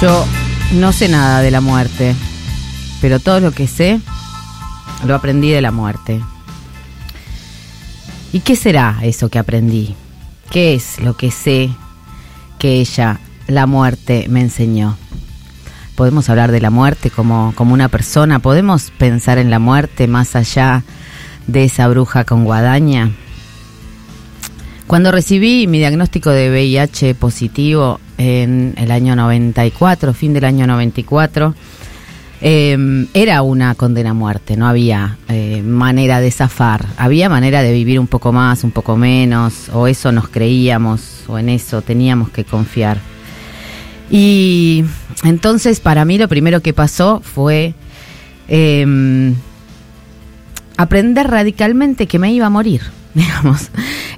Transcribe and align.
Yo 0.00 0.24
no 0.74 0.92
sé 0.92 1.08
nada 1.08 1.40
de 1.42 1.50
la 1.50 1.60
muerte, 1.60 2.14
pero 3.00 3.18
todo 3.18 3.40
lo 3.40 3.50
que 3.50 3.66
sé 3.66 4.00
lo 5.04 5.16
aprendí 5.16 5.50
de 5.50 5.60
la 5.60 5.72
muerte. 5.72 6.20
¿Y 8.32 8.40
qué 8.40 8.54
será 8.54 8.98
eso 9.02 9.28
que 9.28 9.40
aprendí? 9.40 9.96
¿Qué 10.50 10.74
es 10.74 11.00
lo 11.00 11.16
que 11.16 11.32
sé 11.32 11.70
que 12.60 12.80
ella, 12.80 13.18
la 13.48 13.66
muerte, 13.66 14.26
me 14.28 14.40
enseñó? 14.40 14.96
Podemos 15.96 16.30
hablar 16.30 16.52
de 16.52 16.60
la 16.60 16.70
muerte 16.70 17.10
como, 17.10 17.52
como 17.56 17.74
una 17.74 17.88
persona, 17.88 18.38
podemos 18.38 18.92
pensar 18.98 19.38
en 19.38 19.50
la 19.50 19.58
muerte 19.58 20.06
más 20.06 20.36
allá 20.36 20.84
de 21.48 21.64
esa 21.64 21.88
bruja 21.88 22.22
con 22.22 22.44
guadaña. 22.44 23.10
Cuando 24.88 25.12
recibí 25.12 25.66
mi 25.66 25.76
diagnóstico 25.76 26.30
de 26.30 26.48
VIH 26.48 27.14
positivo 27.14 28.00
en 28.16 28.72
el 28.78 28.90
año 28.90 29.14
94, 29.14 30.14
fin 30.14 30.32
del 30.32 30.46
año 30.46 30.66
94, 30.66 31.54
eh, 32.40 33.06
era 33.12 33.42
una 33.42 33.74
condena 33.74 34.10
a 34.10 34.14
muerte, 34.14 34.56
no 34.56 34.66
había 34.66 35.18
eh, 35.28 35.60
manera 35.62 36.20
de 36.20 36.30
zafar, 36.30 36.86
había 36.96 37.28
manera 37.28 37.60
de 37.60 37.70
vivir 37.70 38.00
un 38.00 38.06
poco 38.06 38.32
más, 38.32 38.64
un 38.64 38.70
poco 38.70 38.96
menos, 38.96 39.68
o 39.74 39.86
eso 39.88 40.10
nos 40.10 40.28
creíamos, 40.28 41.24
o 41.28 41.38
en 41.38 41.50
eso 41.50 41.82
teníamos 41.82 42.30
que 42.30 42.44
confiar. 42.44 42.98
Y 44.10 44.86
entonces 45.22 45.80
para 45.80 46.06
mí 46.06 46.16
lo 46.16 46.28
primero 46.28 46.62
que 46.62 46.72
pasó 46.72 47.20
fue 47.22 47.74
eh, 48.48 49.34
aprender 50.78 51.26
radicalmente 51.26 52.06
que 52.06 52.18
me 52.18 52.32
iba 52.32 52.46
a 52.46 52.50
morir, 52.50 52.80
digamos. 53.14 53.68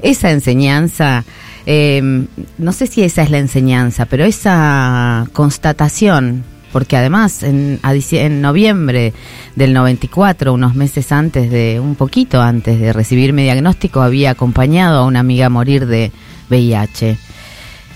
Esa 0.03 0.31
enseñanza, 0.31 1.25
eh, 1.67 2.27
no 2.59 2.73
sé 2.73 2.87
si 2.87 3.03
esa 3.03 3.23
es 3.23 3.31
la 3.31 3.39
enseñanza, 3.39 4.07
pero 4.07 4.25
esa 4.25 5.27
constatación, 5.33 6.45
porque 6.71 6.97
además 6.97 7.43
en, 7.43 7.81
en 7.83 8.41
noviembre 8.41 9.13
del 9.57 9.73
94, 9.73 10.53
unos 10.53 10.75
meses 10.77 11.11
antes 11.11 11.51
de, 11.51 11.81
un 11.81 11.97
poquito 11.97 12.41
antes 12.41 12.79
de 12.79 12.93
recibir 12.93 13.33
mi 13.33 13.43
diagnóstico, 13.43 14.03
había 14.03 14.31
acompañado 14.31 14.99
a 14.99 15.07
una 15.07 15.21
amiga 15.21 15.47
a 15.47 15.51
morir 15.51 15.87
de 15.87 16.13
VIH. 16.51 17.17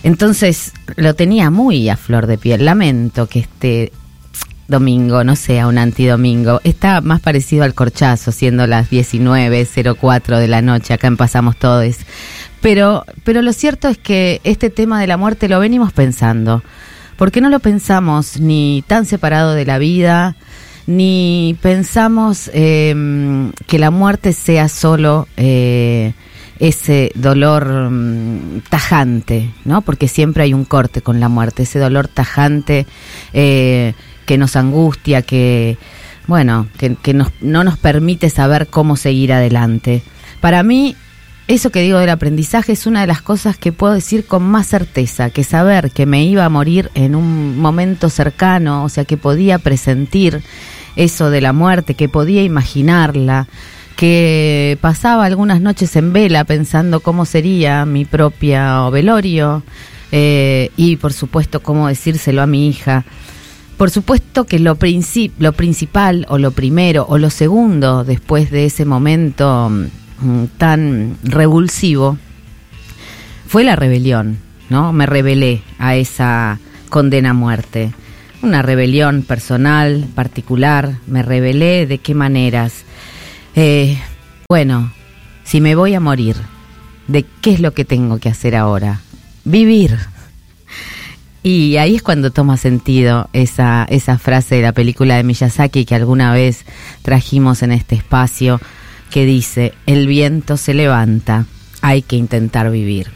Entonces 0.04 0.72
lo 0.96 1.14
tenía 1.14 1.50
muy 1.50 1.88
a 1.88 1.96
flor 1.96 2.26
de 2.26 2.38
piel. 2.38 2.64
Lamento 2.64 3.26
que 3.26 3.40
este 3.40 3.92
domingo 4.68 5.24
no 5.24 5.36
sea 5.36 5.66
un 5.66 5.78
antidomingo. 5.78 6.60
Está 6.64 7.00
más 7.00 7.20
parecido 7.20 7.64
al 7.64 7.74
corchazo, 7.74 8.32
siendo 8.32 8.66
las 8.66 8.90
19.04 8.90 10.38
de 10.38 10.48
la 10.48 10.62
noche. 10.62 10.94
Acá 10.94 11.06
en 11.06 11.16
Pasamos 11.16 11.56
Todos. 11.56 11.96
Pero, 12.60 13.04
pero 13.24 13.42
lo 13.42 13.52
cierto 13.52 13.88
es 13.88 13.98
que 13.98 14.40
este 14.44 14.70
tema 14.70 15.00
de 15.00 15.06
la 15.06 15.16
muerte 15.16 15.48
lo 15.48 15.60
venimos 15.60 15.92
pensando. 15.92 16.62
Porque 17.16 17.40
no 17.40 17.48
lo 17.48 17.60
pensamos 17.60 18.40
ni 18.40 18.82
tan 18.86 19.06
separado 19.06 19.54
de 19.54 19.64
la 19.64 19.78
vida, 19.78 20.36
ni 20.86 21.56
pensamos 21.62 22.50
eh, 22.52 23.52
que 23.66 23.78
la 23.78 23.90
muerte 23.90 24.32
sea 24.32 24.68
solo 24.68 25.28
eh, 25.36 26.12
ese 26.58 27.12
dolor 27.14 27.66
um, 27.68 28.60
tajante, 28.68 29.50
¿no? 29.64 29.82
Porque 29.82 30.08
siempre 30.08 30.44
hay 30.44 30.54
un 30.54 30.64
corte 30.64 31.02
con 31.02 31.20
la 31.20 31.28
muerte, 31.28 31.64
ese 31.64 31.78
dolor 31.78 32.08
tajante 32.08 32.86
eh, 33.32 33.94
que 34.24 34.38
nos 34.38 34.56
angustia, 34.56 35.22
que, 35.22 35.76
bueno, 36.26 36.68
que, 36.78 37.14
nos, 37.14 37.30
no 37.40 37.64
nos 37.64 37.78
permite 37.78 38.30
saber 38.30 38.66
cómo 38.68 38.96
seguir 38.96 39.32
adelante. 39.32 40.02
Para 40.40 40.62
mí, 40.62 40.96
eso 41.46 41.70
que 41.70 41.82
digo 41.82 41.98
del 41.98 42.10
aprendizaje 42.10 42.72
es 42.72 42.86
una 42.86 43.02
de 43.02 43.06
las 43.06 43.20
cosas 43.20 43.58
que 43.58 43.72
puedo 43.72 43.92
decir 43.92 44.26
con 44.26 44.42
más 44.42 44.66
certeza, 44.66 45.30
que 45.30 45.44
saber 45.44 45.90
que 45.90 46.06
me 46.06 46.24
iba 46.24 46.44
a 46.44 46.48
morir 46.48 46.90
en 46.94 47.14
un 47.14 47.58
momento 47.58 48.08
cercano, 48.08 48.84
o 48.84 48.88
sea, 48.88 49.04
que 49.04 49.16
podía 49.16 49.58
presentir 49.58 50.42
eso 50.96 51.30
de 51.30 51.40
la 51.40 51.52
muerte, 51.52 51.94
que 51.94 52.08
podía 52.08 52.42
imaginarla, 52.42 53.46
que 53.96 54.78
pasaba 54.80 55.24
algunas 55.24 55.60
noches 55.60 55.94
en 55.96 56.12
vela 56.12 56.44
pensando 56.44 57.00
cómo 57.00 57.26
sería 57.26 57.84
mi 57.84 58.04
propia 58.04 58.88
velorio 58.90 59.62
eh, 60.12 60.70
y 60.76 60.96
por 60.96 61.12
supuesto 61.12 61.62
cómo 61.62 61.88
decírselo 61.88 62.42
a 62.42 62.46
mi 62.46 62.68
hija. 62.68 63.04
Por 63.76 63.90
supuesto 63.90 64.44
que 64.44 64.58
lo, 64.58 64.78
lo 65.38 65.52
principal 65.52 66.26
o 66.28 66.38
lo 66.38 66.50
primero 66.52 67.06
o 67.08 67.18
lo 67.18 67.30
segundo 67.30 68.04
después 68.04 68.50
de 68.50 68.66
ese 68.66 68.84
momento 68.84 69.68
mm, 69.68 70.44
tan 70.58 71.16
revulsivo 71.24 72.16
fue 73.48 73.64
la 73.64 73.76
rebelión, 73.76 74.38
¿no? 74.70 74.92
Me 74.92 75.06
rebelé 75.06 75.62
a 75.78 75.96
esa 75.96 76.58
condena 76.88 77.30
a 77.30 77.34
muerte. 77.34 77.92
Una 78.42 78.62
rebelión 78.62 79.22
personal, 79.22 80.06
particular, 80.14 80.98
me 81.06 81.22
rebelé 81.22 81.86
de 81.86 81.98
qué 81.98 82.14
maneras. 82.14 82.84
Eh, 83.56 83.98
bueno, 84.48 84.92
si 85.44 85.60
me 85.60 85.74
voy 85.74 85.94
a 85.94 86.00
morir, 86.00 86.36
¿de 87.08 87.24
qué 87.40 87.54
es 87.54 87.60
lo 87.60 87.74
que 87.74 87.84
tengo 87.84 88.18
que 88.18 88.28
hacer 88.28 88.54
ahora? 88.54 89.00
Vivir. 89.44 89.98
Y 91.46 91.76
ahí 91.76 91.96
es 91.96 92.02
cuando 92.02 92.30
toma 92.30 92.56
sentido 92.56 93.28
esa, 93.34 93.86
esa 93.90 94.16
frase 94.16 94.54
de 94.54 94.62
la 94.62 94.72
película 94.72 95.16
de 95.16 95.24
Miyazaki 95.24 95.84
que 95.84 95.94
alguna 95.94 96.32
vez 96.32 96.64
trajimos 97.02 97.62
en 97.62 97.70
este 97.70 97.96
espacio, 97.96 98.62
que 99.10 99.26
dice, 99.26 99.74
el 99.84 100.06
viento 100.06 100.56
se 100.56 100.72
levanta, 100.72 101.44
hay 101.82 102.00
que 102.00 102.16
intentar 102.16 102.70
vivir. 102.70 103.08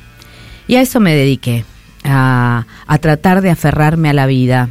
Y 0.66 0.74
a 0.76 0.82
eso 0.82 1.00
me 1.00 1.14
dediqué, 1.14 1.64
a, 2.04 2.66
a 2.86 2.98
tratar 2.98 3.40
de 3.40 3.48
aferrarme 3.48 4.10
a 4.10 4.12
la 4.12 4.26
vida, 4.26 4.68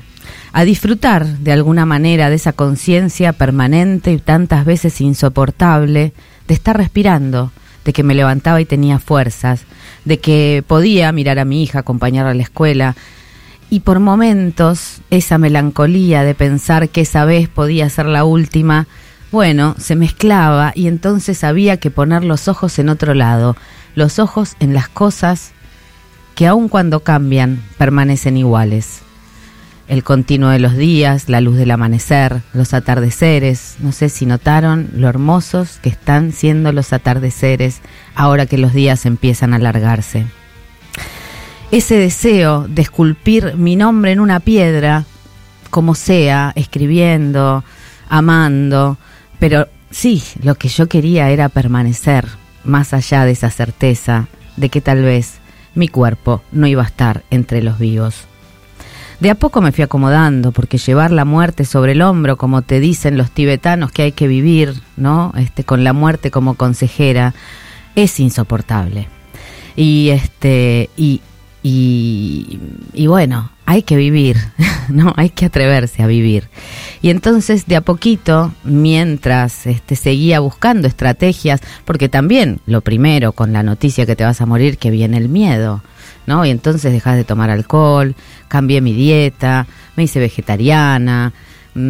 a 0.53 0.63
disfrutar 0.63 1.25
de 1.25 1.51
alguna 1.51 1.87
manera 1.87 2.29
de 2.29 2.35
esa 2.35 2.53
conciencia 2.53 3.33
permanente 3.33 4.11
y 4.11 4.19
tantas 4.19 4.65
veces 4.65 5.01
insoportable 5.01 6.13
de 6.47 6.53
estar 6.53 6.77
respirando, 6.77 7.51
de 7.85 7.91
que 7.91 8.03
me 8.03 8.13
levantaba 8.13 8.61
y 8.61 8.65
tenía 8.65 8.99
fuerzas, 8.99 9.61
de 10.05 10.19
que 10.19 10.63
podía 10.67 11.11
mirar 11.11 11.39
a 11.39 11.45
mi 11.45 11.63
hija, 11.63 11.79
acompañarla 11.79 12.31
a 12.31 12.35
la 12.35 12.43
escuela, 12.43 12.95
y 13.69 13.81
por 13.81 13.99
momentos 13.99 15.01
esa 15.09 15.37
melancolía 15.37 16.23
de 16.23 16.35
pensar 16.35 16.89
que 16.89 17.01
esa 17.01 17.25
vez 17.25 17.49
podía 17.49 17.89
ser 17.89 18.05
la 18.05 18.23
última, 18.23 18.87
bueno, 19.31 19.75
se 19.77 19.95
mezclaba 19.95 20.71
y 20.73 20.87
entonces 20.87 21.43
había 21.43 21.77
que 21.77 21.91
poner 21.91 22.23
los 22.23 22.47
ojos 22.47 22.79
en 22.79 22.89
otro 22.89 23.13
lado, 23.13 23.57
los 23.95 24.19
ojos 24.19 24.55
en 24.59 24.73
las 24.73 24.87
cosas 24.87 25.51
que 26.35 26.47
aun 26.47 26.69
cuando 26.69 27.01
cambian 27.01 27.61
permanecen 27.77 28.37
iguales. 28.37 29.01
El 29.89 30.03
continuo 30.03 30.49
de 30.49 30.59
los 30.59 30.75
días, 30.75 31.29
la 31.29 31.39
luz 31.39 31.57
del 31.57 31.71
amanecer, 31.71 32.41
los 32.53 32.73
atardeceres, 32.73 33.77
no 33.79 33.93
sé 33.93 34.09
si 34.09 34.25
notaron 34.25 34.89
lo 34.93 35.07
hermosos 35.07 35.79
que 35.81 35.89
están 35.89 36.33
siendo 36.33 36.71
los 36.73 36.91
atardeceres 36.91 37.81
ahora 38.13 38.45
que 38.45 38.57
los 38.57 38.73
días 38.73 39.05
empiezan 39.05 39.53
a 39.53 39.57
alargarse 39.57 40.25
ese 41.71 41.95
deseo 41.95 42.65
de 42.67 42.81
esculpir 42.81 43.55
mi 43.55 43.75
nombre 43.75 44.11
en 44.11 44.19
una 44.19 44.39
piedra, 44.39 45.05
como 45.69 45.95
sea, 45.95 46.53
escribiendo, 46.55 47.63
amando, 48.09 48.97
pero 49.39 49.67
sí, 49.91 50.23
lo 50.41 50.55
que 50.55 50.69
yo 50.69 50.87
quería 50.87 51.29
era 51.29 51.49
permanecer, 51.49 52.25
más 52.63 52.93
allá 52.93 53.25
de 53.25 53.31
esa 53.31 53.49
certeza 53.49 54.27
de 54.55 54.69
que 54.69 54.81
tal 54.81 55.03
vez 55.03 55.39
mi 55.75 55.87
cuerpo 55.87 56.41
no 56.51 56.67
iba 56.67 56.83
a 56.83 56.87
estar 56.87 57.23
entre 57.29 57.61
los 57.61 57.77
vivos. 57.77 58.25
De 59.19 59.31
a 59.31 59.35
poco 59.35 59.61
me 59.61 59.71
fui 59.71 59.83
acomodando, 59.83 60.51
porque 60.51 60.77
llevar 60.77 61.11
la 61.11 61.25
muerte 61.25 61.65
sobre 61.65 61.93
el 61.93 62.01
hombro, 62.01 62.37
como 62.37 62.61
te 62.61 62.79
dicen 62.79 63.17
los 63.17 63.31
tibetanos 63.31 63.91
que 63.91 64.03
hay 64.03 64.11
que 64.11 64.27
vivir, 64.27 64.75
¿no? 64.95 65.33
Este, 65.35 65.63
con 65.63 65.83
la 65.83 65.93
muerte 65.93 66.29
como 66.29 66.53
consejera, 66.53 67.33
es 67.95 68.19
insoportable. 68.19 69.07
Y 69.75 70.09
este, 70.09 70.91
y, 70.95 71.21
y, 71.69 72.59
y, 72.93 73.07
bueno, 73.07 73.51
hay 73.65 73.83
que 73.83 73.97
vivir, 73.97 74.37
¿no? 74.89 75.13
Hay 75.17 75.29
que 75.29 75.47
atreverse 75.47 76.01
a 76.01 76.07
vivir. 76.07 76.47
Y 77.01 77.09
entonces, 77.09 77.65
de 77.65 77.75
a 77.75 77.81
poquito, 77.81 78.53
mientras 78.63 79.67
este, 79.67 79.97
seguía 79.97 80.39
buscando 80.39 80.87
estrategias, 80.87 81.59
porque 81.83 82.07
también 82.07 82.61
lo 82.65 82.79
primero 82.79 83.33
con 83.33 83.51
la 83.51 83.63
noticia 83.63 84.05
que 84.05 84.15
te 84.15 84.23
vas 84.23 84.39
a 84.39 84.45
morir, 84.45 84.77
que 84.77 84.91
viene 84.91 85.17
el 85.17 85.27
miedo, 85.27 85.83
¿no? 86.25 86.45
Y 86.45 86.51
entonces 86.51 86.93
dejas 86.93 87.17
de 87.17 87.25
tomar 87.25 87.49
alcohol, 87.49 88.15
cambié 88.47 88.79
mi 88.79 88.93
dieta, 88.93 89.67
me 89.97 90.03
hice 90.03 90.19
vegetariana, 90.19 91.33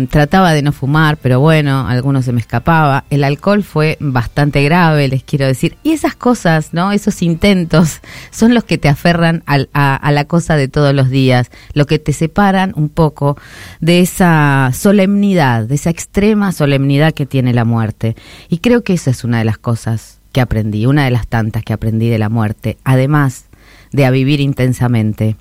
trataba 0.10 0.54
de 0.54 0.62
no 0.62 0.72
fumar, 0.72 1.18
pero 1.18 1.40
bueno, 1.40 1.88
algunos 1.88 2.26
se 2.26 2.32
me 2.32 2.40
escapaba. 2.40 3.06
El 3.10 3.24
alcohol 3.24 3.64
fue 3.64 3.98
bastante 4.00 4.64
grave, 4.64 5.08
les 5.08 5.24
quiero 5.24 5.46
decir. 5.46 5.78
Y 5.84 5.92
esas 5.92 6.16
cosas, 6.16 6.74
¿no? 6.74 6.92
Esos 6.92 7.22
intentos 7.22 8.02
son 8.32 8.54
los 8.54 8.64
que 8.64 8.78
te 8.78 8.90
aferran 8.90 9.44
a, 9.46 9.66
a, 9.74 10.12
la 10.12 10.26
cosa 10.26 10.56
de 10.56 10.68
todos 10.68 10.94
los 10.94 11.10
días, 11.10 11.50
lo 11.74 11.86
que 11.86 12.00
te 12.00 12.14
separan 12.14 12.74
un 12.76 12.90
poco 12.90 13.38
de 13.80 14.02
esa 14.02 14.72
solemnidad, 14.74 15.64
de 15.64 15.76
esa 15.76 15.90
extrema 15.90 16.52
solemnidad 16.52 17.14
que 17.14 17.26
tiene 17.26 17.54
la 17.54 17.66
muerte. 17.66 18.16
Y 18.50 18.60
creo 18.60 18.84
que 18.84 18.94
esa 18.94 19.12
es 19.12 19.24
una 19.24 19.40
de 19.40 19.46
las 19.46 19.58
cosas 19.58 20.20
que 20.32 20.42
aprendí, 20.42 20.86
una 20.86 21.06
de 21.06 21.12
las 21.12 21.28
tantas 21.28 21.64
que 21.64 21.74
aprendí 21.74 22.10
de 22.10 22.20
la 22.20 22.30
muerte, 22.30 22.78
además 22.84 23.46
de 23.92 24.06
a 24.06 24.12
vivir 24.12 24.42
intensamente. 24.42 25.36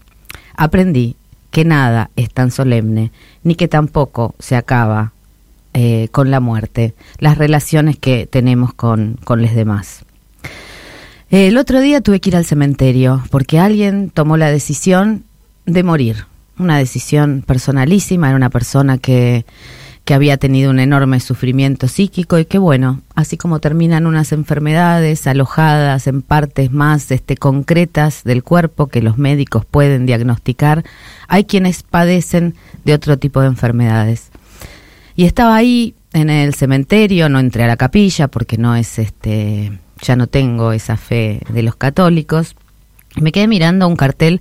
Aprendí 0.56 1.16
que 1.56 1.64
nada 1.64 2.10
es 2.16 2.30
tan 2.30 2.50
solemne, 2.50 3.12
ni 3.42 3.54
que 3.54 3.66
tampoco 3.66 4.34
se 4.38 4.56
acaba 4.56 5.12
eh, 5.72 6.08
con 6.12 6.30
la 6.30 6.38
muerte, 6.38 6.92
las 7.18 7.38
relaciones 7.38 7.96
que 7.96 8.26
tenemos 8.26 8.74
con, 8.74 9.18
con 9.24 9.40
los 9.40 9.54
demás. 9.54 10.04
El 11.30 11.56
otro 11.56 11.80
día 11.80 12.02
tuve 12.02 12.20
que 12.20 12.28
ir 12.28 12.36
al 12.36 12.44
cementerio 12.44 13.22
porque 13.30 13.58
alguien 13.58 14.10
tomó 14.10 14.36
la 14.36 14.50
decisión 14.50 15.24
de 15.64 15.82
morir, 15.82 16.26
una 16.58 16.76
decisión 16.76 17.42
personalísima, 17.46 18.26
era 18.28 18.36
una 18.36 18.50
persona 18.50 18.98
que 18.98 19.46
que 20.06 20.14
había 20.14 20.36
tenido 20.36 20.70
un 20.70 20.78
enorme 20.78 21.18
sufrimiento 21.18 21.88
psíquico 21.88 22.38
y 22.38 22.44
que 22.44 22.58
bueno, 22.58 23.02
así 23.16 23.36
como 23.36 23.58
terminan 23.58 24.06
unas 24.06 24.30
enfermedades 24.30 25.26
alojadas 25.26 26.06
en 26.06 26.22
partes 26.22 26.70
más 26.70 27.10
este, 27.10 27.36
concretas 27.36 28.22
del 28.22 28.44
cuerpo 28.44 28.86
que 28.86 29.02
los 29.02 29.18
médicos 29.18 29.64
pueden 29.66 30.06
diagnosticar, 30.06 30.84
hay 31.26 31.44
quienes 31.44 31.82
padecen 31.82 32.54
de 32.84 32.94
otro 32.94 33.18
tipo 33.18 33.40
de 33.40 33.48
enfermedades. 33.48 34.30
Y 35.16 35.24
estaba 35.24 35.56
ahí 35.56 35.96
en 36.12 36.30
el 36.30 36.54
cementerio, 36.54 37.28
no 37.28 37.40
entré 37.40 37.64
a 37.64 37.66
la 37.66 37.76
capilla 37.76 38.28
porque 38.28 38.58
no 38.58 38.76
es 38.76 39.00
este, 39.00 39.76
ya 40.00 40.14
no 40.14 40.28
tengo 40.28 40.70
esa 40.70 40.96
fe 40.96 41.40
de 41.48 41.64
los 41.64 41.74
católicos. 41.74 42.54
Me 43.20 43.32
quedé 43.32 43.48
mirando 43.48 43.88
un 43.88 43.96
cartel 43.96 44.40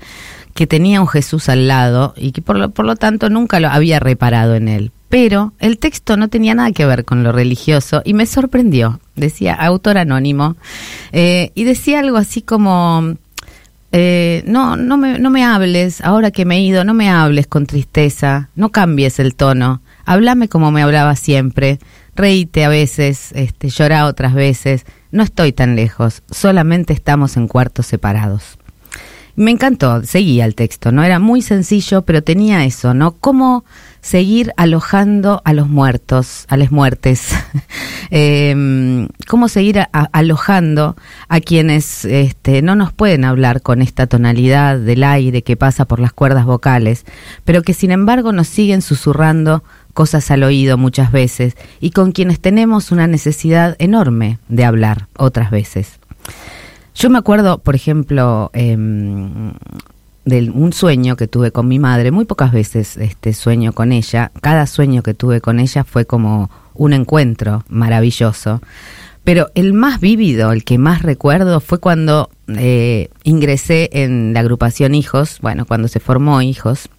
que 0.55 0.65
tenía 0.65 1.01
un 1.01 1.07
Jesús 1.07 1.49
al 1.49 1.67
lado 1.67 2.15
y 2.17 2.31
que 2.31 2.41
por 2.41 2.57
lo, 2.57 2.71
por 2.71 2.85
lo 2.85 2.95
tanto 2.95 3.29
nunca 3.29 3.59
lo 3.59 3.67
había 3.69 3.99
reparado 3.99 4.55
en 4.55 4.67
él 4.67 4.91
pero 5.15 5.53
el 5.59 5.77
texto 5.77 6.17
no 6.17 6.27
tenía 6.27 6.55
nada 6.55 6.73
que 6.73 6.85
ver 6.85 7.05
con 7.05 7.23
lo 7.23 7.31
religioso 7.31 8.01
y 8.03 8.13
me 8.13 8.25
sorprendió. 8.25 8.99
Decía 9.15 9.53
autor 9.53 9.97
anónimo 9.97 10.57
eh, 11.13 11.51
y 11.55 11.63
decía 11.63 11.99
algo 11.99 12.17
así 12.17 12.41
como, 12.41 13.15
eh, 13.93 14.43
no, 14.45 14.75
no 14.75 14.97
me, 14.97 15.17
no 15.17 15.29
me 15.29 15.45
hables, 15.45 16.01
ahora 16.01 16.31
que 16.31 16.43
me 16.43 16.57
he 16.57 16.61
ido, 16.61 16.83
no 16.83 16.93
me 16.93 17.09
hables 17.09 17.47
con 17.47 17.65
tristeza, 17.65 18.49
no 18.55 18.73
cambies 18.73 19.19
el 19.19 19.35
tono, 19.35 19.81
háblame 20.03 20.49
como 20.49 20.69
me 20.71 20.81
hablaba 20.81 21.15
siempre, 21.15 21.79
reíte 22.13 22.65
a 22.65 22.69
veces, 22.69 23.31
este, 23.35 23.69
llora 23.69 24.07
otras 24.07 24.33
veces, 24.33 24.85
no 25.11 25.23
estoy 25.23 25.53
tan 25.53 25.77
lejos, 25.77 26.23
solamente 26.29 26.91
estamos 26.91 27.37
en 27.37 27.47
cuartos 27.47 27.85
separados. 27.85 28.57
Me 29.35 29.51
encantó, 29.51 30.03
seguía 30.03 30.45
el 30.45 30.55
texto, 30.55 30.91
¿no? 30.91 31.03
Era 31.03 31.19
muy 31.19 31.41
sencillo, 31.41 32.03
pero 32.03 32.23
tenía 32.23 32.63
eso, 32.63 32.93
¿no? 32.93 33.11
Cómo 33.17 33.65
seguir 33.99 34.53
alojando 34.55 35.41
a 35.45 35.53
los 35.53 35.67
muertos, 35.67 36.45
a 36.47 36.57
las 36.57 36.71
muertes. 36.71 37.29
Em, 38.11 39.07
cómo 39.27 39.49
seguir 39.49 39.87
alojando 39.91 40.95
a 41.27 41.39
quienes 41.39 42.05
este, 42.05 42.61
no 42.61 42.75
nos 42.75 42.93
pueden 42.93 43.25
hablar 43.25 43.63
con 43.63 43.81
esta 43.81 44.05
tonalidad 44.05 44.77
del 44.77 45.03
aire 45.03 45.41
que 45.41 45.57
pasa 45.57 45.85
por 45.85 45.99
las 45.99 46.13
cuerdas 46.13 46.45
vocales, 46.45 47.03
pero 47.45 47.63
que 47.63 47.73
sin 47.73 47.89
embargo 47.89 48.31
nos 48.31 48.47
siguen 48.47 48.83
susurrando 48.83 49.63
cosas 49.95 50.29
al 50.29 50.43
oído 50.43 50.77
muchas 50.77 51.11
veces 51.11 51.55
y 51.79 51.89
con 51.89 52.11
quienes 52.11 52.39
tenemos 52.39 52.91
una 52.91 53.07
necesidad 53.07 53.75
enorme 53.79 54.37
de 54.49 54.65
hablar 54.65 55.07
otras 55.17 55.49
veces. 55.49 55.99
Yo 56.95 57.09
me 57.09 57.17
acuerdo, 57.17 57.57
por 57.57 57.75
ejemplo, 57.75 58.49
em, 58.53 59.51
de 60.23 60.49
un 60.49 60.71
sueño 60.71 61.17
que 61.17 61.27
tuve 61.27 61.51
con 61.51 61.67
mi 61.67 61.77
madre, 61.77 62.09
muy 62.09 62.23
pocas 62.23 62.51
veces 62.53 62.95
este 62.97 63.33
sueño 63.33 63.73
con 63.73 63.91
ella, 63.91 64.31
cada 64.41 64.65
sueño 64.65 65.03
que 65.03 65.13
tuve 65.13 65.41
con 65.41 65.59
ella 65.59 65.83
fue 65.83 66.05
como 66.05 66.49
un 66.73 66.93
encuentro 66.93 67.63
maravilloso, 67.67 68.61
pero 69.25 69.49
el 69.55 69.73
más 69.73 69.99
vívido, 69.99 70.51
el 70.51 70.63
que 70.63 70.77
más 70.77 71.01
recuerdo 71.01 71.59
fue 71.59 71.79
cuando 71.79 72.29
eh, 72.47 73.09
ingresé 73.23 73.89
en 73.91 74.33
la 74.33 74.39
agrupación 74.39 74.95
Hijos, 74.95 75.39
bueno, 75.41 75.65
cuando 75.65 75.87
se 75.89 75.99
formó 75.99 76.41
Hijos, 76.41 76.89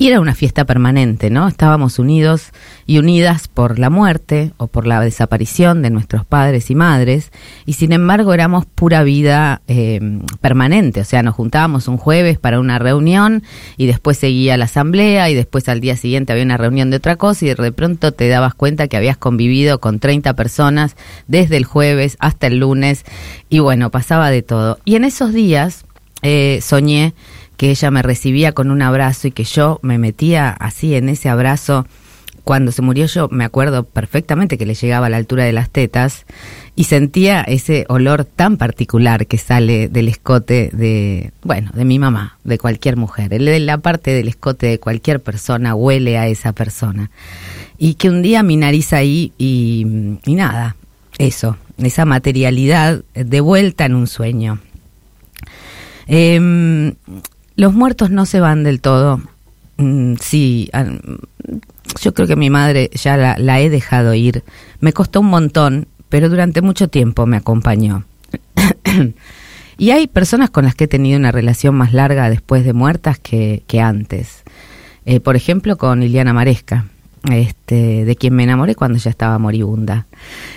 y 0.00 0.08
era 0.08 0.18
una 0.18 0.34
fiesta 0.34 0.64
permanente, 0.64 1.28
¿no? 1.28 1.46
Estábamos 1.46 1.98
unidos 1.98 2.52
y 2.86 2.98
unidas 2.98 3.48
por 3.48 3.78
la 3.78 3.90
muerte 3.90 4.52
o 4.56 4.66
por 4.66 4.86
la 4.86 4.98
desaparición 5.02 5.82
de 5.82 5.90
nuestros 5.90 6.24
padres 6.24 6.70
y 6.70 6.74
madres, 6.74 7.30
y 7.66 7.74
sin 7.74 7.92
embargo 7.92 8.32
éramos 8.32 8.64
pura 8.64 9.02
vida 9.02 9.60
eh, 9.68 10.00
permanente, 10.40 11.02
o 11.02 11.04
sea, 11.04 11.22
nos 11.22 11.34
juntábamos 11.34 11.86
un 11.86 11.98
jueves 11.98 12.38
para 12.38 12.60
una 12.60 12.78
reunión 12.78 13.42
y 13.76 13.84
después 13.84 14.16
seguía 14.16 14.56
la 14.56 14.64
asamblea 14.64 15.28
y 15.28 15.34
después 15.34 15.68
al 15.68 15.82
día 15.82 15.98
siguiente 15.98 16.32
había 16.32 16.44
una 16.46 16.56
reunión 16.56 16.88
de 16.88 16.96
otra 16.96 17.16
cosa 17.16 17.44
y 17.44 17.48
de 17.48 17.72
pronto 17.72 18.12
te 18.12 18.26
dabas 18.28 18.54
cuenta 18.54 18.88
que 18.88 18.96
habías 18.96 19.18
convivido 19.18 19.80
con 19.80 19.98
30 19.98 20.32
personas 20.32 20.96
desde 21.28 21.58
el 21.58 21.66
jueves 21.66 22.16
hasta 22.20 22.46
el 22.46 22.56
lunes 22.56 23.04
y 23.50 23.58
bueno, 23.58 23.90
pasaba 23.90 24.30
de 24.30 24.40
todo. 24.40 24.78
Y 24.86 24.94
en 24.94 25.04
esos 25.04 25.34
días 25.34 25.84
eh, 26.22 26.60
soñé 26.62 27.12
que 27.60 27.68
ella 27.68 27.90
me 27.90 28.00
recibía 28.00 28.52
con 28.52 28.70
un 28.70 28.80
abrazo 28.80 29.28
y 29.28 29.32
que 29.32 29.44
yo 29.44 29.80
me 29.82 29.98
metía 29.98 30.48
así 30.48 30.94
en 30.94 31.10
ese 31.10 31.28
abrazo. 31.28 31.86
Cuando 32.42 32.72
se 32.72 32.80
murió 32.80 33.04
yo 33.04 33.28
me 33.30 33.44
acuerdo 33.44 33.84
perfectamente 33.84 34.56
que 34.56 34.64
le 34.64 34.72
llegaba 34.72 35.08
a 35.08 35.10
la 35.10 35.18
altura 35.18 35.44
de 35.44 35.52
las 35.52 35.68
tetas 35.68 36.24
y 36.74 36.84
sentía 36.84 37.42
ese 37.42 37.84
olor 37.90 38.24
tan 38.24 38.56
particular 38.56 39.26
que 39.26 39.36
sale 39.36 39.90
del 39.90 40.08
escote 40.08 40.70
de, 40.72 41.32
bueno, 41.42 41.70
de 41.74 41.84
mi 41.84 41.98
mamá, 41.98 42.38
de 42.44 42.56
cualquier 42.56 42.96
mujer. 42.96 43.38
La 43.38 43.76
parte 43.76 44.14
del 44.14 44.28
escote 44.28 44.66
de 44.68 44.80
cualquier 44.80 45.20
persona 45.20 45.74
huele 45.74 46.16
a 46.16 46.28
esa 46.28 46.54
persona. 46.54 47.10
Y 47.76 47.96
que 47.96 48.08
un 48.08 48.22
día 48.22 48.42
mi 48.42 48.56
nariz 48.56 48.94
ahí 48.94 49.34
y, 49.36 49.84
nada, 50.24 50.76
eso, 51.18 51.58
esa 51.76 52.06
materialidad 52.06 53.02
de 53.12 53.40
vuelta 53.42 53.84
en 53.84 53.96
un 53.96 54.06
sueño. 54.06 54.60
Eh, 56.06 56.94
los 57.60 57.74
muertos 57.74 58.10
no 58.10 58.24
se 58.24 58.40
van 58.40 58.64
del 58.64 58.80
todo. 58.80 59.20
Mm, 59.76 60.14
sí, 60.18 60.70
yo 62.00 62.14
creo 62.14 62.26
que 62.26 62.34
mi 62.34 62.48
madre 62.48 62.88
ya 62.94 63.18
la, 63.36 63.60
he 63.60 63.68
dejado 63.68 64.14
ir. 64.14 64.44
Me 64.80 64.94
costó 64.94 65.20
un 65.20 65.26
montón, 65.26 65.86
pero 66.08 66.30
durante 66.30 66.62
mucho 66.62 66.88
tiempo 66.88 67.26
me 67.26 67.36
acompañó. 67.36 68.04
y 69.76 69.90
hay 69.90 70.06
personas 70.06 70.48
con 70.48 70.64
las 70.64 70.74
que 70.74 70.84
he 70.84 70.88
tenido 70.88 71.18
una 71.18 71.32
relación 71.32 71.74
más 71.74 71.92
larga 71.92 72.30
después 72.30 72.64
de 72.64 72.72
muertas 72.72 73.18
que, 73.18 73.62
antes. 73.78 74.42
Eh, 75.04 75.20
por 75.20 75.36
ejemplo, 75.36 75.76
con 75.76 76.00
Liliana 76.00 76.32
Maresca 76.32 76.86
este, 77.30 78.04
de 78.04 78.16
quien 78.16 78.34
me 78.34 78.44
enamoré 78.44 78.74
cuando 78.74 78.98
ella 78.98 79.10
estaba 79.10 79.38
moribunda. 79.38 80.06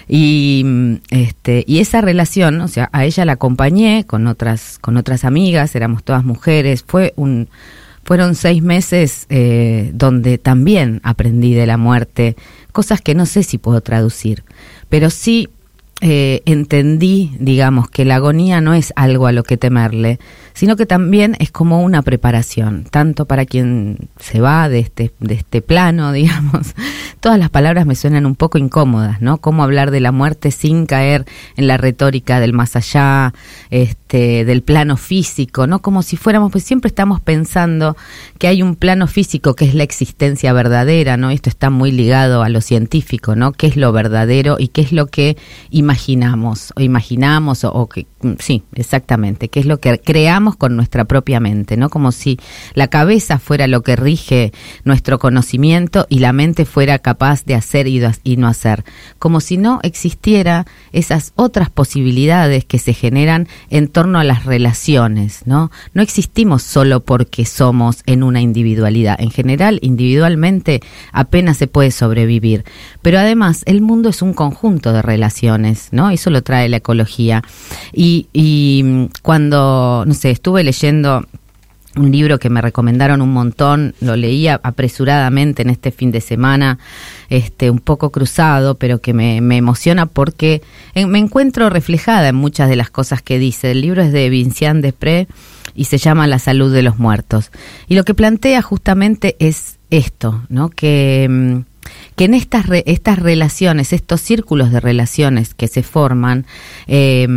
Y, 0.07 0.99
este, 1.09 1.63
y 1.67 1.79
esa 1.79 2.01
relación, 2.01 2.61
o 2.61 2.67
sea, 2.67 2.89
a 2.93 3.05
ella 3.05 3.25
la 3.25 3.33
acompañé 3.33 4.05
con 4.05 4.27
otras, 4.27 4.77
con 4.79 4.97
otras 4.97 5.25
amigas, 5.25 5.75
éramos 5.75 6.03
todas 6.03 6.23
mujeres, 6.23 6.83
fue 6.87 7.13
un, 7.15 7.49
fueron 8.03 8.35
seis 8.35 8.61
meses 8.61 9.25
eh, 9.29 9.91
donde 9.93 10.37
también 10.37 10.99
aprendí 11.03 11.53
de 11.53 11.65
la 11.65 11.77
muerte, 11.77 12.35
cosas 12.71 13.01
que 13.01 13.15
no 13.15 13.25
sé 13.25 13.43
si 13.43 13.57
puedo 13.57 13.81
traducir, 13.81 14.43
pero 14.89 15.09
sí 15.09 15.49
eh, 16.05 16.41
entendí, 16.45 17.31
digamos, 17.39 17.89
que 17.89 18.03
la 18.03 18.15
agonía 18.15 18.59
no 18.59 18.73
es 18.73 18.91
algo 18.97 19.25
a 19.25 19.31
lo 19.31 19.43
que 19.43 19.55
temerle, 19.55 20.19
sino 20.53 20.75
que 20.75 20.85
también 20.85 21.37
es 21.39 21.49
como 21.49 21.81
una 21.81 22.01
preparación, 22.01 22.83
tanto 22.91 23.23
para 23.23 23.45
quien 23.45 24.09
se 24.19 24.41
va 24.41 24.67
de 24.67 24.79
este, 24.79 25.13
de 25.21 25.35
este 25.35 25.61
plano, 25.61 26.11
digamos. 26.11 26.75
Todas 27.21 27.39
las 27.39 27.49
palabras 27.49 27.85
me 27.85 27.95
suenan 27.95 28.25
un 28.25 28.35
poco 28.35 28.57
incómodas, 28.57 29.21
¿no? 29.21 29.37
Cómo 29.37 29.63
hablar 29.63 29.91
de 29.91 30.01
la 30.01 30.11
muerte 30.11 30.51
sin 30.51 30.87
caer 30.87 31.23
en 31.55 31.67
la 31.67 31.77
retórica 31.77 32.41
del 32.41 32.51
más 32.51 32.75
allá, 32.75 33.33
este, 33.69 34.43
del 34.43 34.61
plano 34.61 34.97
físico, 34.97 35.67
¿no? 35.67 35.81
Como 35.81 36.03
si 36.03 36.17
fuéramos, 36.17 36.51
pues 36.51 36.65
siempre 36.65 36.89
estamos 36.89 37.21
pensando 37.21 37.95
que 38.39 38.49
hay 38.49 38.61
un 38.61 38.75
plano 38.75 39.07
físico 39.07 39.53
que 39.55 39.63
es 39.63 39.73
la 39.73 39.83
existencia 39.83 40.51
verdadera, 40.51 41.15
¿no? 41.15 41.29
Esto 41.29 41.49
está 41.49 41.69
muy 41.69 41.93
ligado 41.93 42.43
a 42.43 42.49
lo 42.49 42.59
científico, 42.59 43.37
¿no? 43.37 43.53
¿Qué 43.53 43.67
es 43.67 43.77
lo 43.77 43.93
verdadero 43.93 44.57
y 44.59 44.67
qué 44.67 44.81
es 44.81 44.91
lo 44.91 45.07
que 45.07 45.37
imaginamos 45.71 45.92
o 46.75 46.81
imaginamos 46.81 47.63
o, 47.63 47.87
que 47.87 48.07
sí, 48.39 48.63
exactamente, 48.73 49.49
qué 49.49 49.59
es 49.59 49.65
lo 49.65 49.79
que 49.79 49.99
creamos 49.99 50.55
con 50.55 50.75
nuestra 50.75 51.05
propia 51.05 51.39
mente, 51.39 51.77
¿no? 51.77 51.89
Como 51.89 52.11
si 52.11 52.39
la 52.73 52.87
cabeza 52.87 53.39
fuera 53.39 53.67
lo 53.67 53.81
que 53.81 53.95
rige 53.95 54.51
nuestro 54.83 55.19
conocimiento 55.19 56.05
y 56.09 56.19
la 56.19 56.33
mente 56.33 56.65
fuera 56.65 56.99
capaz 56.99 57.45
de 57.45 57.55
hacer 57.55 57.87
y 57.87 58.37
no 58.37 58.47
hacer, 58.47 58.83
como 59.19 59.39
si 59.41 59.57
no 59.57 59.79
existiera 59.83 60.65
esas 60.91 61.33
otras 61.35 61.69
posibilidades 61.69 62.65
que 62.65 62.79
se 62.79 62.93
generan 62.93 63.47
en 63.69 63.87
torno 63.87 64.19
a 64.19 64.23
las 64.23 64.45
relaciones, 64.45 65.41
¿no? 65.45 65.71
No 65.93 66.01
existimos 66.01 66.63
solo 66.63 67.01
porque 67.01 67.45
somos 67.45 68.03
en 68.05 68.23
una 68.23 68.41
individualidad, 68.41 69.19
en 69.19 69.31
general 69.31 69.79
individualmente 69.81 70.81
apenas 71.11 71.57
se 71.57 71.67
puede 71.67 71.91
sobrevivir, 71.91 72.65
pero 73.01 73.19
además 73.19 73.63
el 73.65 73.81
mundo 73.81 74.09
es 74.09 74.21
un 74.21 74.33
conjunto 74.33 74.93
de 74.93 75.01
relaciones 75.01 75.33
¿no? 75.91 76.09
Eso 76.09 76.29
lo 76.29 76.41
trae 76.43 76.69
la 76.69 76.77
ecología. 76.77 77.41
Y, 77.91 78.12
y 78.33 79.09
cuando, 79.21 80.03
no 80.05 80.13
sé, 80.13 80.31
estuve 80.31 80.63
leyendo 80.63 81.25
un 81.95 82.11
libro 82.11 82.39
que 82.39 82.49
me 82.49 82.61
recomendaron 82.61 83.21
un 83.21 83.31
montón, 83.31 83.93
lo 84.01 84.15
leía 84.15 84.59
apresuradamente 84.63 85.61
en 85.61 85.69
este 85.69 85.91
fin 85.91 86.11
de 86.11 86.21
semana, 86.21 86.79
este, 87.29 87.69
un 87.69 87.79
poco 87.79 88.11
cruzado, 88.11 88.75
pero 88.75 88.99
que 88.99 89.13
me, 89.13 89.37
emociona 89.37 90.05
porque 90.05 90.61
me 90.95 91.19
encuentro 91.19 91.69
reflejada 91.69 92.29
en 92.29 92.35
muchas 92.35 92.69
de 92.69 92.75
las 92.75 92.89
cosas 92.89 93.21
que 93.21 93.37
dice. 93.37 93.71
El 93.71 93.81
libro 93.81 94.01
es 94.01 94.11
de 94.11 94.29
Vincian 94.29 94.81
Desprez 94.81 95.27
y 95.75 95.85
se 95.85 95.97
llama 95.97 96.27
La 96.27 96.39
salud 96.39 96.73
de 96.73 96.81
los 96.81 96.97
muertos. 96.97 97.51
Y 97.87 97.95
lo 97.95 98.03
que 98.03 98.13
plantea 98.13 98.61
justamente 98.61 99.35
es 99.39 99.77
esto, 99.89 100.41
¿no? 100.49 100.69
Que, 100.69 101.27
mm, 101.29 101.72
que 102.15 102.25
en 102.25 102.33
estas, 102.33 102.65
estas 102.85 103.19
relaciones, 103.19 103.93
estos 103.93 104.21
círculos 104.21 104.71
de 104.71 104.79
relaciones 104.79 105.53
que 105.53 105.67
se 105.67 105.83
forman 105.83 106.45
eh, 106.87 107.27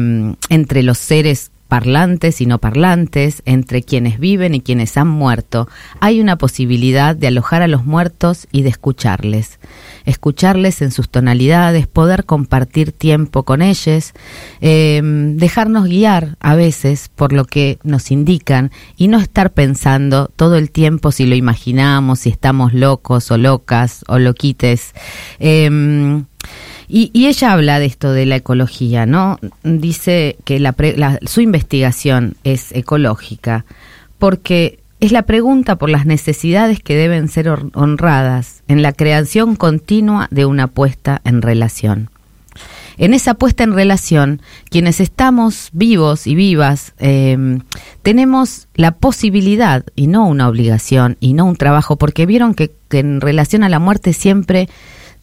entre 0.49 0.83
los 0.83 0.99
seres 0.99 1.51
parlantes 1.69 2.41
y 2.41 2.47
no 2.47 2.59
parlantes, 2.59 3.43
entre 3.45 3.83
quienes 3.83 4.19
viven 4.19 4.55
y 4.55 4.61
quienes 4.61 4.97
han 4.97 5.09
muerto, 5.09 5.69
hay 6.01 6.21
una 6.21 6.37
posibilidad 6.37 7.15
de 7.15 7.27
alojar 7.27 7.63
a 7.63 7.69
los 7.69 7.85
muertos 7.85 8.47
y 8.53 8.63
de 8.63 8.71
escucharles. 8.71 9.59
Escucharles 10.05 10.83
en 10.83 10.91
sus 10.93 11.09
tonalidades, 11.09 11.87
poder 11.87 12.25
compartir 12.25 12.93
tiempo 12.93 13.43
con 13.43 13.63
ellos, 13.63 14.13
em, 14.61 15.37
dejarnos 15.37 15.89
guiar 15.89 16.37
a 16.41 16.55
veces 16.55 17.11
por 17.15 17.33
lo 17.33 17.45
que 17.45 17.79
nos 17.83 18.11
indican 18.11 18.71
y 18.97 19.09
no 19.09 19.19
estar 19.19 19.53
pensando 19.53 20.31
todo 20.37 20.57
el 20.57 20.71
tiempo 20.71 21.13
si 21.13 21.27
lo 21.27 21.35
imaginamos, 21.35 22.21
si 22.21 22.31
estamos 22.31 22.73
locos 22.73 23.31
o 23.31 23.39
locas 23.39 24.05
o 24.09 24.19
loquites. 24.19 24.93
Em, 25.39 26.25
y, 26.89 27.27
ella 27.27 27.53
habla 27.53 27.79
de 27.79 27.87
esto 27.87 28.13
de 28.13 28.27
la 28.27 28.37
ecología, 28.37 29.07
¿no? 29.07 29.39
Dice 29.63 30.37
que 30.45 30.63
su 31.27 31.41
investigación 31.41 32.37
es 32.45 32.73
ecológica 32.73 33.65
porque 34.19 34.79
es 35.01 35.13
la 35.13 35.23
pregunta 35.23 35.77
por 35.77 35.91
las 35.91 36.07
necesidades 36.07 36.81
que 36.81 36.97
deben 36.97 37.29
ser 37.29 37.49
honradas 37.49 38.63
en 38.69 38.83
la 38.83 38.93
creación 38.93 39.57
continua 39.57 40.29
de 40.31 40.47
una 40.47 40.69
puesta 40.69 41.21
en 41.25 41.43
relación. 41.43 42.11
En 42.99 43.13
esa 43.13 43.35
puesta 43.35 43.63
en 43.63 43.75
relación, 43.75 44.41
quienes 44.71 45.01
estamos 45.01 45.69
vivos 45.73 46.27
y 46.27 46.35
vivas, 46.35 46.95
em, 46.99 47.61
tenemos 48.03 48.69
la 48.75 48.93
posibilidad, 48.93 49.85
y 49.95 50.07
no 50.07 50.27
una 50.27 50.49
obligación, 50.49 51.19
y 51.21 51.35
no 51.35 51.45
un 51.45 51.57
trabajo, 51.57 51.97
porque 51.97 52.25
vieron 52.25 52.55
que 52.55 52.73
en 52.93 53.21
relación 53.21 53.65
a 53.65 53.69
la 53.69 53.81
muerte 53.81 54.15
siempre 54.15 54.71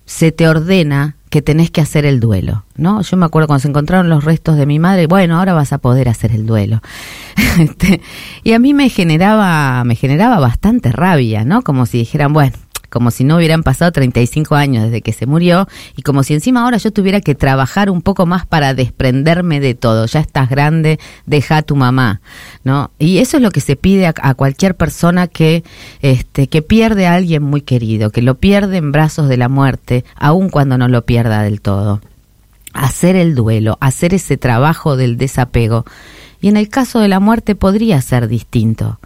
se 0.05 0.31
te 0.31 0.47
ordena 0.47 1.15
que 1.33 1.41
tenés 1.41 1.71
que 1.71 1.81
hacer 1.81 2.05
el 2.05 2.19
duelo, 2.19 2.63
¿no? 2.75 3.01
Yo 3.01 3.17
me 3.17 3.25
acuerdo 3.25 3.47
cuando 3.47 3.61
se 3.61 3.67
encontraron 3.67 4.07
los 4.07 4.23
restos 4.23 4.55
de 4.55 4.67
mi 4.67 4.77
madre, 4.77 5.07
bueno, 5.07 5.39
ahora 5.39 5.53
vas 5.53 5.73
a 5.73 5.79
poder 5.79 6.07
hacer 6.07 6.31
el 6.31 6.45
duelo. 6.45 6.79
Este, 7.59 8.01
y 8.43 8.53
a 8.53 8.59
mí 8.59 8.73
me 8.73 8.89
generaba, 8.89 9.83
me 9.83 9.95
generaba 9.95 10.39
bastante 10.39 10.91
rabia, 10.91 11.43
¿no? 11.43 11.63
Como 11.63 11.87
si 11.87 11.99
dijeran, 11.99 12.33
bueno, 12.33 12.55
como 12.93 13.09
si 13.09 13.23
no 13.23 13.37
hubieran 13.37 13.63
pasado 13.63 13.91
35 13.91 14.53
años 14.53 14.83
desde 14.83 15.01
que 15.01 15.13
se 15.13 15.25
murió 15.25 15.67
y 15.97 16.03
como 16.03 16.21
si 16.21 16.35
encima 16.35 16.61
ahora 16.61 16.77
yo 16.77 16.93
tuviera 16.93 17.21
que 17.21 17.33
trabajar 17.33 17.89
un 17.89 18.03
poco 18.03 18.27
más 18.27 18.45
para 18.45 18.75
desprenderme 18.75 19.59
de 19.59 19.73
todo. 19.73 20.05
Ya 20.05 20.19
estás 20.19 20.47
grande, 20.47 20.99
deja 21.25 21.57
a 21.57 21.61
tu 21.63 21.75
mamá, 21.75 22.21
¿no? 22.63 22.91
Y 22.99 23.17
eso 23.17 23.37
es 23.37 23.43
lo 23.43 23.49
que 23.49 23.61
se 23.61 23.75
pide 23.75 24.05
a, 24.05 24.33
cualquier 24.35 24.75
persona 24.75 25.25
que, 25.25 25.63
este, 26.03 26.45
que 26.45 26.61
pierde 26.61 27.07
a 27.07 27.15
alguien 27.15 27.41
muy 27.41 27.61
querido, 27.61 28.11
que 28.11 28.21
lo 28.21 28.35
pierde 28.35 28.77
en 28.77 28.91
brazos 28.91 29.27
de 29.27 29.37
la 29.37 29.49
muerte, 29.49 30.05
aun 30.15 30.49
cuando 30.49 30.77
no 30.77 30.87
lo 30.87 31.03
pierda 31.03 31.41
del 31.41 31.61
todo. 31.61 31.99
Hacer 32.73 33.15
el 33.15 33.33
duelo, 33.33 33.79
hacer 33.81 34.13
ese 34.13 34.37
trabajo 34.37 34.97
del 34.97 35.17
desapego. 35.17 35.83
Y 36.41 36.47
en 36.47 36.57
el 36.57 36.69
caso 36.69 36.99
de 36.99 37.07
la 37.07 37.19
muerte 37.19 37.55
podría 37.55 37.99
ser 38.01 38.27
distinto. 38.27 38.99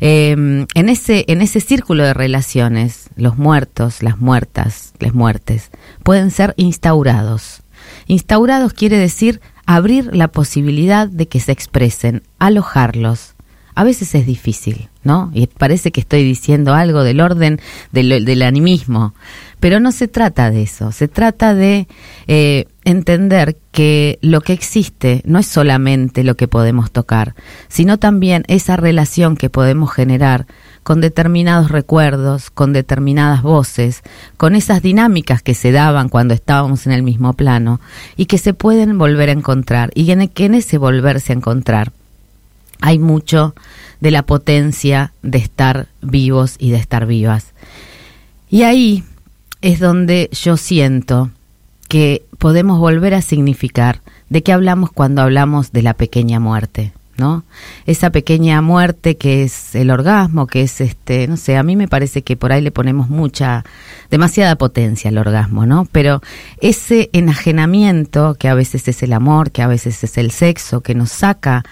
Em, 0.00 0.66
en, 0.74 0.88
ese, 0.88 1.26
en 1.28 1.42
ese 1.42 1.60
círculo 1.60 2.04
de 2.04 2.14
relaciones, 2.14 3.10
los 3.16 3.36
muertos, 3.36 4.02
las 4.02 4.18
muertas, 4.18 4.94
las 4.98 5.14
muertes, 5.14 5.70
pueden 6.02 6.30
ser 6.30 6.54
instaurados. 6.56 7.62
Instaurados 8.06 8.72
quiere 8.72 8.96
decir 8.96 9.40
abrir 9.66 10.14
la 10.16 10.28
posibilidad 10.28 11.06
de 11.06 11.28
que 11.28 11.38
se 11.38 11.52
expresen, 11.52 12.22
alojarlos. 12.38 13.34
A 13.74 13.84
veces 13.84 14.14
es 14.14 14.26
difícil, 14.26 14.88
¿no? 15.04 15.30
Y 15.32 15.46
parece 15.46 15.92
que 15.92 16.00
estoy 16.00 16.22
diciendo 16.22 16.74
algo 16.74 17.02
del 17.02 17.20
orden 17.20 17.60
del, 17.92 18.42
animismo, 18.42 19.14
pero 19.60 19.80
no 19.80 19.92
se 19.92 20.08
trata 20.08 20.50
de 20.50 20.62
eso, 20.62 20.92
se 20.92 21.08
trata 21.08 21.54
de 21.54 21.86
eh, 22.26 22.66
entender 22.84 23.56
que 23.72 24.18
lo 24.22 24.40
que 24.40 24.52
existe 24.52 25.22
no 25.24 25.38
es 25.38 25.46
solamente 25.46 26.24
lo 26.24 26.34
que 26.36 26.48
podemos 26.48 26.90
tocar, 26.90 27.34
sino 27.68 27.98
también 27.98 28.44
esa 28.48 28.76
relación 28.76 29.36
que 29.36 29.50
podemos 29.50 29.92
generar 29.92 30.46
con 30.82 31.00
determinados 31.00 31.70
recuerdos, 31.70 32.50
con 32.50 32.72
determinadas 32.72 33.42
voces, 33.42 34.02
con 34.36 34.54
esas 34.54 34.82
dinámicas 34.82 35.42
que 35.42 35.54
se 35.54 35.72
daban 35.72 36.08
cuando 36.08 36.34
estábamos 36.34 36.86
en 36.86 36.92
el 36.92 37.02
mismo 37.02 37.34
plano 37.34 37.80
y 38.16 38.26
que 38.26 38.38
se 38.38 38.54
pueden 38.54 38.98
volver 38.98 39.28
a 39.28 39.32
encontrar 39.32 39.90
y 39.94 40.10
en, 40.10 40.26
que 40.28 40.46
en 40.46 40.54
ese 40.54 40.78
volverse 40.78 41.32
a 41.32 41.36
encontrar 41.36 41.92
hay 42.80 42.98
mucho 42.98 43.54
de 44.00 44.10
la 44.10 44.22
potencia 44.22 45.12
de 45.22 45.38
estar 45.38 45.88
vivos 46.02 46.56
y 46.58 46.70
de 46.70 46.78
estar 46.78 47.06
vivas. 47.06 47.52
Y 48.48 48.62
ahí 48.62 49.04
es 49.60 49.78
donde 49.78 50.28
yo 50.32 50.56
siento 50.56 51.30
que 51.88 52.24
podemos 52.38 52.78
volver 52.78 53.14
a 53.14 53.22
significar 53.22 54.00
de 54.28 54.42
qué 54.42 54.52
hablamos 54.52 54.90
cuando 54.92 55.22
hablamos 55.22 55.72
de 55.72 55.82
la 55.82 55.94
pequeña 55.94 56.40
muerte, 56.40 56.92
¿no? 57.16 57.44
Esa 57.84 58.10
pequeña 58.10 58.62
muerte 58.62 59.16
que 59.16 59.42
es 59.42 59.74
el 59.74 59.90
orgasmo, 59.90 60.46
que 60.46 60.62
es 60.62 60.80
este, 60.80 61.26
no 61.26 61.36
sé, 61.36 61.56
a 61.56 61.62
mí 61.62 61.76
me 61.76 61.88
parece 61.88 62.22
que 62.22 62.36
por 62.36 62.52
ahí 62.52 62.62
le 62.62 62.70
ponemos 62.70 63.10
mucha, 63.10 63.64
demasiada 64.10 64.56
potencia 64.56 65.10
al 65.10 65.18
orgasmo, 65.18 65.66
¿no? 65.66 65.86
Pero 65.90 66.22
ese 66.60 67.10
enajenamiento, 67.12 68.34
que 68.34 68.48
a 68.48 68.54
veces 68.54 68.88
es 68.88 69.02
el 69.02 69.12
amor, 69.12 69.50
que 69.50 69.62
a 69.62 69.66
veces 69.66 70.02
es 70.02 70.16
el 70.16 70.30
sexo, 70.30 70.80
que 70.80 70.94
nos 70.94 71.10
saca 71.10 71.64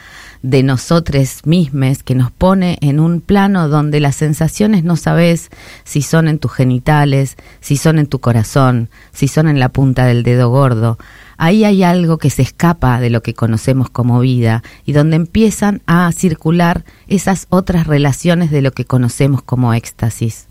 de 0.43 0.63
nosotros 0.63 1.41
mismos 1.45 2.03
que 2.03 2.15
nos 2.15 2.31
pone 2.31 2.79
en 2.81 3.01
un 3.01 3.21
plano 3.21 3.69
donde 3.69 4.01
las 4.01 4.17
sensaciones 4.17 4.85
no 4.85 4.97
sabes 4.97 5.51
si 5.85 6.03
son 6.03 6.29
en 6.29 6.39
tus 6.39 6.53
genitales, 6.53 7.37
si 7.61 7.77
son 7.77 7.99
en 7.99 8.07
tu 8.07 8.19
corazón, 8.21 8.89
si 9.13 9.29
son 9.29 9.49
en 9.49 9.59
la 9.59 9.69
punta 9.69 10.07
del 10.07 10.23
dedo 10.23 10.51
gordo. 10.51 10.99
Ahí 11.37 11.65
hay 11.65 11.83
algo 11.83 12.19
que 12.19 12.31
se 12.31 12.43
escapa 12.43 13.01
de 13.01 13.11
lo 13.11 13.23
que 13.23 13.35
conocemos 13.35 13.91
como 13.91 14.21
vida 14.21 14.63
y 14.85 14.93
donde 14.93 15.17
empiezan 15.17 15.83
a 15.87 16.11
circular 16.13 16.85
esas 17.07 17.47
otras 17.49 17.87
relaciones 17.87 18.51
de 18.51 18.63
lo 18.63 18.73
que 18.73 18.85
conocemos 18.85 19.43
como 19.43 19.73
éxtasis. 19.73 20.49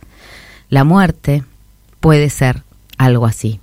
La 0.70 0.84
muerte 0.84 1.44
puede 2.00 2.30
ser 2.30 2.64
algo 2.98 3.26
así 3.26 3.60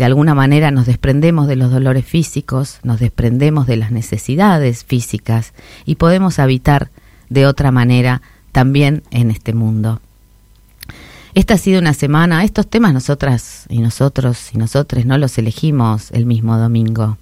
de 0.00 0.06
alguna 0.06 0.34
manera 0.34 0.70
nos 0.70 0.86
desprendemos 0.86 1.46
de 1.46 1.56
los 1.56 1.70
dolores 1.70 2.06
físicos, 2.06 2.78
nos 2.82 3.00
desprendemos 3.00 3.66
de 3.66 3.76
las 3.76 3.90
necesidades 3.90 4.82
físicas 4.82 5.52
y 5.84 5.96
podemos 5.96 6.38
habitar 6.38 6.88
de 7.28 7.44
otra 7.46 7.70
manera 7.70 8.22
también 8.50 9.02
en 9.10 9.30
este 9.30 9.52
mundo. 9.52 10.00
Esta 11.34 11.52
ha 11.52 11.58
sido 11.58 11.80
una 11.80 11.92
semana, 11.92 12.44
estos 12.44 12.66
temas 12.66 12.94
nosotras 12.94 13.66
y 13.68 13.80
nosotros 13.80 14.54
y 14.54 14.56
nosotros 14.56 15.04
no 15.04 15.18
los 15.18 15.36
elegimos 15.36 16.10
el 16.12 16.24
mismo 16.24 16.56
domingo 16.56 17.18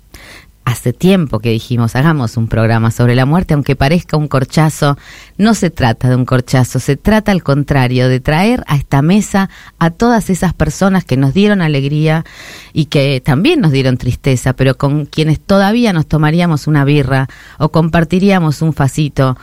hace 0.68 0.92
tiempo 0.92 1.38
que 1.38 1.50
dijimos, 1.50 1.96
hagamos 1.96 2.36
un 2.36 2.46
programa 2.46 2.90
sobre 2.90 3.14
la 3.14 3.24
muerte, 3.24 3.54
aunque 3.54 3.74
parezca 3.74 4.18
un 4.18 4.28
corchazo, 4.28 4.98
no 5.38 5.54
se 5.54 5.70
trata 5.70 6.10
de 6.10 6.16
un 6.16 6.26
corchazo, 6.26 6.78
se 6.78 6.96
trata 6.96 7.32
al 7.32 7.42
contrario, 7.42 8.08
de 8.08 8.20
traer 8.20 8.64
a 8.66 8.76
esta 8.76 9.00
mesa 9.00 9.48
a 9.78 9.90
todas 9.90 10.28
esas 10.28 10.52
personas 10.52 11.06
que 11.06 11.16
nos 11.16 11.32
dieron 11.32 11.62
alegría 11.62 12.26
y 12.74 12.86
que 12.86 13.22
también 13.24 13.60
nos 13.60 13.72
dieron 13.72 13.96
tristeza, 13.96 14.52
pero 14.52 14.76
con 14.76 15.06
quienes 15.06 15.40
todavía 15.40 15.94
nos 15.94 16.06
tomaríamos 16.06 16.66
una 16.66 16.84
birra 16.84 17.28
o 17.58 17.70
compartiríamos 17.70 18.60
un 18.60 18.74
facito 18.74 19.38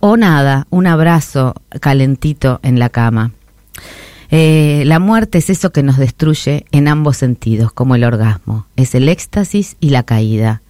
o 0.00 0.18
nada, 0.18 0.66
un 0.68 0.86
abrazo 0.86 1.54
calentito 1.80 2.60
en 2.62 2.78
la 2.78 2.90
cama. 2.90 3.32
Eh, 4.30 4.82
la 4.84 4.98
muerte 4.98 5.38
es 5.38 5.48
eso 5.48 5.70
que 5.70 5.82
nos 5.82 5.96
destruye 5.96 6.66
en 6.70 6.88
ambos 6.88 7.16
sentidos, 7.16 7.72
como 7.72 7.94
el 7.94 8.04
orgasmo. 8.04 8.66
Es 8.76 8.94
el 8.94 9.08
éxtasis 9.08 9.76
y 9.80 9.90
la 9.90 10.02
caída 10.02 10.62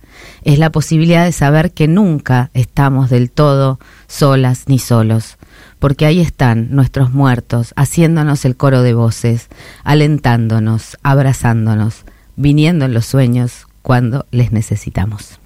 es 0.46 0.60
la 0.60 0.70
posibilidad 0.70 1.24
de 1.24 1.32
saber 1.32 1.72
que 1.72 1.88
nunca 1.88 2.50
estamos 2.54 3.10
del 3.10 3.32
todo 3.32 3.80
solas 4.06 4.68
ni 4.68 4.78
solos, 4.78 5.38
porque 5.80 6.06
ahí 6.06 6.20
están 6.20 6.68
nuestros 6.70 7.12
muertos 7.12 7.74
haciéndonos 7.74 8.44
el 8.44 8.56
coro 8.56 8.82
de 8.82 8.94
voces, 8.94 9.48
alentándonos, 9.82 10.98
abrazándonos, 11.02 12.04
viniendo 12.36 12.84
en 12.84 12.94
los 12.94 13.06
sueños 13.06 13.66
cuando 13.82 14.24
les 14.30 14.52
necesitamos. 14.52 15.40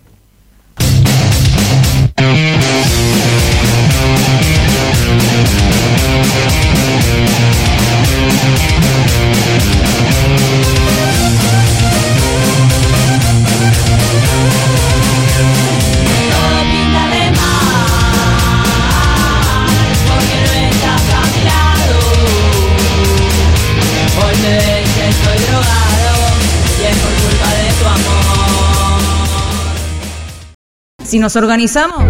Si 31.10 31.18
nos 31.18 31.34
organizamos, 31.34 32.04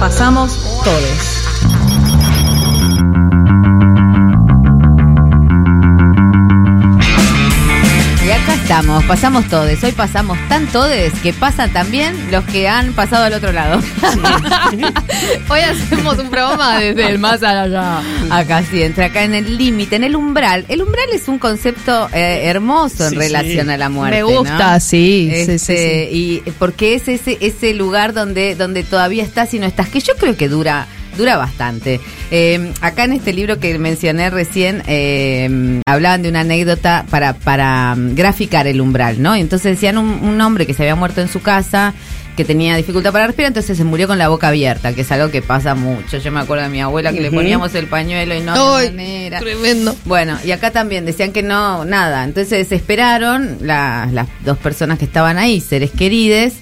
pasamos 0.00 0.58
todos. 0.82 1.39
Estamos, 8.80 9.04
pasamos 9.04 9.46
todos. 9.50 9.84
Hoy 9.84 9.92
pasamos 9.92 10.38
tan 10.48 10.66
todos 10.68 10.90
que 11.22 11.34
pasan 11.34 11.70
también 11.70 12.16
los 12.30 12.42
que 12.46 12.66
han 12.66 12.94
pasado 12.94 13.24
al 13.24 13.34
otro 13.34 13.52
lado. 13.52 13.78
Hoy 15.50 15.60
hacemos 15.60 16.18
un 16.18 16.30
programa 16.30 16.78
desde 16.78 17.06
el 17.10 17.18
más 17.18 17.42
allá. 17.42 18.00
Acá 18.30 18.62
sí, 18.62 18.82
entra 18.82 19.04
acá 19.04 19.24
en 19.24 19.34
el 19.34 19.58
límite, 19.58 19.96
en 19.96 20.04
el 20.04 20.16
umbral. 20.16 20.64
El 20.68 20.80
umbral 20.80 21.10
es 21.12 21.28
un 21.28 21.38
concepto 21.38 22.08
eh, 22.14 22.44
hermoso 22.44 23.04
en 23.04 23.10
Sí, 23.10 23.16
relación 23.16 23.66
sí. 23.66 23.72
a 23.72 23.76
la 23.76 23.90
muerte. 23.90 24.16
Me 24.16 24.22
gusta, 24.22 24.72
¿no? 24.72 24.80
sí, 24.80 25.28
sí, 25.30 25.34
Este, 25.34 25.58
sí, 25.58 25.76
sí. 25.76 26.08
Y 26.46 26.50
porque 26.52 26.94
es 26.94 27.06
ese, 27.08 27.36
ese 27.42 27.74
lugar 27.74 28.14
donde, 28.14 28.54
donde 28.54 28.82
todavía 28.82 29.24
estás 29.24 29.52
y 29.52 29.58
no 29.58 29.66
estás, 29.66 29.90
que 29.90 30.00
yo 30.00 30.14
creo 30.16 30.38
que 30.38 30.48
dura 30.48 30.86
dura 31.16 31.36
bastante. 31.36 32.00
Eh, 32.30 32.72
acá 32.80 33.04
en 33.04 33.12
este 33.12 33.32
libro 33.32 33.58
que 33.58 33.78
mencioné 33.78 34.30
recién, 34.30 34.82
eh, 34.86 35.80
hablaban 35.86 36.22
de 36.22 36.28
una 36.28 36.40
anécdota 36.40 37.04
para, 37.10 37.34
para 37.34 37.94
mm, 37.96 38.14
graficar 38.14 38.66
el 38.66 38.80
umbral, 38.80 39.20
¿no? 39.22 39.36
Y 39.36 39.40
entonces 39.40 39.72
decían 39.72 39.98
un, 39.98 40.08
un 40.22 40.40
hombre 40.40 40.66
que 40.66 40.74
se 40.74 40.82
había 40.82 40.94
muerto 40.94 41.20
en 41.20 41.28
su 41.28 41.40
casa, 41.42 41.94
que 42.36 42.44
tenía 42.44 42.76
dificultad 42.76 43.12
para 43.12 43.26
respirar, 43.26 43.48
entonces 43.48 43.76
se 43.76 43.84
murió 43.84 44.06
con 44.06 44.16
la 44.16 44.28
boca 44.28 44.48
abierta, 44.48 44.94
que 44.94 45.02
es 45.02 45.12
algo 45.12 45.30
que 45.30 45.42
pasa 45.42 45.74
mucho. 45.74 46.16
Yo 46.18 46.32
me 46.32 46.40
acuerdo 46.40 46.62
de 46.64 46.70
mi 46.70 46.80
abuela 46.80 47.12
que 47.12 47.20
le 47.20 47.30
poníamos 47.30 47.74
el 47.74 47.86
pañuelo 47.86 48.34
y 48.34 48.40
no 48.40 48.76
Ay, 48.76 48.88
manera. 48.90 49.40
tremendo. 49.40 49.94
Bueno, 50.06 50.38
y 50.44 50.52
acá 50.52 50.70
también 50.70 51.04
decían 51.04 51.32
que 51.32 51.42
no, 51.42 51.84
nada. 51.84 52.24
Entonces 52.24 52.48
se 52.48 52.56
desesperaron 52.56 53.58
la- 53.60 54.08
las 54.12 54.28
dos 54.44 54.56
personas 54.58 54.98
que 54.98 55.04
estaban 55.04 55.36
ahí, 55.36 55.60
seres 55.60 55.90
queridos, 55.90 56.52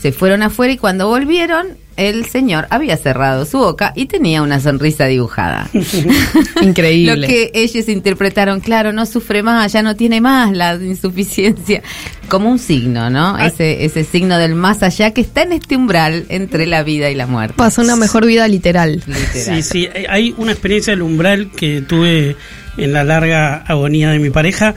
se 0.00 0.10
fueron 0.12 0.42
afuera 0.42 0.72
y 0.72 0.76
cuando 0.78 1.06
volvieron, 1.08 1.68
el 1.98 2.26
señor 2.26 2.66
había 2.70 2.96
cerrado 2.96 3.44
su 3.44 3.58
boca 3.58 3.92
y 3.94 4.06
tenía 4.06 4.40
una 4.40 4.60
sonrisa 4.60 5.06
dibujada. 5.06 5.68
Increíble. 6.62 7.16
Lo 7.16 7.26
que 7.26 7.50
ellos 7.52 7.88
interpretaron, 7.88 8.60
claro, 8.60 8.92
no 8.92 9.04
sufre 9.04 9.42
más, 9.42 9.72
ya 9.72 9.82
no 9.82 9.96
tiene 9.96 10.20
más 10.20 10.52
la 10.52 10.76
insuficiencia, 10.76 11.82
como 12.28 12.50
un 12.50 12.60
signo, 12.60 13.10
¿no? 13.10 13.34
Ah. 13.36 13.48
Ese, 13.48 13.84
ese 13.84 14.04
signo 14.04 14.38
del 14.38 14.54
más 14.54 14.82
allá 14.82 15.12
que 15.12 15.20
está 15.20 15.42
en 15.42 15.52
este 15.52 15.76
umbral 15.76 16.24
entre 16.28 16.66
la 16.66 16.84
vida 16.84 17.10
y 17.10 17.16
la 17.16 17.26
muerte. 17.26 17.54
Pasó 17.56 17.82
una 17.82 17.96
mejor 17.96 18.24
vida 18.24 18.46
literal. 18.46 19.02
Literal. 19.04 19.62
Sí, 19.62 19.62
sí, 19.62 19.88
hay 20.08 20.34
una 20.38 20.52
experiencia 20.52 20.92
del 20.92 21.02
umbral 21.02 21.50
que 21.50 21.82
tuve 21.82 22.36
en 22.76 22.92
la 22.92 23.02
larga 23.02 23.56
agonía 23.66 24.10
de 24.10 24.20
mi 24.20 24.30
pareja, 24.30 24.76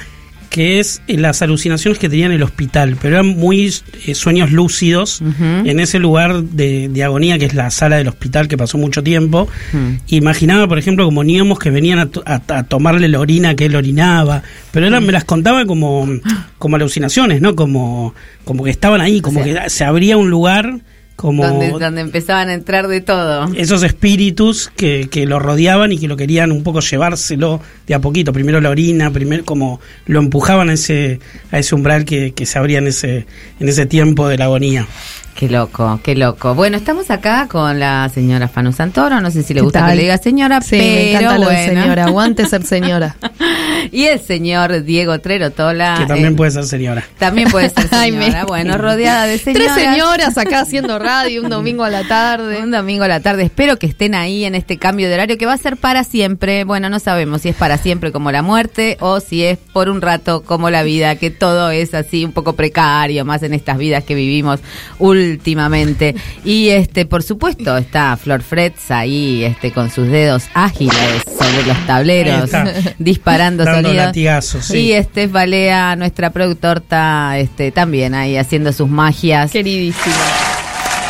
que 0.52 0.80
es 0.80 1.02
eh, 1.08 1.18
las 1.18 1.42
alucinaciones 1.42 1.98
que 1.98 2.10
tenía 2.10 2.26
en 2.28 2.34
el 2.34 2.44
hospital, 2.44 2.98
pero 3.02 3.16
eran 3.16 3.28
muy 3.30 3.74
eh, 4.06 4.14
sueños 4.14 4.52
lúcidos 4.52 5.22
en 5.66 5.80
ese 5.80 5.98
lugar 5.98 6.44
de, 6.44 6.90
de 6.90 7.04
agonía 7.04 7.40
que 7.40 7.46
es 7.46 7.54
la 7.56 7.72
sala 7.72 7.96
del 7.96 8.10
hospital 8.10 8.48
que 8.50 8.58
pasó 8.58 8.78
mucho 8.78 9.02
tiempo. 9.02 9.48
Imaginaba, 10.08 10.68
por 10.68 10.78
ejemplo, 10.78 11.06
como 11.06 11.24
niños 11.24 11.58
que 11.58 11.70
venían 11.70 12.00
a, 12.00 12.06
to- 12.08 12.24
a- 12.26 12.42
a 12.50 12.64
tomarle 12.64 13.08
la 13.08 13.20
orina 13.20 13.56
que 13.56 13.66
él 13.66 13.76
orinaba, 13.76 14.44
pero 14.72 14.88
eran, 14.88 15.06
me 15.06 15.12
las 15.14 15.24
contaba 15.24 15.66
como, 15.66 16.08
como 16.58 16.76
alucinaciones, 16.76 17.42
¿no? 17.42 17.56
Como, 17.56 18.14
como 18.44 18.64
que 18.64 18.72
estaban 18.72 19.00
ahí, 19.02 19.22
como 19.22 19.40
O 19.40 19.44
sea, 19.44 19.64
que 19.64 19.70
se 19.70 19.86
abría 19.86 20.18
un 20.18 20.30
lugar 20.30 20.80
como 21.16 21.46
donde, 21.46 21.70
donde 21.70 22.02
empezaban 22.02 22.50
a 22.50 22.54
entrar 22.54 22.88
de 22.88 23.02
todo. 23.02 23.54
esos 23.56 23.84
espíritus 23.84 24.72
que, 24.76 25.08
que 25.10 25.26
lo 25.26 25.40
rodeaban 25.40 25.92
y 25.92 26.00
que 26.00 26.08
lo 26.08 26.18
querían 26.18 26.52
un 26.52 26.64
poco 26.64 26.80
llevárselo 26.80 27.62
de 27.86 27.94
a 27.94 28.00
poquito. 28.00 28.34
Primero 28.34 28.60
la 28.60 28.70
orina, 28.70 29.12
primero 29.12 29.46
como 29.46 29.80
lo 30.08 30.20
empujaban 30.20 30.70
a 30.70 30.74
ese, 30.74 31.20
a 31.52 31.60
ese 31.60 31.76
umbral 31.76 32.06
que, 32.06 32.34
que 32.34 32.46
se 32.46 32.58
abría 32.58 32.80
en 32.80 32.88
ese, 32.88 33.26
en 33.60 33.70
ese 33.70 33.86
tiempo 33.86 34.28
de 34.28 34.38
la 34.38 34.46
agonía. 34.46 34.88
Qué 35.42 35.50
loco, 35.50 36.00
qué 36.04 36.14
loco. 36.14 36.54
Bueno, 36.54 36.78
estamos 36.78 37.10
acá 37.10 37.48
con 37.50 37.80
la 37.80 38.08
señora 38.14 38.48
Fanu 38.48 38.72
Santoro. 38.74 39.20
No 39.22 39.32
sé 39.32 39.42
si 39.42 39.56
le 39.56 39.62
¿Qué 39.62 39.64
gusta 39.64 39.88
que 39.90 39.96
le 39.96 40.02
diga 40.04 40.20
señora, 40.20 40.62
Sí, 40.62 40.78
pero 40.78 40.84
me 40.84 41.10
encanta 41.14 41.38
lo 41.40 41.50
de 41.50 41.66
señora. 41.66 42.04
Aguante 42.06 42.46
ser 42.46 42.64
señora. 42.68 43.16
y 43.92 44.04
el 44.06 44.20
señor 44.20 44.84
Diego 44.84 45.18
Trerotola. 45.20 45.96
que 45.98 46.06
también 46.06 46.34
eh, 46.34 46.36
puede 46.36 46.52
ser 46.52 46.66
señora. 46.66 47.04
También 47.18 47.50
puede 47.50 47.70
ser 47.70 47.88
Ay, 47.92 48.12
señora. 48.12 48.42
me- 48.42 48.46
Bueno, 48.46 48.78
rodeada 48.78 49.26
de 49.26 49.40
señoras. 49.40 49.74
Tres 49.74 49.84
señoras 49.84 50.38
acá 50.38 50.60
haciendo 50.60 51.00
radio 51.00 51.42
un 51.42 51.50
domingo 51.50 51.84
a 51.86 51.90
la 51.90 52.04
tarde. 52.08 52.62
Un 52.62 52.70
domingo 52.70 53.04
a 53.06 53.08
la 53.08 53.20
tarde. 53.20 53.42
Espero 53.42 53.78
que 53.80 53.88
estén 53.88 54.14
ahí 54.14 54.46
en 54.46 54.54
este 54.54 54.78
cambio 54.78 55.08
de 55.08 55.16
horario 55.16 55.40
que 55.40 55.48
va 55.48 55.54
a 55.54 55.58
ser 55.58 55.76
para 55.76 56.04
siempre. 56.04 56.66
Bueno, 56.66 56.88
no 56.90 57.00
sabemos 57.00 57.42
si 57.42 57.50
es 57.50 57.56
para 57.56 57.80
siempre 57.80 58.12
como 58.12 58.32
la 58.32 58.44
muerte 58.44 58.96
o 59.00 59.20
si 59.20 59.44
es 59.44 59.58
por 59.74 59.90
un 59.90 60.02
rato 60.02 60.44
como 60.44 60.70
la 60.70 60.84
vida, 60.84 61.16
que 61.16 61.32
todo 61.32 61.72
es 61.72 61.96
así 61.96 62.24
un 62.26 62.32
poco 62.32 62.54
precario, 62.54 63.26
más 63.26 63.42
en 63.42 63.56
estas 63.56 63.80
vidas 63.80 64.04
que 64.04 64.14
vivimos 64.14 64.60
últimamente. 65.32 66.16
Y 66.46 66.70
este, 66.70 67.06
por 67.06 67.24
supuesto, 67.24 67.78
está 67.78 68.16
Flor 68.18 68.42
Freds 68.44 68.92
ahí, 68.92 69.44
este, 69.44 69.72
con 69.72 69.90
sus 69.90 70.08
dedos 70.08 70.44
ágiles 70.54 70.96
sobre 71.26 71.64
los 71.66 71.86
tableros, 71.86 72.50
disparando 73.00 73.64
Dando 73.64 73.90
sonidos. 73.90 74.06
latigazos, 74.08 74.66
sí. 74.66 74.78
Y 74.80 74.92
este 74.94 75.28
Valea, 75.28 75.96
nuestra 75.96 76.32
productor, 76.32 76.78
está 76.78 77.38
este, 77.38 77.72
también 77.72 78.14
ahí 78.14 78.38
haciendo 78.38 78.72
sus 78.74 78.90
magias. 78.90 79.52
Queridísima. 79.52 80.16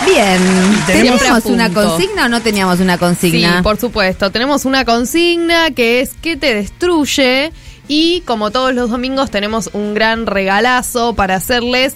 Bien, 0.06 0.42
¿teníamos 0.88 1.22
una 1.46 1.66
Siempre 1.66 1.84
consigna 1.84 2.26
o 2.26 2.30
no 2.30 2.42
teníamos 2.42 2.80
una 2.80 2.98
consigna? 2.98 3.58
Sí, 3.58 3.64
por 3.64 3.78
supuesto. 3.78 4.32
Tenemos 4.32 4.66
una 4.66 4.84
consigna 4.84 5.72
que 5.72 6.02
es 6.02 6.12
¿Qué 6.22 6.38
te 6.38 6.56
destruye? 6.56 7.52
Y 7.88 8.22
como 8.22 8.52
todos 8.52 8.74
los 8.74 8.90
domingos 8.90 9.32
tenemos 9.32 9.70
un 9.74 9.94
gran 9.94 10.26
regalazo 10.26 11.14
para 11.14 11.36
hacerles. 11.36 11.96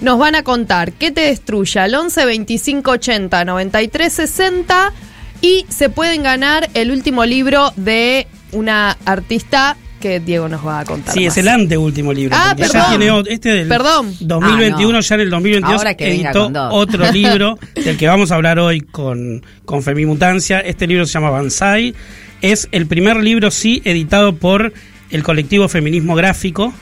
Nos 0.00 0.18
van 0.18 0.34
a 0.36 0.42
contar 0.44 0.92
qué 0.92 1.10
te 1.10 1.22
destruye 1.22 1.80
al 1.80 1.94
11 1.94 2.24
25 2.24 2.90
80 2.90 3.44
93 3.44 4.12
60 4.12 4.92
y 5.40 5.66
se 5.68 5.88
pueden 5.88 6.22
ganar 6.22 6.68
el 6.74 6.90
último 6.90 7.24
libro 7.24 7.72
de 7.76 8.26
una 8.52 8.96
artista 9.04 9.76
que 10.00 10.20
Diego 10.20 10.48
nos 10.48 10.64
va 10.64 10.80
a 10.80 10.84
contar. 10.84 11.12
Sí, 11.12 11.24
más. 11.24 11.32
es 11.36 11.38
el 11.38 11.48
anteúltimo 11.48 12.12
libro. 12.12 12.36
Ah, 12.38 12.54
porque 12.56 12.72
ya 12.72 12.84
perdón. 12.86 12.98
tiene 13.24 13.34
este 13.34 13.48
del 13.50 13.68
Perdón. 13.68 14.14
2021, 14.20 14.88
Ah, 14.88 14.92
no. 14.92 15.00
ya 15.00 15.14
en 15.16 15.20
el 15.22 15.30
2022 15.30 15.78
Ahora 15.78 15.94
que 15.94 16.04
venga 16.04 16.30
editó 16.30 16.68
otro 16.70 17.10
libro 17.12 17.58
del 17.74 17.96
que 17.96 18.06
vamos 18.06 18.30
a 18.30 18.36
hablar 18.36 18.60
hoy 18.60 18.80
con, 18.82 19.44
con 19.64 19.82
Femimutancia. 19.82 20.60
Este 20.60 20.86
libro 20.86 21.04
se 21.04 21.14
llama 21.14 21.30
Banzai. 21.30 21.94
Es 22.42 22.68
el 22.70 22.86
primer 22.86 23.16
libro, 23.16 23.50
sí, 23.50 23.82
editado 23.84 24.36
por 24.36 24.72
el 25.10 25.22
colectivo 25.22 25.68
Feminismo 25.68 26.14
Gráfico, 26.14 26.74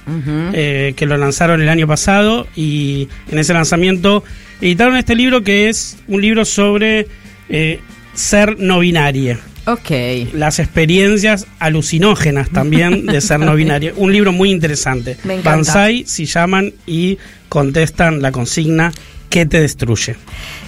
eh, 0.53 0.95
que 0.97 1.07
lo 1.07 1.17
lanzaron 1.17 1.63
el 1.63 1.69
año 1.69 1.87
pasado 1.87 2.47
y 2.57 3.09
en 3.31 3.39
ese 3.39 3.53
lanzamiento 3.53 4.25
editaron 4.61 4.97
este 4.97 5.15
libro 5.15 5.43
que 5.43 5.69
es 5.69 5.99
un 6.09 6.21
libro 6.23 6.45
sobre 6.45 7.07
eh, 7.49 7.81
ser 8.15 8.59
no 8.59 8.81
binaria 8.81 9.39
Ok. 9.67 9.91
las 10.33 10.59
experiencias 10.61 11.47
alucinógenas 11.59 12.51
también 12.51 13.07
de 13.07 13.21
ser 13.21 13.41
no 13.41 13.55
binario. 13.57 13.95
Un 13.97 14.13
libro 14.13 14.33
muy 14.33 14.51
interesante. 14.51 15.17
Me 15.25 15.35
encanta. 15.35 15.51
Banzai, 15.51 16.05
si 16.07 16.25
llaman 16.25 16.73
y 16.87 17.19
contestan 17.49 18.23
la 18.23 18.31
consigna 18.31 18.93
¿Qué 19.29 19.47
te 19.47 19.61
destruye? 19.61 20.17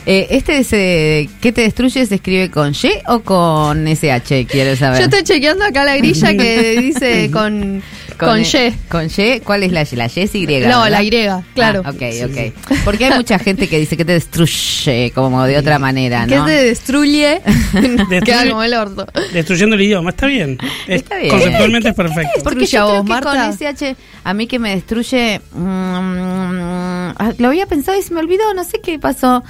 Eh, 0.07 0.27
este 0.31 0.59
ese, 0.59 1.29
¿Qué 1.41 1.53
te 1.53 1.63
destruye? 1.63 2.05
¿Se 2.07 2.15
escribe 2.17 2.51
con 2.51 2.73
Y 2.73 2.91
o 3.07 3.21
con 3.21 3.87
SH? 3.87 4.47
Quiero 4.47 4.77
saber. 4.77 4.99
Yo 4.99 5.05
estoy 5.05 5.23
chequeando 5.23 5.65
acá 5.65 5.85
la 5.85 5.97
grilla 5.97 6.37
que 6.37 6.77
dice 6.81 7.31
con, 7.31 7.83
con, 8.19 8.41
Y. 8.41 8.45
Con 8.89 9.07
Y, 9.07 9.41
¿cuál 9.41 9.63
es 9.63 9.73
la 9.73 9.83
Y? 9.83 9.97
La 9.97 10.07
Y 10.15 10.21
es 10.21 10.35
Y. 10.35 10.43
No, 10.47 10.53
¿verdad? 10.83 10.91
la 10.91 11.03
Y, 11.03 11.11
claro. 11.55 11.83
Ah, 11.85 11.91
ok, 11.91 12.03
ok. 12.25 12.79
Porque 12.85 13.07
hay 13.07 13.17
mucha 13.17 13.39
gente 13.39 13.69
que 13.69 13.79
dice 13.79 13.97
que 13.97 14.05
te 14.05 14.13
destruye 14.13 15.11
como 15.15 15.45
de 15.45 15.57
otra 15.59 15.79
manera, 15.79 16.27
¿Qué 16.29 16.37
¿no? 16.37 16.45
te 16.47 16.53
destruye? 16.65 17.41
Queda 18.25 18.49
como 18.49 18.63
el 18.63 18.75
orto. 18.75 19.07
Destruyendo 19.33 19.77
el 19.77 19.83
idioma, 19.83 20.11
está 20.11 20.27
bien. 20.27 20.59
Es- 20.87 21.03
Está 21.03 21.17
bien. 21.17 21.31
Conceptualmente 21.31 21.89
es 21.91 21.95
perfecto. 21.95 22.41
Porque 22.45 22.67
yo 22.67 22.83
a 22.83 22.89
creo 22.91 23.03
que 23.05 23.09
Marta? 23.09 23.31
con 23.31 23.53
SH, 23.57 23.97
a 24.25 24.35
mí 24.35 24.47
que 24.47 24.59
me 24.59 24.71
destruye. 24.75 25.41
mm, 25.53 27.11
ah, 27.19 27.33
lo 27.39 27.49
había 27.49 27.67
pensado 27.67 27.99
y 27.99 28.03
se 28.03 28.13
me 28.15 28.21
olvidó, 28.21 28.53
no 28.55 28.65
sé 28.65 28.81
qué 28.83 28.99
pasó. 28.99 29.43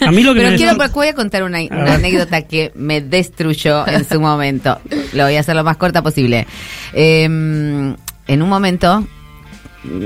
A 0.00 0.10
mí 0.10 0.22
lo 0.22 0.34
que 0.34 0.40
Pero 0.40 0.50
me 0.52 0.56
quiero, 0.56 0.72
destru- 0.72 0.92
voy 0.92 1.08
a 1.08 1.14
contar 1.14 1.42
una, 1.42 1.58
anécdota 1.58 2.42
que 2.42 2.72
me 2.74 3.00
destruyó 3.00 3.86
en 3.86 4.08
su 4.08 4.20
momento. 4.20 4.78
Lo 5.12 5.24
voy 5.24 5.36
a 5.36 5.40
hacer 5.40 5.56
lo 5.56 5.64
más 5.64 5.76
corta 5.76 6.02
posible. 6.02 6.46
Eh, 6.92 7.87
en 8.28 8.42
un 8.42 8.48
momento 8.48 9.06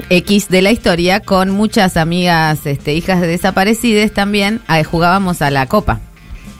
X 0.09 0.49
de 0.49 0.63
la 0.63 0.71
historia, 0.71 1.21
con 1.21 1.51
muchas 1.51 1.97
amigas, 1.97 2.67
este, 2.67 2.95
hijas 2.95 3.21
de 3.21 3.27
desaparecidas 3.27 4.13
también, 4.13 4.61
eh, 4.69 4.85
jugábamos 4.85 5.43
a 5.43 5.51
la 5.51 5.67
copa. 5.67 6.01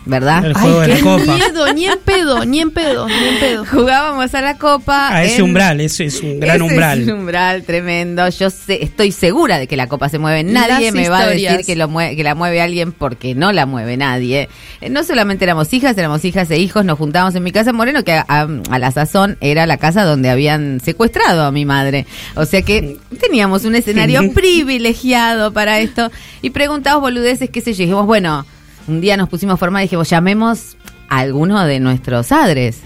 ¿Verdad? 0.05 0.45
El 0.45 0.55
juego 0.55 0.81
de 0.81 0.89
la 0.89 0.97
Qué 0.97 1.01
copa. 1.03 1.35
miedo, 1.37 1.73
ni 1.75 1.85
en 1.87 1.99
pedo, 2.05 2.45
ni 2.45 2.61
en 2.61 2.71
pedo, 2.73 3.07
ni 3.09 3.15
en 3.15 3.39
pedo. 3.41 3.65
Jugábamos 3.67 4.35
a 4.35 4.41
la 4.41 4.59
copa. 4.59 5.09
A 5.15 5.23
ese 5.25 5.37
en- 5.37 5.43
umbral, 5.43 5.81
ese 5.81 6.07
es 6.07 6.21
un 6.21 6.41
gran 6.41 6.57
Ese 6.57 6.65
umbral. 6.65 7.03
Es 7.03 7.09
un 7.09 7.15
umbral 7.21 7.63
tremendo. 7.65 8.29
Yo 8.29 8.51
sé, 8.51 8.83
estoy 8.83 9.13
segura 9.13 9.59
de 9.59 9.67
que 9.69 9.77
la 9.77 9.87
copa 9.89 10.09
se 10.09 10.19
mueve. 10.19 10.43
Nadie 10.45 10.87
Las 10.87 10.95
me 10.95 11.09
va 11.09 11.21
a 11.21 11.27
decir 11.29 11.61
que, 11.65 11.77
lo 11.77 11.89
mue- 11.89 12.17
que 12.17 12.25
la 12.25 12.35
mueve 12.35 12.61
alguien 12.61 12.93
porque 12.93 13.35
no 13.35 13.53
la 13.53 13.67
mueve 13.67 13.97
nadie. 13.97 14.49
Eh, 14.81 14.91
No 14.91 15.05
solamente 15.05 15.45
éramos 15.45 15.73
hijas, 15.73 15.97
éramos 15.97 16.25
hijas 16.25 16.51
e 16.51 16.59
hijos. 16.59 16.85
Nos 16.85 16.99
juntábamos 16.99 17.35
en 17.35 17.43
mi 17.45 17.53
casa 17.53 17.71
en 17.71 17.77
Moreno, 17.77 18.03
que 18.05 18.13
a, 18.15 18.25
a- 18.29 18.49
a 18.71 18.79
la 18.79 18.91
sazón 18.91 19.37
era 19.41 19.67
la 19.67 19.77
casa 19.77 20.05
donde 20.05 20.31
habían 20.31 20.81
secuestrado 20.81 21.45
a 21.45 21.53
mi 21.53 21.65
madre. 21.65 22.07
O 22.35 22.45
sea 22.45 22.63
que 22.63 22.97
teníamos 23.21 23.65
un 23.65 23.75
escenario 23.77 24.33
privilegiado 24.33 25.53
para 25.53 25.79
esto. 25.81 26.11
Y 26.41 26.51
preguntábamos 26.51 27.03
boludeces, 27.03 27.51
qué 27.51 27.61
sé 27.61 27.73
yo. 27.75 27.83
Y 27.83 27.87
dijimos, 27.87 28.07
bueno, 28.07 28.45
un 28.89 29.01
día 29.01 29.17
nos 29.17 29.29
pusimos 29.29 29.55
a 29.55 29.57
formar 29.57 29.83
y 29.83 29.85
dijimos, 29.85 30.09
llamemos 30.09 30.77
a 31.09 31.19
alguno 31.19 31.65
de 31.65 31.81
nuestros 31.81 32.29
padres. 32.29 32.81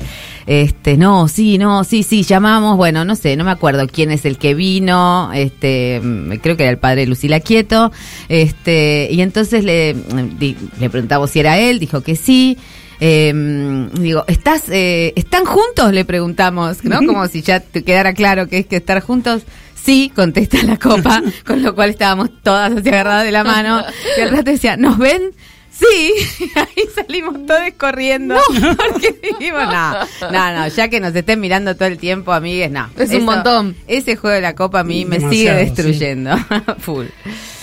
Este, 0.47 0.97
no, 0.97 1.27
sí, 1.27 1.59
no, 1.59 1.83
sí, 1.83 2.03
sí, 2.05 2.23
llamamos, 2.23 2.77
bueno, 2.77 3.05
no 3.05 3.17
sé, 3.17 3.37
no 3.37 3.45
me 3.45 3.51
acuerdo 3.51 3.87
quién 3.89 4.13
es 4.13 4.25
el 4.25 4.39
que 4.39 4.55
vino, 4.55 5.33
este, 5.35 6.01
mm, 6.01 6.35
creo 6.41 6.57
que 6.57 6.63
era 6.63 6.71
el 6.71 6.79
padre 6.79 7.05
Lucila 7.07 7.41
Quieto, 7.41 7.91
este, 8.29 9.09
y 9.11 9.23
entonces 9.23 9.65
le, 9.65 9.95
mm, 9.95 10.81
le 10.81 10.91
preguntamos 10.91 11.31
si 11.31 11.41
era 11.41 11.59
él, 11.59 11.81
dijo 11.81 12.01
que 12.03 12.15
sí, 12.15 12.59
eh, 13.01 13.89
digo, 13.95 14.25
¿estás, 14.27 14.69
eh, 14.69 15.13
¿están 15.17 15.45
juntos? 15.45 15.93
Le 15.93 16.05
preguntamos, 16.05 16.85
¿no? 16.85 16.99
Como 16.99 17.27
si 17.29 17.43
ya 17.43 17.61
te 17.61 17.83
quedara 17.83 18.15
claro 18.15 18.49
que 18.49 18.59
es 18.59 18.67
que 18.67 18.77
estar 18.77 19.01
juntos. 19.01 19.43
Sí, 19.75 20.11
contesta 20.15 20.63
la 20.65 20.79
copa, 20.79 21.23
con 21.47 21.63
lo 21.63 21.75
cual 21.75 21.91
estábamos 21.91 22.31
todas 22.43 22.73
así 22.73 22.89
agarradas 22.89 23.25
de 23.25 23.33
la 23.33 23.45
mano. 23.45 23.85
Y 24.17 24.21
al 24.21 24.31
rato 24.31 24.51
decía, 24.51 24.77
¿nos 24.77 24.99
ven? 24.99 25.33
Sí, 25.79 26.15
ahí 26.55 26.85
salimos 26.95 27.47
todos 27.47 27.61
corriendo. 27.77 28.37
Porque 28.93 29.12
dijimos, 29.23 29.65
no, 29.65 30.31
no, 30.31 30.55
no, 30.55 30.69
ya 30.69 30.89
que 30.89 31.01
nos 31.01 31.15
estén 31.15 31.41
mirando 31.41 31.75
todo 31.75 31.89
el 31.89 31.99
tiempo, 31.99 32.33
amigues, 32.33 32.71
no. 32.71 32.89
Es 32.97 33.11
un 33.12 33.25
montón. 33.25 33.77
Ese 33.87 34.17
juego 34.17 34.35
de 34.35 34.41
la 34.43 34.55
copa 34.55 34.81
a 34.81 34.85
mí 34.85 35.05
me 35.05 35.19
Demasiado, 35.19 35.33
sigue 35.33 35.51
sí. 35.61 35.65
destruyendo. 35.75 36.37
Full. 36.79 37.07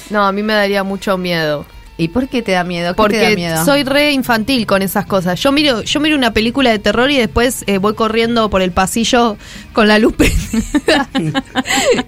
No, 0.10 0.26
a 0.26 0.32
mí 0.32 0.44
me 0.44 0.54
daría 0.54 0.84
mucho 0.84 1.18
miedo. 1.18 1.66
¿Y 1.96 2.08
por 2.08 2.28
qué 2.28 2.42
te 2.42 2.54
da 2.54 2.64
miedo? 2.64 2.94
¿Qué 2.94 2.96
te 2.96 3.18
da 3.18 3.24
Porque 3.24 3.36
miedo? 3.36 3.66
soy 3.66 3.84
re 3.84 4.12
infantil 4.14 4.66
con 4.66 4.82
esas 4.82 5.06
cosas. 5.06 5.40
Yo 5.40 5.52
miro, 5.52 5.84
yo 5.84 6.00
miro 6.00 6.18
una 6.18 6.34
película 6.34 6.72
de 6.72 6.80
terror 6.80 7.12
y 7.12 7.18
después 7.18 7.64
eh, 7.68 7.78
voy 7.78 7.94
corriendo 7.94 8.50
por 8.50 8.64
el 8.64 8.72
pasillo 8.72 9.38
con 9.74 9.88
la 9.88 10.00
luz 10.00 10.14
prendida. 10.14 11.08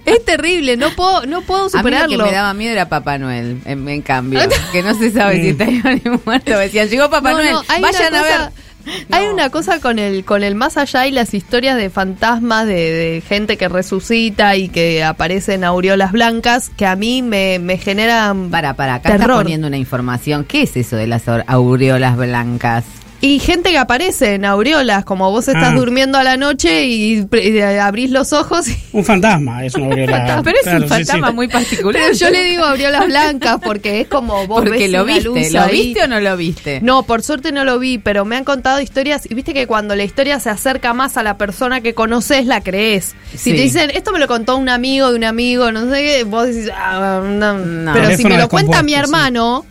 es 0.04 0.24
terrible, 0.24 0.76
no 0.76 0.90
puedo, 0.90 1.24
no 1.26 1.42
puedo 1.42 1.62
A 1.62 1.66
mí 1.66 1.70
lo 1.72 1.78
superarlo. 1.78 2.18
que 2.18 2.22
me 2.24 2.32
daba 2.32 2.52
miedo 2.54 2.72
era 2.72 2.88
Papá 2.88 3.18
Noel, 3.18 3.60
en, 3.64 3.88
en 3.88 4.02
cambio. 4.02 4.40
que 4.72 4.82
no 4.82 4.92
se 4.98 5.12
sabe 5.12 5.40
si 5.40 5.48
está 5.50 5.66
vivo 5.66 5.88
ni 5.90 6.18
muerto. 6.24 6.58
Decían, 6.58 6.88
llegó 6.88 7.08
Papá 7.08 7.30
No, 7.30 7.36
Noel, 7.38 7.52
no, 7.52 7.62
vayan 7.80 8.14
a 8.14 8.18
cosa- 8.18 8.52
Hay 9.10 9.26
una 9.26 9.50
cosa 9.50 9.80
con 9.80 9.98
el 9.98 10.24
con 10.24 10.42
el 10.42 10.54
más 10.54 10.76
allá 10.76 11.06
y 11.06 11.10
las 11.12 11.34
historias 11.34 11.76
de 11.76 11.90
fantasmas, 11.90 12.66
de, 12.66 12.74
de 12.74 13.20
gente 13.26 13.56
que 13.56 13.68
resucita 13.68 14.56
y 14.56 14.68
que 14.68 15.02
aparecen 15.04 15.64
aureolas 15.64 16.12
blancas, 16.12 16.70
que 16.76 16.86
a 16.86 16.96
mí 16.96 17.22
me, 17.22 17.58
me 17.58 17.78
generan 17.78 18.50
Para, 18.50 18.74
para, 18.74 18.94
acá 18.94 19.10
está 19.10 19.24
terror. 19.24 19.42
poniendo 19.42 19.66
una 19.66 19.76
información. 19.78 20.44
¿Qué 20.44 20.62
es 20.62 20.76
eso 20.76 20.96
de 20.96 21.06
las 21.06 21.26
aur- 21.28 21.44
aureolas 21.46 22.16
blancas? 22.16 22.84
Y 23.26 23.40
gente 23.40 23.70
que 23.70 23.78
aparece 23.78 24.34
en 24.34 24.44
aureolas, 24.44 25.04
como 25.04 25.30
vos 25.32 25.48
estás 25.48 25.72
Ah. 25.72 25.74
durmiendo 25.74 26.16
a 26.16 26.22
la 26.22 26.36
noche 26.36 26.84
y, 26.86 27.26
y 27.32 27.58
abrís 27.60 28.10
los 28.10 28.32
ojos 28.32 28.68
y 28.68 28.76
Un 28.92 29.04
fantasma, 29.04 29.64
es 29.64 29.74
una 29.74 29.86
aureola. 29.86 30.40
Pero 30.44 30.56
es 30.56 30.62
Claro, 30.62 30.76
un 30.78 30.82
sí, 30.84 30.88
sí. 30.88 30.94
fantasma 30.94 31.30
muy 31.32 31.48
particular. 31.48 32.00
Pero 32.02 32.14
yo 32.14 32.30
le 32.30 32.44
digo 32.50 32.64
aureolas 32.64 33.06
blancas 33.06 33.56
porque 33.64 34.00
es 34.02 34.08
como 34.08 34.46
vos 34.46 34.62
Porque 34.62 34.78
ves 34.78 34.90
lo 34.92 35.02
una 35.02 35.14
viste. 35.14 35.28
luz 35.28 35.50
¿Lo 35.52 35.60
ahí. 35.62 35.70
viste 35.72 36.04
o 36.04 36.06
no 36.08 36.20
lo 36.20 36.36
viste? 36.36 36.80
No, 36.82 37.02
por 37.02 37.22
suerte 37.22 37.50
no 37.50 37.64
lo 37.64 37.78
vi, 37.80 37.98
pero 37.98 38.24
me 38.24 38.36
han 38.36 38.44
contado 38.44 38.80
historias 38.80 39.28
y 39.28 39.34
viste 39.34 39.52
que 39.54 39.66
cuando 39.66 39.96
la 39.96 40.04
historia 40.04 40.38
se 40.38 40.50
acerca 40.50 40.94
más 40.94 41.16
a 41.16 41.22
la 41.24 41.36
persona 41.36 41.80
que 41.80 41.94
conoces, 41.94 42.46
la 42.46 42.60
crees. 42.60 43.14
Si 43.32 43.38
Sí. 43.38 43.52
te 43.56 43.62
dicen, 43.62 43.90
esto 43.90 44.12
me 44.12 44.18
lo 44.20 44.28
contó 44.28 44.56
un 44.56 44.68
amigo 44.68 45.10
de 45.10 45.16
un 45.16 45.24
amigo, 45.24 45.72
no 45.72 45.90
sé 45.90 46.00
qué, 46.02 46.24
vos 46.24 46.46
decís, 46.46 46.70
ah, 46.72 47.20
no. 47.24 47.54
No. 47.58 47.92
Pero 47.92 48.16
si 48.16 48.24
me 48.24 48.38
lo 48.38 48.48
cuenta 48.48 48.82
mi 48.84 48.94
hermano, 48.94 49.66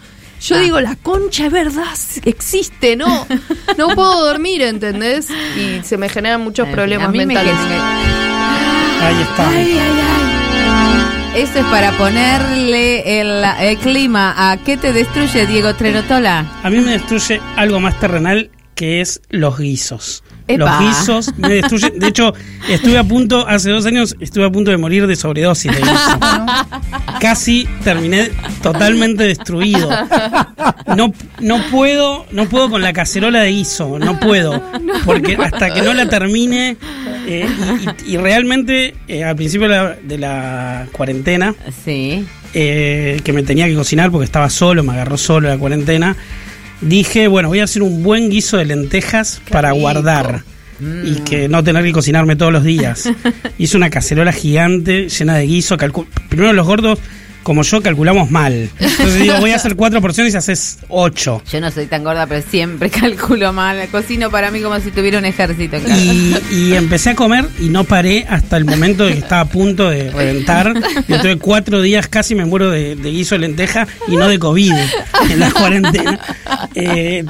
yo 0.48 0.56
Ah. 0.56 0.60
digo, 0.60 0.80
la 0.82 0.96
concha 0.96 1.46
es 1.48 1.52
verdad, 1.52 1.84
existe, 2.26 2.96
¿no? 2.96 3.28
No 3.78 3.90
puedo 3.90 4.26
dormir, 4.28 4.62
¿entendés? 4.62 5.28
Y 5.58 5.84
se 5.84 5.98
me 5.98 6.10
generan 6.10 6.42
muchos 6.42 6.68
problemas 6.70 7.08
a 7.10 7.12
mí 7.12 7.18
me 7.20 7.26
mentales. 7.28 7.54
genera- 7.56 9.08
Ahí 9.08 9.22
está. 9.22 9.52
Eso 11.36 11.60
es 11.60 11.66
para 11.66 11.92
ponerle 11.98 13.20
el, 13.20 13.44
el 13.60 13.78
clima 13.80 14.34
a 14.52 14.56
¿qué 14.58 14.78
te 14.78 14.94
destruye, 14.94 15.46
Diego 15.46 15.76
Trerotola? 15.76 16.46
A 16.64 16.70
mí 16.70 16.80
me 16.80 16.92
destruye 16.94 17.42
algo 17.58 17.82
más 17.82 18.00
terrenal 18.00 18.50
que 18.74 19.02
es 19.02 19.22
los 19.30 19.58
guisos. 19.58 20.24
Epa. 20.48 20.80
Los 20.80 20.80
guisos 20.98 21.32
me 21.38 21.50
destruyen. 21.50 21.98
De 22.00 22.08
hecho, 22.08 22.34
estuve 22.70 22.98
a 22.98 23.04
punto, 23.04 23.48
hace 23.48 23.72
dos 23.72 23.86
años, 23.86 24.16
estuve 24.20 24.46
a 24.46 24.50
punto 24.52 24.70
de 24.72 24.78
morir 24.78 25.08
de 25.08 25.16
sobredosis 25.16 25.72
de 25.72 25.80
guiso. 25.80 26.20
Casi 27.20 27.68
terminé 27.84 28.30
totalmente 28.62 29.24
destruido. 29.24 29.90
No, 30.96 31.12
no 31.40 31.62
puedo, 31.72 32.26
no 32.32 32.46
puedo 32.48 32.70
con 32.70 32.82
la 32.82 32.94
cacerola 32.94 33.42
de 33.42 33.52
guiso, 33.52 33.98
no 34.00 34.20
puedo. 34.20 34.62
Porque 35.06 35.36
hasta 35.36 35.74
que 35.74 35.82
no 35.82 35.94
la 35.94 36.08
termine, 36.10 36.78
eh, 37.28 37.48
y, 38.08 38.12
y- 38.12 38.14
y 38.16 38.18
realmente 38.18 38.94
eh, 39.08 39.24
al 39.24 39.36
principio 39.36 39.68
de 39.68 39.76
la, 39.76 39.96
de 40.04 40.18
la 40.18 40.88
cuarentena, 40.92 41.56
Sí. 41.84 42.26
eh, 42.54 43.20
que 43.24 43.34
me 43.34 43.44
tenía 43.44 43.66
que 43.68 43.76
cocinar 43.76 44.12
porque 44.12 44.26
estaba 44.26 44.50
solo, 44.50 44.84
me 44.84 44.94
agarró 44.94 45.18
solo 45.18 45.50
la 45.50 45.58
cuarentena. 45.58 46.16
Dije, 46.82 47.28
bueno, 47.28 47.48
voy 47.50 47.60
a 47.60 47.64
hacer 47.64 47.82
un 47.84 48.04
buen 48.04 48.30
guiso 48.30 48.58
de 48.58 48.66
lentejas 48.66 49.42
para 49.50 49.70
rico. 49.70 49.82
guardar 49.82 50.44
Mm. 50.78 51.08
y 51.08 51.16
que 51.22 51.48
no 51.48 51.64
tener 51.64 51.86
que 51.86 51.94
cocinarme 51.94 52.36
todos 52.36 52.52
los 52.52 52.64
días. 52.66 53.10
Hice 53.58 53.78
una 53.78 53.90
cacerola 53.90 54.34
gigante 54.34 55.08
llena 55.08 55.36
de 55.38 55.46
guiso. 55.48 55.78
Primero 56.28 56.52
los 56.52 56.68
gordos, 56.68 57.00
como 57.46 57.62
yo, 57.62 57.80
calculamos 57.84 58.32
mal. 58.32 58.72
Entonces 58.80 59.20
digo, 59.22 59.36
voy 59.40 59.52
a 59.52 59.58
hacer 59.58 59.76
cuatro 59.76 60.02
porciones 60.02 60.34
y 60.34 60.38
haces 60.38 60.80
ocho. 60.90 61.44
Yo 61.52 61.62
no 61.62 61.70
soy 61.70 61.86
tan 61.86 62.04
gorda, 62.04 62.26
pero 62.26 62.44
siempre 62.50 62.90
calculo 63.02 63.54
mal. 63.54 63.88
Cocino 63.92 64.32
para 64.32 64.50
mí 64.50 64.62
como 64.62 64.80
si 64.80 64.90
tuviera 64.90 65.20
un 65.20 65.26
ejército 65.26 65.76
en 65.76 65.84
casa. 65.84 65.96
Y, 65.96 66.36
y 66.52 66.74
empecé 66.74 67.12
a 67.12 67.16
comer 67.16 67.46
y 67.60 67.70
no 67.70 67.84
paré 67.84 68.26
hasta 68.28 68.58
el 68.58 68.66
momento 68.66 69.06
de 69.06 69.14
que 69.14 69.20
estaba 69.20 69.42
a 69.42 69.46
punto 69.46 69.92
de 69.92 70.10
reventar. 70.10 70.74
Yo 71.08 71.22
tuve 71.22 71.38
cuatro 71.38 71.84
días, 71.84 72.08
casi 72.08 72.34
me 72.34 72.46
muero 72.46 72.72
de, 72.72 72.96
de 72.96 73.12
guiso 73.12 73.36
de 73.36 73.40
lenteja 73.40 73.88
y 74.08 74.16
no 74.16 74.28
de 74.28 74.40
COVID 74.40 74.74
en 75.30 75.40
la 75.40 75.52
cuarentena. 75.52 76.20
Eh, 76.74 77.24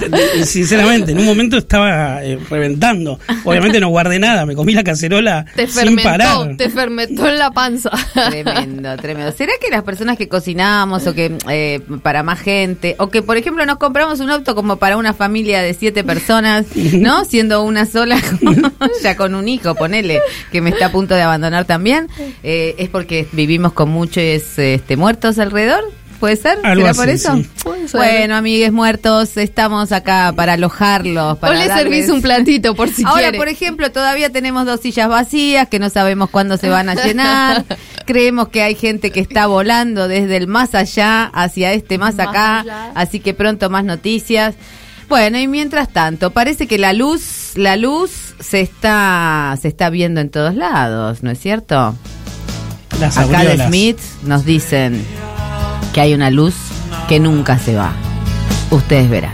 sinceramente, 0.45 1.12
en 1.12 1.19
un 1.19 1.25
momento 1.25 1.58
estaba 1.58 2.23
eh, 2.23 2.39
reventando. 2.49 3.19
Obviamente 3.43 3.80
no 3.82 3.89
guardé 3.89 4.17
nada, 4.17 4.45
me 4.45 4.56
comí 4.56 4.73
la 4.73 4.84
cacerola 4.84 5.45
Te 5.56 5.67
sin 5.67 5.75
fermentó, 5.75 6.04
parar. 6.04 6.58
te 6.58 6.69
fermentó 6.69 7.28
en 7.28 7.38
la 7.38 7.51
panza. 7.51 7.91
Tremendo, 8.13 8.95
tremendo. 8.97 9.32
¿Será 9.34 9.51
que 9.62 9.69
las 9.69 9.84
personas 9.84 10.05
que 10.18 10.30
cocinamos 10.30 11.08
o 11.08 11.13
que 11.13 11.38
eh, 11.50 11.82
para 12.04 12.24
más 12.24 12.39
gente, 12.39 12.96
o 13.00 13.10
que 13.10 13.22
por 13.22 13.38
ejemplo 13.38 13.65
nos 13.65 13.78
compramos 13.78 14.20
un 14.20 14.30
auto 14.30 14.56
como 14.56 14.78
para 14.78 14.98
una 14.98 15.13
familia 15.13 15.62
de 15.62 15.74
siete 15.74 16.04
personas, 16.04 16.68
¿no? 16.76 17.26
Siendo 17.26 17.63
una 17.63 17.86
sola, 17.86 18.22
ya 19.04 19.18
con 19.18 19.36
un 19.36 19.48
hijo, 19.48 19.76
ponele, 19.76 20.22
que 20.52 20.62
me 20.62 20.70
está 20.70 20.88
a 20.88 20.91
punto 20.91 21.15
de 21.15 21.24
abandonar 21.24 21.65
también, 21.65 22.08
eh, 22.44 22.76
es 22.78 22.89
porque 22.89 23.28
vivimos 23.32 23.74
con 23.74 23.89
muchos 23.89 24.24
este, 24.58 24.98
muertos 24.98 25.39
alrededor. 25.39 25.84
¿Puede 26.19 26.38
ser? 26.38 26.58
Algo 26.63 26.82
¿Será 26.82 26.91
así, 26.91 26.99
por 26.99 27.10
eso? 27.10 27.36
sí. 27.36 27.49
Puede 27.63 27.88
ser. 27.88 27.99
Bueno, 27.99 28.36
amigues 28.36 28.71
muertos, 28.71 29.36
estamos 29.38 29.91
acá 29.91 30.32
para 30.36 30.54
alojarlos. 30.54 31.34
O 31.34 31.36
Para 31.36 31.56
le 31.56 31.65
servís 31.67 32.10
un 32.10 32.21
platito 32.21 32.73
por 32.75 32.89
si 32.89 33.04
Ahora, 33.06 33.23
quiere. 33.23 33.38
por 33.38 33.47
ejemplo, 33.49 33.91
todavía 33.91 34.32
tenemos 34.32 34.65
dos 34.65 34.80
sillas 34.80 35.10
vacías 35.10 35.67
que 35.67 35.78
no 35.80 35.89
sabemos 35.89 36.30
cuándo 36.30 36.58
se 36.58 36.69
van 36.69 36.89
a 36.89 36.95
llenar. 36.95 37.65
Creemos 38.06 38.47
que 38.49 38.62
hay 38.63 38.75
gente 38.75 39.12
que 39.12 39.19
está 39.19 39.47
volando 39.47 40.08
desde 40.08 40.38
el 40.38 40.47
más 40.47 40.73
allá 40.75 41.25
hacia 41.25 41.73
este 41.73 41.97
más 41.97 42.15
Más 42.15 42.28
acá. 42.28 42.60
allá. 42.62 42.91
Así 42.95 43.19
que 43.19 43.34
pronto 43.34 43.69
más 43.69 43.84
noticias. 43.84 44.56
Bueno, 45.10 45.38
y 45.38 45.47
mientras 45.47 45.89
tanto, 45.89 46.32
parece 46.32 46.65
que 46.65 46.78
la 46.80 46.91
luz, 46.93 47.51
la 47.56 47.75
luz 47.78 48.12
se 48.39 48.62
está, 48.62 49.56
se 49.62 49.67
está 49.67 49.89
viendo 49.91 50.19
en 50.21 50.30
todos 50.30 50.56
lados, 50.56 51.21
¿no 51.21 51.30
es 51.30 51.39
cierto? 51.39 51.95
Las 52.99 53.17
Acá 53.17 53.43
de. 53.43 53.58
Smith 53.67 53.99
nos 54.23 54.45
dicen 54.45 55.04
que 55.95 56.01
hay 56.01 56.13
una 56.13 56.29
luz 56.29 56.55
que 57.08 57.21
nunca 57.21 57.58
se 57.58 57.73
va. 57.73 57.93
Ustedes 58.69 59.10
verán. 59.10 59.34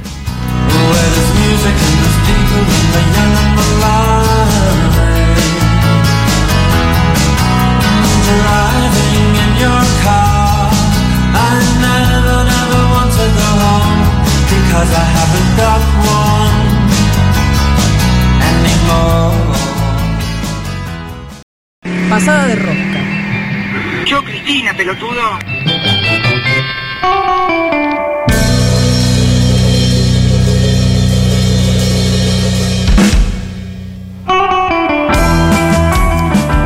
Pasada 22.07 22.45
de 22.45 22.55
rosca. 22.55 24.05
Yo, 24.05 24.23
Cristina, 24.23 24.73
pelotudo 24.77 25.60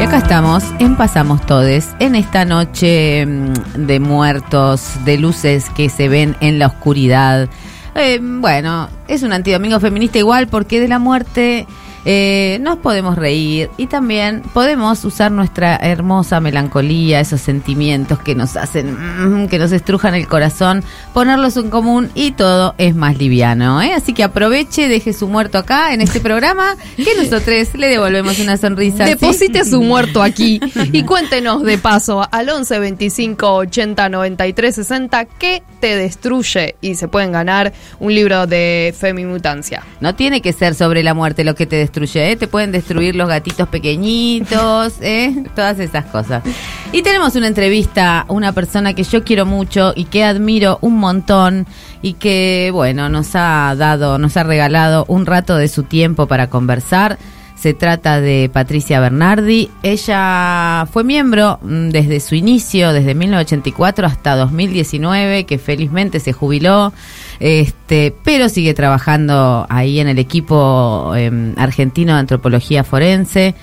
acá 0.06 0.18
estamos 0.20 0.64
en 0.78 0.96
Pasamos 0.98 1.44
Todes, 1.48 1.96
en 2.00 2.14
esta 2.14 2.46
noche 2.46 3.26
mm, 3.26 3.88
de 3.88 4.00
muertos, 4.00 5.04
de 5.04 5.18
luces 5.18 5.70
que 5.72 5.90
se 5.90 6.08
ven 6.08 6.36
en 6.42 6.60
la 6.60 6.68
oscuridad. 6.68 7.50
Eh, 7.96 8.20
bueno, 8.22 8.88
es 9.08 9.24
un 9.24 9.34
antidomingo 9.34 9.80
feminista 9.80 10.20
igual 10.20 10.48
porque 10.48 10.80
de 10.80 10.88
la 10.88 11.00
muerte 11.00 11.66
eh, 12.06 12.60
nos 12.62 12.78
podemos 12.78 13.18
reír 13.18 13.70
y 13.78 13.88
también 13.88 14.44
podemos 14.54 15.04
usar 15.06 15.32
nuestra 15.32 15.76
hermosa 15.76 16.40
melancolía, 16.40 17.20
esos 17.20 17.42
sentimientos 17.42 18.20
que 18.20 18.36
nos 18.36 18.56
hacen, 18.58 19.44
mm, 19.44 19.48
que 19.48 19.58
nos 19.58 19.72
estrujan 19.72 20.14
el 20.14 20.28
corazón, 20.28 20.84
ponerlos 21.14 21.58
en 21.58 21.70
común 21.70 22.12
y 22.14 22.32
todo 22.32 22.76
es 22.78 22.96
más 22.96 23.18
liviano. 23.18 23.82
¿eh? 23.82 23.94
Así 23.94 24.14
que 24.14 24.24
aproveche, 24.24 24.88
deje 24.88 25.14
su 25.14 25.28
muerto 25.28 25.58
acá 25.58 25.94
en 25.94 26.02
este 26.02 26.20
programa, 26.20 26.76
que 26.96 27.16
nosotros 27.18 27.74
le 27.74 27.88
devolvemos 27.88 28.38
una 28.40 28.58
sonrisa. 28.58 29.06
¿sí? 29.06 29.12
Deposite 29.12 29.66
su 29.66 29.82
muerto 29.82 30.22
aquí 30.22 30.60
y 30.92 31.04
cuéntenos 31.04 31.64
de 31.64 31.78
paso 31.78 32.28
al 32.32 32.50
11 32.50 32.80
25 32.80 33.52
80 33.56 34.10
93 34.10 34.76
60 34.76 35.26
que 35.26 35.64
te 35.80 35.96
destruye 35.96 36.76
y 36.82 36.96
se 36.96 37.08
pueden 37.08 37.32
ganar 37.32 37.74
un 38.00 38.14
libro 38.14 38.46
de 38.48 38.94
Femimutancia. 38.98 39.84
No 40.02 40.16
tiene 40.16 40.42
que 40.42 40.54
ser 40.54 40.76
sobre 40.76 41.04
la 41.04 41.14
muerte 41.14 41.44
lo 41.44 41.56
que 41.56 41.66
te 41.66 41.76
destruye, 41.78 41.95
¿eh? 41.98 42.36
te 42.36 42.48
pueden 42.48 42.72
destruir 42.72 43.16
los 43.16 43.28
gatitos 43.28 43.68
pequeñitos, 43.68 44.94
¿eh? 45.02 45.44
todas 45.56 45.80
esas 45.80 46.06
cosas. 46.06 46.44
Y 46.92 47.02
tenemos 47.02 47.36
una 47.36 47.48
entrevista 47.48 48.26
una 48.28 48.52
persona 48.52 48.94
que 48.94 49.04
yo 49.04 49.24
quiero 49.24 49.46
mucho 49.46 49.94
y 49.96 50.06
que 50.06 50.24
admiro 50.24 50.78
un 50.82 50.98
montón 50.98 51.66
y 52.02 52.14
que, 52.14 52.70
bueno, 52.74 53.10
nos 53.10 53.36
ha 53.36 53.74
dado, 53.78 54.18
nos 54.18 54.38
ha 54.38 54.44
regalado 54.44 55.06
un 55.08 55.26
rato 55.26 55.56
de 55.56 55.68
su 55.68 55.84
tiempo 55.84 56.28
para 56.28 56.50
conversar. 56.50 57.18
Se 57.66 57.74
trata 57.74 58.22
de 58.22 58.48
Patricia 58.54 59.00
Bernardi. 59.00 59.72
Ella 59.82 60.88
fue 60.94 61.04
miembro 61.04 61.58
mm, 61.64 61.90
desde 61.90 62.20
su 62.20 62.36
inicio, 62.36 62.94
desde 62.94 63.16
1984 63.16 64.06
hasta 64.06 64.36
2019, 64.36 65.46
que 65.46 65.58
felizmente 65.58 66.20
se 66.20 66.32
jubiló, 66.32 66.94
este, 67.40 68.14
pero 68.24 68.50
sigue 68.50 68.76
trabajando 68.76 69.66
ahí 69.68 70.00
en 70.00 70.10
el 70.10 70.20
equipo 70.20 71.14
em, 71.16 71.56
argentino 71.58 72.14
de 72.14 72.20
antropología 72.20 72.84
forense. 72.84 73.56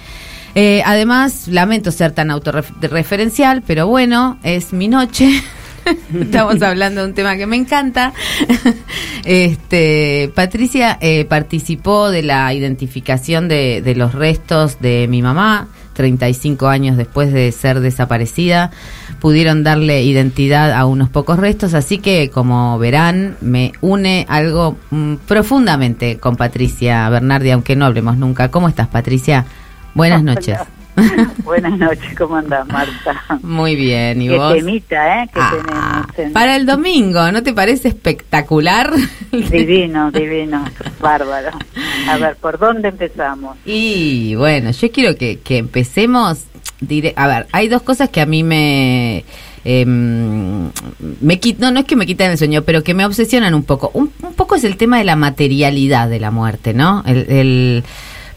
Eh, 0.57 0.83
además, 0.85 1.47
lamento 1.47 1.93
ser 1.93 2.11
tan 2.11 2.33
autorreferencial, 2.33 3.63
pero 3.65 3.87
bueno, 3.87 4.37
es 4.43 4.73
mi 4.73 4.89
noche. 4.89 5.31
Estamos 6.21 6.63
hablando 6.63 7.03
de 7.03 7.09
un 7.09 7.15
tema 7.15 7.37
que 7.37 7.47
me 7.47 7.57
encanta. 7.57 8.13
Este, 9.25 10.33
Patricia 10.35 10.99
eh, 11.01 11.25
participó 11.27 12.11
de 12.11 12.25
la 12.25 12.53
identificación 12.53 13.47
de, 13.47 13.81
de 13.81 13.95
los 13.95 14.17
restos 14.17 14.81
de 14.81 15.07
mi 15.09 15.23
mamá, 15.23 15.69
35 15.93 16.67
años 16.67 16.97
después 16.97 17.33
de 17.33 17.53
ser 17.53 17.79
desaparecida. 17.79 18.73
Pudieron 19.21 19.63
darle 19.63 20.03
identidad 20.03 20.73
a 20.73 20.87
unos 20.87 21.09
pocos 21.09 21.39
restos, 21.39 21.73
así 21.75 21.99
que 21.99 22.31
como 22.31 22.81
verán, 22.81 23.37
me 23.41 23.71
une 23.81 24.27
algo 24.29 24.77
mm, 24.91 25.15
profundamente 25.29 26.19
con 26.19 26.35
Patricia 26.35 27.09
Bernardi, 27.09 27.53
aunque 27.53 27.77
no 27.77 27.87
hablemos 27.87 28.17
nunca. 28.17 28.51
¿Cómo 28.51 28.69
estás, 28.69 28.89
Patricia? 28.89 29.47
Buenas 29.95 30.25
noches. 30.25 30.59
Buenas 31.45 31.79
noches, 31.79 32.15
¿cómo 32.17 32.37
andás, 32.37 32.67
Marta? 32.69 33.39
Muy 33.43 33.77
bien, 33.77 34.21
¿y 34.23 34.29
Qué 34.29 34.37
vos? 34.37 34.55
temita, 34.55 35.23
¿eh? 35.23 35.27
Que 35.33 35.41
Ah, 35.41 35.51
tenemos 35.53 36.19
en- 36.19 36.33
para 36.33 36.57
el 36.57 36.67
domingo, 36.67 37.33
¿no 37.33 37.43
te 37.43 37.53
parece 37.53 37.89
espectacular? 37.89 38.93
Divino, 39.33 40.11
divino, 40.11 40.65
bárbaro. 41.01 41.51
A 42.09 42.19
ver, 42.19 42.37
¿por 42.37 42.59
dónde 42.59 42.89
empezamos? 42.89 43.57
Y 43.65 44.35
bueno, 44.35 44.71
yo 44.71 44.91
quiero 44.93 45.17
que, 45.17 45.39
que 45.41 45.59
empecemos. 45.59 46.45
dire- 46.81 47.15
a 47.17 47.27
ver, 47.27 47.47
hay 47.53 47.69
dos 47.69 47.83
cosas 47.83 48.11
que 48.11 48.21
a 48.21 48.27
mí 48.27 48.43
me. 48.43 49.25
em, 49.65 50.65
me 51.21 51.41
quit- 51.41 51.59
no, 51.59 51.71
no 51.71 51.81
es 51.81 51.87
que 51.87 51.97
me 51.97 52.05
quitan 52.07 52.31
el 52.33 52.39
sueño, 52.39 52.63
pero 52.63 52.83
que 52.83 52.93
me 52.95 53.07
obsesionan 53.07 53.55
un 53.55 53.63
poco. 53.63 53.91
Un, 53.95 54.11
un 54.23 54.35
poco 54.35 54.57
es 54.57 54.65
el 54.65 54.77
tema 54.77 54.99
de 54.99 55.05
la 55.05 55.17
materialidad 55.17 56.09
de 56.11 56.21
la 56.21 56.31
muerte, 56.31 56.75
¿no? 56.75 57.03
El, 57.07 57.27
el- 57.31 57.85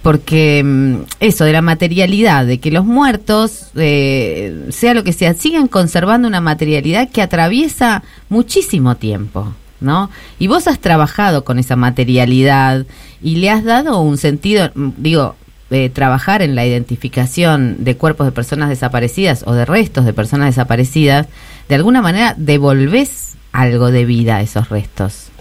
porque 0.05 0.61
mm, 0.63 0.97
eso 1.19 1.45
de 1.45 1.51
la 1.51 1.63
materialidad, 1.63 2.45
de 2.45 2.59
que 2.59 2.69
los 2.69 2.85
muertos, 2.85 3.71
eh, 3.75 4.67
sea 4.69 4.93
lo 4.93 5.03
que 5.03 5.13
sea, 5.13 5.33
sigan 5.33 5.67
conservando 5.67 6.27
una 6.27 6.41
materialidad 6.41 7.09
que 7.09 7.23
atraviesa 7.23 8.03
muchísimo 8.29 8.97
tiempo, 8.97 9.55
¿no? 9.79 10.11
Y 10.37 10.45
vos 10.45 10.67
has 10.67 10.77
trabajado 10.77 11.43
con 11.43 11.57
esa 11.57 11.75
materialidad 11.75 12.85
y 13.19 13.37
le 13.37 13.49
has 13.49 13.63
dado 13.63 13.99
un 13.99 14.19
sentido, 14.19 14.69
mm, 14.75 14.89
digo, 14.97 15.37
eh, 15.71 15.89
trabajar 15.89 16.43
en 16.43 16.53
la 16.53 16.67
identificación 16.67 17.77
de 17.79 17.97
cuerpos 17.97 18.27
de 18.27 18.31
personas 18.31 18.69
desaparecidas 18.69 19.43
o 19.47 19.53
de 19.53 19.65
restos 19.65 20.05
de 20.05 20.13
personas 20.13 20.49
desaparecidas, 20.49 21.25
de 21.67 21.73
alguna 21.73 22.03
manera 22.03 22.35
devolvés 22.37 23.37
algo 23.51 23.89
de 23.89 24.05
vida 24.05 24.35
a 24.35 24.41
esos 24.43 24.69
restos. 24.69 25.31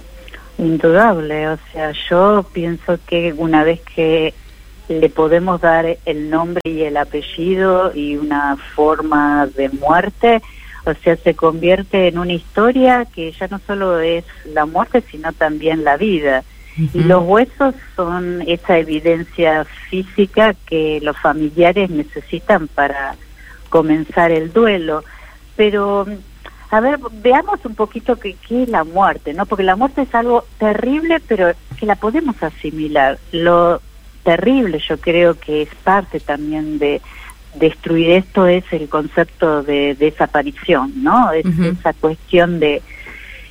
Indudable, 0.57 1.49
o 1.49 1.59
sea, 1.71 1.93
yo 2.09 2.47
pienso 2.55 2.99
que 3.07 3.35
una 3.37 3.63
vez 3.63 3.81
que 3.95 4.33
le 4.89 5.09
podemos 5.09 5.61
dar 5.61 5.99
el 6.05 6.31
nombre 6.31 6.61
y 6.65 6.83
el 6.83 6.97
apellido 6.97 7.93
y 7.95 8.17
una 8.17 8.57
forma 8.75 9.47
de 9.47 9.69
muerte, 9.71 10.43
o 10.85 10.93
sea, 10.95 11.17
se 11.17 11.35
convierte 11.35 12.09
en 12.09 12.19
una 12.19 12.33
historia 12.33 13.07
que 13.07 13.33
ya 13.33 13.49
no 13.49 13.59
solo 13.67 14.01
es 14.01 14.25
la 14.53 14.67
muerte, 14.67 15.03
sino 15.11 15.33
también 15.33 15.85
la 15.85 15.97
vida. 15.97 16.45
Y 16.77 17.05
los 17.05 17.23
huesos 17.25 17.75
son 17.95 18.43
esa 18.47 18.79
evidencia 18.79 19.65
física 19.65 20.55
que 20.67 20.99
los 21.03 21.17
familiares 21.17 21.89
necesitan 21.89 22.67
para 22.67 23.15
comenzar 23.71 24.33
el 24.33 24.53
duelo. 24.53 25.05
Pero, 25.57 26.05
a 26.71 26.81
ver, 26.81 26.99
veamos 27.23 27.65
un 27.65 27.77
poquito 27.77 28.17
qué 28.17 28.37
es 28.51 28.69
la 28.69 28.83
muerte, 28.83 29.35
¿no? 29.35 29.47
Porque 29.47 29.63
la 29.63 29.77
muerte 29.77 30.03
es 30.03 30.15
algo 30.15 30.45
terrible, 30.59 31.21
pero 31.21 31.53
que 31.79 31.87
la 31.87 31.95
podemos 31.95 32.43
asimilar. 32.43 33.19
Lo 33.31 33.81
terrible, 34.25 34.81
yo 34.89 34.99
creo 34.99 35.39
que 35.39 35.63
es 35.63 35.69
parte 35.85 36.19
también 36.21 36.79
de 36.79 37.01
destruir 37.55 38.11
esto, 38.11 38.47
es 38.47 38.65
el 38.73 38.89
concepto 38.89 39.63
de 39.63 39.95
desaparición, 39.95 40.93
¿no? 41.03 41.31
Es 41.33 41.47
esa 41.47 41.93
cuestión 41.93 42.59
de 42.59 42.83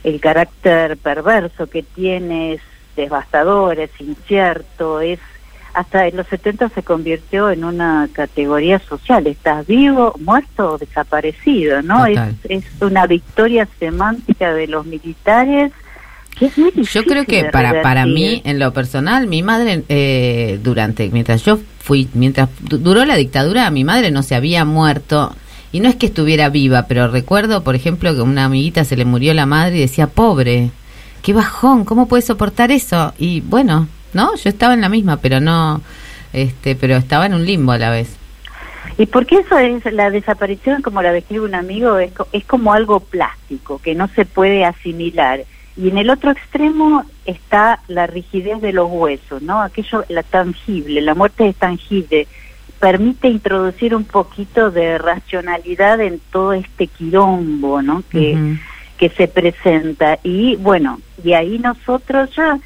el 0.04 0.20
carácter 0.20 0.98
perverso 0.98 1.68
que 1.68 1.84
tiene, 1.84 2.54
es 2.54 2.62
devastador, 2.98 3.80
es 3.80 3.92
incierto, 4.00 5.00
es 5.00 5.20
hasta 5.74 6.08
en 6.08 6.18
los 6.18 6.28
70 6.28 6.70
se 6.70 6.84
convirtió 6.84 7.50
en 7.50 7.64
una 7.64 8.08
categoría 8.14 8.78
social, 8.80 9.26
estás 9.26 9.66
vivo, 9.66 10.14
muerto 10.20 10.74
o 10.74 10.78
desaparecido, 10.78 11.82
¿no? 11.82 12.06
Es, 12.06 12.20
es 12.44 12.66
una 12.80 13.08
victoria 13.08 13.68
semántica 13.80 14.54
de 14.54 14.68
los 14.68 14.86
militares 14.86 15.72
es 16.42 16.58
muy 16.58 16.72
Yo 16.76 17.04
creo 17.04 17.26
que 17.26 17.46
para 17.46 17.82
para 17.82 18.06
mí, 18.06 18.42
en 18.46 18.60
lo 18.60 18.74
personal, 18.74 19.28
mi 19.28 19.44
madre 19.44 19.84
eh, 19.90 20.60
durante 20.64 21.10
mientras 21.10 21.44
yo 21.46 21.60
fui 21.80 22.08
mientras 22.14 22.50
du- 22.62 22.78
duró 22.78 23.06
la 23.06 23.16
dictadura, 23.16 23.70
mi 23.72 23.84
madre 23.84 24.12
no 24.12 24.24
se 24.24 24.36
había 24.36 24.66
muerto 24.66 25.36
y 25.72 25.80
no 25.80 25.90
es 25.90 25.96
que 25.96 26.06
estuviera 26.06 26.50
viva, 26.50 26.86
pero 26.88 27.08
recuerdo, 27.08 27.64
por 27.64 27.76
ejemplo, 27.76 28.14
que 28.14 28.20
a 28.22 28.24
una 28.24 28.46
amiguita 28.46 28.84
se 28.86 28.96
le 28.96 29.06
murió 29.06 29.34
la 29.34 29.46
madre 29.46 29.78
y 29.78 29.80
decía 29.82 30.08
pobre, 30.08 30.70
qué 31.22 31.34
bajón, 31.34 31.84
cómo 31.86 32.08
puede 32.08 32.22
soportar 32.22 32.72
eso 32.72 33.14
y 33.18 33.42
bueno, 33.42 33.88
no, 34.14 34.36
yo 34.36 34.50
estaba 34.50 34.74
en 34.76 34.82
la 34.82 34.90
misma, 34.90 35.18
pero 35.18 35.40
no, 35.40 35.82
este, 36.32 36.76
pero 36.76 36.96
estaba 36.96 37.26
en 37.26 37.34
un 37.34 37.46
limbo 37.46 37.72
a 37.72 37.78
la 37.78 37.90
vez. 37.90 38.10
Y 38.98 39.08
porque 39.08 39.38
eso 39.40 39.58
es 39.58 39.92
la 39.92 40.12
desaparición, 40.12 40.84
como 40.84 41.02
la 41.02 41.12
describe 41.12 41.46
un 41.46 41.56
amigo, 41.56 41.98
es, 41.98 42.12
es 42.32 42.46
como 42.46 42.74
algo 42.74 43.00
plástico 43.00 43.80
que 43.84 43.96
no 43.96 44.08
se 44.10 44.26
puede 44.26 44.66
asimilar. 44.66 45.44
Y 45.76 45.90
en 45.90 45.98
el 45.98 46.10
otro 46.10 46.32
extremo 46.32 47.04
está 47.26 47.80
la 47.88 48.06
rigidez 48.06 48.62
de 48.62 48.74
los 48.74 48.90
huesos, 48.92 49.42
¿no? 49.42 49.62
Aquello, 49.62 50.04
la 50.10 50.24
tangible, 50.24 51.02
la 51.02 51.16
muerte 51.16 51.48
es 51.48 51.56
tangible, 51.56 52.28
permite 52.80 53.28
introducir 53.28 53.96
un 53.96 54.04
poquito 54.04 54.70
de 54.70 54.98
racionalidad 54.98 56.00
en 56.02 56.20
todo 56.32 56.54
este 56.54 56.88
quilombo, 56.88 57.82
¿no? 57.82 58.04
Que, 58.10 58.58
que 58.98 59.10
se 59.10 59.28
presenta. 59.28 60.20
Y 60.22 60.58
bueno, 60.58 61.00
y 61.24 61.34
ahí 61.34 61.58
nosotros 61.58 62.30
ya, 62.36 62.60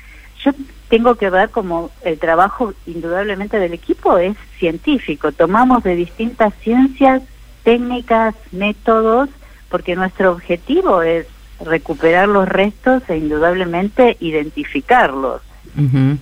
yo 0.44 0.52
tengo 0.90 1.16
que 1.16 1.30
ver 1.30 1.50
como 1.50 1.92
el 2.04 2.20
trabajo 2.20 2.74
indudablemente 2.86 3.60
del 3.60 3.74
equipo 3.74 4.18
es 4.18 4.36
científico. 4.58 5.32
Tomamos 5.32 5.84
de 5.84 5.96
distintas 5.96 6.54
ciencias, 6.62 7.22
técnicas, 7.64 8.36
métodos, 8.52 9.30
porque 9.70 9.96
nuestro 9.96 10.32
objetivo 10.32 11.02
es 11.02 11.28
recuperar 11.60 12.28
los 12.28 12.48
restos 12.48 13.04
e 13.10 13.18
indudablemente 13.18 14.18
identificarlos. 14.20 15.42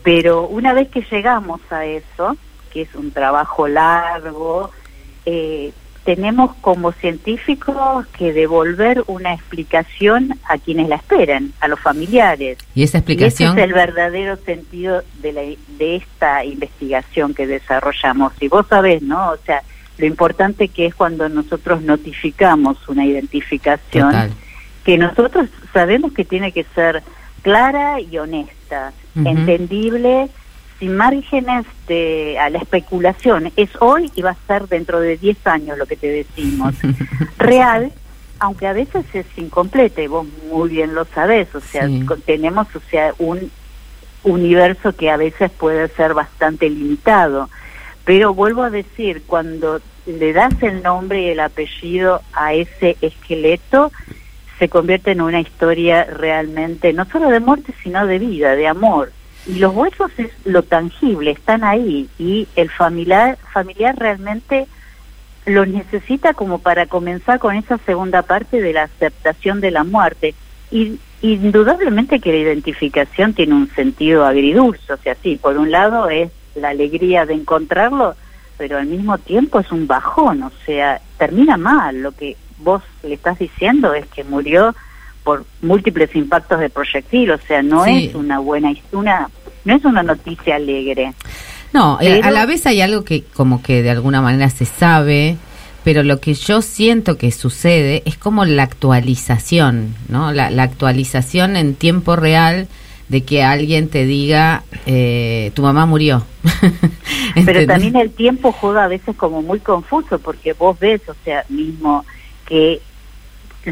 Pero 0.04 0.48
una 0.48 0.74
vez 0.74 0.90
que 0.90 1.06
llegamos 1.10 1.62
a 1.70 1.86
eso, 1.86 2.36
que 2.74 2.82
es 2.82 2.94
un 2.94 3.12
trabajo 3.12 3.70
largo, 3.70 4.70
eh, 5.26 5.72
tenemos 6.04 6.54
como 6.62 6.92
científicos 6.92 8.06
que 8.08 8.34
devolver 8.34 9.04
una 9.08 9.34
explicación 9.34 10.38
a 10.48 10.58
quienes 10.58 10.88
la 10.88 10.98
esperan, 10.98 11.54
a 11.62 11.68
los 11.68 11.80
familiares. 11.80 12.58
Y 12.76 12.84
esa 12.84 12.98
Y 12.98 13.00
ese 13.00 13.14
explicación 13.14 13.58
es 13.58 13.64
el 13.64 13.74
verdadero 13.74 14.36
sentido 14.36 15.04
de, 15.22 15.34
la, 15.34 15.42
de 15.78 15.96
esta 15.96 16.46
investigación 16.46 17.34
que 17.34 17.48
desarrollamos. 17.48 18.34
Y 18.42 18.50
vos 18.50 18.68
sabés, 18.68 19.02
¿no? 19.02 19.32
O 19.32 19.38
sea, 19.46 19.64
lo 19.98 20.06
importante 20.06 20.68
que 20.68 20.86
es 20.86 20.96
cuando 20.96 21.28
nosotros 21.28 21.82
notificamos 21.82 22.88
una 22.88 23.06
identificación, 23.06 24.12
Total. 24.12 24.32
Que 24.86 24.98
nosotros 24.98 25.50
sabemos 25.74 26.14
que 26.14 26.24
tiene 26.24 26.52
que 26.52 26.64
ser 26.76 27.04
clara 27.42 28.00
y 28.00 28.18
honesta, 28.18 28.94
entendible, 29.16 30.30
sin 30.80 30.96
márgenes 30.96 31.66
de, 31.88 32.38
a 32.40 32.50
la 32.50 32.60
especulación. 32.60 33.52
Es 33.56 33.70
hoy 33.80 34.12
y 34.16 34.22
va 34.22 34.32
a 34.32 34.48
ser 34.48 34.68
dentro 34.68 35.00
de 35.00 35.18
10 35.18 35.48
años 35.48 35.78
lo 35.78 35.86
que 35.86 35.96
te 35.96 36.08
decimos. 36.08 36.76
Real, 37.38 37.92
aunque 38.40 38.68
a 38.68 38.74
veces 38.74 39.06
es 39.14 39.26
incompleta 39.38 40.02
y 40.02 40.08
vos 40.08 40.28
muy 40.52 40.70
bien 40.70 40.94
lo 40.94 41.06
sabés, 41.06 41.54
o 41.56 41.62
sea, 41.62 41.88
Sí. 41.88 42.06
tenemos 42.26 42.68
o 42.76 42.82
sea, 42.92 43.14
un 43.18 43.52
universo 44.24 44.94
que 44.96 45.10
a 45.10 45.18
veces 45.18 45.52
puede 45.52 45.88
ser 45.90 46.14
bastante 46.14 46.70
limitado. 46.70 47.50
Pero 48.06 48.34
vuelvo 48.34 48.64
a 48.64 48.70
decir, 48.70 49.24
cuando 49.26 49.82
le 50.06 50.34
das 50.34 50.54
el 50.62 50.84
nombre 50.84 51.22
y 51.24 51.30
el 51.30 51.40
apellido 51.40 52.22
a 52.34 52.54
ese 52.54 52.98
esqueleto, 53.02 53.92
se 54.60 54.70
convierte 54.70 55.12
en 55.12 55.22
una 55.22 55.42
historia 55.42 56.06
realmente, 56.06 56.94
no 56.94 57.06
solo 57.06 57.30
de 57.30 57.40
muerte, 57.40 57.74
sino 57.84 58.06
de 58.06 58.20
vida, 58.20 58.56
de 58.56 58.68
amor. 58.68 59.12
Y 59.48 59.60
los 59.60 59.76
huesos 59.76 60.12
es 60.18 60.32
lo 60.46 60.64
tangible, 60.64 61.32
están 61.32 61.64
ahí. 61.64 62.10
Y 62.18 62.48
el 62.56 62.70
familiar, 62.70 63.38
familiar 63.54 63.96
realmente 63.98 64.68
los 65.46 65.68
necesita 65.68 66.34
como 66.34 66.60
para 66.60 66.88
comenzar 66.88 67.40
con 67.40 67.56
esa 67.56 67.78
segunda 67.80 68.24
parte 68.24 68.62
de 68.62 68.74
la 68.74 68.84
aceptación 68.84 69.62
de 69.62 69.72
la 69.72 69.84
muerte. 69.84 70.34
Y 70.72 71.00
indudablemente 71.22 72.20
que 72.20 72.32
la 72.32 72.38
identificación 72.38 73.34
tiene 73.34 73.54
un 73.54 73.70
sentido 73.70 74.26
agridulce, 74.26 74.94
o 74.94 74.98
sea, 74.98 75.16
sí, 75.22 75.38
por 75.42 75.58
un 75.58 75.72
lado 75.72 76.10
es 76.10 76.32
la 76.56 76.70
alegría 76.70 77.26
de 77.26 77.34
encontrarlo, 77.34 78.16
pero 78.58 78.78
al 78.78 78.88
mismo 78.88 79.18
tiempo 79.18 79.60
es 79.60 79.72
un 79.72 79.88
bajón, 79.88 80.44
o 80.44 80.52
sea, 80.66 81.02
termina 81.18 81.58
mal. 81.58 82.02
Lo 82.02 82.12
que 82.12 82.36
vos 82.58 82.82
le 83.04 83.16
estás 83.16 83.38
diciendo 83.40 83.94
es 83.94 84.06
que 84.08 84.24
murió 84.24 84.76
por 85.24 85.46
múltiples 85.62 86.16
impactos 86.16 86.60
de 86.60 86.70
proyectil, 86.70 87.32
o 87.32 87.38
sea, 87.40 87.64
no 87.64 87.84
Sí. 87.86 88.08
es 88.10 88.16
una 88.16 88.40
buena, 88.40 88.72
una, 88.92 89.30
no 89.66 89.76
es 89.76 89.84
una 89.84 90.04
noticia 90.04 90.56
alegre. 90.56 91.14
No, 91.74 91.98
eh, 92.00 92.18
Pero- 92.22 92.28
a 92.28 92.32
la 92.32 92.46
vez 92.46 92.66
hay 92.68 92.82
algo 92.82 93.04
que 93.04 93.24
como 93.24 93.62
que 93.64 93.82
de 93.82 93.90
alguna 93.90 94.22
manera 94.22 94.50
se 94.50 94.66
sabe, 94.66 95.38
pero 95.84 96.04
lo 96.04 96.20
que 96.20 96.34
yo 96.36 96.62
siento 96.62 97.18
que 97.18 97.32
sucede 97.32 98.02
es 98.06 98.18
como 98.18 98.46
la 98.46 98.64
actualización, 98.64 99.96
¿no? 100.10 100.32
La, 100.32 100.50
la 100.52 100.64
actualización 100.64 101.56
en 101.58 101.76
tiempo 101.76 102.16
real 102.16 102.68
de 103.10 103.24
que 103.24 103.44
alguien 103.44 103.88
te 103.90 104.06
diga, 104.06 104.64
eh, 104.86 105.52
tu 105.54 105.62
mamá 105.62 105.86
murió. 105.86 106.26
Pero 107.46 107.66
también 107.68 107.96
el 107.98 108.10
tiempo 108.12 108.52
juega 108.52 108.86
a 108.86 108.88
veces 108.88 109.16
como 109.16 109.42
muy 109.44 109.60
confuso, 109.60 110.18
porque 110.20 110.54
vos 110.54 110.80
ves, 110.80 111.02
o 111.08 111.16
sea, 111.24 111.46
mismo 111.50 112.04
que 112.48 112.82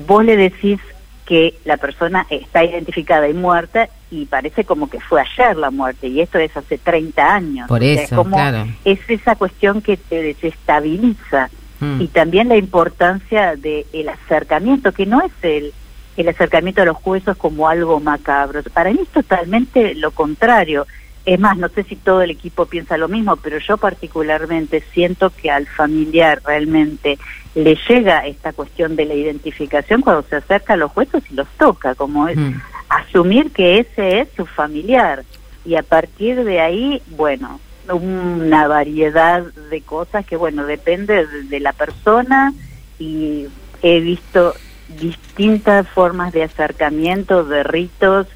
vos 0.07 0.23
le 0.25 0.35
decís 0.37 0.79
que 1.25 1.55
la 1.63 1.77
persona 1.77 2.25
está 2.29 2.63
identificada 2.65 3.29
y 3.29 3.33
muerta 3.33 3.87
y 4.11 4.25
parece 4.25 4.65
como 4.65 4.89
que 4.89 4.99
fue 4.99 5.21
ayer 5.21 5.55
la 5.55 5.71
muerte 5.71 6.07
y 6.07 6.19
esto 6.19 6.37
es 6.37 6.55
hace 6.57 6.77
30 6.77 7.33
años. 7.33 7.67
Por 7.69 7.79
O 7.79 7.83
sea, 7.83 7.93
es 7.93 8.01
eso, 8.01 8.15
como- 8.17 8.35
claro. 8.35 8.67
Es 8.83 8.99
esa 9.07 9.35
cuestión 9.35 9.81
que 9.81 9.95
te 9.97 10.21
desestabiliza 10.21 11.49
Mm. 11.79 12.01
y 12.01 12.07
también 12.07 12.47
la 12.49 12.55
importancia 12.57 13.55
del 13.55 13.85
el 13.93 14.07
acercamiento, 14.09 14.91
que 14.91 15.05
no 15.05 15.21
es 15.21 15.31
el, 15.41 15.73
el 16.17 16.29
acercamiento 16.29 16.81
a 16.81 16.85
los 16.85 16.97
huesos 17.03 17.35
como 17.37 17.67
algo 17.67 17.99
macabro. 17.99 18.61
Para 18.73 18.91
mí 18.91 18.99
es 19.01 19.09
totalmente 19.09 19.95
lo 19.95 20.11
contrario. 20.11 20.85
Es 21.25 21.39
más, 21.39 21.57
no 21.57 21.69
sé 21.69 21.83
si 21.83 21.95
todo 21.95 22.21
el 22.21 22.31
equipo 22.31 22.65
piensa 22.65 22.97
lo 22.97 23.07
mismo, 23.07 23.37
pero 23.37 23.57
yo 23.59 23.77
particularmente 23.77 24.83
siento 24.93 25.29
que 25.29 25.49
al 25.49 25.67
familiar 25.67 26.41
realmente 26.45 27.17
le 27.55 27.77
llega 27.87 28.25
esta 28.27 28.51
cuestión 28.51 28.95
de 28.97 29.05
la 29.05 29.13
identificación 29.13 30.01
cuando 30.01 30.23
se 30.23 30.35
acerca 30.35 30.73
a 30.73 30.77
los 30.77 30.91
huesos 30.95 31.23
y 31.31 31.35
los 31.35 31.47
toca, 31.57 31.95
como 31.95 32.27
es 32.27 32.37
Mm. 32.37 32.59
asumir 32.89 33.51
que 33.51 33.79
ese 33.79 34.19
es 34.19 34.27
su 34.35 34.45
familiar. 34.45 35.23
Y 35.65 35.75
a 35.75 35.83
partir 35.83 36.43
de 36.43 36.59
ahí, 36.59 37.01
bueno, 37.07 37.59
una 37.89 38.67
variedad 38.67 39.43
de 39.43 39.81
cosas 39.81 40.25
que, 40.25 40.35
bueno, 40.35 40.65
depende 40.65 41.25
de, 41.25 41.43
de 41.43 41.59
la 41.59 41.71
persona 41.73 42.53
y 42.99 43.47
he 43.81 43.99
visto 44.01 44.53
distintas 44.99 45.87
formas 45.87 46.33
de 46.33 46.43
acercamiento, 46.43 47.43
de 47.45 47.63
ritos 47.63 48.27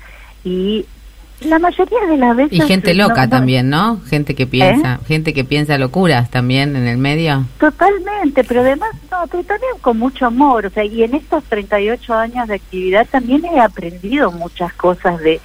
y 0.43 0.85
la 1.41 1.59
mayoría 1.59 1.99
de 2.09 2.17
las 2.17 2.35
veces... 2.35 2.53
Y 2.53 2.61
gente 2.61 2.93
loca 2.93 3.25
no- 3.25 3.29
también, 3.29 3.69
¿no? 3.69 3.99
Gente 4.09 4.33
que 4.35 4.47
piensa, 4.47 4.99
gente 5.07 5.33
que 5.33 5.43
piensa 5.43 5.77
locuras 5.77 6.29
también 6.31 6.75
en 6.75 6.87
el 6.87 6.97
medio. 6.97 7.45
Totalmente, 7.59 8.43
pero 8.43 8.61
además, 8.61 8.89
no, 9.11 9.27
pero 9.27 9.43
también 9.43 9.71
con 9.81 9.99
mucho 9.99 10.25
amor, 10.25 10.65
o 10.65 10.69
sea, 10.71 10.83
y 10.83 11.03
en 11.03 11.13
estos 11.15 11.43
38 11.45 12.13
años 12.13 12.47
de 12.47 12.55
actividad 12.55 13.07
también 13.09 13.45
he 13.45 13.59
aprendido 13.59 14.31
muchas 14.31 14.73
cosas 14.73 15.19
de, 15.19 15.39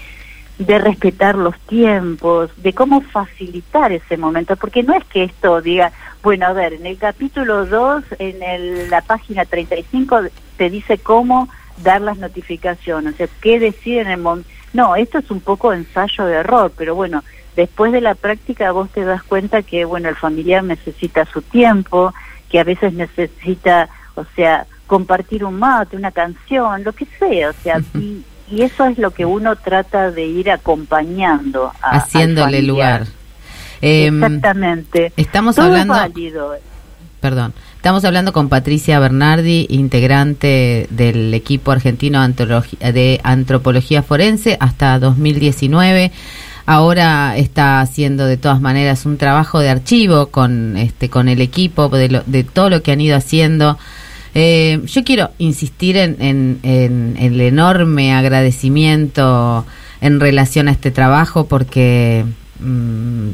de 0.58 0.78
respetar 0.78 1.34
los 1.34 1.58
tiempos, 1.60 2.50
de 2.56 2.72
cómo 2.72 3.00
facilitar 3.02 3.92
ese 3.92 4.16
momento, 4.16 4.56
porque 4.56 4.82
no 4.82 4.94
es 4.94 5.04
que 5.04 5.24
esto 5.24 5.60
diga, 5.60 5.92
bueno, 6.22 6.46
a 6.46 6.52
ver, 6.52 6.72
en 6.74 6.86
el 6.86 6.96
capítulo 6.96 7.66
2, 7.66 8.04
en 8.18 8.42
el- 8.42 8.88
la 8.90 9.02
página 9.02 9.44
35, 9.44 10.20
te 10.56 10.70
dice 10.70 10.96
cómo 10.98 11.48
dar 11.82 12.00
las 12.00 12.16
notificaciones, 12.18 13.14
o 13.14 13.16
sea, 13.16 13.28
qué 13.42 13.58
decir 13.58 13.98
en 13.98 14.08
el 14.08 14.18
momento. 14.20 14.48
No, 14.72 14.96
esto 14.96 15.18
es 15.18 15.30
un 15.30 15.40
poco 15.40 15.72
ensayo 15.72 16.24
de 16.26 16.34
error, 16.36 16.72
pero 16.76 16.94
bueno, 16.94 17.22
después 17.56 17.92
de 17.92 18.00
la 18.00 18.14
práctica 18.14 18.70
vos 18.72 18.88
te 18.90 19.04
das 19.04 19.22
cuenta 19.22 19.62
que, 19.62 19.84
bueno, 19.84 20.08
el 20.08 20.16
familiar 20.16 20.64
necesita 20.64 21.24
su 21.26 21.42
tiempo, 21.42 22.12
que 22.50 22.58
a 22.60 22.64
veces 22.64 22.92
necesita, 22.94 23.88
o 24.14 24.24
sea, 24.34 24.66
compartir 24.86 25.44
un 25.44 25.58
mate, 25.58 25.96
una 25.96 26.10
canción, 26.10 26.84
lo 26.84 26.92
que 26.92 27.06
sea, 27.18 27.50
o 27.50 27.54
sea, 27.62 27.80
y, 27.94 28.24
y 28.50 28.62
eso 28.62 28.84
es 28.86 28.98
lo 28.98 29.10
que 29.12 29.24
uno 29.24 29.56
trata 29.56 30.10
de 30.10 30.26
ir 30.26 30.50
acompañando. 30.50 31.72
a- 31.80 31.96
haciéndole 31.96 32.62
lugar. 32.62 33.06
Em, 33.80 34.22
Exactamente. 34.22 35.12
estamos 35.16 35.56
Todo 35.56 35.66
hablando- 35.66 35.94
válido. 35.94 36.54
Perdón. 37.20 37.52
Estamos 37.82 38.04
hablando 38.04 38.32
con 38.32 38.48
Patricia 38.48 39.00
Bernardi, 39.00 39.66
integrante 39.68 40.86
del 40.90 41.34
equipo 41.34 41.72
argentino 41.72 42.24
de 42.28 43.20
antropología 43.24 44.04
forense 44.04 44.56
hasta 44.60 45.00
2019. 45.00 46.12
Ahora 46.64 47.36
está 47.36 47.80
haciendo 47.80 48.26
de 48.26 48.36
todas 48.36 48.60
maneras 48.60 49.04
un 49.04 49.16
trabajo 49.18 49.58
de 49.58 49.68
archivo 49.70 50.26
con 50.28 50.76
este 50.76 51.10
con 51.10 51.28
el 51.28 51.40
equipo 51.40 51.88
de, 51.88 52.08
lo- 52.08 52.22
de 52.24 52.44
todo 52.44 52.70
lo 52.70 52.84
que 52.84 52.92
han 52.92 53.00
ido 53.00 53.16
haciendo. 53.16 53.76
Eh, 54.36 54.80
yo 54.86 55.02
quiero 55.02 55.30
insistir 55.38 55.96
en, 55.96 56.16
en- 56.20 56.60
en 56.62 57.16
el 57.18 57.40
enorme 57.40 58.14
agradecimiento 58.14 59.66
en 60.00 60.20
relación 60.20 60.68
a 60.68 60.70
este 60.70 60.92
trabajo 60.92 61.46
porque 61.48 62.24
mm, 62.62 63.30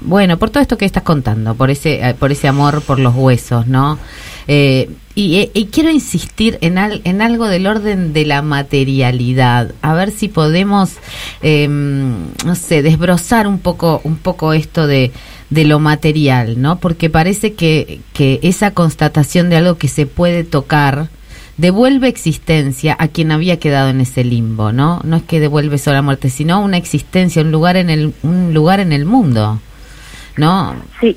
bueno, 0.00 0.38
por 0.38 0.50
todo 0.50 0.62
esto 0.62 0.76
que 0.78 0.84
estás 0.84 1.02
contando, 1.02 1.54
por 1.54 1.70
ese, 1.70 2.06
eh, 2.08 2.14
por 2.14 2.32
ese 2.32 2.48
amor 2.48 2.82
por 2.82 2.98
los 2.98 3.14
huesos, 3.14 3.66
¿no? 3.66 3.98
Eh, 4.46 4.90
y, 5.14 5.36
eh, 5.36 5.50
y 5.54 5.66
quiero 5.66 5.90
insistir 5.90 6.58
en, 6.60 6.76
al- 6.76 7.00
en 7.04 7.22
algo 7.22 7.46
del 7.46 7.66
orden 7.66 8.12
de 8.12 8.26
la 8.26 8.42
materialidad, 8.42 9.72
a 9.80 9.94
ver 9.94 10.10
si 10.10 10.28
podemos, 10.28 10.90
eh, 11.42 11.66
no 11.68 12.54
sé, 12.54 12.82
desbrozar 12.82 13.46
un 13.46 13.58
poco, 13.58 14.00
un 14.04 14.16
poco 14.16 14.52
esto 14.52 14.86
de, 14.86 15.12
de 15.50 15.64
lo 15.64 15.78
material, 15.78 16.60
¿no? 16.60 16.78
Porque 16.78 17.08
parece 17.10 17.54
que, 17.54 18.00
que 18.12 18.40
esa 18.42 18.72
constatación 18.72 19.48
de 19.50 19.56
algo 19.56 19.78
que 19.78 19.88
se 19.88 20.06
puede 20.06 20.44
tocar, 20.44 21.08
devuelve 21.56 22.08
existencia 22.08 22.96
a 22.98 23.08
quien 23.08 23.32
había 23.32 23.58
quedado 23.58 23.90
en 23.90 24.00
ese 24.00 24.24
limbo, 24.24 24.72
¿no? 24.72 25.00
No 25.04 25.16
es 25.16 25.22
que 25.22 25.40
devuelve 25.40 25.78
solo 25.78 25.96
la 25.96 26.02
muerte, 26.02 26.30
sino 26.30 26.62
una 26.62 26.76
existencia, 26.76 27.42
un 27.42 27.52
lugar 27.52 27.76
en 27.76 27.90
el, 27.90 28.14
un 28.22 28.52
lugar 28.52 28.80
en 28.80 28.92
el 28.92 29.04
mundo, 29.04 29.60
¿no? 30.36 30.74
Sí, 31.00 31.16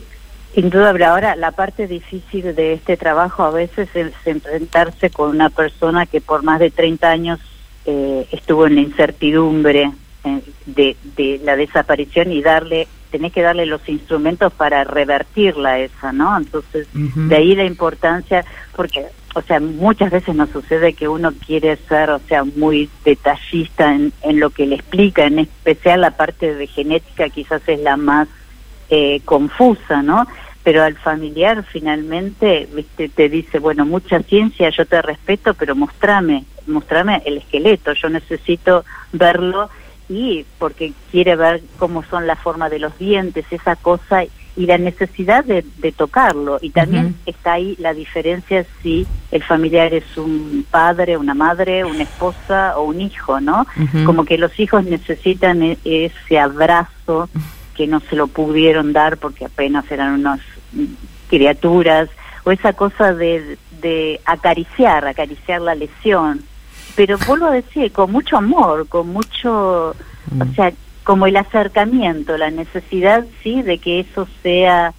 indudable. 0.55 1.05
Ahora, 1.05 1.35
la 1.35 1.51
parte 1.51 1.87
difícil 1.87 2.55
de 2.55 2.73
este 2.73 2.97
trabajo 2.97 3.43
a 3.43 3.51
veces 3.51 3.89
es 3.95 4.13
enfrentarse 4.25 5.09
con 5.09 5.29
una 5.29 5.49
persona 5.49 6.05
que 6.05 6.21
por 6.21 6.43
más 6.43 6.59
de 6.59 6.71
30 6.71 7.09
años 7.09 7.39
eh, 7.85 8.27
estuvo 8.31 8.67
en 8.67 8.75
la 8.75 8.81
incertidumbre 8.81 9.91
eh, 10.23 10.41
de, 10.65 10.97
de 11.15 11.39
la 11.43 11.55
desaparición 11.55 12.31
y 12.31 12.41
darle, 12.41 12.87
tenés 13.11 13.31
que 13.31 13.41
darle 13.41 13.65
los 13.65 13.87
instrumentos 13.87 14.51
para 14.53 14.83
revertirla 14.83 15.79
esa, 15.79 16.11
¿no? 16.11 16.37
Entonces, 16.37 16.87
de 16.93 17.35
ahí 17.35 17.55
la 17.55 17.65
importancia, 17.65 18.43
porque, 18.75 19.05
o 19.37 19.41
sea, 19.43 19.59
muchas 19.59 20.09
veces 20.09 20.33
nos 20.33 20.49
sucede 20.49 20.93
que 20.93 21.07
uno 21.07 21.31
quiere 21.31 21.75
ser, 21.87 22.09
o 22.09 22.19
sea, 22.27 22.43
muy 22.43 22.89
detallista 23.05 23.93
en, 23.93 24.11
en 24.23 24.39
lo 24.39 24.49
que 24.49 24.65
le 24.65 24.73
explica, 24.73 25.25
en 25.25 25.37
especial 25.37 26.01
la 26.01 26.17
parte 26.17 26.55
de 26.55 26.65
genética 26.65 27.29
quizás 27.29 27.61
es 27.67 27.79
la 27.81 27.97
más 27.97 28.27
eh, 28.89 29.21
confusa, 29.25 30.01
¿no? 30.01 30.25
Pero 30.63 30.81
al 30.81 30.95
familiar 30.95 31.63
finalmente, 31.71 32.67
viste, 32.73 33.09
te 33.09 33.29
dice, 33.29 33.59
bueno, 33.59 33.85
mucha 33.85 34.23
ciencia, 34.23 34.71
yo 34.71 34.87
te 34.87 35.03
respeto, 35.03 35.53
pero 35.53 35.75
mostrame, 35.75 36.45
mostrame 36.65 37.21
el 37.23 37.37
esqueleto, 37.37 37.93
yo 37.93 38.09
necesito 38.09 38.85
verlo 39.11 39.69
y 40.09 40.47
porque 40.57 40.93
quiere 41.11 41.35
ver 41.35 41.61
cómo 41.77 42.03
son 42.05 42.25
la 42.25 42.37
forma 42.37 42.69
de 42.69 42.79
los 42.79 42.97
dientes, 42.97 43.45
esa 43.51 43.75
cosa, 43.75 44.23
y 44.57 44.65
la 44.65 44.77
necesidad 44.77 45.45
de, 45.45 45.63
de 45.77 45.91
tocarlo. 45.91 46.57
Y 46.61 46.71
también 46.71 47.15
está 47.25 47.53
ahí 47.53 47.75
la 47.79 47.93
diferencia 47.93 48.65
si 48.81 49.05
el 49.31 49.43
familiar 49.43 49.93
es 49.93 50.17
un 50.17 50.65
padre, 50.69 51.15
una 51.15 51.35
madre, 51.35 51.85
una 51.85 52.03
esposa 52.03 52.77
o 52.77 52.83
un 52.85 52.99
hijo, 52.99 53.39
¿no? 53.39 53.65
Como 54.05 54.25
que 54.25 54.37
los 54.37 54.59
hijos 54.59 54.83
necesitan 54.83 55.61
e- 55.63 55.77
ese 55.85 56.39
abrazo 56.39 57.29
que 57.75 57.85
no 57.87 57.99
se 57.99 58.15
lo 58.15 58.25
pudieron 58.27 58.91
dar 58.91 59.17
porque 59.17 59.45
apenas 59.45 59.89
eran 59.91 60.13
unas 60.13 60.39
mm, 60.73 60.85
criaturas, 61.29 62.09
o 62.43 62.51
esa 62.51 62.73
cosa 62.73 63.13
de, 63.13 63.57
de 63.81 64.19
acariciar, 64.25 65.05
acariciar 65.07 65.61
la 65.61 65.75
lesión. 65.75 66.41
Pero 66.95 67.17
vuelvo 67.27 67.45
a 67.45 67.51
decir, 67.51 67.91
con 67.91 68.11
mucho 68.11 68.37
amor, 68.37 68.87
con 68.87 69.09
mucho, 69.09 69.95
Mm. 70.31 70.41
o 70.41 70.53
sea, 70.55 70.73
como 71.07 71.25
el 71.25 71.37
acercamiento, 71.37 72.35
la 72.37 72.51
necesidad, 72.51 73.23
sí, 73.41 73.61
de 73.61 73.77
que 73.77 74.01
eso 74.01 74.27
sea 74.43 74.93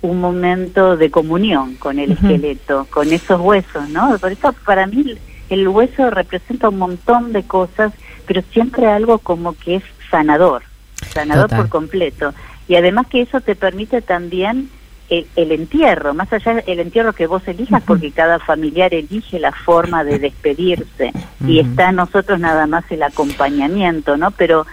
un 0.00 0.18
momento 0.18 0.96
de 0.96 1.10
comunión 1.10 1.74
con 1.74 1.98
el 1.98 2.12
esqueleto, 2.12 2.86
con 2.88 3.12
esos 3.12 3.38
huesos, 3.38 3.86
¿no? 3.90 4.16
Por 4.18 4.32
eso 4.32 4.54
para 4.64 4.86
mí 4.86 5.14
el- 5.50 5.68
hueso 5.68 6.08
representa 6.08 6.70
un 6.70 6.78
montón 6.78 7.34
de 7.34 7.42
cosas, 7.42 7.92
pero 8.26 8.40
siempre 8.50 8.86
algo 8.86 9.18
como 9.18 9.52
que 9.52 9.74
es 9.76 9.82
sanador, 10.10 10.62
sanador 11.12 11.50
Total. 11.50 11.58
por 11.58 11.68
completo. 11.68 12.32
Y 12.66 12.76
además 12.76 13.08
que 13.08 13.20
eso 13.20 13.42
te 13.42 13.54
permite 13.54 14.00
también 14.00 14.70
el, 15.10 15.26
el 15.36 15.52
entierro, 15.52 16.14
más 16.14 16.32
allá 16.32 16.54
del 16.54 16.80
entierro 16.80 17.12
que 17.12 17.26
vos 17.26 17.46
elijas, 17.46 17.82
porque 17.82 18.10
cada 18.10 18.38
familiar 18.38 18.94
elige 18.94 19.38
la 19.38 19.52
forma 19.52 20.02
de 20.02 20.18
despedirse 20.28 21.12
y 21.46 21.58
está 21.58 21.90
en 21.90 21.96
nosotros 21.96 22.40
nada 22.40 22.66
más 22.66 22.84
el 22.90 23.02
acompañamiento, 23.02 24.16
¿no? 24.16 24.30
Pero 24.30 24.64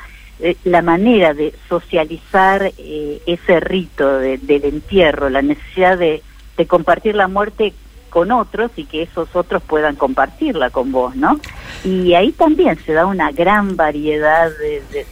la 0.63 0.81
manera 0.81 1.33
de 1.33 1.53
socializar 1.67 2.71
eh, 2.77 3.21
ese 3.25 3.59
rito 3.59 4.19
de- 4.19 4.37
del 4.37 4.63
entierro, 4.65 5.29
la 5.29 5.41
necesidad 5.41 5.97
de, 5.97 6.21
de 6.57 6.65
compartir 6.67 7.15
la 7.15 7.27
muerte 7.27 7.73
con 8.09 8.31
otros 8.31 8.71
y 8.75 8.85
que 8.85 9.03
esos 9.03 9.35
otros 9.35 9.61
puedan 9.61 9.95
compartirla 9.95 10.69
con 10.71 10.91
vos, 10.91 11.15
¿no? 11.15 11.39
Y 11.83 12.13
ahí 12.15 12.31
también 12.31 12.77
se 12.85 12.93
da 12.93 13.05
una 13.05 13.31
gran 13.31 13.75
variedad 13.75 14.49
de, 14.57 14.81
de- 14.91 15.05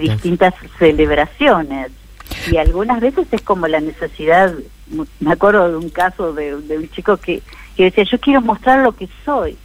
distintas 0.00 0.54
celebraciones. 0.78 1.90
Y 2.50 2.56
algunas 2.56 3.00
veces 3.00 3.26
es 3.30 3.42
como 3.42 3.68
la 3.68 3.80
necesidad, 3.80 4.52
me 5.20 5.32
acuerdo 5.32 5.68
de 5.70 5.76
un 5.76 5.90
caso 5.90 6.32
de, 6.32 6.54
un 6.54 6.90
chico 6.90 7.16
que, 7.16 7.42
que 7.76 7.84
decía, 7.84 8.04
yo 8.04 8.18
quiero 8.18 8.40
mostrar 8.40 8.80
lo 8.80 8.92
que 8.92 9.08
soy. 9.24 9.56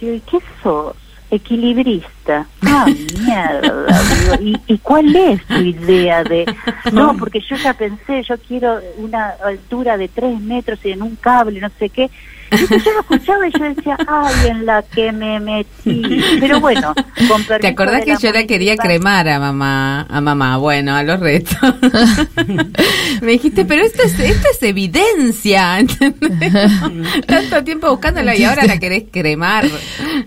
Yo 0.00 0.08
digo, 0.10 0.24
¿qué 0.30 0.38
sos? 0.62 0.96
Equilibrista. 1.30 2.46
Ah, 2.68 2.84
mierda. 2.86 4.02
digo, 4.20 4.34
¿y, 4.40 4.72
¿Y 4.74 4.78
cuál 4.78 5.14
es 5.14 5.42
tu 5.46 5.54
idea 5.54 6.22
de...? 6.24 6.44
No, 6.92 7.16
porque 7.16 7.40
yo 7.40 7.56
ya 7.56 7.72
pensé, 7.74 8.22
yo 8.22 8.36
quiero 8.38 8.80
una 8.98 9.30
altura 9.42 9.96
de 9.96 10.08
tres 10.08 10.38
metros 10.40 10.78
y 10.84 10.90
en 10.90 11.02
un 11.02 11.16
cable, 11.16 11.60
no 11.60 11.70
sé 11.78 11.88
qué. 11.88 12.10
Yo 12.50 12.92
lo 12.92 13.00
escuchaba 13.00 13.48
y 13.48 13.52
yo 13.58 13.64
decía, 13.64 13.98
ay, 14.06 14.50
en 14.50 14.66
la 14.66 14.82
que 14.82 15.12
me 15.12 15.40
metí. 15.40 16.20
Pero 16.40 16.60
bueno, 16.60 16.94
con 17.28 17.44
¿Te 17.60 17.68
acordás 17.68 18.04
de 18.04 18.12
que 18.12 18.16
yo 18.20 18.32
la 18.32 18.46
quería 18.46 18.76
cremar 18.76 19.28
a 19.28 19.38
mamá? 19.38 20.06
A 20.08 20.20
mamá, 20.20 20.56
bueno, 20.58 20.94
a 20.94 21.02
los 21.02 21.18
retos. 21.20 21.56
Me 23.20 23.32
dijiste, 23.32 23.64
pero 23.64 23.84
esto 23.84 24.02
es, 24.02 24.18
esto 24.18 24.48
es 24.52 24.62
evidencia, 24.62 25.78
¿entendés? 25.78 26.52
Tanto 27.26 27.64
tiempo 27.64 27.90
buscándola 27.90 28.36
y 28.36 28.44
ahora 28.44 28.64
la 28.64 28.78
querés 28.78 29.04
cremar. 29.10 29.64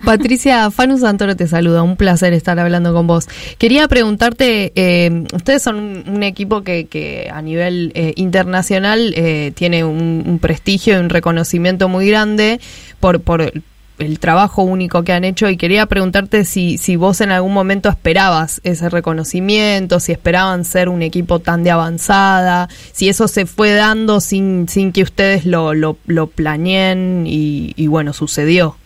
Patricia 0.03 0.71
Fanu 0.71 0.97
Santoro 0.97 1.35
te 1.35 1.47
saluda, 1.47 1.83
un 1.83 1.95
placer 1.95 2.33
estar 2.33 2.59
hablando 2.59 2.93
con 2.93 3.07
vos. 3.07 3.27
Quería 3.57 3.87
preguntarte, 3.87 4.71
eh, 4.75 5.23
ustedes 5.33 5.61
son 5.61 5.75
un, 5.75 6.03
un 6.07 6.23
equipo 6.23 6.63
que, 6.63 6.87
que 6.87 7.29
a 7.31 7.41
nivel 7.41 7.91
eh, 7.95 8.13
internacional 8.15 9.13
eh, 9.15 9.51
tiene 9.55 9.83
un, 9.83 10.23
un 10.25 10.39
prestigio 10.39 10.95
y 10.95 10.99
un 10.99 11.09
reconocimiento 11.09 11.87
muy 11.87 12.08
grande 12.09 12.59
por, 12.99 13.21
por 13.21 13.41
el, 13.41 14.19
trabajo 14.19 14.63
único 14.63 15.03
que 15.03 15.11
han 15.11 15.25
hecho 15.25 15.49
y 15.49 15.57
quería 15.57 15.85
preguntarte 15.85 16.45
si, 16.45 16.77
si 16.77 16.95
vos 16.95 17.19
en 17.19 17.31
algún 17.31 17.53
momento 17.53 17.89
esperabas 17.89 18.61
ese 18.63 18.89
reconocimiento, 18.89 19.99
si 19.99 20.13
esperaban 20.13 20.63
ser 20.63 20.87
un 20.87 21.01
equipo 21.01 21.39
tan 21.39 21.63
de 21.63 21.71
avanzada, 21.71 22.69
si 22.93 23.09
eso 23.09 23.27
se 23.27 23.45
fue 23.45 23.73
dando 23.73 24.21
sin, 24.21 24.69
sin 24.69 24.93
que 24.93 25.03
ustedes 25.03 25.45
lo, 25.45 25.73
lo, 25.73 25.97
lo 26.05 26.27
planeen 26.27 27.25
y, 27.27 27.73
y 27.75 27.87
bueno, 27.87 28.13
sucedió. 28.13 28.77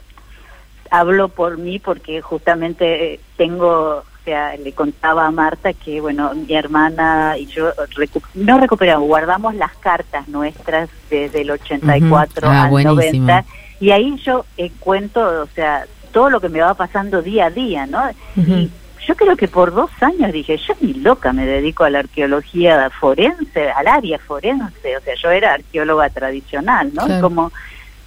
hablo 0.89 1.29
por 1.29 1.57
mí 1.59 1.77
porque 1.77 2.21
justamente 2.21 3.19
tengo, 3.37 4.03
sea, 4.23 4.55
le 4.57 4.71
contaba 4.73 5.25
a 5.27 5.31
Marta 5.31 5.73
que, 5.73 5.99
bueno, 6.01 6.33
mi 6.33 6.53
hermana 6.55 7.35
y 7.37 7.45
yo 7.47 7.73
recu- 7.95 8.21
no 8.33 8.59
recuperamos, 8.59 9.07
guardamos 9.07 9.55
las 9.55 9.73
cartas 9.77 10.27
nuestras 10.27 10.89
desde 11.09 11.41
el 11.41 11.51
84 11.51 12.47
Ujú. 12.47 12.55
Ah, 12.57 12.63
al 12.65 12.69
buenísimo. 12.69 13.25
90 13.27 13.45
y 13.79 13.91
ahí 13.91 14.15
yo 14.23 14.45
eh, 14.57 14.71
cuento, 14.79 15.21
o 15.41 15.47
sea, 15.55 15.85
todo 16.11 16.29
lo 16.29 16.39
que 16.39 16.49
me 16.49 16.61
va 16.61 16.73
pasando 16.73 17.21
día 17.21 17.47
a 17.47 17.49
día, 17.49 17.85
¿no? 17.85 18.01
Y 18.37 18.69
yo 19.05 19.15
creo 19.15 19.35
que 19.35 19.47
por 19.49 19.73
dos 19.73 19.89
años 20.01 20.31
dije, 20.31 20.57
yo 20.57 20.73
ni 20.79 20.93
loca 20.93 21.33
me 21.33 21.45
dedico 21.45 21.83
a 21.83 21.89
la 21.89 21.99
arqueología 21.99 22.89
forense, 22.91 23.69
al 23.71 23.87
área 23.87 24.17
forense, 24.19 24.95
o 24.95 25.01
sea, 25.01 25.15
yo 25.21 25.29
era 25.31 25.53
arqueóloga 25.55 26.09
tradicional, 26.09 26.91
¿no? 26.93 27.05
Claro. 27.05 27.21
Como 27.21 27.51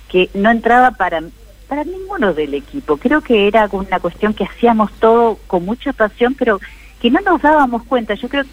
que 0.09 0.31
no 0.35 0.51
entraba 0.51 0.93
para 0.93 1.21
para 1.69 1.85
ninguno 1.85 2.33
del 2.33 2.55
equipo. 2.55 2.97
Creo 2.97 3.21
que 3.21 3.49
era 3.49 3.69
una 3.71 4.01
cuestión 4.01 4.35
que 4.35 4.45
hacíamos 4.45 4.93
todo 4.95 5.39
con 5.47 5.65
mucha 5.65 5.93
pasión, 5.93 6.35
pero 6.35 6.61
que 7.01 7.11
no 7.11 7.21
nos 7.21 7.43
dábamos 7.43 7.85
cuenta. 7.85 8.15
Yo 8.15 8.29
creo 8.29 8.45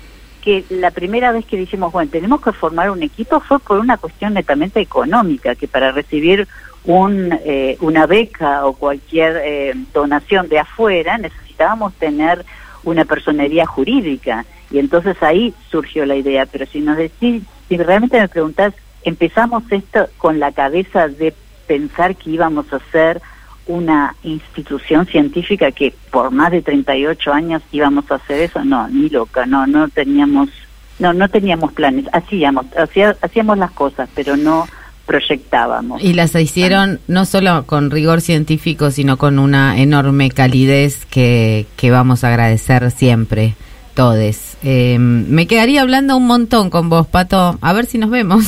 que 0.41 0.66
la 0.70 0.91
primera 0.91 1.32
vez 1.32 1.45
que 1.45 1.57
dijimos, 1.57 1.91
bueno, 1.93 2.11
tenemos 2.11 2.41
que 2.41 2.51
formar 2.51 2.89
un 2.89 3.03
equipo 3.03 3.39
fue 3.39 3.59
por 3.59 3.80
una 3.80 3.97
cuestión 3.97 4.34
netamente 4.34 4.82
económica, 4.82 5.55
que 5.55 5.68
para 5.68 5.91
recibir 5.91 6.47
un, 6.84 7.30
eh, 7.45 7.78
una 7.80 8.05
beca 8.07 8.66
o 8.66 8.74
cualquier 8.74 9.41
eh, 9.43 9.74
donación 9.93 10.49
de 10.49 10.59
afuera 10.59 11.18
necesitábamos 11.18 11.93
tener 11.93 12.45
una 12.84 13.05
personería 13.05 13.66
jurídica. 13.66 14.45
Y 14.70 14.80
entonces 14.80 15.22
ahí 15.22 15.53
surgió 15.70 16.05
la 16.05 16.16
idea. 16.16 16.45
Pero 16.45 16.66
si 16.66 16.82
nos 16.82 16.97
decís, 16.97 17.43
si 17.70 17.78
realmente 17.78 18.20
me 18.20 18.28
preguntás, 18.28 18.74
empezamos 19.03 19.64
esto 19.72 20.07
con 20.18 20.39
la 20.39 20.51
cabeza 20.51 21.07
de 21.07 21.34
pensar 21.68 22.16
que 22.16 22.30
íbamos 22.32 22.72
a 22.74 22.80
ser 22.91 23.22
una 23.66 24.16
institución 24.24 25.05
científica 25.05 25.72
que 25.72 25.93
por 26.11 26.32
más 26.32 26.51
de 26.51 26.61
38 26.61 27.32
años 27.32 27.61
íbamos 27.72 28.09
a 28.11 28.16
hacer 28.16 28.41
eso, 28.41 28.64
no, 28.66 28.88
ni 28.89 29.09
loca, 29.09 29.45
no, 29.45 29.66
no 29.68 29.88
teníamos, 29.88 30.49
no, 30.99 31.14
no 31.14 31.30
teníamos 31.30 31.72
planes, 31.72 32.05
hacíamos, 32.11 32.66
hacía- 32.78 33.16
hacíamos 33.22 33.57
las 33.57 33.72
cosas, 33.72 34.09
pero 34.14 34.36
no 34.36 34.68
proyectábamos. 35.05 36.03
Y 36.03 36.14
las 36.14 36.34
hicieron 36.36 36.99
no 37.07 37.26
solo 37.26 37.66
con 37.66 37.91
rigor 37.91 38.22
científico, 38.22 38.91
sino 38.91 39.18
con 39.18 39.39
una 39.39 39.78
enorme 39.80 40.30
calidez 40.32 41.05
que, 41.05 41.66
que 41.78 41.91
vamos 41.91 42.24
a 42.24 42.30
agradecer 42.30 42.89
siempre, 42.91 43.55
todes. 43.95 44.53
Eh, 44.66 44.97
me 44.97 45.45
quedaría 45.45 45.82
hablando 45.82 46.16
un 46.16 46.26
montón 46.26 46.70
con 46.70 46.88
vos, 46.89 47.05
Pato. 47.07 47.57
A 47.61 47.74
ver 47.74 47.86
si 47.86 47.97
nos 47.97 48.09
vemos. 48.09 48.45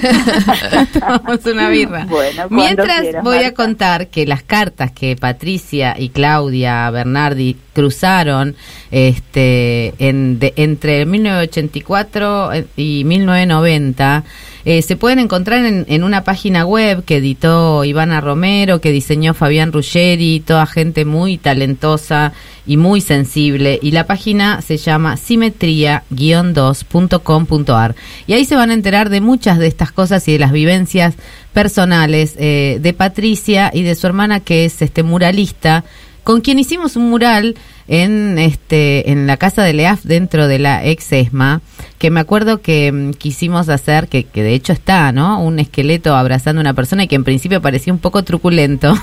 Tomamos 0.92 1.44
una 1.46 1.68
birra. 1.68 2.04
Bueno, 2.06 2.44
Mientras 2.50 3.00
quieras, 3.02 3.22
voy 3.24 3.38
a 3.38 3.54
contar 3.54 4.08
que 4.08 4.26
las 4.26 4.42
cartas 4.42 4.90
que 4.92 5.14
Patricia 5.16 5.94
y 5.98 6.08
Claudia 6.08 6.90
Bernardi 6.90 7.56
cruzaron 7.74 8.56
este, 8.90 9.94
en, 9.98 10.38
de- 10.38 10.52
entre 10.56 11.06
1984 11.06 12.50
y 12.76 13.04
1990 13.04 14.24
eh, 14.64 14.82
se 14.82 14.96
pueden 14.96 15.18
encontrar 15.18 15.64
en, 15.64 15.84
en 15.88 16.04
una 16.04 16.24
página 16.24 16.64
web 16.64 17.04
que 17.04 17.16
editó 17.16 17.84
Ivana 17.84 18.20
Romero, 18.20 18.80
que 18.80 18.92
diseñó 18.92 19.34
Fabián 19.34 19.72
Ruggeri, 19.72 20.40
toda 20.40 20.66
gente 20.66 21.04
muy 21.04 21.38
talentosa 21.38 22.32
y 22.66 22.76
muy 22.76 23.00
sensible. 23.00 23.78
Y 23.82 23.92
la 23.92 24.06
página 24.06 24.60
se 24.62 24.76
llama 24.76 25.16
simetría-2.com.ar. 25.16 27.94
Y 28.26 28.32
ahí 28.34 28.44
se 28.44 28.56
van 28.56 28.70
a 28.70 28.74
enterar 28.74 29.08
de 29.08 29.20
muchas 29.20 29.58
de 29.58 29.66
estas 29.66 29.90
cosas 29.92 30.26
y 30.28 30.32
de 30.32 30.38
las 30.38 30.52
vivencias 30.52 31.14
personales 31.52 32.36
eh, 32.38 32.78
de 32.80 32.92
Patricia 32.92 33.70
y 33.74 33.82
de 33.82 33.94
su 33.94 34.06
hermana, 34.06 34.40
que 34.40 34.64
es 34.64 34.80
este 34.82 35.02
muralista, 35.02 35.84
con 36.24 36.40
quien 36.40 36.58
hicimos 36.58 36.96
un 36.96 37.10
mural 37.10 37.56
en 37.88 38.38
este 38.38 39.10
en 39.10 39.26
la 39.26 39.36
casa 39.36 39.62
de 39.62 39.72
Leaf 39.72 40.04
dentro 40.04 40.46
de 40.46 40.58
la 40.58 40.84
ex 40.84 41.12
ESMA, 41.12 41.60
que 41.98 42.10
me 42.10 42.20
acuerdo 42.20 42.60
que 42.60 42.92
mm, 42.92 43.10
quisimos 43.12 43.68
hacer, 43.68 44.08
que, 44.08 44.24
que 44.24 44.42
de 44.42 44.54
hecho 44.54 44.72
está, 44.72 45.12
¿no? 45.12 45.42
Un 45.42 45.58
esqueleto 45.58 46.14
abrazando 46.14 46.60
a 46.60 46.62
una 46.62 46.74
persona 46.74 47.04
y 47.04 47.08
que 47.08 47.16
en 47.16 47.24
principio 47.24 47.60
parecía 47.60 47.92
un 47.92 47.98
poco 47.98 48.22
truculento. 48.22 48.94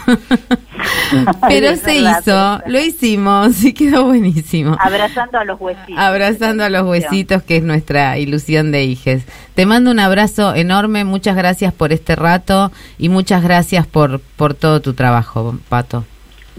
Pero 1.47 1.75
se 1.75 1.97
hizo, 1.97 2.61
lo 2.65 2.79
hicimos 2.79 3.63
y 3.63 3.73
quedó 3.73 4.05
buenísimo. 4.05 4.77
Abrazando 4.79 5.39
a 5.39 5.43
los 5.43 5.59
huesitos. 5.59 5.97
Abrazando 5.97 6.63
a 6.63 6.69
los 6.69 6.87
huesitos, 6.87 7.43
que 7.43 7.57
es 7.57 7.63
nuestra 7.63 8.17
ilusión 8.17 8.71
de 8.71 8.85
hijes. 8.85 9.23
Te 9.55 9.65
mando 9.65 9.91
un 9.91 9.99
abrazo 9.99 10.55
enorme, 10.55 11.03
muchas 11.03 11.35
gracias 11.35 11.73
por 11.73 11.91
este 11.91 12.15
rato 12.15 12.71
y 12.97 13.09
muchas 13.09 13.43
gracias 13.43 13.85
por, 13.87 14.19
por 14.19 14.53
todo 14.53 14.81
tu 14.81 14.93
trabajo, 14.93 15.57
Pato. 15.67 16.05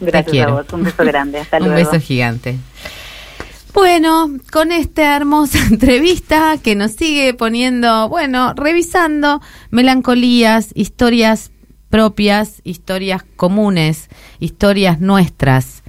Gracias 0.01 0.30
quiero. 0.30 0.51
a 0.59 0.62
vos, 0.62 0.72
un 0.72 0.84
beso 0.84 1.05
grande, 1.05 1.38
hasta 1.40 1.59
un 1.59 1.64
luego. 1.64 1.90
beso 1.90 2.01
gigante. 2.01 2.59
Bueno, 3.72 4.30
con 4.51 4.72
esta 4.72 5.16
hermosa 5.16 5.59
entrevista 5.70 6.59
que 6.62 6.74
nos 6.74 6.92
sigue 6.92 7.34
poniendo, 7.34 8.09
bueno, 8.09 8.53
revisando 8.55 9.40
melancolías, 9.70 10.70
historias 10.74 11.51
propias, 11.88 12.61
historias 12.64 13.22
comunes, 13.36 14.09
historias 14.38 15.01
nuestras. 15.01 15.82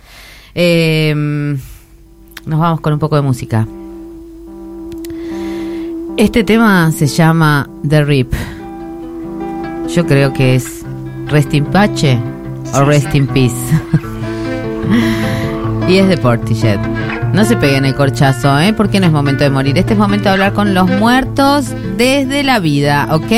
Eh, 0.55 1.14
nos 1.16 2.59
vamos 2.59 2.82
con 2.82 2.93
un 2.93 2.99
poco 2.99 3.16
de 3.16 3.22
música. 3.22 3.68
Este 6.18 6.43
tema 6.43 6.91
se 6.91 7.07
llama 7.07 7.70
The 7.88 8.03
Rip. 8.03 8.34
Yo 9.93 10.05
creo 10.05 10.34
que 10.34 10.55
es 10.55 10.84
Rest 11.28 11.53
in 11.53 11.66
Pace 11.66 12.20
o 12.74 12.84
Rest 12.84 13.13
in 13.15 13.28
Peace. 13.28 13.55
y 15.88 15.97
es 15.97 16.07
de 16.07 16.17
Portishead. 16.17 16.80
No 17.34 17.45
se 17.45 17.55
peguen 17.55 17.86
el 17.86 17.95
corchazo, 17.95 18.59
¿eh? 18.59 18.74
Porque 18.74 18.99
no 18.99 19.05
es 19.05 19.11
momento 19.11 19.43
de 19.43 19.49
morir. 19.49 19.78
Este 19.78 19.93
es 19.93 19.99
momento 19.99 20.26
de 20.26 20.32
hablar 20.32 20.53
con 20.53 20.74
los 20.74 20.89
muertos 20.89 21.74
desde 21.97 22.43
la 22.43 22.59
vida, 22.59 23.07
¿ok? 23.11 23.32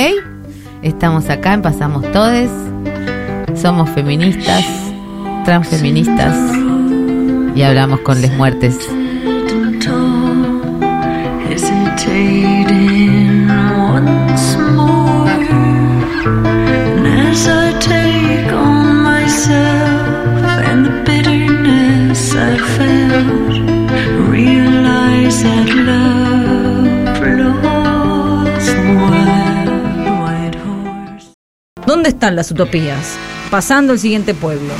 Estamos 0.81 1.29
acá, 1.29 1.53
empezamos 1.53 2.11
todos. 2.11 2.49
Somos 3.55 3.89
feministas, 3.91 4.65
transfeministas. 5.45 6.35
Y 7.55 7.61
hablamos 7.61 7.99
con 7.99 8.19
les 8.19 8.35
muertes. 8.35 8.75
¿Dónde 31.85 32.09
están 32.09 32.35
las 32.35 32.49
utopías? 32.49 33.17
Pasando 33.51 33.93
el 33.93 33.99
siguiente 33.99 34.33
pueblo. 34.33 34.73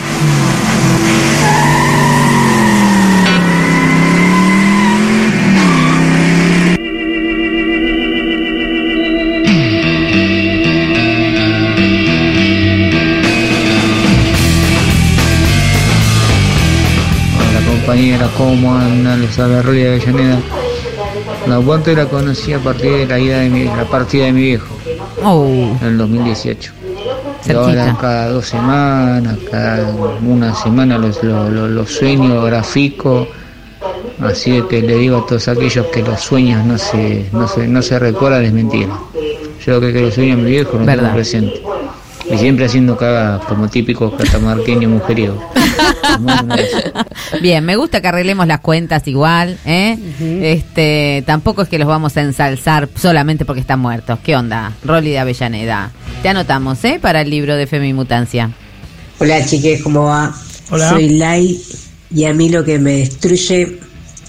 Compañera, 17.85 18.29
¿cómo 18.37 18.73
andan? 18.75 19.21
Les 19.21 19.37
habla 19.39 19.61
Rolly 19.61 19.81
de 19.81 19.87
Avellaneda. 19.95 20.37
La 21.47 21.55
Aguante 21.55 21.93
la 21.95 22.05
conocí 22.05 22.53
a 22.53 22.59
partir 22.59 22.91
de 22.91 23.05
la, 23.05 23.19
ida 23.19 23.39
de 23.39 23.49
mi, 23.49 23.65
la 23.65 23.83
partida 23.85 24.25
de 24.25 24.31
mi 24.31 24.41
viejo 24.41 24.73
Oh, 25.21 25.45
en 25.81 25.87
el 25.87 25.97
2018. 25.97 26.71
Y 26.81 27.45
Cerquita. 27.45 27.59
ahora 27.59 27.97
cada 27.99 28.29
dos 28.29 28.45
semanas, 28.45 29.37
cada 29.51 29.89
una 30.25 30.55
semana 30.55 30.97
los, 30.97 31.21
los, 31.23 31.49
los- 31.51 31.69
los 31.69 31.91
sueños, 31.91 32.45
grafico. 32.45 33.27
Así 34.21 34.61
que 34.69 34.81
le 34.81 34.95
digo 34.97 35.17
a 35.17 35.25
todos 35.25 35.47
aquellos 35.49 35.85
que 35.87 36.01
los 36.03 36.21
sueños 36.21 36.65
no 36.65 36.77
se, 36.77 37.25
no 37.33 37.47
se, 37.49 37.67
no 37.67 37.81
se 37.81 37.99
recuerdan 37.99 38.45
es 38.45 38.53
mentira. 38.53 38.97
Yo 39.65 39.79
creo 39.79 39.93
que 39.93 40.01
los 40.01 40.13
sueños 40.13 40.37
de 40.37 40.43
mi 40.43 40.51
viejo 40.51 40.77
no 40.79 40.85
tengo 40.85 41.11
presente. 41.13 41.61
Y 42.33 42.37
siempre 42.37 42.65
haciendo 42.65 42.97
cagadas, 42.97 43.45
como 43.45 43.69
típico 43.69 44.15
catamarqueño 44.17 44.89
mujeriego. 44.89 45.39
Bien, 47.41 47.63
me 47.63 47.75
gusta 47.75 48.01
que 48.01 48.07
arreglemos 48.07 48.47
las 48.47 48.59
cuentas 48.59 49.07
igual, 49.07 49.59
¿eh? 49.65 49.97
Este, 50.41 51.23
tampoco 51.27 51.61
es 51.61 51.69
que 51.69 51.77
los 51.77 51.87
vamos 51.87 52.17
a 52.17 52.21
ensalzar 52.21 52.89
solamente 52.95 53.45
porque 53.45 53.61
están 53.61 53.79
muertos. 53.79 54.17
¿Qué 54.23 54.35
onda? 54.35 54.73
Rolly 54.83 55.11
de 55.11 55.19
Avellaneda. 55.19 55.91
Te 56.23 56.29
anotamos, 56.29 56.83
¿eh? 56.85 56.97
Para 56.99 57.21
el 57.21 57.29
libro 57.29 57.55
de 57.55 57.67
Femimutancia. 57.67 58.49
Hola 59.19 59.45
chiques, 59.45 59.83
¿cómo 59.83 60.05
va? 60.05 60.33
Hola. 60.71 60.89
Soy 60.89 61.09
Lai 61.09 61.61
y 62.13 62.25
a 62.25 62.33
mí 62.33 62.49
lo 62.49 62.63
que 62.63 62.79
me 62.79 62.93
destruye 62.93 63.79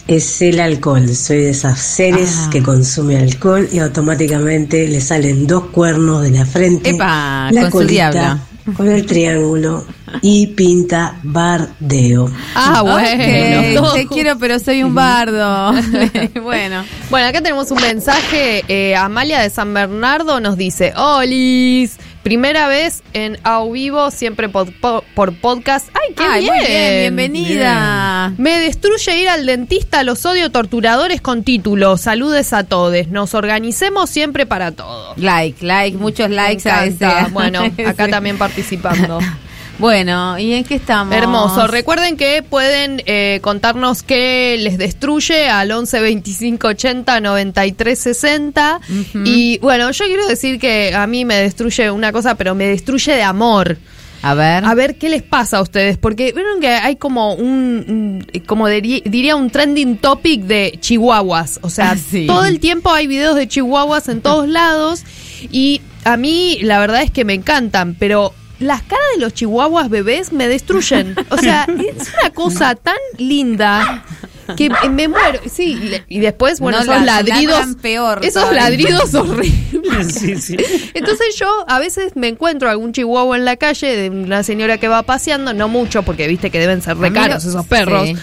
es 0.07 0.43
el 0.43 0.61
alcohol. 0.61 1.09
Soy 1.15 1.39
de 1.43 1.51
esas 1.51 1.81
seres 1.81 2.35
Ah. 2.47 2.51
que 2.51 2.63
consume 2.63 3.17
alcohol 3.17 3.69
y 3.73 3.79
automáticamente 3.79 4.87
le 4.89 5.01
salen 5.01 5.47
dos 5.47 5.65
cuernos 5.67 6.23
de 6.23 6.31
la 6.31 6.45
frente, 6.47 6.91
Epa, 6.91 7.51
la 7.53 7.61
con 7.63 7.71
su 7.71 7.77
colita, 7.79 8.11
diablo. 8.11 8.41
con 8.77 8.89
el 8.89 9.05
triángulo 9.07 9.85
y 10.23 10.47
pinta 10.49 11.19
bardeo. 11.23 12.31
Ah, 12.55 12.83
bueno. 12.83 13.93
Te 13.95 14.07
quiero, 14.07 14.39
pero 14.39 14.59
soy 14.59 14.83
un 14.83 14.95
bardo. 14.95 15.73
bueno. 16.43 16.85
Bueno, 17.11 17.27
acá 17.29 17.41
tenemos 17.43 17.71
un 17.71 17.81
mensaje. 17.83 18.63
eh, 18.69 18.95
Amalia 18.97 19.41
de 19.41 19.51
San 19.51 19.73
Bernardo 19.75 20.41
nos 20.41 20.57
dice: 20.57 20.93
Olis, 20.97 21.97
primera 22.25 22.67
vez 22.67 23.05
en 23.13 23.39
Au 23.45 23.71
Vivo, 23.71 24.11
siempre 24.11 24.51
pod- 24.51 24.73
po- 24.81 25.05
por, 25.15 25.33
podcast. 25.37 25.89
¡Ay, 25.95 26.15
qué 26.17 26.25
Ay, 26.25 26.41
bien! 26.43 26.55
muy 26.57 26.67
bien, 26.67 26.99
bienvenida. 27.01 28.33
Me 28.39 28.59
destruye 28.59 29.21
ir 29.21 29.29
al 29.29 29.47
dentista, 29.47 30.03
los 30.03 30.27
odio 30.27 30.51
torturadores 30.51 31.21
con 31.21 31.45
título. 31.45 31.97
Saludes 31.97 32.53
a 32.53 32.65
todos. 32.65 33.07
Nos 33.09 33.35
organicemos 33.35 34.11
siempre 34.11 34.47
para 34.47 34.73
todo. 34.73 35.15
Like, 35.17 35.65
like, 35.65 35.97
muchos 35.99 36.31
likes 36.31 36.69
a 36.69 36.87
ese. 36.87 37.07
Bueno, 37.31 37.63
acá 37.87 38.09
también 38.09 38.39
participando. 38.39 39.21
Bueno, 39.79 40.39
¿y 40.39 40.53
en 40.53 40.63
qué 40.65 40.77
estamos? 40.77 41.15
Hermoso. 41.15 41.67
Recuerden 41.67 42.17
que 42.17 42.43
pueden 42.43 43.03
eh, 43.07 43.41
contarnos 43.43 44.05
qué 44.05 44.57
les 44.61 44.79
destruye 44.79 45.49
al 45.49 45.73
11 45.73 46.01
25 46.01 46.69
80 46.69 47.21
93 47.21 47.99
60. 47.99 48.81
Y 49.25 49.59
bueno, 49.59 49.91
yo 49.91 50.05
quiero 50.07 50.27
decir 50.29 50.61
que 50.61 50.95
a 50.95 51.07
mí 51.09 51.25
me 51.25 51.35
destruye 51.37 51.91
una 51.91 52.13
cosa, 52.13 52.37
pero 52.37 52.55
me 52.55 52.67
destruye 52.69 53.13
de 53.15 53.23
amor. 53.25 53.77
A 54.23 54.33
ver. 54.35 54.65
A 54.65 54.75
ver 54.75 54.97
qué 54.97 55.11
les 55.11 55.23
pasa 55.23 55.59
a 55.59 55.63
ustedes, 55.63 55.99
porque 55.99 56.33
vieron 56.33 56.59
que 56.61 56.69
hay 56.69 56.97
como 56.97 57.35
un, 57.35 58.27
como 58.47 58.69
diría 58.69 59.37
un 59.37 59.51
trending 59.51 59.99
topic 59.99 60.45
de 60.45 60.79
chihuahuas, 60.81 61.59
o 61.63 61.69
sea, 61.69 61.91
Ah, 61.91 61.97
sí. 62.11 62.27
todo 62.27 62.47
el 62.47 62.59
tiempo 62.59 62.91
hay 62.91 63.07
videos 63.07 63.35
de 63.37 63.49
chihuahuas 63.49 64.09
en 64.09 64.23
todos 64.23 64.49
lados 64.49 65.03
y 65.51 65.83
a 66.05 66.17
mí 66.17 66.59
la 66.63 66.79
verdad 66.79 67.03
es 67.03 67.11
que 67.11 67.27
me 67.27 67.35
encantan, 67.35 67.97
pero 67.99 68.33
las 68.61 68.83
caras 68.83 69.05
de 69.17 69.21
los 69.21 69.35
chihuahuas 69.35 69.89
bebés 69.91 70.33
me 70.33 70.49
destruyen, 70.49 71.15
o 71.31 71.37
sea, 71.39 71.65
es 71.69 72.13
una 72.21 72.31
cosa 72.31 72.75
tan 72.75 72.97
linda 73.19 74.05
que 74.57 74.69
me 74.91 75.09
muero, 75.09 75.41
sí, 75.51 75.79
y 76.09 76.21
después, 76.21 76.61
bueno, 76.61 76.79
No, 76.79 76.85
esos 76.85 76.97
la- 77.05 77.23
ladridos, 77.23 77.55
ladran 77.59 77.75
peor 77.77 78.19
esos 78.25 78.43
todavía. 78.43 78.61
ladridos 78.63 79.15
horribles. 79.15 80.15
Sí, 80.15 80.37
sí. 80.41 80.57
Entonces 80.95 81.37
yo 81.39 81.49
a 81.67 81.79
veces 81.79 82.15
me 82.15 82.29
encuentro 82.29 82.69
algún 82.69 82.93
chihuahua 82.93 83.37
en 83.39 83.45
la 83.47 83.57
calle 83.57 83.97
de 83.97 84.11
una 84.11 84.43
señora 84.43 84.77
que 84.79 84.89
va 84.89 85.03
paseando, 85.03 85.55
no 85.55 85.69
mucho 85.69 86.03
porque 86.03 86.27
viste 86.29 86.51
que 86.51 86.59
deben 86.61 86.83
ser 86.83 86.97
re 86.99 87.07
A 87.07 87.11
mí 87.11 87.17
caros 87.19 87.45
lo- 87.45 87.51
esos 87.51 87.67
perros. 87.67 88.07
sí. 88.09 88.17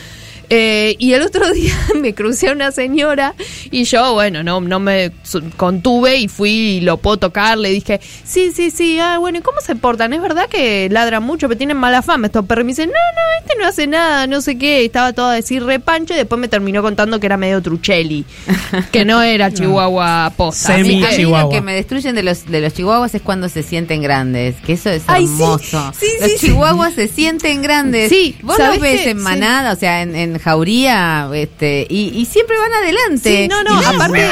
Eh, 0.54 0.98
y 1.00 1.14
el 1.14 1.22
otro 1.22 1.50
día 1.54 1.74
me 1.96 2.14
crucé 2.14 2.50
a 2.50 2.52
una 2.52 2.72
señora 2.72 3.36
y 3.72 3.86
yo, 3.86 4.14
bueno, 4.14 4.44
no, 4.44 4.60
no 4.60 4.80
me 4.82 5.12
contuve 5.58 6.18
y 6.18 6.28
fui 6.28 6.50
y 6.52 6.82
lo 6.82 6.98
puedo 6.98 7.16
tocar. 7.18 7.58
Le 7.58 7.70
dije, 7.70 8.02
sí, 8.26 8.52
sí, 8.54 8.70
sí, 8.70 9.00
ah, 9.00 9.18
bueno, 9.18 9.38
¿y 9.38 9.42
cómo 9.42 9.62
se 9.62 9.76
portan? 9.76 10.12
Es 10.14 10.22
verdad 10.22 10.48
que 10.50 10.90
ladran 10.92 11.24
mucho, 11.24 11.48
pero 11.48 11.58
tienen 11.58 11.78
mala 11.78 12.02
fama 12.02 12.28
estos 12.28 12.46
perros. 12.46 12.64
Y 12.64 12.66
me 12.66 12.72
dicen, 12.72 12.90
no, 12.90 12.94
no, 12.96 13.46
este 13.46 13.62
no 13.62 13.66
hace 13.68 13.88
nada, 13.88 14.28
no 14.28 14.42
sé 14.42 14.58
qué. 14.58 14.84
Estaba 14.84 15.14
todo 15.14 15.28
a 15.28 15.34
decir 15.36 15.64
repancho 15.64 16.14
y 16.14 16.18
después 16.18 16.40
me 16.40 16.48
terminó 16.50 16.82
contando 16.82 17.20
que 17.20 17.28
era 17.28 17.38
medio 17.38 17.62
truchelli, 17.62 18.26
que 18.92 19.06
no 19.06 19.22
era 19.22 19.52
chihuahua 19.54 20.34
posta. 20.36 20.76
A 20.76 20.78
mí, 20.80 20.84
Semi- 20.84 20.94
a 21.06 21.08
mí 21.08 21.12
lo 21.12 21.16
chihuahua. 21.18 21.50
que 21.50 21.62
me 21.62 21.74
destruyen 21.74 22.14
de 22.14 22.24
los 22.24 22.46
de 22.46 22.60
los 22.62 22.74
chihuahuas 22.74 23.16
es 23.16 23.22
cuando 23.22 23.48
se 23.48 23.64
sienten 23.64 24.02
grandes, 24.02 24.56
que 24.66 24.74
eso 24.74 24.90
es 24.90 25.04
Ay, 25.08 25.28
sí, 25.28 25.34
hermoso. 25.42 25.94
sí, 25.98 26.06
los 26.20 26.32
sí, 26.32 26.38
sí. 26.38 26.48
chihuahuas 26.48 26.94
se 26.94 27.08
sienten 27.08 27.62
grandes. 27.62 28.10
Sí, 28.10 28.36
vos 28.42 28.58
¿sabés 28.58 28.74
los 28.80 28.82
ves 28.82 29.02
qué? 29.02 29.10
en 29.12 29.18
Sí. 29.18 29.24
manada, 29.24 29.72
o 29.72 29.76
sea, 29.76 30.02
en, 30.02 30.16
en 30.16 30.41
jauría, 30.42 31.30
este, 31.34 31.86
y, 31.90 32.10
y 32.20 32.26
siempre 32.26 32.56
van 32.58 32.74
adelante. 32.84 33.44
Sí, 33.44 33.48
no, 33.48 33.64
no, 33.64 33.80
aparte 33.80 34.28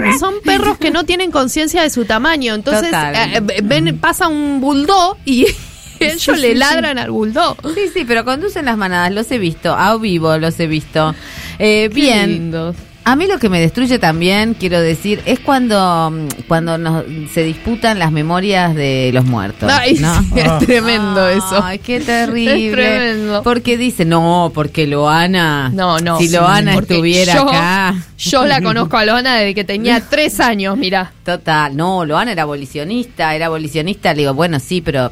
no- 0.00 0.18
son 0.18 0.34
perros 0.44 0.78
que 0.78 0.90
no 0.90 1.04
tienen 1.04 1.30
conciencia 1.30 1.82
de 1.82 1.90
su 1.90 2.04
tamaño. 2.04 2.54
Entonces 2.54 2.92
eh, 2.92 3.40
eh, 3.48 3.60
ven, 3.62 3.98
pasa 3.98 4.28
un 4.28 4.60
bulldog 4.60 5.16
y 5.24 5.46
ellos 6.00 6.22
Sí, 6.22 6.32
le 6.40 6.48
sí, 6.52 6.54
ladran 6.54 6.98
al 6.98 7.10
bulldog. 7.10 7.56
Sí, 7.74 7.90
sí, 7.92 8.04
pero 8.06 8.24
conducen 8.24 8.64
las 8.66 8.76
manadas, 8.76 9.12
los 9.12 9.30
he 9.30 9.38
visto, 9.38 9.74
a 9.74 9.96
vivo 9.98 10.36
los 10.38 10.58
he 10.60 10.66
visto. 10.66 11.14
Eh, 11.58 11.88
Qué 11.88 11.94
bien, 11.94 12.30
lindo. 12.30 12.74
A 13.10 13.16
mí 13.16 13.26
lo 13.26 13.40
que 13.40 13.48
me 13.48 13.58
destruye 13.58 13.98
también, 13.98 14.54
quiero 14.54 14.80
decir, 14.80 15.20
es 15.26 15.40
cuando, 15.40 16.12
mm, 16.12 16.42
cuando 16.46 16.78
nos, 16.78 17.04
se 17.34 17.42
disputan 17.42 17.98
las 17.98 18.12
memorias 18.12 18.72
de 18.72 19.10
los 19.12 19.24
muertos. 19.24 19.68
Ay, 19.68 19.94
¿no? 19.94 20.22
sí, 20.22 20.30
es 20.36 20.58
tremendo 20.64 21.28
eso. 21.28 21.60
Ay, 21.60 21.80
qué 21.80 21.98
terrible. 21.98 22.68
Es 22.68 22.72
tremendo. 22.72 23.42
Porque 23.42 23.76
dice, 23.76 24.04
no, 24.04 24.52
porque 24.54 24.86
Loana. 24.86 25.70
No, 25.74 25.98
no. 25.98 26.18
Si 26.18 26.28
Loana 26.28 26.74
estuviera 26.74 27.34
yo- 27.34 27.48
acá. 27.48 27.96
Yo 28.16 28.46
la 28.46 28.62
conozco 28.62 28.96
a 28.96 29.04
Loana 29.04 29.34
desde 29.38 29.56
que 29.56 29.64
tenía 29.64 30.00
tres 30.08 30.38
años, 30.38 30.76
mira. 30.76 31.10
Total, 31.24 31.76
no, 31.76 32.04
Loana 32.04 32.30
era 32.30 32.42
abolicionista, 32.42 33.34
era 33.34 33.46
abolicionista. 33.46 34.14
Le 34.14 34.20
digo, 34.20 34.34
bueno, 34.34 34.60
sí, 34.60 34.82
pero 34.82 35.10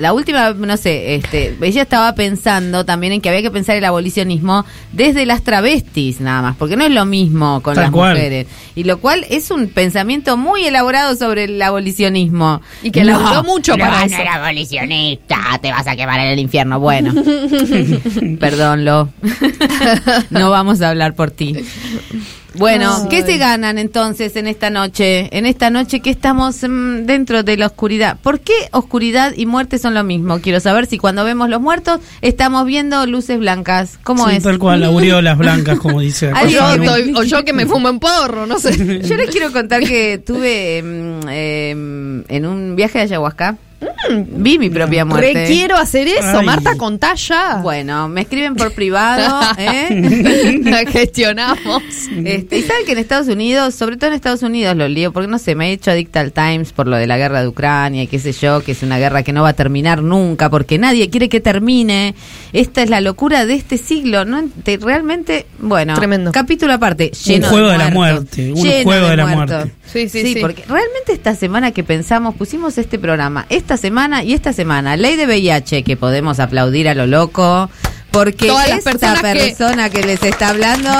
la 0.00 0.14
última, 0.14 0.50
no 0.54 0.76
sé, 0.78 1.14
este, 1.14 1.56
ella 1.60 1.82
estaba 1.82 2.14
pensando 2.14 2.84
también 2.86 3.12
en 3.12 3.20
que 3.20 3.28
había 3.28 3.42
que 3.42 3.50
pensar 3.50 3.76
el 3.76 3.84
abolicionismo 3.84 4.64
desde 4.92 5.26
las 5.26 5.42
travestis 5.42 6.20
nada 6.20 6.40
más, 6.40 6.56
porque 6.56 6.74
no 6.76 6.84
es 6.84 6.90
lo 6.90 7.04
mismo 7.04 7.60
con 7.60 7.74
Tal 7.74 7.84
las 7.84 7.90
cual. 7.92 8.14
mujeres. 8.14 8.46
Y 8.74 8.84
lo 8.84 8.98
cual 8.98 9.26
es 9.28 9.50
un 9.50 9.68
pensamiento 9.68 10.38
muy 10.38 10.64
elaborado 10.64 11.14
sobre 11.16 11.44
el 11.44 11.60
abolicionismo. 11.60 12.62
Y 12.82 12.90
que 12.90 13.04
laburó 13.04 13.44
mucho 13.44 13.76
no, 13.76 13.84
para 13.84 14.00
no 14.00 14.06
eso. 14.06 14.16
eres 14.16 14.34
abolicionista, 14.34 15.58
te 15.60 15.70
vas 15.70 15.86
a 15.86 15.94
quemar 15.94 16.18
en 16.20 16.28
el 16.28 16.38
infierno. 16.38 16.80
Bueno, 16.80 17.12
perdón, 18.40 18.86
Lo. 18.86 19.10
no 20.30 20.50
vamos 20.50 20.80
a 20.80 20.88
hablar 20.88 21.14
por 21.14 21.30
ti. 21.30 21.56
Bueno, 22.54 23.06
¿qué 23.08 23.22
se 23.22 23.38
ganan 23.38 23.78
entonces 23.78 24.34
en 24.36 24.46
esta 24.46 24.70
noche? 24.70 25.36
En 25.36 25.46
esta 25.46 25.70
noche 25.70 26.00
que 26.00 26.10
estamos 26.10 26.62
mm, 26.68 27.04
dentro 27.04 27.42
de 27.42 27.56
la 27.56 27.66
oscuridad. 27.66 28.18
¿Por 28.20 28.40
qué 28.40 28.52
oscuridad 28.72 29.32
y 29.36 29.46
muerte 29.46 29.78
son 29.78 29.89
lo 29.94 30.04
mismo? 30.04 30.40
Quiero 30.40 30.60
saber 30.60 30.86
si 30.86 30.98
cuando 30.98 31.24
vemos 31.24 31.48
los 31.48 31.60
muertos 31.60 32.00
estamos 32.22 32.66
viendo 32.66 33.04
luces 33.06 33.38
blancas. 33.38 33.98
¿Cómo 34.02 34.28
Sí, 34.28 34.36
es? 34.36 34.42
Tal 34.42 34.58
cual, 34.58 34.82
aureolas 34.84 35.36
blancas, 35.38 35.78
como 35.78 36.00
dice. 36.00 36.28
O 36.28 36.30
acá. 36.30 36.40
Alguien 36.40 36.60
yo, 36.60 36.72
que 36.72 36.78
me- 36.78 36.86
estoy- 36.86 37.14
o 37.16 37.22
yo 37.24 37.44
que 37.44 37.52
me 37.52 37.66
fumo 37.66 37.88
en 37.88 37.98
porro, 37.98 38.46
no 38.46 38.58
sé. 38.58 38.70
Yo 39.08 39.16
les 39.16 39.30
quiero 39.30 39.52
contar 39.52 39.82
que 39.82 40.18
tuve 40.24 40.82
mm, 40.82 41.28
em, 41.28 42.24
en 42.28 42.46
un 42.46 42.76
viaje 42.76 42.98
de 42.98 43.04
ayahuasca. 43.04 43.56
Vi 44.28 44.58
mi 44.58 44.68
propia 44.70 45.04
muerte. 45.04 45.32
Requiero 45.32 45.76
hacer 45.76 46.08
eso, 46.08 46.38
Ay. 46.40 46.46
Marta, 46.46 46.76
contá 46.76 47.14
ya. 47.14 47.60
Bueno, 47.62 48.08
me 48.08 48.22
escriben 48.22 48.54
por 48.54 48.72
privado, 48.72 49.40
¿eh? 49.58 50.60
La 50.64 50.78
gestionamos. 50.90 51.82
Este, 52.24 52.58
y 52.58 52.62
saben 52.62 52.84
que 52.86 52.92
en 52.92 52.98
Estados 52.98 53.28
Unidos, 53.28 53.74
sobre 53.74 53.96
todo 53.96 54.08
en 54.08 54.14
Estados 54.16 54.42
Unidos 54.42 54.76
lo 54.76 54.88
lío, 54.88 55.12
porque 55.12 55.28
no 55.28 55.38
sé, 55.38 55.54
me 55.54 55.68
he 55.68 55.72
hecho 55.72 55.90
adicta 55.90 56.20
al 56.20 56.32
Times 56.32 56.72
por 56.72 56.86
lo 56.88 56.96
de 56.96 57.06
la 57.06 57.16
guerra 57.18 57.40
de 57.42 57.48
Ucrania 57.48 58.02
y 58.02 58.06
qué 58.06 58.18
sé 58.18 58.32
yo, 58.32 58.62
que 58.62 58.72
es 58.72 58.82
una 58.82 58.98
guerra 58.98 59.22
que 59.22 59.32
no 59.32 59.42
va 59.42 59.50
a 59.50 59.54
terminar 59.54 60.02
nunca, 60.02 60.50
porque 60.50 60.78
nadie 60.78 61.08
quiere 61.08 61.28
que 61.28 61.40
termine. 61.40 62.14
Esta 62.52 62.82
es 62.82 62.90
la 62.90 63.00
locura 63.00 63.46
de 63.46 63.54
este 63.54 63.78
siglo, 63.78 64.24
¿no? 64.24 64.42
Te- 64.62 64.76
realmente, 64.78 65.46
bueno, 65.60 65.94
Tremendo. 65.94 66.32
capítulo 66.32 66.72
aparte, 66.72 67.10
lleno 67.24 67.48
juego 67.48 67.68
de 67.68 67.78
la 67.78 67.88
muerte, 67.90 68.52
un 68.52 68.62
lleno 68.62 68.84
juego 68.84 69.08
de 69.08 69.16
la 69.16 69.26
muertos. 69.26 69.56
muerte. 69.56 69.74
Sí, 69.92 70.08
sí, 70.08 70.22
sí. 70.34 70.40
porque 70.40 70.64
realmente 70.68 71.12
esta 71.12 71.34
semana 71.34 71.72
que 71.72 71.82
pensamos, 71.82 72.34
pusimos 72.34 72.78
este 72.78 72.98
programa, 72.98 73.46
esta 73.48 73.76
semana 73.76 74.22
y 74.22 74.32
esta 74.34 74.52
semana, 74.52 74.96
ley 74.96 75.16
de 75.16 75.26
VIH, 75.26 75.82
que 75.82 75.96
podemos 75.96 76.38
aplaudir 76.40 76.88
a 76.88 76.94
lo 76.94 77.06
loco, 77.06 77.68
porque 78.10 78.46
Todas 78.48 78.68
esta 78.68 78.92
persona 78.92 79.90
que... 79.90 80.02
les 80.04 80.22
está 80.22 80.48
hablando 80.50 80.90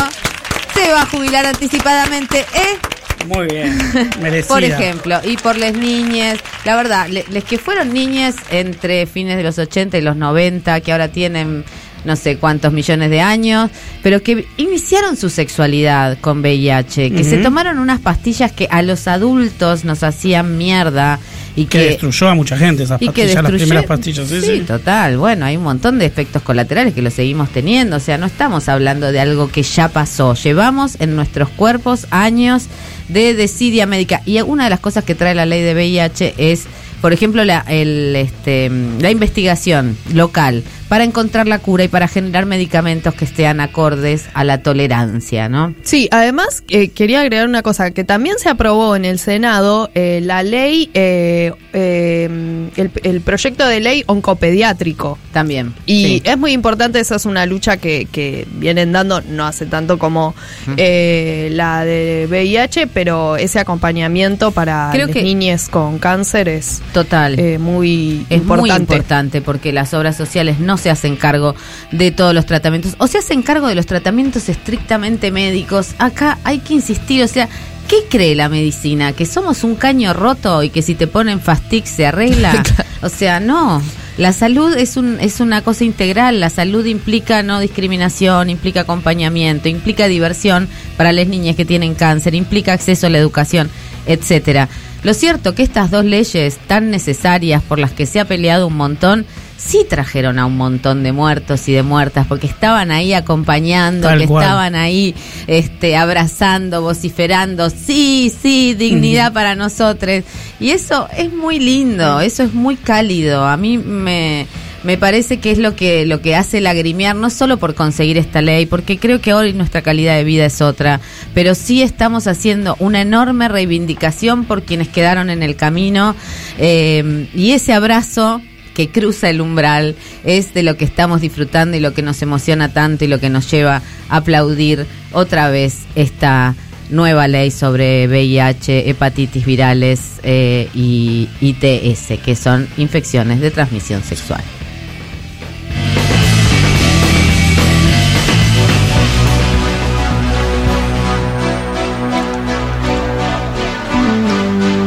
se 0.74 0.92
va 0.92 1.02
a 1.02 1.06
jubilar 1.06 1.46
anticipadamente, 1.46 2.40
¿eh? 2.40 2.78
Muy 3.26 3.46
bien, 3.48 3.76
merecida. 4.20 4.54
Por 4.54 4.64
ejemplo, 4.64 5.20
y 5.24 5.36
por 5.36 5.56
las 5.58 5.74
niñas, 5.74 6.38
la 6.64 6.74
verdad, 6.76 7.06
le- 7.08 7.26
les 7.30 7.44
que 7.44 7.58
fueron 7.58 7.92
niñas 7.92 8.34
entre 8.50 9.06
fines 9.06 9.36
de 9.36 9.42
los 9.42 9.58
80 9.58 9.98
y 9.98 10.00
los 10.00 10.16
90, 10.16 10.80
que 10.80 10.92
ahora 10.92 11.08
tienen 11.08 11.64
no 12.04 12.16
sé 12.16 12.36
cuántos 12.36 12.72
millones 12.72 13.10
de 13.10 13.20
años, 13.20 13.70
pero 14.02 14.22
que 14.22 14.46
iniciaron 14.56 15.16
su 15.16 15.30
sexualidad 15.30 16.18
con 16.20 16.40
VIH, 16.40 17.10
que 17.10 17.24
se 17.24 17.38
tomaron 17.38 17.78
unas 17.78 18.00
pastillas 18.00 18.52
que 18.52 18.68
a 18.70 18.82
los 18.82 19.08
adultos 19.08 19.84
nos 19.84 20.02
hacían 20.02 20.58
mierda 20.58 21.18
y 21.56 21.64
Que 21.64 21.78
que, 21.78 21.84
destruyó 21.86 22.28
a 22.28 22.34
mucha 22.34 22.56
gente 22.56 22.84
esas 22.84 23.00
pastillas, 23.00 23.42
las 23.42 23.52
primeras 23.52 23.84
pastillas. 23.84 24.28
Sí, 24.28 24.40
sí, 24.40 24.46
sí. 24.46 24.60
total. 24.60 25.18
Bueno, 25.18 25.44
hay 25.46 25.56
un 25.56 25.64
montón 25.64 25.98
de 25.98 26.06
efectos 26.06 26.42
colaterales 26.42 26.94
que 26.94 27.02
lo 27.02 27.10
seguimos 27.10 27.50
teniendo. 27.50 27.96
O 27.96 28.00
sea, 28.00 28.18
no 28.18 28.26
estamos 28.26 28.68
hablando 28.68 29.10
de 29.10 29.20
algo 29.20 29.50
que 29.50 29.62
ya 29.62 29.88
pasó. 29.88 30.34
Llevamos 30.34 30.96
en 31.00 31.16
nuestros 31.16 31.48
cuerpos 31.50 32.06
años 32.10 32.66
de 33.08 33.34
desidia 33.34 33.86
médica. 33.86 34.22
Y 34.24 34.40
una 34.40 34.64
de 34.64 34.70
las 34.70 34.80
cosas 34.80 35.04
que 35.04 35.14
trae 35.14 35.34
la 35.34 35.44
ley 35.44 35.62
de 35.62 35.74
VIH 35.74 36.34
es, 36.38 36.66
por 37.00 37.12
ejemplo, 37.12 37.44
la, 37.44 37.64
el, 37.68 38.14
este, 38.14 38.70
la 39.00 39.10
investigación 39.10 39.96
local 40.14 40.62
para 40.90 41.04
encontrar 41.04 41.46
la 41.46 41.60
cura 41.60 41.84
y 41.84 41.88
para 41.88 42.08
generar 42.08 42.46
medicamentos 42.46 43.14
que 43.14 43.24
estén 43.24 43.60
acordes 43.60 44.26
a 44.34 44.42
la 44.42 44.60
tolerancia, 44.60 45.48
¿no? 45.48 45.72
Sí, 45.82 46.08
además 46.10 46.64
eh, 46.68 46.88
quería 46.88 47.20
agregar 47.20 47.46
una 47.46 47.62
cosa, 47.62 47.92
que 47.92 48.02
también 48.02 48.40
se 48.40 48.48
aprobó 48.48 48.96
en 48.96 49.04
el 49.04 49.20
Senado 49.20 49.88
eh, 49.94 50.18
la 50.20 50.42
ley, 50.42 50.90
eh, 50.94 51.52
eh, 51.72 52.68
el, 52.76 52.90
el 53.04 53.20
proyecto 53.20 53.68
de 53.68 53.78
ley 53.78 54.02
oncopediátrico. 54.06 55.16
También. 55.32 55.74
Y 55.86 56.04
sí. 56.04 56.22
es 56.24 56.36
muy 56.36 56.50
importante, 56.52 56.98
esa 56.98 57.14
es 57.14 57.24
una 57.24 57.46
lucha 57.46 57.76
que, 57.76 58.08
que 58.10 58.48
vienen 58.54 58.90
dando 58.90 59.20
no 59.20 59.46
hace 59.46 59.66
tanto 59.66 59.96
como 59.96 60.34
eh, 60.76 61.50
la 61.52 61.84
de 61.84 62.26
VIH, 62.28 62.88
pero 62.88 63.36
ese 63.36 63.60
acompañamiento 63.60 64.50
para 64.50 64.88
Creo 64.92 65.06
las 65.06 65.14
que- 65.14 65.22
niñas 65.22 65.68
con 65.68 66.00
cáncer 66.00 66.48
es 66.48 66.82
Total. 66.92 67.36
muy 67.60 68.26
Es 68.28 68.42
muy 68.44 68.70
importante 68.72 69.40
porque 69.40 69.72
las 69.72 69.94
obras 69.94 70.16
sociales 70.16 70.58
no 70.58 70.79
se 70.80 70.90
hacen 70.90 71.16
cargo 71.16 71.54
de 71.92 72.10
todos 72.10 72.34
los 72.34 72.46
tratamientos 72.46 72.94
o 72.98 73.06
se 73.06 73.18
hacen 73.18 73.42
cargo 73.42 73.68
de 73.68 73.74
los 73.74 73.86
tratamientos 73.86 74.48
estrictamente 74.48 75.30
médicos. 75.30 75.94
Acá 75.98 76.38
hay 76.44 76.58
que 76.58 76.74
insistir, 76.74 77.22
o 77.22 77.28
sea, 77.28 77.48
¿qué 77.88 78.04
cree 78.08 78.34
la 78.34 78.48
medicina? 78.48 79.12
¿Que 79.12 79.26
somos 79.26 79.64
un 79.64 79.76
caño 79.76 80.12
roto 80.12 80.62
y 80.62 80.70
que 80.70 80.82
si 80.82 80.94
te 80.94 81.06
ponen 81.06 81.40
Fastix 81.40 81.90
se 81.90 82.06
arregla? 82.06 82.62
O 83.02 83.08
sea, 83.08 83.40
no. 83.40 83.80
La 84.18 84.34
salud 84.34 84.76
es, 84.76 84.98
un, 84.98 85.18
es 85.20 85.40
una 85.40 85.62
cosa 85.62 85.84
integral. 85.84 86.38
La 86.38 86.50
salud 86.50 86.84
implica 86.84 87.42
no 87.42 87.60
discriminación, 87.60 88.50
implica 88.50 88.82
acompañamiento, 88.82 89.70
implica 89.70 90.06
diversión 90.06 90.68
para 90.98 91.12
las 91.12 91.26
niñas 91.26 91.56
que 91.56 91.64
tienen 91.64 91.94
cáncer, 91.94 92.34
implica 92.34 92.74
acceso 92.74 93.06
a 93.06 93.10
la 93.10 93.16
educación, 93.16 93.70
etcétera. 94.04 94.68
Lo 95.02 95.14
cierto 95.14 95.54
que 95.54 95.62
estas 95.62 95.90
dos 95.90 96.04
leyes 96.04 96.58
tan 96.66 96.90
necesarias 96.90 97.62
por 97.62 97.78
las 97.78 97.92
que 97.92 98.04
se 98.04 98.20
ha 98.20 98.26
peleado 98.26 98.66
un 98.66 98.76
montón, 98.76 99.24
sí 99.60 99.86
trajeron 99.88 100.38
a 100.38 100.46
un 100.46 100.56
montón 100.56 101.02
de 101.02 101.12
muertos 101.12 101.68
y 101.68 101.72
de 101.72 101.82
muertas, 101.82 102.26
porque 102.26 102.46
estaban 102.46 102.90
ahí 102.90 103.12
acompañando, 103.12 104.08
Tal 104.08 104.20
que 104.20 104.26
cual. 104.26 104.42
estaban 104.44 104.74
ahí 104.74 105.14
este, 105.46 105.96
abrazando, 105.96 106.82
vociferando, 106.82 107.68
sí, 107.70 108.32
sí, 108.42 108.74
dignidad 108.74 109.32
para 109.32 109.54
nosotros. 109.54 110.24
Y 110.58 110.70
eso 110.70 111.08
es 111.16 111.32
muy 111.32 111.58
lindo, 111.58 112.20
eso 112.20 112.42
es 112.42 112.54
muy 112.54 112.76
cálido. 112.76 113.44
A 113.44 113.56
mí 113.56 113.76
me, 113.76 114.46
me 114.82 114.96
parece 114.96 115.38
que 115.40 115.50
es 115.50 115.58
lo 115.58 115.76
que, 115.76 116.06
lo 116.06 116.22
que 116.22 116.34
hace 116.34 116.60
lagrimear, 116.60 117.14
no 117.14 117.28
solo 117.28 117.58
por 117.58 117.74
conseguir 117.74 118.16
esta 118.16 118.40
ley, 118.40 118.64
porque 118.66 118.98
creo 118.98 119.20
que 119.20 119.34
hoy 119.34 119.52
nuestra 119.52 119.82
calidad 119.82 120.16
de 120.16 120.24
vida 120.24 120.46
es 120.46 120.62
otra, 120.62 121.00
pero 121.34 121.54
sí 121.54 121.82
estamos 121.82 122.26
haciendo 122.26 122.76
una 122.78 123.02
enorme 123.02 123.48
reivindicación 123.48 124.44
por 124.44 124.62
quienes 124.62 124.88
quedaron 124.88 125.28
en 125.28 125.42
el 125.42 125.56
camino 125.56 126.16
eh, 126.58 127.28
y 127.34 127.52
ese 127.52 127.74
abrazo 127.74 128.40
que 128.74 128.88
cruza 128.90 129.30
el 129.30 129.40
umbral 129.40 129.96
es 130.24 130.54
de 130.54 130.62
lo 130.62 130.76
que 130.76 130.84
estamos 130.84 131.20
disfrutando 131.20 131.76
y 131.76 131.80
lo 131.80 131.94
que 131.94 132.02
nos 132.02 132.22
emociona 132.22 132.72
tanto 132.72 133.04
y 133.04 133.08
lo 133.08 133.20
que 133.20 133.30
nos 133.30 133.50
lleva 133.50 133.82
a 134.08 134.16
aplaudir 134.16 134.86
otra 135.12 135.50
vez 135.50 135.80
esta 135.94 136.54
nueva 136.90 137.28
ley 137.28 137.50
sobre 137.50 138.06
VIH, 138.08 138.90
hepatitis 138.90 139.44
virales 139.44 140.20
eh, 140.22 140.68
y 140.74 141.28
ITS, 141.40 142.20
que 142.22 142.34
son 142.34 142.68
infecciones 142.76 143.40
de 143.40 143.50
transmisión 143.50 144.02
sexual. 144.02 144.42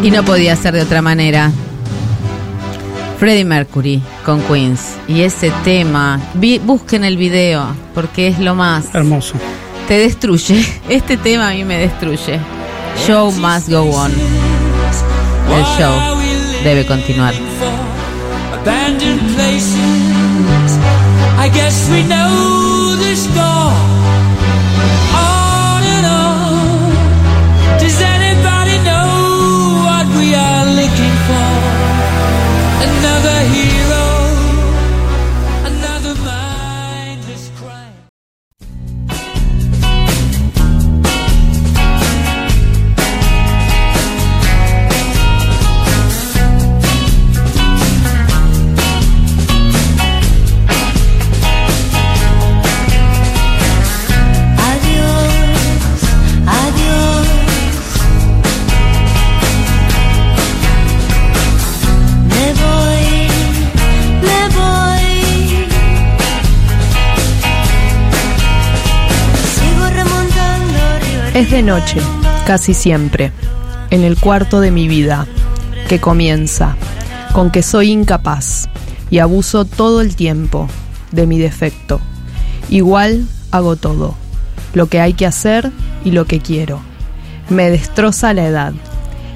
Y 0.04 0.12
no 0.12 0.26
podía 0.26 0.54
ser 0.58 0.74
de 0.74 0.82
otra 0.82 1.02
manera. 1.02 1.50
Freddie 3.24 3.46
Mercury 3.46 4.02
con 4.26 4.42
Queens. 4.42 4.82
Y 5.08 5.22
ese 5.22 5.50
tema, 5.64 6.20
vi- 6.34 6.60
busquen 6.60 7.06
el 7.06 7.16
video, 7.16 7.66
porque 7.96 8.28
es 8.28 8.38
lo 8.38 8.54
más. 8.54 8.94
Hermoso. 8.94 9.36
Te 9.88 9.98
destruye. 9.98 10.66
Este 10.90 11.16
tema 11.16 11.48
a 11.48 11.54
mí 11.54 11.64
me 11.64 11.78
destruye. 11.78 12.38
Show 13.08 13.32
must 13.32 13.70
go 13.70 13.84
on. 13.96 14.12
El 14.12 15.64
show 15.78 16.18
debe 16.66 16.86
continuar. 16.86 17.34
abandoned 18.62 19.22
places. 19.36 20.78
I 21.40 21.48
guess 21.48 21.88
we 21.90 22.04
know 22.04 22.98
the 22.98 23.16
score. 23.16 23.53
De 71.54 71.62
noche, 71.62 72.01
casi 72.47 72.74
siempre, 72.74 73.32
en 73.91 74.04
el 74.04 74.18
cuarto 74.20 74.60
de 74.60 74.72
mi 74.72 74.88
vida, 74.88 75.28
que 75.88 75.99
comienza, 75.99 76.76
con 77.32 77.51
que 77.51 77.62
soy 77.62 77.91
incapaz 77.91 78.68
y 79.12 79.20
abuso 79.20 79.64
todo 79.64 80.01
el 80.01 80.16
tiempo 80.16 80.68
de 81.12 81.28
mi 81.28 81.38
defecto. 81.38 82.01
Igual 82.72 83.28
hago 83.51 83.76
todo, 83.76 84.16
lo 84.74 84.88
que 84.88 84.99
hay 84.99 85.14
que 85.14 85.28
hacer 85.28 85.72
y 86.04 86.10
lo 86.10 86.26
que 86.26 86.39
quiero. 86.39 86.80
Me 87.49 87.70
destroza 87.70 88.34
la 88.34 88.47
edad 88.47 88.74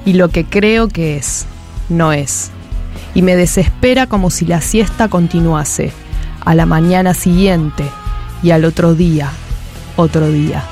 y 0.04 0.14
lo 0.14 0.30
que 0.30 0.44
creo 0.44 0.88
que 0.88 1.18
es, 1.18 1.46
no 1.88 2.12
es. 2.12 2.50
Y 3.14 3.22
me 3.22 3.36
desespera 3.36 4.08
como 4.08 4.30
si 4.30 4.44
la 4.44 4.60
siesta 4.60 5.06
continuase, 5.06 5.92
a 6.44 6.56
la 6.56 6.66
mañana 6.66 7.14
siguiente 7.14 7.84
y 8.42 8.50
al 8.50 8.64
otro 8.64 8.96
día, 8.96 9.30
otro 9.96 10.28
día. 10.28 10.64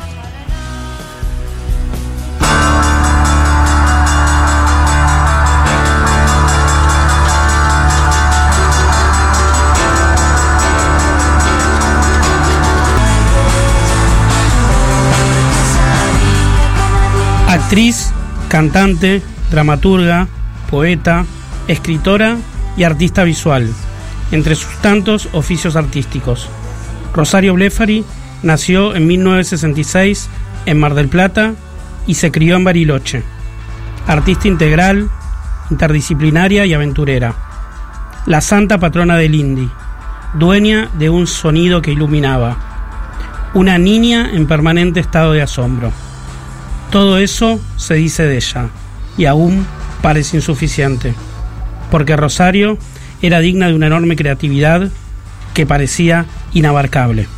Actriz, 17.67 18.13
cantante, 18.49 19.23
dramaturga, 19.51 20.29
poeta, 20.71 21.25
escritora 21.67 22.37
y 22.77 22.85
artista 22.85 23.25
visual, 23.25 23.69
entre 24.31 24.55
sus 24.55 24.73
tantos 24.77 25.29
oficios 25.33 25.75
artísticos. 25.75 26.49
Rosario 27.13 27.55
Blefari 27.55 28.05
nació 28.45 28.95
en 28.95 29.09
1966 29.09 30.29
en 30.67 30.79
Mar 30.79 30.95
del 30.95 31.09
Plata 31.09 31.55
y 32.07 32.15
se 32.15 32.31
crió 32.31 32.55
en 32.55 32.63
Bariloche. 32.63 33.25
Artista 34.07 34.47
integral, 34.47 35.11
interdisciplinaria 35.69 36.67
y 36.67 36.73
aventurera. 36.73 37.35
La 38.27 38.43
santa 38.43 38.79
patrona 38.79 39.17
del 39.17 39.35
indie, 39.35 39.69
dueña 40.35 40.89
de 41.01 41.11
un 41.11 41.27
sonido 41.27 41.83
que 41.83 41.91
iluminaba. 41.91 42.57
Una 43.55 43.77
niña 43.77 44.31
en 44.33 44.47
permanente 44.47 45.01
estado 45.01 45.33
de 45.33 45.43
asombro. 45.43 45.91
Todo 46.97 47.19
eso 47.19 47.61
se 47.77 47.93
dice 47.93 48.23
de 48.23 48.37
ella, 48.37 48.71
y 49.19 49.27
aún 49.27 49.67
parece 50.01 50.39
insuficiente, 50.39 51.13
porque 51.91 52.17
Rosario 52.17 52.79
era 53.21 53.41
digna 53.41 53.67
de 53.67 53.75
una 53.75 53.89
enorme 53.89 54.17
creatividad 54.17 54.89
que 55.53 55.67
parecía 55.67 56.25
inabarcable. 56.55 57.29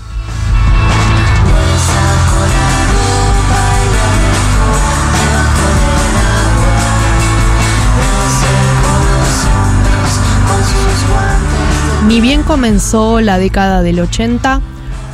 Ni 12.07 12.21
bien 12.21 12.45
comenzó 12.45 13.21
la 13.21 13.41
década 13.41 13.83
del 13.83 13.99
80, 13.99 14.61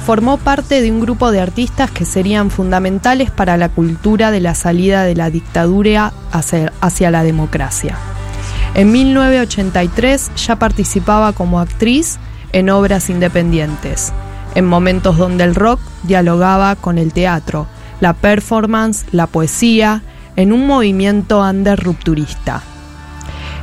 formó 0.05 0.37
parte 0.37 0.83
de 0.83 0.93
un 0.93 1.01
grupo 1.01 1.31
de 1.31 1.41
artistas 1.41 1.91
que 1.91 2.05
serían 2.05 2.51
fundamentales 2.51 3.31
para 3.31 3.57
la 3.57 3.71
cultura 3.71 4.31
de 4.31 4.41
la 4.41 4.55
salida 4.55 5.05
de 5.05 5.15
la 5.15 5.31
dictadura 5.31 6.13
hacia, 6.31 7.11
la 7.11 7.25
democracia. 7.25 7.97
En 8.75 8.93
1983 8.93 10.31
ya 10.37 10.57
participaba 10.57 11.33
como 11.33 11.59
actriz 11.59 12.19
en 12.53 12.69
obras 12.69 13.09
independientes, 13.09 14.13
en 14.55 14.67
momentos 14.67 15.17
donde 15.17 15.45
el 15.45 15.55
rock 15.55 15.81
dialogaba 16.03 16.77
con 16.77 16.99
el 16.99 17.15
teatro, 17.15 17.67
la 18.01 18.13
performance, 18.13 19.07
la 19.11 19.27
poesía, 19.27 20.03
en 20.37 20.53
un 20.53 20.67
movimiento 20.67 21.41
under 21.41 21.83
rupturista. 21.83 22.63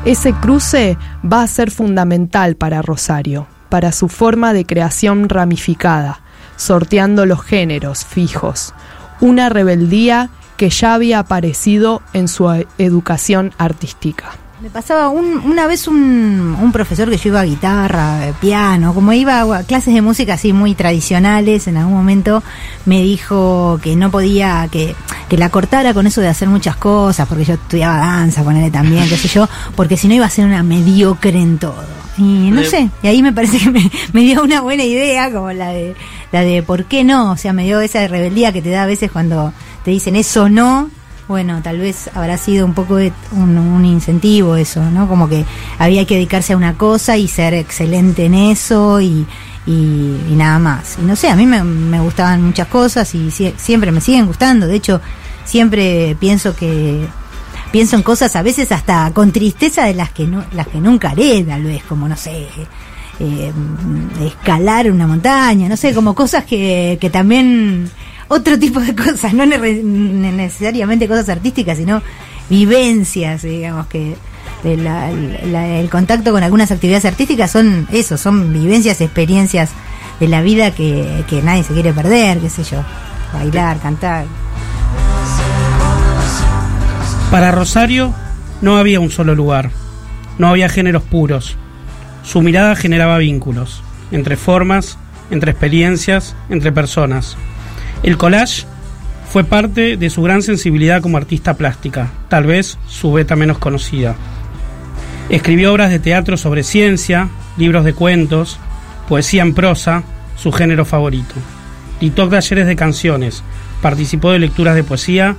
Ese 0.06 0.34
cruce 0.34 0.98
va 1.24 1.44
a 1.44 1.48
ser 1.48 1.70
fundamental 1.70 2.56
para 2.56 2.82
Rosario, 2.82 3.46
para 3.70 3.92
su 3.92 4.08
forma 4.08 4.54
de 4.54 4.66
creación 4.66 5.30
ramificada, 5.30 6.21
sorteando 6.62 7.26
los 7.26 7.42
géneros 7.42 8.06
fijos, 8.06 8.74
una 9.20 9.50
rebeldía 9.50 10.30
que 10.58 10.70
ya 10.70 10.94
había 10.94 11.18
aparecido 11.18 12.04
en 12.14 12.28
su 12.28 12.48
educación 12.78 13.52
artística. 13.58 14.26
Me 14.62 14.70
pasaba 14.70 15.10
un- 15.10 15.40
una 15.44 15.66
vez 15.66 15.88
un, 15.88 16.70
profesor 16.72 17.10
que 17.10 17.18
yo 17.18 17.30
iba 17.30 17.40
a 17.40 17.46
guitarra, 17.46 18.28
eh, 18.28 18.34
piano, 18.40 18.94
como 18.94 19.12
iba 19.12 19.42
a 19.42 19.64
clases 19.64 19.96
de 19.96 20.04
música 20.04 20.36
así 20.36 20.54
muy 20.54 20.76
tradicionales, 20.76 21.66
en 21.68 21.78
algún 21.78 21.96
momento 21.96 22.44
me 22.86 23.02
dijo 23.02 23.80
que 23.82 23.96
no 23.96 24.12
podía, 24.12 24.68
que, 24.72 24.96
que 25.30 25.38
la 25.38 25.50
cortara 25.50 25.96
con 25.96 26.06
eso 26.06 26.22
de 26.22 26.28
hacer 26.28 26.48
muchas 26.48 26.76
cosas, 26.76 27.28
porque 27.28 27.44
yo 27.44 27.56
estudiaba 27.56 27.98
danza 27.98 28.44
él 28.56 28.72
también, 28.72 29.10
qué 29.10 29.18
sé 29.18 29.30
yo, 29.30 29.50
porque 29.76 29.98
si 29.98 30.08
no 30.08 30.14
iba 30.14 30.28
a 30.28 30.30
ser 30.30 30.46
una 30.46 30.62
mediocre 30.62 31.40
en 31.42 31.58
todo. 31.58 32.01
Y 32.18 32.52
no 32.52 32.62
Le- 32.62 32.70
sé, 32.70 32.90
y 33.04 33.08
ahí 33.08 33.22
me 33.24 33.32
parece 33.34 33.58
que 33.58 33.70
me, 33.72 33.90
me 34.14 34.22
dio 34.22 34.44
una 34.44 34.62
buena 34.62 34.84
idea, 34.84 35.32
como 35.32 35.52
la 35.54 35.70
de, 35.70 35.96
la 36.32 36.42
de 36.42 36.62
por 36.62 36.86
qué 36.86 37.04
no, 37.04 37.32
o 37.32 37.38
sea, 37.38 37.54
me 37.54 37.64
dio 37.64 37.80
esa 37.82 38.06
rebeldía 38.08 38.52
que 38.52 38.62
te 38.62 38.70
da 38.70 38.84
a 38.84 38.86
veces 38.86 39.12
cuando 39.12 39.54
te 39.86 39.92
dicen 39.92 40.16
eso 40.18 40.50
no, 40.50 40.90
bueno, 41.28 41.62
tal 41.64 41.80
vez 41.80 42.10
habrá 42.14 42.38
sido 42.38 42.66
un 42.66 42.74
poco 42.74 42.98
de 42.98 43.14
un, 43.32 43.58
un 43.58 43.86
incentivo 43.86 44.58
eso, 44.58 44.84
¿no? 44.92 45.08
Como 45.08 45.30
que 45.30 45.46
había 45.80 46.06
que 46.06 46.16
dedicarse 46.16 46.52
a 46.54 46.58
una 46.58 46.74
cosa 46.78 47.16
y 47.16 47.30
ser 47.30 47.54
excelente 47.54 48.26
en 48.26 48.34
eso 48.34 49.00
y, 49.00 49.26
y, 49.66 50.18
y 50.30 50.34
nada 50.36 50.60
más. 50.60 50.98
Y 51.02 51.06
no 51.06 51.16
sé, 51.16 51.30
a 51.30 51.38
mí 51.38 51.46
me, 51.46 51.64
me 51.64 52.02
gustaban 52.02 52.44
muchas 52.44 52.68
cosas 52.68 53.16
y 53.16 53.28
sie- 53.30 53.54
siempre 53.56 53.94
me 53.94 54.02
siguen 54.02 54.26
gustando. 54.26 54.68
De 54.68 54.76
hecho, 54.76 55.00
siempre 55.46 56.18
pienso 56.20 56.54
que 56.56 57.08
pienso 57.72 57.96
en 57.96 58.04
cosas 58.04 58.36
a 58.36 58.42
veces 58.42 58.72
hasta 58.72 59.12
con 59.14 59.32
tristeza 59.32 59.86
de 59.86 59.94
las 59.94 60.12
que 60.12 60.26
no, 60.28 60.44
las 60.54 60.68
que 60.68 60.80
nunca 60.80 61.12
haré, 61.12 61.44
tal 61.44 61.64
vez, 61.64 61.84
como 61.84 62.08
no 62.08 62.16
sé, 62.18 62.48
eh, 63.20 63.52
escalar 64.26 64.90
una 64.92 65.08
montaña, 65.08 65.70
no 65.70 65.78
sé, 65.78 65.94
como 65.94 66.14
cosas 66.16 66.44
que, 66.46 66.98
que 67.00 67.10
también 67.10 67.90
otro 68.28 68.58
tipo 68.58 68.80
de 68.80 68.96
cosas, 68.96 69.34
no 69.34 69.46
ne- 69.46 69.58
necesariamente 69.58 71.08
cosas 71.08 71.30
artísticas, 71.30 71.78
sino 71.78 72.02
vivencias, 72.50 73.44
digamos 73.44 73.88
que 73.88 74.16
de 74.64 74.78
la- 74.78 75.10
el 75.12 75.90
contacto 75.90 76.32
con 76.32 76.44
algunas 76.44 76.72
actividades 76.72 77.06
artísticas 77.06 77.52
son 77.52 77.88
eso, 77.92 78.18
son 78.18 78.52
vivencias, 78.54 79.02
experiencias 79.02 79.70
de 80.20 80.28
la 80.28 80.42
vida 80.42 80.72
que, 80.72 81.24
que 81.30 81.42
nadie 81.42 81.64
se 81.64 81.74
quiere 81.74 81.94
perder, 81.94 82.40
qué 82.40 82.50
sé 82.50 82.64
yo, 82.64 82.84
bailar, 83.34 83.80
cantar. 83.80 84.26
Para 87.32 87.52
Rosario 87.52 88.14
no 88.62 88.78
había 88.78 89.00
un 89.00 89.10
solo 89.10 89.36
lugar, 89.36 89.72
no 90.38 90.50
había 90.50 90.68
géneros 90.68 91.02
puros. 91.04 91.56
Su 92.24 92.42
mirada 92.42 92.76
generaba 92.76 93.20
vínculos, 93.20 93.82
entre 94.12 94.36
formas, 94.36 94.98
entre 95.32 95.52
experiencias, 95.52 96.36
entre 96.50 96.74
personas. 96.74 97.38
El 98.04 98.18
collage 98.18 98.66
fue 99.30 99.46
parte 99.46 99.96
de 99.96 100.10
su 100.10 100.22
gran 100.24 100.42
sensibilidad 100.42 101.02
como 101.02 101.16
artista 101.16 101.54
plástica, 101.54 102.12
tal 102.28 102.48
vez 102.48 102.78
su 102.86 103.14
beta 103.14 103.38
menos 103.38 103.60
conocida. 103.60 104.14
Escribió 105.30 105.72
obras 105.72 105.90
de 105.90 106.00
teatro 106.00 106.36
sobre 106.36 106.64
ciencia, 106.64 107.30
libros 107.56 107.86
de 107.86 107.94
cuentos, 107.94 108.60
poesía 109.08 109.44
en 109.44 109.54
prosa, 109.54 110.04
su 110.36 110.52
género 110.52 110.84
favorito. 110.84 111.36
Dictó 112.02 112.28
talleres 112.28 112.68
de 112.68 112.76
canciones, 112.76 113.42
participó 113.82 114.32
de 114.32 114.40
lecturas 114.40 114.76
de 114.76 114.84
poesía 114.84 115.38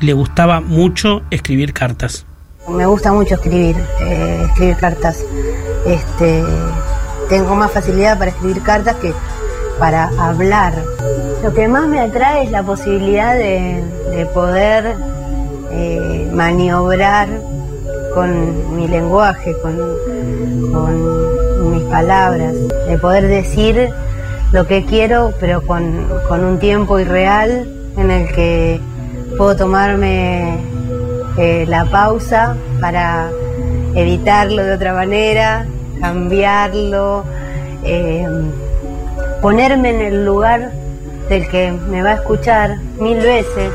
y 0.00 0.06
le 0.06 0.12
gustaba 0.12 0.60
mucho 0.60 1.22
escribir 1.30 1.72
cartas. 1.72 2.26
Me 2.68 2.86
gusta 2.86 3.12
mucho 3.12 3.34
escribir, 3.34 3.76
eh, 4.00 4.42
escribir 4.48 4.76
cartas. 4.76 5.24
Este, 5.86 6.42
tengo 7.28 7.54
más 7.54 7.70
facilidad 7.70 8.18
para 8.18 8.30
escribir 8.30 8.62
cartas 8.62 8.96
que 8.96 9.12
para 9.78 10.10
hablar. 10.18 10.72
Lo 11.42 11.52
que 11.52 11.68
más 11.68 11.86
me 11.86 12.00
atrae 12.00 12.44
es 12.44 12.50
la 12.50 12.62
posibilidad 12.62 13.34
de, 13.34 13.84
de 14.10 14.26
poder 14.26 14.96
eh, 15.70 16.30
maniobrar 16.32 17.28
con 18.14 18.76
mi 18.76 18.88
lenguaje, 18.88 19.54
con, 19.60 19.76
mis 21.70 21.82
palabras, 21.84 22.54
de 22.86 22.98
poder 22.98 23.26
decir 23.26 23.90
lo 24.52 24.66
que 24.66 24.84
quiero, 24.84 25.32
pero 25.40 25.62
con 25.66 26.44
un 26.44 26.58
tiempo 26.58 26.98
irreal 26.98 27.68
en 27.96 28.10
el 28.10 28.28
que 28.32 28.80
puedo 29.36 29.56
tomarme 29.56 30.58
eh, 31.36 31.64
la 31.66 31.84
pausa 31.86 32.56
para 32.80 33.30
editarlo 33.94 34.62
de 34.62 34.74
otra 34.74 34.94
manera, 34.94 35.66
cambiarlo, 36.00 37.24
eh, 37.84 38.26
ponerme 39.40 39.90
en 39.90 40.00
el 40.00 40.24
lugar 40.24 40.70
del 41.28 41.48
que 41.48 41.72
me 41.72 42.02
va 42.02 42.10
a 42.10 42.14
escuchar 42.14 42.78
mil 43.00 43.18
veces. 43.18 43.72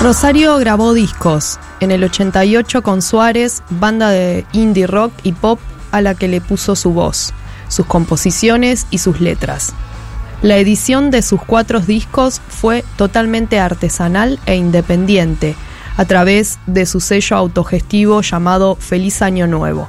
Rosario 0.00 0.56
grabó 0.56 0.94
discos, 0.94 1.58
en 1.80 1.90
el 1.90 2.02
88 2.04 2.82
con 2.82 3.02
Suárez, 3.02 3.62
banda 3.68 4.08
de 4.08 4.46
indie 4.52 4.86
rock 4.86 5.12
y 5.24 5.32
pop 5.32 5.60
a 5.92 6.00
la 6.00 6.14
que 6.14 6.26
le 6.26 6.40
puso 6.40 6.74
su 6.74 6.92
voz. 6.92 7.34
Sus 7.70 7.86
composiciones 7.86 8.86
y 8.90 8.98
sus 8.98 9.22
letras. 9.22 9.72
La 10.42 10.58
edición 10.58 11.10
de 11.10 11.22
sus 11.22 11.42
cuatro 11.42 11.80
discos 11.80 12.42
fue 12.48 12.84
totalmente 12.96 13.58
artesanal 13.58 14.38
e 14.44 14.56
independiente, 14.56 15.56
a 15.96 16.04
través 16.04 16.58
de 16.66 16.86
su 16.86 17.00
sello 17.00 17.36
autogestivo 17.36 18.22
llamado 18.22 18.76
Feliz 18.76 19.22
Año 19.22 19.46
Nuevo. 19.46 19.88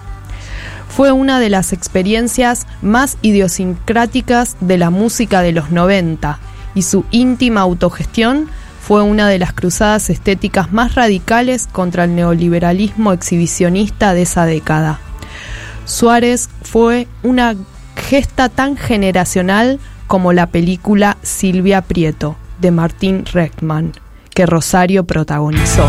Fue 0.90 1.14
una 1.14 1.40
de 1.40 1.50
las 1.50 1.72
experiencias 1.72 2.68
más 2.82 3.18
idiosincráticas 3.22 4.58
de 4.60 4.78
la 4.78 4.90
música 4.90 5.42
de 5.42 5.54
los 5.54 5.72
90 5.72 6.40
y 6.76 6.82
su 6.82 7.06
íntima 7.12 7.62
autogestión 7.62 8.50
fue 8.82 9.04
una 9.04 9.30
de 9.30 9.40
las 9.40 9.54
cruzadas 9.54 10.10
estéticas 10.10 10.74
más 10.74 10.96
radicales 10.96 11.70
contra 11.72 12.04
el 12.04 12.16
neoliberalismo 12.16 13.14
exhibicionista 13.14 14.14
de 14.14 14.24
esa 14.24 14.46
década. 14.46 15.00
Suárez 15.86 16.50
fue 16.62 17.08
una 17.24 17.56
gesta 18.12 18.50
tan 18.50 18.76
generacional 18.76 19.80
como 20.06 20.34
la 20.34 20.48
película 20.48 21.16
Silvia 21.22 21.82
Prieto 21.82 22.36
de 22.60 22.70
Martín 22.70 23.24
Reckman, 23.24 23.94
que 24.34 24.46
Rosario 24.46 25.06
protagonizó. 25.06 25.88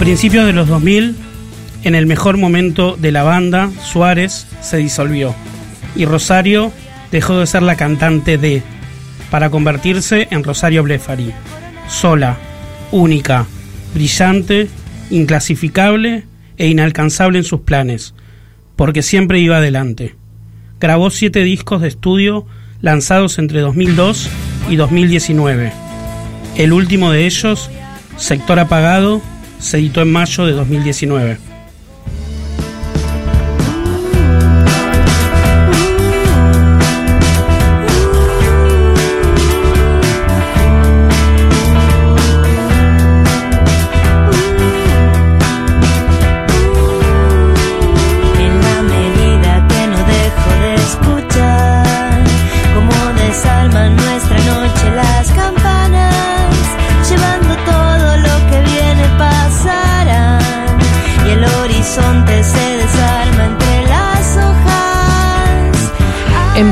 Principios 0.00 0.46
de 0.46 0.54
los 0.54 0.66
2000, 0.66 1.14
en 1.84 1.94
el 1.94 2.06
mejor 2.06 2.38
momento 2.38 2.96
de 2.98 3.12
la 3.12 3.22
banda, 3.22 3.70
Suárez 3.84 4.46
se 4.62 4.78
disolvió 4.78 5.34
y 5.94 6.06
Rosario 6.06 6.72
dejó 7.12 7.38
de 7.38 7.46
ser 7.46 7.62
la 7.62 7.76
cantante 7.76 8.38
de 8.38 8.62
para 9.30 9.50
convertirse 9.50 10.26
en 10.30 10.42
Rosario 10.42 10.82
Blefari, 10.84 11.32
sola, 11.86 12.38
única, 12.92 13.44
brillante, 13.92 14.68
inclasificable 15.10 16.24
e 16.56 16.68
inalcanzable 16.68 17.36
en 17.36 17.44
sus 17.44 17.60
planes, 17.60 18.14
porque 18.76 19.02
siempre 19.02 19.38
iba 19.38 19.58
adelante. 19.58 20.14
Grabó 20.80 21.10
siete 21.10 21.44
discos 21.44 21.82
de 21.82 21.88
estudio 21.88 22.46
lanzados 22.80 23.38
entre 23.38 23.60
2002 23.60 24.30
y 24.70 24.76
2019. 24.76 25.72
El 26.56 26.72
último 26.72 27.10
de 27.10 27.26
ellos, 27.26 27.70
Sector 28.16 28.58
Apagado, 28.60 29.20
se 29.60 29.78
editó 29.78 30.00
en 30.02 30.12
mayo 30.12 30.46
de 30.46 30.52
2019. 30.52 31.49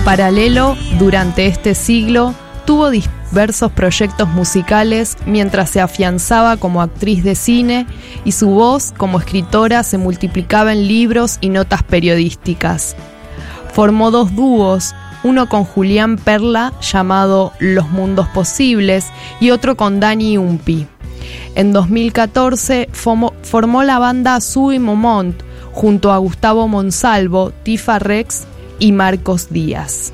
Paralelo, 0.08 0.74
durante 0.98 1.44
este 1.48 1.74
siglo, 1.74 2.32
tuvo 2.64 2.88
diversos 2.88 3.70
proyectos 3.72 4.26
musicales 4.26 5.18
mientras 5.26 5.68
se 5.68 5.82
afianzaba 5.82 6.56
como 6.56 6.80
actriz 6.80 7.22
de 7.22 7.34
cine 7.34 7.86
y 8.24 8.32
su 8.32 8.48
voz 8.48 8.94
como 8.96 9.18
escritora 9.18 9.82
se 9.82 9.98
multiplicaba 9.98 10.72
en 10.72 10.88
libros 10.88 11.36
y 11.42 11.50
notas 11.50 11.82
periodísticas. 11.82 12.96
Formó 13.74 14.10
dos 14.10 14.34
dúos, 14.34 14.94
uno 15.24 15.46
con 15.46 15.64
Julián 15.66 16.16
Perla 16.16 16.72
llamado 16.80 17.52
Los 17.58 17.90
Mundos 17.90 18.28
Posibles 18.28 19.08
y 19.40 19.50
otro 19.50 19.76
con 19.76 20.00
Dani 20.00 20.38
Umpi. 20.38 20.86
En 21.54 21.74
2014 21.74 22.88
fomo- 22.94 23.34
formó 23.42 23.82
la 23.82 23.98
banda 23.98 24.40
Sui 24.40 24.78
Momont 24.78 25.36
junto 25.72 26.12
a 26.12 26.16
Gustavo 26.16 26.66
Monsalvo, 26.66 27.50
Tifa 27.62 27.98
Rex 27.98 28.46
y 28.78 28.92
Marcos 28.92 29.48
Díaz. 29.50 30.12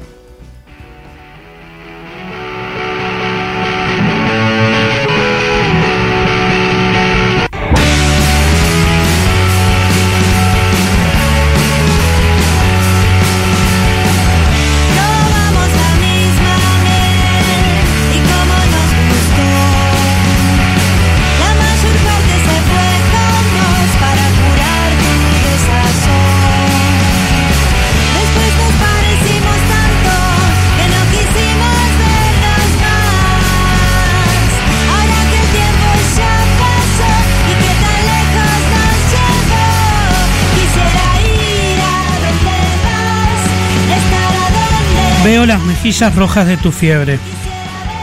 Veo 45.25 45.47
las 45.47 45.62
mejillas 45.62 46.14
rojas 46.14 46.47
de 46.47 46.59
tu 46.59 46.70
fiebre. 46.70 47.18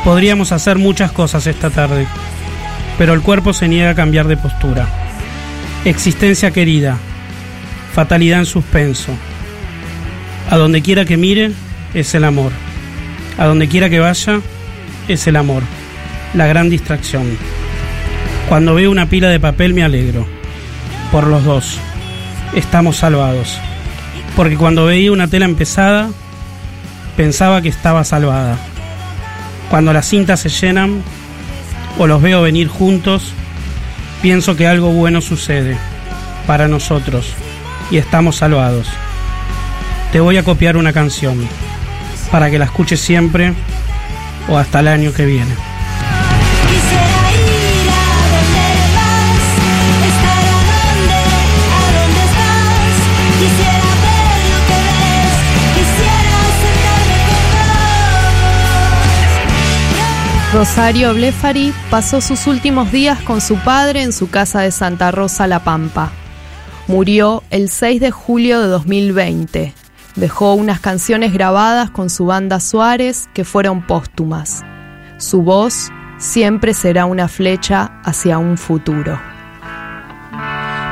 Podríamos 0.04 0.52
hacer 0.52 0.80
muchas 0.80 1.12
cosas 1.12 1.46
esta 1.46 1.70
tarde, 1.70 2.08
pero 2.98 3.14
el 3.14 3.22
cuerpo 3.22 3.54
se 3.54 3.68
niega 3.68 3.92
a 3.92 3.96
cambiar 3.96 4.28
de 4.28 4.38
postura. 4.38 4.88
Existencia 5.86 6.50
querida, 6.50 6.98
fatalidad 7.94 8.40
en 8.40 8.48
suspenso. 8.48 9.12
A 10.50 10.58
donde 10.58 10.82
quiera 10.82 11.06
que 11.06 11.16
mire, 11.16 11.52
es 11.94 12.16
el 12.16 12.24
amor. 12.24 12.52
A 13.38 13.46
donde 13.46 13.68
quiera 13.68 13.88
que 13.88 14.00
vaya, 14.00 14.42
es 15.08 15.28
el 15.28 15.36
amor. 15.36 15.62
La 16.34 16.48
gran 16.48 16.72
distracción. 16.72 17.38
Cuando 18.50 18.74
veo 18.74 18.90
una 18.90 19.06
pila 19.06 19.30
de 19.30 19.40
papel 19.40 19.76
me 19.76 19.84
alegro. 19.84 20.26
Por 21.12 21.28
los 21.28 21.44
dos. 21.44 21.78
Estamos 22.56 22.98
salvados. 22.98 23.60
Porque 24.36 24.58
cuando 24.58 24.86
veía 24.86 25.12
una 25.12 25.28
tela 25.28 25.46
empezada, 25.46 26.10
pensaba 27.22 27.62
que 27.62 27.70
estaba 27.70 28.04
salvada. 28.04 28.58
Cuando 29.70 29.94
las 29.94 30.10
cintas 30.10 30.40
se 30.40 30.50
llenan 30.50 31.04
o 32.00 32.08
los 32.08 32.20
veo 32.20 32.42
venir 32.42 32.68
juntos, 32.68 33.34
pienso 34.24 34.56
que 34.56 34.66
algo 34.66 34.90
bueno 34.90 35.22
sucede 35.22 35.78
para 36.48 36.68
nosotros 36.68 37.32
y 37.92 37.98
estamos 37.98 38.38
salvados. 38.38 38.88
Te 40.12 40.20
voy 40.20 40.38
a 40.38 40.44
copiar 40.44 40.78
una 40.78 40.94
canción 40.94 41.48
para 42.32 42.50
que 42.50 42.58
la 42.58 42.66
escuches 42.66 43.00
siempre 43.00 43.54
o 44.50 44.58
hasta 44.58 44.80
el 44.80 44.88
año 44.88 45.14
que 45.14 45.28
viene. 45.28 45.71
Rosario 60.54 61.14
Blefari 61.14 61.74
pasó 61.90 62.20
sus 62.20 62.46
últimos 62.46 62.92
días 62.92 63.22
con 63.22 63.40
su 63.40 63.56
padre 63.58 64.02
en 64.02 64.12
su 64.12 64.30
casa 64.30 64.62
de 64.62 64.72
Santa 64.72 65.12
Rosa 65.12 65.48
La 65.48 65.64
Pampa. 65.64 66.12
Murió 66.88 67.42
el 67.52 67.70
6 67.70 68.02
de 68.02 68.12
julio 68.12 68.62
de 68.62 68.68
2020, 68.68 69.74
Dejó 70.16 70.56
unas 70.56 70.82
canciones 70.82 71.32
grabadas 71.32 71.90
con 71.90 72.10
su 72.10 72.26
banda 72.26 72.60
Suárez 72.60 73.30
que 73.34 73.46
fueron 73.46 73.88
póstumas. 73.88 74.64
Su 75.18 75.42
voz 75.42 75.90
siempre 76.18 76.74
será 76.74 77.06
una 77.06 77.30
flecha 77.30 78.02
hacia 78.04 78.38
un 78.38 78.58
futuro. 78.58 79.20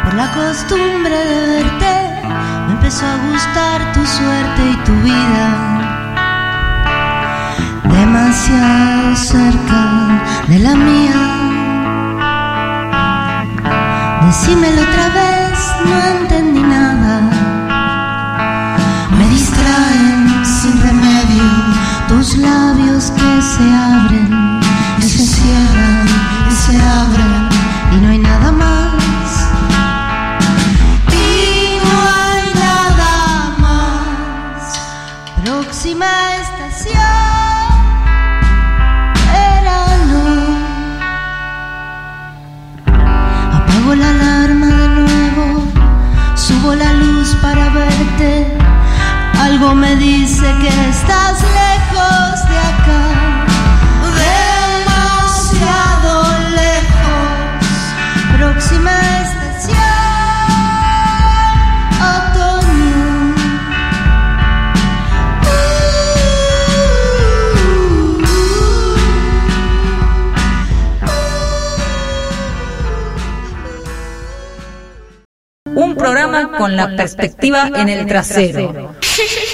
Por 0.03 0.13
la 0.13 0.31
costumbre 0.33 1.09
de 1.11 1.47
verte, 1.47 2.29
me 2.67 2.73
empezó 2.73 3.05
a 3.05 3.17
gustar 3.29 3.91
tu 3.93 4.05
suerte 4.05 4.69
y 4.71 4.75
tu 4.85 4.93
vida. 5.01 5.75
Demasiado 7.83 8.88
cerca 9.19 10.23
de 10.47 10.59
la 10.59 10.75
mía. 10.75 11.19
Decímelo 14.25 14.81
otra 14.81 15.07
vez, 15.19 15.57
no 15.85 15.97
entendí 16.19 16.61
nada. 16.61 17.29
Me 19.17 19.27
distraen 19.29 20.45
sin 20.45 20.81
remedio 20.81 21.43
tus 22.07 22.37
labios 22.37 23.11
que 23.11 23.41
se 23.41 23.63
abren 23.73 24.08
Algo 49.59 49.75
me 49.75 49.93
dice 49.97 50.45
que 50.61 50.69
estás 50.89 51.41
lejos 51.41 52.47
de 52.47 52.57
acá. 52.71 53.03
Demasiado 55.35 56.13
lejos. 56.55 57.75
Próxima 58.37 58.93
estación. 59.19 59.75
Otoño. 62.15 63.03
Un 75.75 75.95
programa 75.97 76.51
con 76.57 76.77
la 76.77 76.95
perspectiva 76.95 77.67
en 77.75 77.89
el 77.89 78.05
trasero. 78.05 78.95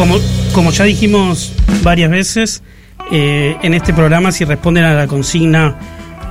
Como, 0.00 0.16
como 0.54 0.70
ya 0.70 0.84
dijimos 0.84 1.52
varias 1.82 2.10
veces, 2.10 2.62
eh, 3.12 3.54
en 3.62 3.74
este 3.74 3.92
programa, 3.92 4.32
si 4.32 4.46
responden 4.46 4.84
a 4.84 4.94
la 4.94 5.06
consigna 5.06 5.76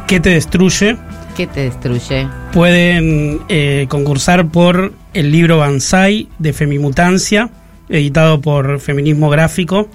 ¿qué 0.08 0.20
te 0.20 0.32
destruye? 0.32 0.98
¿Qué 1.38 1.46
te 1.46 1.66
destruye? 1.66 2.28
Pueden 2.52 3.42
eh, 3.48 3.86
concursar 3.88 4.48
por 4.48 4.92
el 5.14 5.32
libro 5.32 5.60
Banzai 5.60 6.28
de 6.40 6.52
Femimutancia, 6.52 7.52
editado 7.90 8.42
por 8.42 8.80
Feminismo 8.80 9.30
Gráfico. 9.30 9.88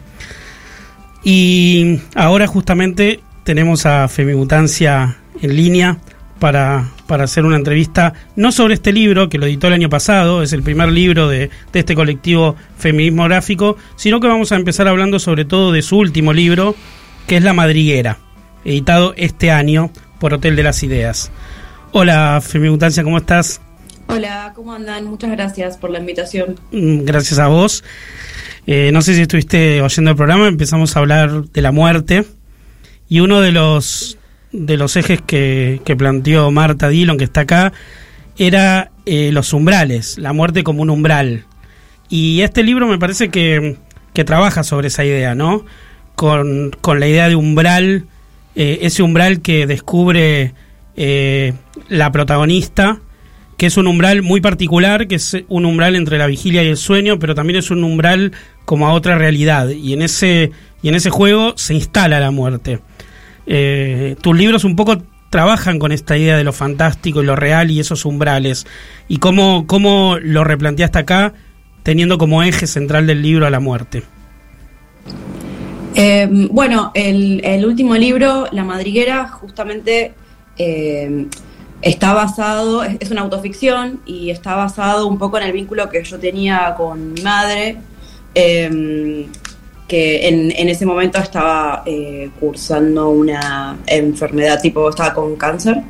Y 1.24 1.98
ahora 2.14 2.46
justamente 2.46 3.24
tenemos 3.42 3.86
a 3.86 4.06
Femimutancia 4.06 5.16
en 5.42 5.56
línea 5.56 5.98
para, 6.38 6.90
para 7.06 7.24
hacer 7.24 7.44
una 7.44 7.56
entrevista, 7.56 8.12
no 8.36 8.52
sobre 8.52 8.74
este 8.74 8.92
libro, 8.92 9.28
que 9.28 9.38
lo 9.38 9.46
editó 9.46 9.68
el 9.68 9.74
año 9.74 9.88
pasado, 9.88 10.42
es 10.42 10.52
el 10.52 10.62
primer 10.62 10.90
libro 10.90 11.28
de, 11.28 11.50
de 11.72 11.78
este 11.78 11.94
colectivo 11.94 12.56
Feminismo 12.76 13.24
Gráfico, 13.24 13.76
sino 13.96 14.20
que 14.20 14.28
vamos 14.28 14.52
a 14.52 14.56
empezar 14.56 14.88
hablando 14.88 15.18
sobre 15.18 15.44
todo 15.44 15.72
de 15.72 15.82
su 15.82 15.98
último 15.98 16.32
libro, 16.32 16.74
que 17.26 17.36
es 17.36 17.42
La 17.42 17.52
Madriguera, 17.52 18.18
editado 18.64 19.14
este 19.16 19.50
año 19.50 19.90
por 20.18 20.34
Hotel 20.34 20.56
de 20.56 20.62
las 20.62 20.82
Ideas. 20.82 21.30
Hola 21.92 22.40
Femimutancia, 22.42 23.04
¿cómo 23.04 23.18
estás? 23.18 23.60
Hola, 24.06 24.52
¿cómo 24.54 24.72
andan? 24.72 25.06
Muchas 25.06 25.30
gracias 25.30 25.76
por 25.76 25.90
la 25.90 25.98
invitación. 25.98 26.56
Mm, 26.72 27.04
Gracias 27.04 27.38
a 27.38 27.48
vos. 27.48 27.84
Eh, 28.66 28.90
no 28.92 29.02
sé 29.02 29.14
si 29.14 29.22
estuviste 29.22 29.80
oyendo 29.80 30.10
el 30.10 30.16
programa, 30.16 30.48
empezamos 30.48 30.96
a 30.96 31.00
hablar 31.00 31.44
de 31.44 31.62
la 31.62 31.72
muerte 31.72 32.24
y 33.08 33.20
uno 33.20 33.40
de 33.40 33.52
los 33.52 34.18
de 34.54 34.76
los 34.76 34.96
ejes 34.96 35.20
que, 35.20 35.80
planteó 35.98 36.50
Marta 36.50 36.88
Dillon, 36.88 37.18
que 37.18 37.24
está 37.24 37.40
acá, 37.40 37.72
era 38.38 38.90
eh, 39.04 39.30
los 39.32 39.52
umbrales, 39.52 40.16
la 40.16 40.32
muerte 40.32 40.62
como 40.62 40.82
un 40.82 40.90
umbral. 40.90 41.44
Y 42.08 42.40
este 42.42 42.62
libro 42.62 42.86
me 42.86 42.98
parece 42.98 43.28
que, 43.28 43.76
que 44.12 44.24
trabaja 44.24 44.62
sobre 44.62 44.88
esa 44.88 45.04
idea, 45.04 45.34
¿no? 45.34 45.64
Con, 46.14 46.70
con 46.80 47.00
la 47.00 47.08
idea 47.08 47.28
de 47.28 47.34
umbral, 47.34 48.06
eh, 48.54 48.78
ese 48.82 49.02
umbral 49.02 49.40
que 49.40 49.66
descubre 49.66 50.54
eh, 50.96 51.52
la 51.88 52.12
protagonista, 52.12 53.00
que 53.56 53.66
es 53.66 53.76
un 53.76 53.88
umbral 53.88 54.22
muy 54.22 54.40
particular, 54.40 55.08
que 55.08 55.16
es 55.16 55.36
un 55.48 55.64
umbral 55.64 55.96
entre 55.96 56.18
la 56.18 56.28
vigilia 56.28 56.62
y 56.62 56.68
el 56.68 56.76
sueño, 56.76 57.18
pero 57.18 57.34
también 57.34 57.58
es 57.58 57.72
un 57.72 57.82
umbral 57.82 58.32
como 58.64 58.86
a 58.86 58.92
otra 58.92 59.18
realidad. 59.18 59.68
Y 59.70 59.94
en 59.94 60.02
ese, 60.02 60.52
y 60.80 60.88
en 60.88 60.94
ese 60.94 61.10
juego 61.10 61.54
se 61.56 61.74
instala 61.74 62.20
la 62.20 62.30
muerte. 62.30 62.80
Eh, 63.46 64.16
tus 64.20 64.36
libros 64.36 64.64
un 64.64 64.76
poco 64.76 64.98
trabajan 65.30 65.78
con 65.78 65.90
esta 65.90 66.16
idea 66.16 66.36
de 66.36 66.44
lo 66.44 66.52
fantástico 66.52 67.22
y 67.22 67.26
lo 67.26 67.36
real 67.36 67.70
y 67.70 67.80
esos 67.80 68.04
umbrales. 68.04 68.66
¿Y 69.08 69.18
cómo, 69.18 69.66
cómo 69.66 70.16
lo 70.22 70.44
replanteaste 70.44 70.98
acá, 70.98 71.34
teniendo 71.82 72.18
como 72.18 72.42
eje 72.42 72.66
central 72.66 73.06
del 73.06 73.22
libro 73.22 73.46
a 73.46 73.50
la 73.50 73.60
muerte? 73.60 74.04
Eh, 75.96 76.28
bueno, 76.50 76.90
el, 76.94 77.64
último 77.66 77.94
libro, 77.96 78.46
La 78.50 78.64
Madriguera, 78.64 79.28
justamente 79.28 80.14
eh, 80.56 81.26
está 81.82 82.14
basado, 82.14 82.82
es, 82.82 83.10
una 83.10 83.20
autoficción 83.22 84.00
y 84.06 84.30
está 84.30 84.54
basado 84.54 85.06
un 85.06 85.18
poco 85.18 85.38
en 85.38 85.44
el 85.44 85.52
vínculo 85.52 85.88
que 85.88 86.02
yo 86.02 86.18
tenía 86.18 86.74
con 86.76 87.12
mi 87.12 87.22
madre, 87.22 87.78
que 89.88 90.28
en, 90.28 90.50
en 90.56 90.68
ese 90.68 90.86
momento 90.86 91.18
estaba 91.18 91.82
eh, 91.86 92.30
cursando 92.40 93.10
una 93.10 93.76
enfermedad 93.86 94.60
tipo, 94.60 94.88
estaba 94.88 95.12
con 95.14 95.36
cáncer. 95.36 95.82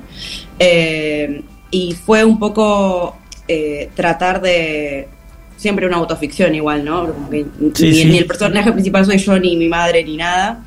Eh, 0.58 1.42
y 1.70 1.92
fue 1.94 2.24
un 2.24 2.38
poco 2.38 3.16
eh, 3.48 3.90
tratar 3.94 4.40
de 4.40 5.08
siempre 5.56 5.86
una 5.86 5.96
autoficción 5.96 6.54
igual, 6.54 6.84
¿no? 6.84 7.12
Como 7.12 7.30
que 7.30 7.46
Sí, 7.74 7.86
ni, 7.88 7.94
sí. 7.94 8.04
ni 8.06 8.18
el 8.18 8.26
personaje 8.26 8.72
principal 8.72 9.06
soy 9.06 9.18
yo, 9.18 9.38
ni 9.38 9.56
mi 9.56 9.68
madre, 9.68 10.04
ni 10.04 10.16
nada. 10.16 10.64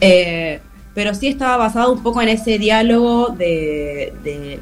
Eh, 0.00 0.60
pero 0.94 1.14
sí 1.14 1.28
estaba 1.28 1.56
basado 1.56 1.92
un 1.92 2.02
poco 2.02 2.20
en 2.20 2.30
ese 2.30 2.58
diálogo 2.58 3.28
de, 3.28 4.12
de, 4.24 4.58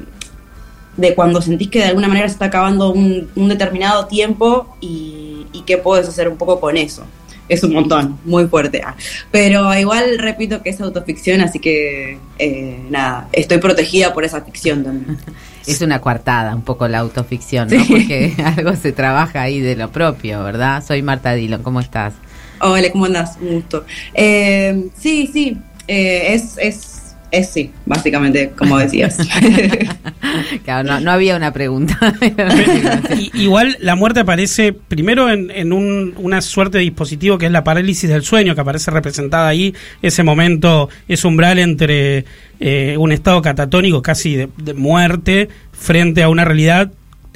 de 0.95 1.15
cuando 1.15 1.41
sentís 1.41 1.69
que 1.69 1.79
de 1.79 1.85
alguna 1.85 2.07
manera 2.07 2.27
se 2.27 2.33
está 2.33 2.45
acabando 2.45 2.91
un, 2.91 3.29
un 3.35 3.49
determinado 3.49 4.05
tiempo 4.05 4.75
y, 4.79 5.47
y 5.53 5.61
qué 5.61 5.77
puedes 5.77 6.07
hacer 6.07 6.29
un 6.29 6.37
poco 6.37 6.59
con 6.59 6.77
eso. 6.77 7.03
Es 7.49 7.63
un 7.63 7.73
montón, 7.73 8.19
muy 8.25 8.47
fuerte. 8.47 8.81
Ah, 8.85 8.95
Pero 9.31 9.73
igual 9.73 10.19
repito 10.19 10.61
que 10.61 10.69
es 10.69 10.79
autoficción, 10.79 11.41
así 11.41 11.57
que 11.59 12.19
eh, 12.37 12.79
nada, 12.89 13.27
estoy 13.33 13.57
protegida 13.57 14.13
por 14.13 14.23
esa 14.23 14.41
ficción 14.41 14.83
también. 14.83 15.17
Es 15.67 15.81
una 15.81 16.01
coartada, 16.01 16.55
un 16.55 16.63
poco 16.63 16.87
la 16.87 16.97
autoficción, 16.99 17.67
¿no? 17.69 17.83
Sí. 17.83 17.93
Porque 17.93 18.33
algo 18.43 18.75
se 18.75 18.91
trabaja 18.91 19.41
ahí 19.43 19.59
de 19.59 19.75
lo 19.75 19.91
propio, 19.91 20.43
¿verdad? 20.43 20.83
Soy 20.83 21.03
Marta 21.03 21.33
Dillon, 21.33 21.61
¿cómo 21.61 21.79
estás? 21.79 22.13
Hola, 22.59 22.91
¿cómo 22.91 23.05
andás? 23.05 23.37
Un 23.39 23.55
gusto. 23.55 23.85
Eh, 24.15 24.89
sí, 24.97 25.29
sí, 25.31 25.57
eh, 25.87 26.33
es, 26.33 26.57
es, 26.57 26.98
es 27.31 27.49
sí, 27.51 27.71
básicamente, 27.85 28.51
como 28.57 28.77
decías. 28.77 29.17
Claro, 30.63 30.87
no, 30.87 30.99
no 30.99 31.11
había 31.11 31.35
una 31.35 31.51
pregunta. 31.51 31.97
Igual 33.33 33.77
la 33.81 33.95
muerte 33.95 34.21
aparece 34.21 34.73
primero 34.73 35.29
en, 35.29 35.49
en 35.51 35.73
un- 35.73 36.13
una 36.17 36.41
suerte 36.41 36.77
de 36.77 36.83
dispositivo 36.83 37.37
que 37.37 37.45
es 37.47 37.51
la 37.51 37.63
parálisis 37.63 38.09
del 38.09 38.23
sueño, 38.23 38.55
que 38.55 38.61
aparece 38.61 38.91
representada 38.91 39.47
ahí, 39.47 39.73
ese 40.01 40.23
momento, 40.23 40.89
ese 41.07 41.27
umbral 41.27 41.59
entre 41.59 42.25
eh, 42.59 42.95
un 42.97 43.11
estado 43.11 43.41
catatónico 43.41 44.01
casi 44.01 44.35
de, 44.35 44.49
de 44.57 44.73
muerte 44.73 45.49
frente 45.71 46.23
a 46.23 46.29
una 46.29 46.45
realidad 46.45 46.91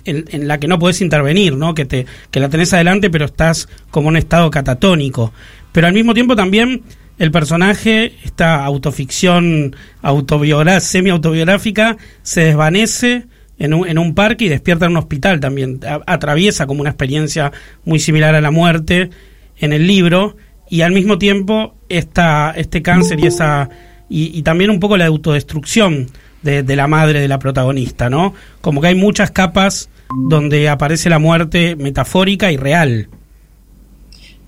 en, 0.06 0.26
en 0.30 0.48
la 0.48 0.60
que 0.60 0.68
no 0.68 0.80
podés 0.80 1.02
intervenir, 1.02 1.56
¿no? 1.56 1.74
Que, 1.74 1.86
te, 1.86 2.06
que 2.32 2.40
la 2.40 2.50
tenés 2.50 2.74
adelante 2.74 3.10
pero 3.10 3.26
estás 3.26 3.68
como 3.90 4.08
en 4.10 4.14
un 4.14 4.18
estado 4.18 4.50
catatónico. 4.52 5.34
Pero 5.72 5.88
al 5.88 5.94
mismo 5.94 6.14
tiempo 6.14 6.36
también 6.36 6.84
el 7.24 7.32
personaje, 7.32 8.14
esta 8.24 8.64
autoficción 8.66 9.76
autobiográ- 10.02 10.80
semi-autobiográfica, 10.80 11.98
se 12.22 12.42
desvanece 12.46 13.26
en 13.58 13.74
un, 13.74 13.88
en 13.88 13.98
un 13.98 14.14
parque 14.14 14.46
y 14.46 14.50
despierta 14.50 14.86
en 14.86 14.92
un 14.92 14.98
hospital 14.98 15.40
también. 15.40 15.80
Atraviesa 16.06 16.68
como 16.68 16.82
una 16.82 16.90
experiencia 16.90 17.52
muy 17.86 18.00
similar 18.00 18.36
a 18.36 18.42
la 18.42 18.52
muerte 18.52 19.10
en 19.58 19.74
el 19.74 19.88
libro 19.88 20.36
y 20.70 20.82
al 20.82 20.92
mismo 20.92 21.18
tiempo 21.18 21.76
esta, 21.90 22.54
este 22.56 22.82
cáncer 22.82 23.20
y 23.20 23.28
esa 23.28 23.70
y, 24.10 24.38
y 24.38 24.44
también 24.44 24.70
un 24.70 24.80
poco 24.80 24.98
la 24.98 25.06
autodestrucción 25.06 26.08
de, 26.42 26.62
de 26.64 26.76
la 26.76 26.88
madre 26.88 27.22
de 27.22 27.28
la 27.28 27.40
protagonista, 27.40 28.10
¿no? 28.10 28.34
Como 28.62 28.82
que 28.82 28.88
hay 28.88 28.96
muchas 28.96 29.32
capas 29.32 29.90
donde 30.28 30.68
aparece 30.68 31.10
la 31.10 31.20
muerte 31.20 31.76
metafórica 31.76 32.52
y 32.52 32.58
real. 32.58 33.08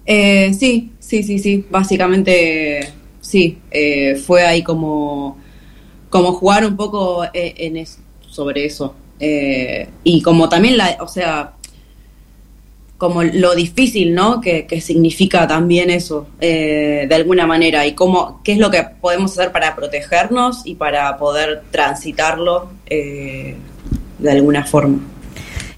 Eh, 0.05 0.53
sí, 0.53 0.91
sí, 1.05 1.23
sí, 1.23 1.39
sí. 1.39 1.65
Básicamente, 1.69 2.93
sí. 3.21 3.57
Eh, 3.71 4.15
fue 4.15 4.43
ahí 4.45 4.63
como, 4.63 5.37
como 6.09 6.33
jugar 6.33 6.65
un 6.65 6.75
poco 6.75 7.23
eh, 7.33 7.53
en 7.57 7.77
es- 7.77 7.99
sobre 8.29 8.65
eso. 8.65 8.93
Eh, 9.19 9.87
y 10.03 10.21
como 10.21 10.49
también 10.49 10.77
la, 10.77 10.97
o 10.99 11.07
sea, 11.07 11.53
como 12.97 13.23
lo 13.23 13.55
difícil, 13.55 14.13
¿no? 14.13 14.39
Que, 14.41 14.65
que 14.67 14.79
significa 14.81 15.47
también 15.47 15.89
eso, 15.89 16.27
eh, 16.39 17.05
de 17.07 17.15
alguna 17.15 17.45
manera. 17.45 17.85
Y 17.85 17.93
cómo, 17.93 18.41
qué 18.43 18.53
es 18.53 18.57
lo 18.57 18.71
que 18.71 18.83
podemos 19.01 19.31
hacer 19.31 19.51
para 19.51 19.75
protegernos 19.75 20.65
y 20.65 20.75
para 20.75 21.17
poder 21.17 21.63
transitarlo 21.71 22.69
eh, 22.87 23.55
de 24.19 24.31
alguna 24.31 24.65
forma. 24.65 24.99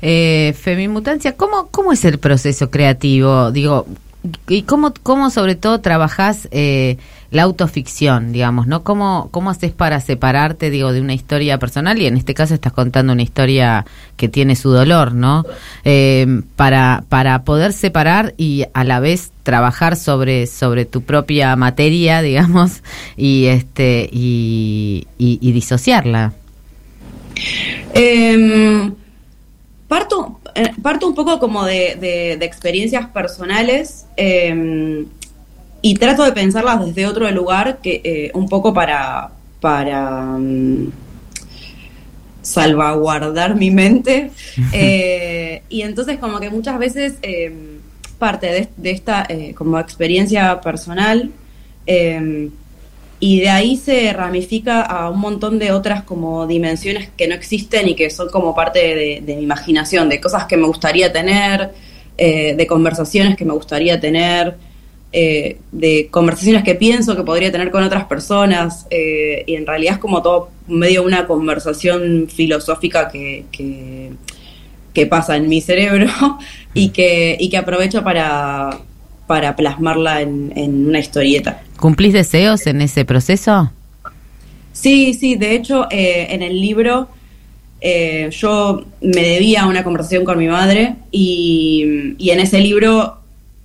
Eh, 0.02 0.54
Femimutancia, 0.60 1.36
¿cómo, 1.36 1.68
¿cómo 1.72 1.92
es 1.92 2.06
el 2.06 2.20
proceso 2.20 2.70
creativo? 2.70 3.52
Digo, 3.52 3.88
¿y 4.48 4.64
cómo, 4.64 4.94
cómo 5.04 5.30
sobre 5.30 5.56
todo 5.56 5.80
trabajás 5.80 6.48
eh, 6.52 6.98
la 7.32 7.44
autoficción, 7.44 8.32
digamos, 8.32 8.68
¿no? 8.68 8.84
¿Cómo, 8.84 9.30
¿Cómo 9.32 9.50
haces 9.50 9.72
para 9.72 10.00
separarte, 10.00 10.70
digo, 10.70 10.94
de 10.94 11.02
una 11.02 11.14
historia 11.14 11.58
personal? 11.60 12.02
Y 12.02 12.06
en 12.06 12.18
este 12.18 12.34
caso 12.34 12.54
estás 12.54 12.74
contando 12.74 13.14
una 13.14 13.22
historia 13.22 13.86
que 14.16 14.30
tiene 14.30 14.56
su 14.56 14.70
dolor, 14.70 15.14
¿no? 15.14 15.46
Eh, 15.84 16.42
para, 16.56 17.04
para 17.10 17.44
poder 17.44 17.74
separar 17.74 18.34
y 18.38 18.66
a 18.74 18.84
la 18.84 19.00
vez 19.00 19.32
trabajar 19.44 19.96
sobre, 19.96 20.48
sobre 20.48 20.86
tu 20.86 21.02
propia 21.02 21.56
materia, 21.56 22.22
digamos, 22.28 22.82
y, 23.18 23.46
este, 23.46 24.10
y, 24.12 25.08
y, 25.18 25.52
disociarla. 25.52 26.34
Em, 27.94 28.94
parto, 29.88 30.40
eh, 30.56 30.72
parto 30.82 31.08
un 31.08 31.16
poco 31.16 31.40
como 31.40 31.66
de, 31.66 31.96
de- 32.00 32.38
de 32.38 32.46
experiencias 32.46 33.08
personales 33.08 34.06
em, 34.18 35.06
y 35.82 35.94
trato 35.96 36.24
de 36.24 36.32
pensarlas 36.32 36.86
desde 36.86 37.06
otro 37.06 37.30
lugar 37.32 37.80
que 37.82 38.02
eh, 38.04 38.32
un 38.34 38.50
poco 38.50 38.74
para, 38.74 39.30
para 39.62 40.22
mm, 40.38 40.92
salvaguardar 42.42 43.56
mi 43.56 43.72
mente. 43.72 44.32
Eh, 44.74 45.62
y 45.70 45.82
entonces 45.84 46.18
como 46.18 46.40
que 46.40 46.50
muchas 46.50 46.78
veces 46.80 47.16
em, 47.22 47.78
parte 48.18 48.48
de, 48.48 48.68
de 48.76 48.92
esta 48.92 49.28
como 49.56 49.80
experiencia 49.80 50.60
personal 50.62 51.30
em, 51.86 52.50
y 53.20 53.40
de 53.40 53.50
ahí 53.50 53.78
se 53.78 54.14
ramifica 54.14 54.82
a 54.82 55.10
un 55.10 55.20
montón 55.20 55.58
de 55.58 55.72
otras 55.72 56.04
como 56.04 56.46
dimensiones 56.46 57.10
que 57.18 57.28
no 57.28 57.34
existen 57.34 57.90
y 57.90 57.96
que 57.96 58.10
son 58.12 58.30
como 58.30 58.54
parte 58.54 59.22
de, 59.26 59.36
mi 59.36 59.44
imaginación, 59.44 60.08
de 60.08 60.22
cosas 60.22 60.46
que 60.46 60.56
me 60.56 60.68
gustaría 60.68 61.12
tener, 61.12 61.72
eh, 62.18 62.54
de 62.56 62.68
conversaciones 62.68 63.36
que 63.36 63.44
me 63.44 63.54
gustaría 63.54 64.00
tener, 64.00 64.56
eh, 65.12 65.58
de 65.72 66.10
conversaciones 66.12 66.64
que 66.64 66.76
pienso 66.76 67.16
que 67.16 67.24
podría 67.24 67.52
tener 67.52 67.72
con 67.72 67.84
otras 67.84 68.06
personas, 68.06 68.86
eh, 68.92 69.44
y 69.48 69.56
en 69.56 69.66
realidad 69.66 69.94
es 69.96 70.00
como 70.00 70.22
todo 70.22 70.50
medio 70.68 71.04
una 71.04 71.26
conversación 71.26 72.28
filosófica 72.28 73.10
que, 73.10 73.46
que, 73.52 74.12
que 74.94 75.06
pasa 75.08 75.38
en 75.38 75.50
mi 75.50 75.62
cerebro 75.62 76.12
y 76.76 76.90
que, 76.90 77.36
y 77.40 77.50
que 77.50 77.58
aprovecho 77.58 78.04
para, 78.04 78.78
para 79.26 79.56
plasmarla 79.56 80.22
en, 80.22 80.54
en 80.56 80.88
una 80.88 81.00
historieta. 81.00 81.64
¿Cumplís 81.78 82.14
deseos 82.14 82.68
en 82.68 82.82
ese 82.82 83.06
proceso? 83.06 83.72
Sí, 84.74 85.14
sí, 85.14 85.36
de 85.36 85.56
hecho, 85.56 85.88
eh, 85.90 86.28
en 86.30 86.44
el 86.44 86.60
libro 86.60 87.08
eh, 87.80 88.30
yo 88.32 88.84
me 89.02 89.22
debía 89.22 89.68
una 89.68 89.84
conversación 89.84 90.26
con 90.26 90.38
mi 90.38 90.48
madre 90.48 90.96
y, 91.12 92.16
y 92.18 92.30
en 92.32 92.40
ese 92.40 92.60
libro 92.60 93.20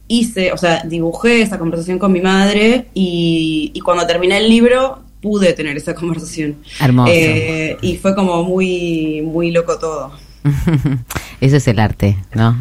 hice, 0.08 0.52
o 0.52 0.56
sea, 0.58 0.82
dibujé 0.84 1.42
esa 1.42 1.58
conversación 1.58 1.98
con 1.98 2.12
mi 2.12 2.20
madre 2.20 2.86
y, 2.92 3.70
y 3.72 3.80
cuando 3.80 4.06
terminé 4.06 4.36
el 4.38 4.48
libro 4.48 5.00
pude 5.22 5.52
tener 5.54 5.76
esa 5.76 5.94
conversación. 5.94 6.56
Hermoso. 6.80 7.12
Eh, 7.14 7.78
y 7.80 7.96
fue 7.96 8.14
como 8.14 8.42
muy, 8.44 9.22
muy 9.22 9.50
loco 9.50 9.78
todo. 9.78 10.12
Eso 11.40 11.56
es 11.56 11.68
el 11.68 11.78
arte, 11.78 12.18
¿no? 12.34 12.58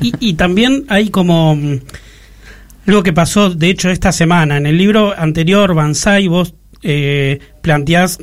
Y, 0.00 0.12
y 0.18 0.34
también 0.34 0.84
hay 0.88 1.10
como 1.10 1.56
algo 2.86 3.02
que 3.02 3.12
pasó, 3.12 3.50
de 3.50 3.70
hecho, 3.70 3.90
esta 3.90 4.12
semana. 4.12 4.56
En 4.56 4.66
el 4.66 4.78
libro 4.78 5.14
anterior, 5.16 5.74
Banzai, 5.74 6.28
vos 6.28 6.54
eh, 6.82 7.38
planteás 7.62 8.18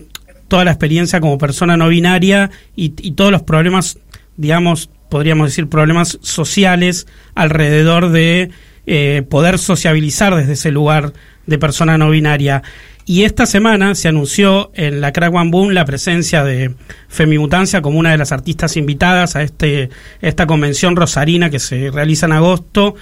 toda 0.48 0.66
la 0.66 0.72
experiencia 0.72 1.20
como 1.20 1.38
persona 1.38 1.78
no 1.78 1.90
binaria 1.90 2.50
y, 2.76 2.90
todos 3.12 3.32
los 3.32 3.44
problemas, 3.44 4.00
digamos, 4.38 4.90
podríamos 5.10 5.50
decir, 5.50 5.68
problemas 5.68 6.18
sociales 6.22 7.08
alrededor 7.36 8.10
de 8.10 8.50
eh, 8.86 9.24
poder 9.30 9.60
sociabilizar 9.60 10.36
desde 10.36 10.54
ese 10.54 10.72
lugar 10.72 11.14
de 11.46 11.60
persona 11.60 11.98
no 11.98 12.10
binaria. 12.10 12.64
Y 13.06 13.24
esta 13.24 13.46
semana 13.46 13.96
se 13.96 14.10
anunció 14.10 14.70
en 14.74 15.00
la 15.00 15.14
Crack 15.14 15.34
One 15.34 15.50
Boom 15.50 15.70
la 15.70 15.86
presencia 15.86 16.44
de 16.44 16.76
Femimutancia 17.08 17.82
como 17.82 18.00
una 18.00 18.12
de 18.12 18.18
las 18.18 18.34
artistas 18.34 18.76
invitadas 18.76 19.38
a 19.38 19.44
este 19.44 19.90
esta 20.20 20.46
convención 20.46 20.98
rosarina 20.98 21.50
que 21.50 21.60
se 21.60 21.90
realiza 21.90 22.26
en 22.26 22.34
agosto 22.34 22.96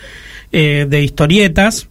eh, 0.52 0.86
de 0.89 1.04
historietas. 1.04 1.88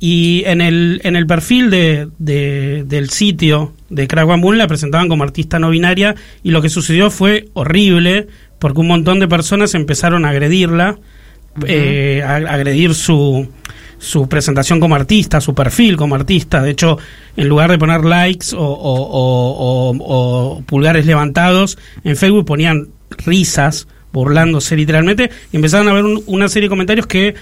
Y 0.00 0.44
en 0.46 0.60
el, 0.60 1.00
en 1.02 1.16
el 1.16 1.26
perfil 1.26 1.70
de, 1.70 2.08
de- 2.18 2.84
del 2.86 3.10
sitio 3.10 3.72
de 3.90 4.06
Crack 4.06 4.28
One 4.28 4.40
Boom 4.42 4.54
la 4.56 4.68
presentaban 4.68 5.08
como 5.08 5.24
artista 5.24 5.58
no 5.58 5.70
binaria 5.70 6.14
y 6.44 6.52
lo 6.52 6.62
que 6.62 6.68
sucedió 6.68 7.10
fue 7.10 7.48
horrible 7.54 8.28
porque 8.60 8.80
un 8.80 8.86
montón 8.86 9.18
de 9.18 9.26
personas 9.26 9.74
empezaron 9.74 10.24
a 10.24 10.28
agredirla, 10.28 10.98
eh, 11.66 12.22
a, 12.24 12.34
a 12.36 12.54
agredir 12.54 12.94
su, 12.94 13.48
su 13.98 14.28
presentación 14.28 14.78
como 14.78 14.94
artista, 14.94 15.40
su 15.40 15.52
perfil 15.54 15.96
como 15.96 16.14
artista. 16.14 16.62
De 16.62 16.70
hecho, 16.70 16.98
en 17.36 17.48
lugar 17.48 17.68
de 17.72 17.78
poner 17.78 18.04
likes 18.04 18.54
o, 18.54 18.60
o- 18.60 19.02
o- 19.02 19.90
o- 19.90 20.56
o 20.58 20.62
pulgares 20.62 21.06
levantados, 21.06 21.76
en 22.04 22.16
Facebook 22.16 22.44
ponían 22.46 22.86
risas, 23.26 23.88
burlándose 24.12 24.76
literalmente, 24.76 25.30
y 25.52 25.56
empezaron 25.56 25.88
a 25.88 25.92
ver 25.92 26.04
un- 26.04 26.22
una 26.26 26.48
serie 26.48 26.66
de 26.68 26.70
comentarios 26.70 27.06
que 27.08 27.34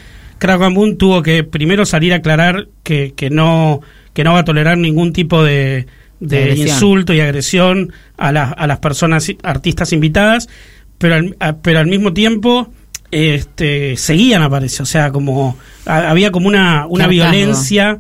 Boom 0.75 0.97
tuvo 0.99 1.23
que 1.23 1.45
primero 1.45 1.85
salir 1.87 2.13
a 2.13 2.17
aclarar 2.17 2.69
que, 2.83 3.13
que 3.17 3.31
no 3.31 3.81
que 4.13 4.25
no 4.25 4.33
va 4.33 4.41
a 4.41 4.45
tolerar 4.45 4.79
ningún 4.79 5.13
tipo 5.13 5.43
de, 5.45 5.87
de 6.21 6.39
insulto 6.71 7.13
y 7.13 7.21
agresión 7.21 7.93
a, 8.17 8.33
las 8.33 8.53
a 8.57 8.67
las 8.67 8.79
personas 8.79 9.31
artistas 9.43 9.93
invitadas, 9.93 10.49
pero 10.99 11.15
al, 11.17 11.37
a- 11.41 11.57
pero 11.57 11.79
al 11.81 11.87
mismo 11.87 12.13
tiempo 12.15 12.71
este 13.11 13.97
seguían 13.97 14.43
aparece, 14.43 14.83
o 14.83 14.87
sea, 14.87 15.11
como 15.13 15.57
a- 15.85 16.11
había 16.11 16.31
como 16.31 16.49
una, 16.49 16.87
una 16.87 17.05
violencia 17.31 17.99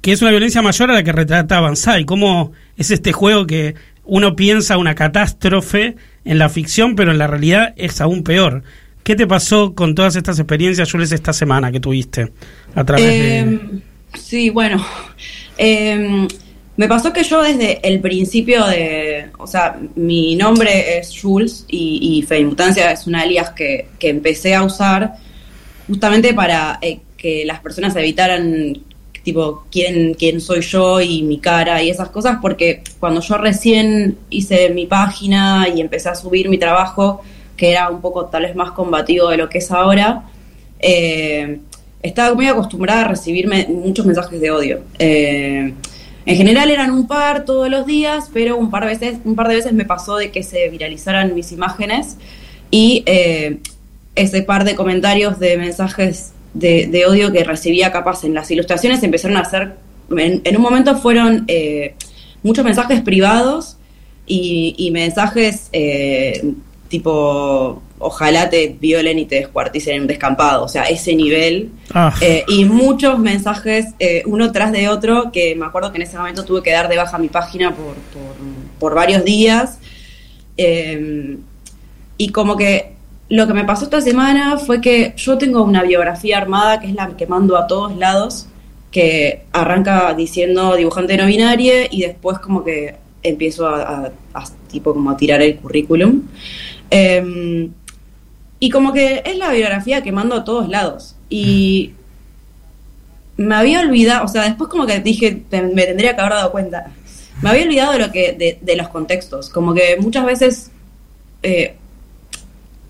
que 0.00 0.12
es 0.12 0.20
una 0.20 0.30
violencia 0.32 0.62
mayor 0.62 0.90
a 0.90 0.94
la 0.94 1.04
que 1.04 1.12
retrata 1.12 1.60
Banzai, 1.60 2.04
cómo 2.04 2.52
es 2.76 2.90
este 2.90 3.12
juego 3.12 3.46
que 3.46 3.76
uno 4.04 4.34
piensa 4.34 4.76
una 4.78 4.96
catástrofe 4.96 5.94
en 6.24 6.38
la 6.38 6.48
ficción, 6.48 6.96
pero 6.96 7.12
en 7.12 7.18
la 7.18 7.28
realidad 7.28 7.72
es 7.76 8.00
aún 8.00 8.24
peor. 8.24 8.64
¿Qué 9.02 9.16
te 9.16 9.26
pasó 9.26 9.74
con 9.74 9.94
todas 9.94 10.16
estas 10.16 10.38
experiencias, 10.38 10.90
Jules, 10.90 11.12
esta 11.12 11.32
semana 11.32 11.72
que 11.72 11.80
tuviste 11.80 12.32
a 12.74 12.84
través 12.84 13.06
de... 13.06 13.38
Em, 13.38 13.82
Sí, 14.14 14.50
bueno. 14.50 14.84
em, 15.56 16.28
me 16.76 16.88
pasó 16.88 17.12
que 17.12 17.22
yo 17.22 17.42
desde 17.42 17.86
el 17.86 18.00
principio 18.00 18.66
de. 18.66 19.26
O 19.38 19.46
sea, 19.46 19.78
mi 19.94 20.36
nombre 20.36 20.98
es 20.98 21.12
Jules 21.20 21.66
y, 21.68 22.18
y 22.18 22.22
Femimutancia 22.22 22.90
es 22.92 23.06
un 23.06 23.14
alias 23.14 23.50
que, 23.50 23.88
que 23.98 24.08
empecé 24.08 24.54
a 24.54 24.62
usar 24.62 25.14
justamente 25.86 26.32
para 26.32 26.78
eh, 26.80 27.00
que 27.16 27.44
las 27.44 27.60
personas 27.60 27.94
evitaran, 27.96 28.78
tipo, 29.22 29.64
quién, 29.70 30.14
quién 30.14 30.40
soy 30.40 30.62
yo 30.62 31.00
y 31.00 31.22
mi 31.22 31.38
cara 31.38 31.82
y 31.82 31.90
esas 31.90 32.08
cosas, 32.08 32.38
porque 32.40 32.82
cuando 32.98 33.20
yo 33.20 33.36
recién 33.36 34.16
hice 34.30 34.70
mi 34.70 34.86
página 34.86 35.68
y 35.74 35.80
empecé 35.80 36.08
a 36.08 36.14
subir 36.14 36.48
mi 36.48 36.58
trabajo, 36.58 37.22
que 37.56 37.70
era 37.70 37.90
un 37.90 38.00
poco 38.00 38.26
tal 38.26 38.42
vez 38.42 38.54
más 38.54 38.72
combativo 38.72 39.28
de 39.28 39.36
lo 39.36 39.48
que 39.48 39.58
es 39.58 39.70
ahora, 39.70 40.24
eh, 40.82 41.60
estaba 42.02 42.34
muy 42.34 42.48
acostumbrada 42.48 43.02
a 43.02 43.08
recibir 43.08 43.48
muchos 43.68 44.04
mensajes 44.04 44.40
de 44.40 44.50
odio. 44.50 44.80
Eh, 44.98 45.72
en 46.24 46.36
general 46.36 46.70
eran 46.70 46.90
un 46.90 47.06
par 47.06 47.44
todos 47.44 47.68
los 47.68 47.86
días, 47.86 48.30
pero 48.32 48.56
un 48.56 48.70
par 48.70 48.82
de 48.82 48.88
veces, 48.88 49.18
un 49.24 49.36
par 49.36 49.48
de 49.48 49.56
veces 49.56 49.72
me 49.72 49.84
pasó 49.84 50.16
de 50.16 50.30
que 50.30 50.42
se 50.42 50.68
viralizaran 50.68 51.34
mis 51.34 51.52
imágenes 51.52 52.16
y 52.70 53.04
eh, 53.06 53.58
ese 54.14 54.42
par 54.42 54.64
de 54.64 54.74
comentarios 54.74 55.38
de 55.38 55.56
mensajes 55.56 56.32
de, 56.54 57.04
odio 57.06 57.32
que 57.32 57.44
recibía 57.44 57.92
capaz 57.92 58.24
en 58.24 58.34
las 58.34 58.50
ilustraciones 58.50 59.02
empezaron 59.02 59.36
a 59.36 59.40
hacer, 59.40 59.74
en, 60.10 60.56
un 60.56 60.62
momento 60.62 60.96
fueron 60.96 61.46
muchos 62.42 62.64
mensajes 62.64 63.00
privados 63.00 63.78
y, 64.26 64.90
mensajes 64.92 65.70
tipo, 66.92 67.82
ojalá 67.98 68.48
te 68.50 68.76
violen 68.80 69.18
y 69.18 69.24
te 69.24 69.36
descuarticen 69.36 69.94
en 69.96 70.00
un 70.02 70.06
descampado, 70.06 70.62
o 70.64 70.68
sea, 70.68 70.84
ese 70.84 71.16
nivel. 71.16 71.70
Ah. 71.94 72.14
Eh, 72.20 72.44
y 72.48 72.64
muchos 72.66 73.18
mensajes, 73.18 73.86
eh, 73.98 74.22
uno 74.26 74.52
tras 74.52 74.70
de 74.72 74.88
otro, 74.88 75.32
que 75.32 75.56
me 75.56 75.64
acuerdo 75.66 75.90
que 75.90 75.96
en 75.96 76.02
ese 76.02 76.18
momento 76.18 76.44
tuve 76.44 76.62
que 76.62 76.70
dar 76.70 76.88
de 76.88 76.96
baja 76.98 77.16
mi 77.18 77.28
página 77.28 77.74
por, 77.74 77.94
por, 78.12 78.36
por 78.78 78.94
varios 78.94 79.24
días. 79.24 79.78
Eh, 80.56 81.38
y 82.18 82.28
como 82.28 82.56
que 82.56 82.92
lo 83.30 83.46
que 83.46 83.54
me 83.54 83.64
pasó 83.64 83.84
esta 83.84 84.00
semana 84.02 84.58
fue 84.58 84.80
que 84.82 85.14
yo 85.16 85.38
tengo 85.38 85.62
una 85.62 85.82
biografía 85.82 86.36
armada 86.36 86.78
que 86.80 86.88
es 86.88 86.94
la 86.94 87.16
que 87.16 87.26
mando 87.26 87.56
a 87.56 87.66
todos 87.66 87.96
lados, 87.96 88.46
que 88.90 89.44
arranca 89.52 90.12
diciendo 90.14 90.76
dibujante 90.76 91.16
no 91.16 91.24
binario 91.26 91.72
y 91.90 92.02
después 92.02 92.38
como 92.38 92.62
que 92.62 92.96
empiezo 93.22 93.66
a, 93.66 93.80
a- 93.82 94.12
a 94.34 94.44
tipo 94.70 94.92
como 94.92 95.10
a 95.10 95.16
tirar 95.16 95.40
el 95.40 95.56
currículum. 95.56 96.22
Eh, 96.92 97.68
y 98.60 98.70
como 98.70 98.92
que 98.92 99.22
es 99.26 99.36
la 99.38 99.50
biografía 99.50 100.02
que 100.02 100.12
mando 100.12 100.36
a 100.36 100.44
todos 100.44 100.68
lados. 100.68 101.16
Y 101.28 101.92
me 103.36 103.54
había 103.54 103.80
olvidado, 103.80 104.24
o 104.24 104.28
sea, 104.28 104.42
después 104.42 104.68
como 104.70 104.86
que 104.86 105.00
dije, 105.00 105.42
te- 105.50 105.62
me 105.62 105.84
tendría 105.84 106.14
que 106.14 106.20
haber 106.20 106.34
dado 106.34 106.52
cuenta. 106.52 106.92
Me 107.40 107.50
había 107.50 107.64
olvidado 107.64 107.92
de 107.94 107.98
lo 107.98 108.12
que, 108.12 108.32
de, 108.34 108.58
de 108.60 108.76
los 108.76 108.88
contextos. 108.88 109.48
Como 109.48 109.74
que 109.74 109.96
muchas 109.98 110.24
veces 110.26 110.70
eh, 111.42 111.74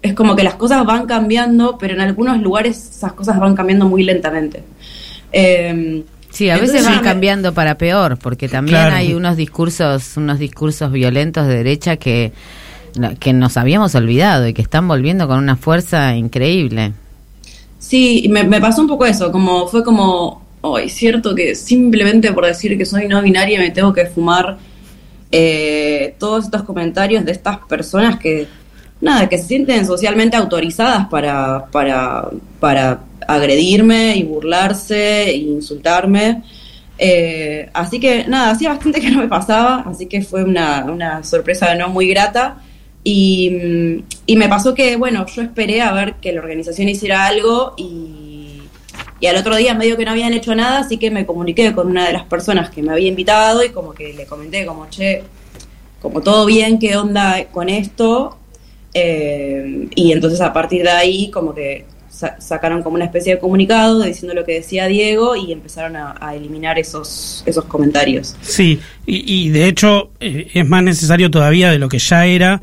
es 0.02 0.14
como 0.14 0.36
que 0.36 0.42
las 0.42 0.54
cosas 0.56 0.84
van 0.84 1.06
cambiando, 1.06 1.78
pero 1.78 1.94
en 1.94 2.00
algunos 2.00 2.40
lugares 2.42 2.76
esas 2.96 3.12
cosas 3.14 3.38
van 3.38 3.54
cambiando 3.54 3.86
muy 3.88 4.02
lentamente. 4.02 4.62
Eh, 5.32 6.02
Sí, 6.30 6.48
a 6.48 6.56
veces 6.56 6.82
van 6.84 6.96
me- 6.96 7.02
cambiando 7.02 7.52
para 7.52 7.76
peor, 7.76 8.18
porque 8.18 8.48
también 8.48 8.78
Claro. 8.78 8.96
hay 8.96 9.12
unos 9.12 9.36
discursos, 9.36 10.16
unos 10.16 10.38
discursos 10.38 10.90
violentos 10.90 11.46
de 11.46 11.56
derecha 11.56 11.96
que, 11.98 12.32
que 13.18 13.32
nos 13.32 13.56
habíamos 13.56 13.94
olvidado 13.94 14.46
y 14.46 14.54
que 14.54 14.62
están 14.62 14.88
volviendo 14.88 15.26
con 15.28 15.38
una 15.38 15.56
fuerza 15.56 16.16
increíble. 16.16 16.92
Sí, 17.78 18.28
me, 18.30 18.44
me 18.44 18.60
pasó 18.60 18.82
un 18.82 18.88
poco 18.88 19.06
eso, 19.06 19.32
como 19.32 19.66
fue 19.66 19.82
como, 19.82 20.42
oh, 20.60 20.78
es 20.78 20.92
cierto 20.92 21.34
que 21.34 21.54
simplemente 21.54 22.32
por 22.32 22.46
decir 22.46 22.78
que 22.78 22.86
soy 22.86 23.08
no 23.08 23.20
binaria 23.22 23.58
me 23.58 23.70
tengo 23.70 23.92
que 23.92 24.06
fumar 24.06 24.58
eh, 25.30 26.14
todos 26.18 26.44
estos 26.44 26.62
comentarios 26.62 27.24
de 27.24 27.32
estas 27.32 27.58
personas 27.66 28.18
que, 28.18 28.46
nada, 29.00 29.28
que 29.28 29.38
se 29.38 29.48
sienten 29.48 29.86
socialmente 29.86 30.36
autorizadas 30.36 31.08
para, 31.08 31.66
para, 31.72 32.28
para 32.60 33.00
agredirme 33.26 34.16
y 34.16 34.22
burlarse 34.24 35.30
e 35.30 35.36
insultarme. 35.36 36.42
Eh, 36.98 37.68
así 37.72 37.98
que 37.98 38.26
nada, 38.28 38.50
hacía 38.50 38.68
bastante 38.68 39.00
que 39.00 39.10
no 39.10 39.18
me 39.18 39.28
pasaba, 39.28 39.84
así 39.86 40.06
que 40.06 40.22
fue 40.22 40.44
una, 40.44 40.84
una 40.84 41.24
sorpresa 41.24 41.74
no 41.74 41.88
muy 41.88 42.08
grata. 42.08 42.58
Y, 43.04 44.04
y 44.26 44.36
me 44.36 44.48
pasó 44.48 44.74
que, 44.74 44.96
bueno, 44.96 45.26
yo 45.26 45.42
esperé 45.42 45.82
a 45.82 45.92
ver 45.92 46.14
que 46.20 46.32
la 46.32 46.40
organización 46.40 46.88
hiciera 46.88 47.26
algo 47.26 47.74
y, 47.76 48.62
y 49.20 49.26
al 49.26 49.36
otro 49.36 49.56
día 49.56 49.74
medio 49.74 49.96
que 49.96 50.04
no 50.04 50.12
habían 50.12 50.32
hecho 50.34 50.54
nada, 50.54 50.80
así 50.80 50.98
que 50.98 51.10
me 51.10 51.26
comuniqué 51.26 51.72
con 51.72 51.88
una 51.88 52.06
de 52.06 52.12
las 52.12 52.24
personas 52.24 52.70
que 52.70 52.82
me 52.82 52.92
había 52.92 53.08
invitado 53.08 53.64
y 53.64 53.70
como 53.70 53.92
que 53.92 54.12
le 54.12 54.26
comenté 54.26 54.64
como, 54.66 54.88
che, 54.88 55.22
como 56.00 56.20
todo 56.20 56.46
bien, 56.46 56.78
¿qué 56.78 56.96
onda 56.96 57.44
con 57.50 57.68
esto? 57.68 58.38
Eh, 58.94 59.88
y 59.94 60.12
entonces 60.12 60.40
a 60.40 60.52
partir 60.52 60.82
de 60.82 60.90
ahí 60.90 61.30
como 61.30 61.54
que 61.54 61.86
sa- 62.10 62.40
sacaron 62.40 62.82
como 62.82 62.96
una 62.96 63.06
especie 63.06 63.34
de 63.34 63.40
comunicado 63.40 64.02
diciendo 64.02 64.34
lo 64.34 64.44
que 64.44 64.52
decía 64.52 64.86
Diego 64.86 65.34
y 65.34 65.50
empezaron 65.50 65.96
a, 65.96 66.34
eliminar 66.34 66.78
esos, 66.78 67.42
esos 67.46 67.64
comentarios. 67.64 68.36
Sí, 68.42 68.78
y, 69.06 69.46
y 69.46 69.48
de 69.48 69.66
hecho 69.66 70.10
eh, 70.20 70.48
es 70.52 70.68
más 70.68 70.82
necesario 70.82 71.30
todavía 71.30 71.70
de 71.70 71.78
lo 71.78 71.88
que 71.88 71.98
ya 71.98 72.26
era 72.26 72.60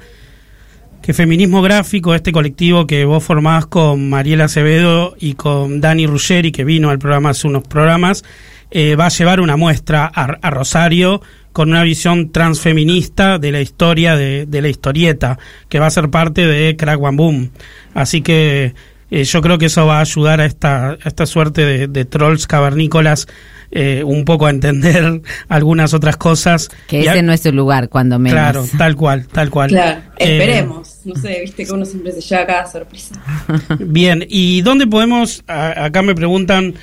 que 1.10 1.14
Feminismo 1.16 1.64
Gráfico, 1.64 2.14
este 2.14 2.32
colectivo 2.32 2.86
que 2.86 3.04
vos 3.04 3.24
formás 3.24 3.66
con 3.66 4.12
Mariela 4.12 4.44
Acevedo 4.44 5.16
y 5.20 5.34
con 5.34 5.82
Dani 5.82 6.06
Ruggeri, 6.06 6.52
que 6.52 6.64
vino 6.64 6.92
al 6.92 7.00
programa 7.00 7.32
hace 7.32 7.48
unos 7.48 7.64
programas, 7.64 8.24
eh, 8.70 8.96
va 8.96 9.08
a 9.08 9.10
llevar 9.10 9.42
una 9.42 9.58
muestra 9.58 10.06
a, 10.06 10.38
a 10.40 10.50
Rosario 10.52 11.20
con 11.52 11.72
una 11.72 11.82
visión 11.82 12.32
transfeminista 12.32 13.40
de 13.40 13.52
la 13.52 13.60
historia 13.60 14.16
de, 14.16 14.46
de 14.46 14.62
la 14.62 14.70
historieta, 14.70 15.40
que 15.68 15.80
va 15.80 15.88
a 15.88 15.90
ser 15.90 16.12
parte 16.12 16.46
de 16.46 16.76
Crack 16.76 17.02
One 17.02 17.18
Boom. 17.18 17.50
Así 17.96 18.22
que 18.22 18.76
eh, 19.12 19.24
yo 19.24 19.42
creo 19.42 19.58
que 19.58 19.66
eso 19.68 19.86
va 19.86 19.98
a 19.98 20.02
ayudar 20.02 20.42
a 20.42 20.46
esta, 20.46 20.92
a 20.92 20.98
esta 21.06 21.26
suerte 21.26 21.66
de, 21.66 21.88
de 21.88 22.06
trolls 22.06 22.46
cavernícolas 22.48 23.28
eh, 23.72 24.04
un 24.04 24.26
poco 24.26 24.48
a 24.48 24.50
entender 24.50 25.22
algunas 25.50 25.94
otras 25.94 26.18
cosas. 26.18 26.70
Que 26.88 27.02
Y 27.02 27.08
a- 27.08 27.14
ese 27.14 27.22
no 27.24 27.34
es 27.34 27.42
su 27.42 27.52
lugar, 27.52 27.90
cuando 27.90 28.18
menos. 28.20 28.34
Claro, 28.40 28.66
tal 28.78 28.96
cual, 28.96 29.28
tal 29.28 29.50
cual. 29.50 29.70
Claro, 29.70 30.02
Eh, 30.18 30.38
esperemos. 30.38 30.96
No 31.06 31.16
sé, 31.16 31.40
viste 31.42 31.66
que 31.66 31.72
uno 31.72 31.86
siempre 31.86 32.12
se 32.14 32.22
lleva 32.22 32.46
cada 32.48 32.68
sorpresa. 32.72 33.16
Bien, 33.80 34.26
¿y 34.28 34.62
dónde 34.62 34.88
podemos, 34.88 35.44
a- 35.48 35.86
acá 35.86 36.02
me 36.02 36.16
preguntan 36.16 36.74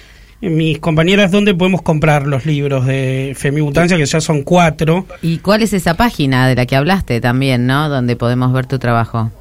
mis 0.41 0.79
compañeras, 0.79 1.31
dónde 1.33 1.55
podemos 1.55 1.81
comprar 1.83 2.27
los 2.27 2.45
libros 2.47 2.87
de 2.87 3.35
Femimutancia, 3.37 3.97
que 3.97 4.05
ya 4.07 4.21
son 4.21 4.43
cuatro? 4.43 5.07
¿Y 5.23 5.39
cuál 5.39 5.63
es 5.63 5.73
esa 5.73 5.95
página 5.95 6.47
de 6.47 6.55
la 6.55 6.67
que 6.67 6.77
hablaste 6.77 7.21
también, 7.21 7.67
no? 7.67 7.89
Donde 7.89 8.17
podemos 8.17 8.53
ver 8.53 8.67
tu 8.67 8.79
trabajo. 8.79 9.33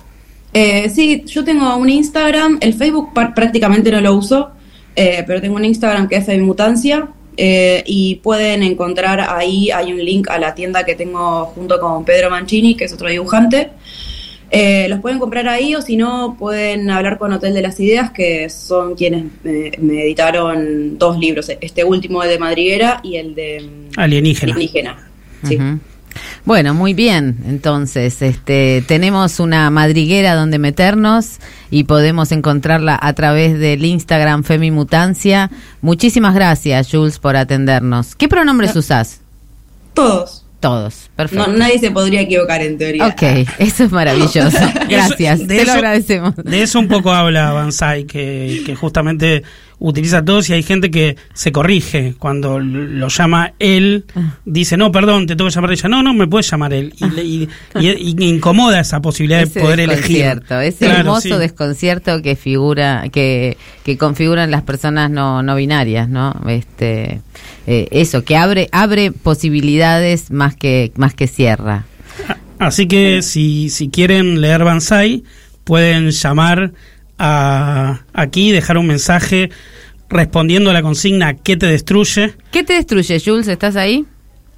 Eh, 0.58 0.90
sí, 0.90 1.24
yo 1.26 1.44
tengo 1.44 1.76
un 1.76 1.90
Instagram, 1.90 2.60
el 2.62 2.74
Facebook 2.74 3.14
par- 3.14 3.34
prácticamente 3.34 3.92
no 3.92 4.00
lo 4.00 4.14
uso, 4.16 4.52
eh, 4.96 5.22
pero 5.28 5.42
tengo 5.42 5.58
un 5.58 5.66
Instagram 5.66 6.08
que 6.08 6.16
es 6.16 6.26
Femimutancia 6.26 7.10
eh, 7.36 7.84
y 7.86 8.16
pueden 8.24 8.64
encontrar 8.64 9.20
ahí, 9.20 9.70
hay 9.70 9.92
un 9.92 10.00
link 10.04 10.30
a 10.30 10.40
la 10.40 10.56
tienda 10.56 10.86
que 10.86 10.96
tengo 10.96 11.48
junto 11.54 11.78
con 11.82 12.06
Pedro 12.06 12.30
Mancini, 12.30 12.76
que 12.78 12.86
es 12.86 12.94
otro 12.94 13.10
dibujante. 13.10 13.72
Eh, 14.50 14.88
los 14.88 15.02
pueden 15.02 15.20
comprar 15.20 15.50
ahí 15.50 15.76
o 15.76 15.82
si 15.82 15.98
no 15.98 16.38
pueden 16.40 16.90
hablar 16.90 17.18
con 17.18 17.34
Hotel 17.34 17.54
de 17.54 17.62
las 17.62 17.78
Ideas, 17.82 18.12
que 18.12 18.50
son 18.50 18.96
quienes 18.96 19.26
me, 19.44 19.72
me 19.80 20.04
editaron 20.04 20.98
dos 20.98 21.18
libros, 21.20 21.50
este 21.60 21.84
último 21.84 22.24
de 22.24 22.38
Madriguera 22.40 23.02
y 23.04 23.18
el 23.18 23.36
de 23.36 23.60
mm, 23.60 24.00
Alienígena. 24.00 24.54
Alienígena. 24.54 25.10
Sí. 25.44 25.58
Bueno, 26.46 26.74
muy 26.74 26.94
bien. 26.94 27.38
Entonces, 27.48 28.22
este, 28.22 28.84
tenemos 28.88 29.40
una 29.40 29.70
madriguera 29.70 30.36
donde 30.36 30.60
meternos 30.60 31.38
y 31.72 31.86
podemos 31.86 32.32
encontrarla 32.32 32.98
a 33.02 33.14
través 33.14 33.60
del 33.60 33.84
Instagram 33.86 34.44
Femimutancia. 34.44 35.50
Muchísimas 35.82 36.36
gracias, 36.36 36.90
Jules, 36.92 37.20
por 37.20 37.36
atendernos. 37.36 38.16
¿Qué 38.16 38.28
pronombres 38.28 38.76
usás? 38.76 39.22
Todos. 39.94 40.42
Todos. 40.60 41.10
Perfecto. 41.16 41.48
No, 41.48 41.58
nadie 41.58 41.78
se 41.80 41.92
podría 41.92 42.22
equivocar 42.22 42.62
en 42.62 42.78
teoría. 42.78 43.06
Ok, 43.08 43.22
eso 43.60 43.84
es 43.84 43.92
maravilloso. 43.92 44.58
Gracias, 44.90 45.40
Eso- 45.42 45.48
te 45.48 45.56
lo 45.58 45.62
eso- 45.62 45.72
agradecemos. 45.74 46.36
De 46.38 46.64
eso 46.64 46.80
un 46.80 46.88
poco 46.88 47.12
habla 47.12 47.52
Banzai, 47.54 48.06
que, 48.06 48.64
que 48.66 48.76
justamente 48.76 49.44
utiliza 49.80 50.24
todos 50.24 50.50
y 50.50 50.54
hay 50.54 50.64
gente 50.64 50.90
que 50.90 51.18
se 51.34 51.52
corrige 51.52 52.16
cuando 52.18 52.60
lo 52.60 53.08
llama 53.10 53.54
él, 53.60 54.06
dice, 54.46 54.78
no, 54.78 54.92
perdón, 54.92 55.28
te 55.28 55.36
tengo 55.36 55.50
que 55.50 55.56
llamar 55.56 55.72
ella. 55.74 55.90
No, 55.90 56.02
no, 56.02 56.14
me 56.14 56.28
puedes 56.28 56.50
llamar 56.50 56.74
él. 56.74 56.94
Y, 56.98 57.10
le- 57.10 57.24
y- 57.24 57.50
y- 57.80 58.16
y 58.18 58.26
incomoda 58.30 58.80
esa 58.80 59.02
posibilidad 59.02 59.42
Ese 59.44 59.60
de 59.60 59.62
poder 59.66 59.80
elegir. 59.82 60.26
ese 60.62 60.86
Claro, 60.86 61.00
hermoso 61.00 61.22
sí. 61.22 61.34
desconcierto 61.38 62.22
que 62.22 62.36
figura, 62.36 63.04
que, 63.12 63.58
que 63.84 63.98
configuran 63.98 64.50
las 64.52 64.62
personas 64.64 65.12
no, 65.12 65.44
no 65.44 65.56
binarias, 65.56 66.08
¿no? 66.10 66.34
Este, 66.48 67.22
eh, 67.68 67.88
eso, 67.92 68.24
que 68.24 68.38
abre, 68.38 68.70
abre 68.72 69.12
posibilidades 69.12 70.32
más 70.32 70.56
que, 70.56 70.92
más 70.96 71.14
que 71.14 71.28
cierra. 71.28 71.86
Así 72.60 72.88
que 72.88 73.22
si, 73.22 73.70
si 73.70 73.90
quieren 73.90 74.40
leer 74.42 74.64
Banzai, 74.64 75.24
pueden 75.66 76.12
llamar 76.12 76.72
a, 77.18 78.02
aquí, 78.14 78.52
dejar 78.52 78.78
un 78.78 78.88
mensaje 78.88 79.50
respondiendo 80.10 80.70
a 80.70 80.74
la 80.74 80.82
consigna 80.82 81.34
¿Qué 81.36 81.58
te 81.58 81.66
destruye? 81.66 82.34
¿Qué 82.52 82.64
te 82.64 82.74
destruye, 82.74 83.20
Jules? 83.20 83.48
¿Estás 83.48 83.76
ahí? 83.76 84.06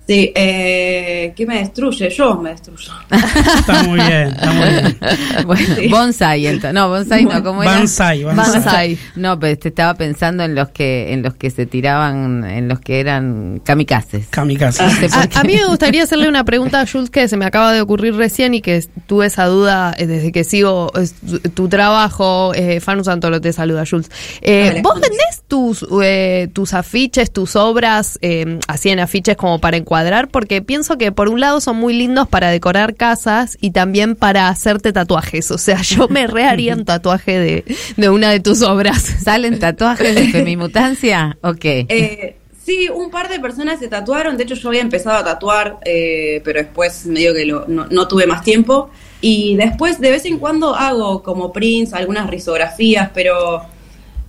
Sí, 0.07 0.31
eh, 0.33 1.33
¿qué 1.35 1.45
me 1.45 1.57
destruye? 1.59 2.09
Yo 2.09 2.35
me 2.35 2.51
destruyo. 2.51 2.93
Está 3.11 3.83
muy 3.83 3.99
bien, 3.99 4.27
está 4.29 4.51
muy 4.53 4.69
bien. 4.69 4.97
Bueno, 5.45 5.75
bonsai, 5.89 6.47
entonces. 6.47 6.73
No, 6.73 6.87
bonsai 6.87 7.25
no, 7.25 7.43
¿cómo 7.43 7.61
era? 7.61 7.73
Banzai, 7.73 8.23
banzai. 8.23 8.53
Banzai. 8.53 8.97
No, 9.17 9.37
pero 9.37 9.57
te 9.57 9.67
estaba 9.67 9.93
pensando 9.95 10.43
en 10.45 10.55
los 10.55 10.69
que 10.69 11.11
en 11.11 11.23
los 11.23 11.33
que 11.35 11.49
se 11.49 11.65
tiraban, 11.65 12.45
en 12.45 12.69
los 12.69 12.79
que 12.79 13.01
eran 13.01 13.61
kamikazes. 13.65 14.27
Kamikazes. 14.29 14.81
No 14.81 14.89
sé 14.91 15.09
por 15.09 15.19
A, 15.19 15.27
qué. 15.27 15.39
a 15.39 15.43
mí 15.43 15.55
me 15.55 15.65
gustaría 15.65 16.03
hacerle 16.03 16.29
una 16.29 16.45
pregunta 16.45 16.79
a 16.79 16.87
Jules 16.87 17.09
que 17.09 17.27
se 17.27 17.35
me 17.35 17.45
acaba 17.45 17.73
de 17.73 17.81
ocurrir 17.81 18.15
recién 18.15 18.53
y 18.53 18.61
que 18.61 18.81
tuve 19.07 19.25
esa 19.25 19.45
duda 19.45 19.93
eh, 19.97 20.07
desde 20.07 20.31
que 20.31 20.45
sigo 20.45 20.89
eh, 20.95 21.09
tu, 21.53 21.67
trabajo. 21.67 22.53
Eh, 22.55 22.79
Fanu 22.79 23.03
Santolo 23.03 23.41
te 23.41 23.51
saluda, 23.51 23.83
Jules. 23.89 24.09
Eh, 24.41 24.79
¿Vos 24.81 24.93
Jules. 24.93 25.09
vendés 25.09 25.43
tus, 25.49 25.85
eh, 26.01 26.47
tus 26.53 26.73
afiches, 26.73 27.31
tus 27.31 27.57
obras, 27.57 28.17
eh, 28.21 28.57
así 28.69 28.89
en 28.89 28.99
afiches 29.01 29.35
como 29.35 29.59
para 29.59 29.75
encuadrar? 29.75 29.96
Porque 30.29 30.61
pienso 30.61 30.97
que 30.97 31.11
por 31.11 31.29
un 31.29 31.39
lado 31.39 31.61
son 31.61 31.77
muy 31.77 31.93
lindos 31.93 32.27
para 32.27 32.49
decorar 32.49 32.95
casas 32.95 33.57
y 33.61 33.71
también 33.71 34.15
para 34.15 34.47
hacerte 34.49 34.93
tatuajes. 34.93 35.51
O 35.51 35.57
sea, 35.57 35.81
yo 35.81 36.07
me 36.07 36.27
reharía 36.27 36.73
un 36.75 36.85
tatuaje 36.85 37.37
de, 37.39 37.75
de 37.97 38.09
una 38.09 38.29
de 38.31 38.39
tus 38.39 38.61
obras. 38.61 39.01
¿Salen 39.23 39.59
tatuajes 39.59 40.15
de 40.15 40.27
femimutancia? 40.29 41.37
Ok. 41.41 41.63
Eh, 41.65 42.35
sí, 42.65 42.89
un 42.93 43.09
par 43.09 43.29
de 43.29 43.39
personas 43.39 43.79
se 43.79 43.87
tatuaron. 43.87 44.37
De 44.37 44.43
hecho, 44.43 44.55
yo 44.55 44.69
había 44.69 44.81
empezado 44.81 45.17
a 45.17 45.23
tatuar, 45.23 45.77
eh, 45.85 46.41
pero 46.43 46.59
después 46.61 47.05
medio 47.05 47.33
que 47.33 47.45
lo- 47.45 47.65
no, 47.67 47.87
no 47.89 48.07
tuve 48.07 48.27
más 48.27 48.43
tiempo. 48.43 48.89
Y 49.21 49.55
después, 49.55 49.99
de 49.99 50.11
vez 50.11 50.25
en 50.25 50.37
cuando, 50.37 50.75
hago 50.75 51.23
como 51.23 51.51
prints, 51.51 51.93
algunas 51.93 52.29
risografías, 52.29 53.09
pero 53.13 53.61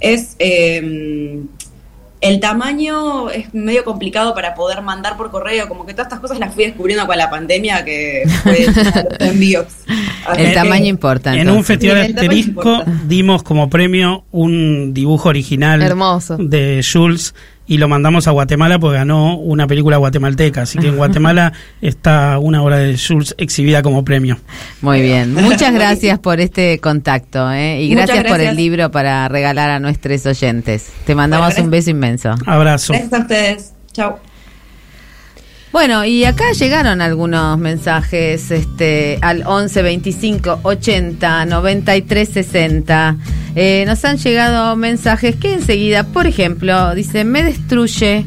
es. 0.00 0.34
eh, 0.38 1.42
el 2.20 2.40
tamaño 2.40 3.30
es 3.30 3.52
medio 3.54 3.84
complicado 3.84 4.34
para 4.34 4.54
poder 4.54 4.82
mandar 4.82 5.16
por 5.16 5.30
correo, 5.30 5.68
como 5.68 5.86
que 5.86 5.92
todas 5.92 6.06
estas 6.08 6.20
cosas 6.20 6.38
las 6.38 6.52
fui 6.54 6.64
descubriendo 6.64 7.06
con 7.06 7.16
la 7.16 7.30
pandemia 7.30 7.84
que 7.84 8.24
fue 8.42 8.66
los 9.20 9.20
envíos. 9.20 9.66
Así 10.26 10.40
El 10.42 10.48
que- 10.48 10.54
tamaño 10.54 10.86
importa. 10.86 11.34
En 11.36 11.48
un 11.50 11.64
festival 11.64 11.98
asterisco 12.02 12.82
dimos 13.06 13.42
como 13.42 13.70
premio 13.70 14.24
un 14.32 14.92
dibujo 14.94 15.28
original 15.28 15.80
Hermoso. 15.82 16.36
de 16.38 16.84
Jules 16.90 17.34
y 17.68 17.76
lo 17.76 17.86
mandamos 17.86 18.26
a 18.26 18.30
Guatemala 18.30 18.78
porque 18.78 18.96
ganó 18.96 19.36
una 19.36 19.66
película 19.66 19.98
guatemalteca. 19.98 20.62
Así 20.62 20.78
que 20.78 20.88
en 20.88 20.96
Guatemala 20.96 21.52
está 21.82 22.38
una 22.38 22.62
obra 22.62 22.78
de 22.78 22.98
Jules 22.98 23.34
exhibida 23.38 23.82
como 23.82 24.04
premio. 24.04 24.38
Muy 24.80 25.02
bien. 25.02 25.34
Muchas 25.34 25.72
gracias 25.74 26.18
por 26.18 26.40
este 26.40 26.78
contacto 26.80 27.52
¿eh? 27.52 27.82
y 27.82 27.90
gracias, 27.90 28.24
por 28.24 28.40
el 28.40 28.56
libro 28.56 28.90
para 28.90 29.28
regalar 29.28 29.70
a 29.70 29.78
nuestros 29.78 30.24
oyentes. 30.24 30.90
Te 31.04 31.14
mandamos 31.14 31.48
Bueno, 31.48 31.64
un 31.64 31.70
beso 31.70 31.90
inmenso. 31.90 32.34
Abrazo. 32.46 32.94
Gracias 32.94 33.12
a 33.12 33.18
ustedes. 33.18 33.72
Chao. 33.92 34.27
Bueno, 35.70 36.04
y 36.04 36.24
acá 36.24 36.52
llegaron 36.52 37.02
algunos 37.02 37.58
mensajes 37.58 38.50
este, 38.50 39.18
al 39.20 39.42
11 39.46 39.82
25 39.82 40.60
80 40.62 41.44
93 41.44 42.28
60. 42.28 43.16
Eh, 43.54 43.84
nos 43.86 44.04
han 44.04 44.16
llegado 44.16 44.76
mensajes 44.76 45.36
que 45.36 45.52
enseguida, 45.52 46.04
por 46.04 46.26
ejemplo, 46.26 46.94
dice, 46.94 47.24
me 47.24 47.42
destruye 47.42 48.24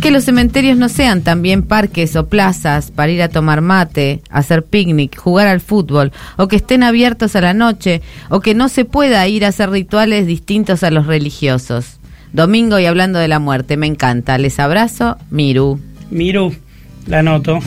que 0.00 0.10
los 0.10 0.24
cementerios 0.24 0.78
no 0.78 0.88
sean 0.88 1.22
también 1.22 1.62
parques 1.62 2.16
o 2.16 2.26
plazas 2.26 2.90
para 2.90 3.12
ir 3.12 3.22
a 3.22 3.28
tomar 3.28 3.60
mate, 3.60 4.22
hacer 4.30 4.64
picnic, 4.64 5.16
jugar 5.16 5.46
al 5.46 5.60
fútbol, 5.60 6.10
o 6.38 6.48
que 6.48 6.56
estén 6.56 6.82
abiertos 6.82 7.36
a 7.36 7.42
la 7.42 7.52
noche, 7.52 8.00
o 8.30 8.40
que 8.40 8.54
no 8.54 8.68
se 8.68 8.84
pueda 8.84 9.26
ir 9.28 9.44
a 9.44 9.48
hacer 9.48 9.70
rituales 9.70 10.26
distintos 10.26 10.82
a 10.82 10.90
los 10.90 11.06
religiosos. 11.06 11.98
Domingo 12.32 12.78
y 12.78 12.86
hablando 12.86 13.18
de 13.18 13.28
la 13.28 13.38
muerte, 13.38 13.76
me 13.76 13.86
encanta. 13.86 14.38
Les 14.38 14.58
abrazo, 14.58 15.18
Miru. 15.30 15.78
Miru, 16.10 16.54
la 17.10 17.22
noto. 17.22 17.58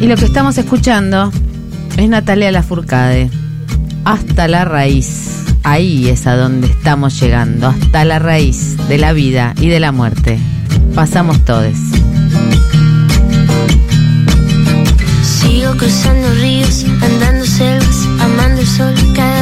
Y 0.00 0.06
lo 0.06 0.16
que 0.16 0.24
estamos 0.24 0.56
escuchando 0.56 1.30
es 1.96 2.08
Natalia 2.08 2.50
Lafourcade. 2.50 3.30
Hasta 4.04 4.48
la 4.48 4.64
raíz. 4.64 5.44
Ahí 5.62 6.08
es 6.08 6.26
a 6.26 6.36
donde 6.36 6.68
estamos 6.68 7.20
llegando. 7.20 7.68
Hasta 7.68 8.04
la 8.04 8.18
raíz 8.18 8.76
de 8.88 8.96
la 8.96 9.12
vida 9.12 9.54
y 9.60 9.68
de 9.68 9.78
la 9.78 9.92
muerte. 9.92 10.38
Pasamos 10.94 11.44
todos. 11.44 11.74
Sigo 15.22 15.76
cruzando 15.76 16.32
ríos, 16.40 16.84
andando 17.02 17.44
selvas, 17.44 18.08
amando 18.20 18.60
el 18.62 18.66
sol. 18.66 18.94
Cada 19.14 19.37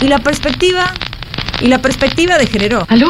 Y 0.00 0.06
la 0.06 0.18
perspectiva, 0.20 0.94
y 1.60 1.66
la 1.66 1.82
perspectiva 1.82 2.38
de 2.38 2.46
género. 2.46 2.86
¿Aló? 2.88 3.08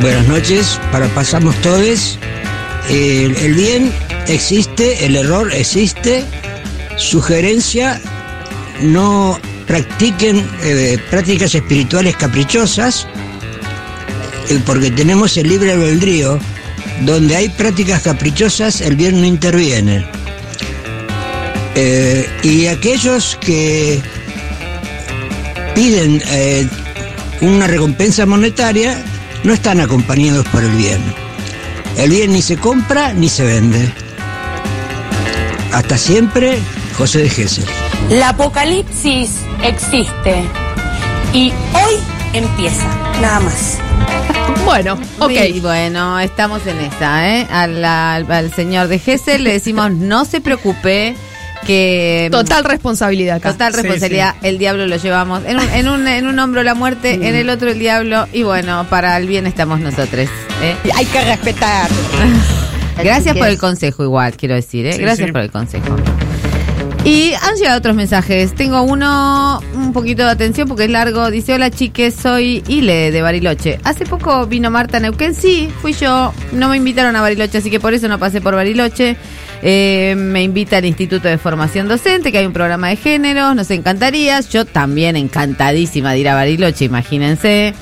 Buenas 0.00 0.28
noches, 0.28 0.78
para 0.92 1.08
pasamos 1.08 1.54
todos. 1.62 2.18
El, 2.90 3.34
el 3.36 3.54
bien 3.54 3.90
existe, 4.28 5.06
el 5.06 5.16
error 5.16 5.52
existe. 5.54 6.22
Sugerencia, 6.96 7.98
no 8.82 9.38
practiquen 9.66 10.46
eh, 10.62 10.98
prácticas 11.10 11.54
espirituales 11.54 12.14
caprichosas, 12.16 13.06
eh, 14.50 14.60
porque 14.66 14.90
tenemos 14.90 15.36
el 15.38 15.48
libre 15.48 15.72
albedrío. 15.72 16.38
Donde 17.02 17.36
hay 17.36 17.48
prácticas 17.48 18.02
caprichosas, 18.02 18.80
el 18.80 18.96
bien 18.96 19.20
no 19.20 19.26
interviene. 19.26 20.06
Eh, 21.74 22.28
y 22.42 22.66
aquellos 22.68 23.36
que 23.40 24.00
piden 25.74 26.22
eh, 26.26 26.68
una 27.40 27.66
recompensa 27.66 28.26
monetaria 28.26 29.02
no 29.42 29.52
están 29.52 29.80
acompañados 29.80 30.46
por 30.48 30.62
el 30.62 30.70
bien. 30.70 31.00
El 31.96 32.10
bien 32.10 32.32
ni 32.32 32.42
se 32.42 32.56
compra 32.56 33.12
ni 33.12 33.28
se 33.28 33.44
vende. 33.44 33.92
Hasta 35.72 35.98
siempre, 35.98 36.58
José 36.96 37.22
de 37.22 37.30
Gesell. 37.30 37.64
La 38.10 38.30
apocalipsis 38.30 39.30
existe 39.62 40.44
y 41.32 41.50
hoy 41.72 41.94
empieza, 42.32 42.86
nada 43.20 43.40
más. 43.40 43.78
Bueno, 44.64 44.98
ok. 45.18 45.32
bueno, 45.60 46.18
estamos 46.20 46.66
en 46.66 46.80
esta, 46.80 47.28
¿eh? 47.28 47.46
Al, 47.50 47.84
al- 47.84 48.30
al 48.30 48.52
señor 48.54 48.88
de 48.88 48.98
Gessel 48.98 49.44
le 49.44 49.52
decimos 49.52 49.92
no 49.92 50.24
se 50.24 50.40
preocupe 50.40 51.14
que... 51.66 52.28
Total 52.32 52.64
responsabilidad 52.64 53.36
acá. 53.36 53.52
Total 53.52 53.72
Sí, 53.72 53.82
responsabilidad, 53.82 54.34
el 54.42 54.58
diablo 54.58 54.86
lo 54.86 54.96
llevamos. 54.96 55.42
En 55.46 55.58
un, 55.58 55.68
en 55.70 55.88
un, 55.88 56.08
en 56.08 56.26
un 56.26 56.38
hombro 56.38 56.62
la 56.62 56.74
muerte, 56.74 57.14
en 57.14 57.34
el 57.34 57.50
otro 57.50 57.70
el 57.70 57.78
diablo. 57.78 58.26
Y 58.32 58.42
bueno, 58.42 58.86
para 58.90 59.16
el 59.16 59.26
bien 59.28 59.46
estamos 59.46 59.80
nosotros. 59.80 60.28
¿eh? 60.62 60.76
Hay 60.94 61.06
que 61.06 61.20
respetar. 61.24 61.88
Gracias 63.02 63.36
por 63.36 63.48
el 63.48 63.58
consejo 63.58 64.02
igual, 64.04 64.36
quiero 64.36 64.54
decir, 64.54 64.86
¿eh? 64.86 64.92
Sí, 64.94 65.02
Gracias 65.02 65.26
sí. 65.26 65.32
por 65.32 65.40
el 65.42 65.50
consejo. 65.50 65.96
Y 67.04 67.34
han 67.34 67.56
llegado 67.56 67.78
otros 67.78 67.94
mensajes. 67.94 68.54
Tengo 68.54 68.82
uno 68.82 69.60
un 69.74 69.92
poquito 69.92 70.24
de 70.24 70.30
atención 70.30 70.66
porque 70.66 70.84
es 70.84 70.90
largo. 70.90 71.30
Dice, 71.30 71.52
hola 71.52 71.70
chiques, 71.70 72.14
soy 72.14 72.64
Ile 72.66 73.10
de 73.12 73.20
Bariloche. 73.20 73.78
Hace 73.84 74.06
poco 74.06 74.46
vino 74.46 74.70
Marta 74.70 75.00
Neuquén. 75.00 75.34
Sí, 75.34 75.68
fui 75.82 75.92
yo. 75.92 76.32
No 76.52 76.70
me 76.70 76.78
invitaron 76.78 77.14
a 77.14 77.20
Bariloche, 77.20 77.58
así 77.58 77.70
que 77.70 77.78
por 77.78 77.92
eso 77.92 78.08
no 78.08 78.18
pasé 78.18 78.40
por 78.40 78.54
Bariloche. 78.54 79.18
Eh, 79.62 80.14
me 80.16 80.42
invita 80.42 80.78
al 80.78 80.86
Instituto 80.86 81.28
de 81.28 81.36
Formación 81.36 81.88
Docente, 81.88 82.32
que 82.32 82.38
hay 82.38 82.46
un 82.46 82.54
programa 82.54 82.88
de 82.88 82.96
géneros. 82.96 83.54
Nos 83.54 83.70
encantaría. 83.70 84.40
Yo 84.40 84.64
también 84.64 85.16
encantadísima 85.16 86.12
de 86.12 86.20
ir 86.20 86.28
a 86.30 86.34
Bariloche, 86.34 86.86
imagínense. 86.86 87.74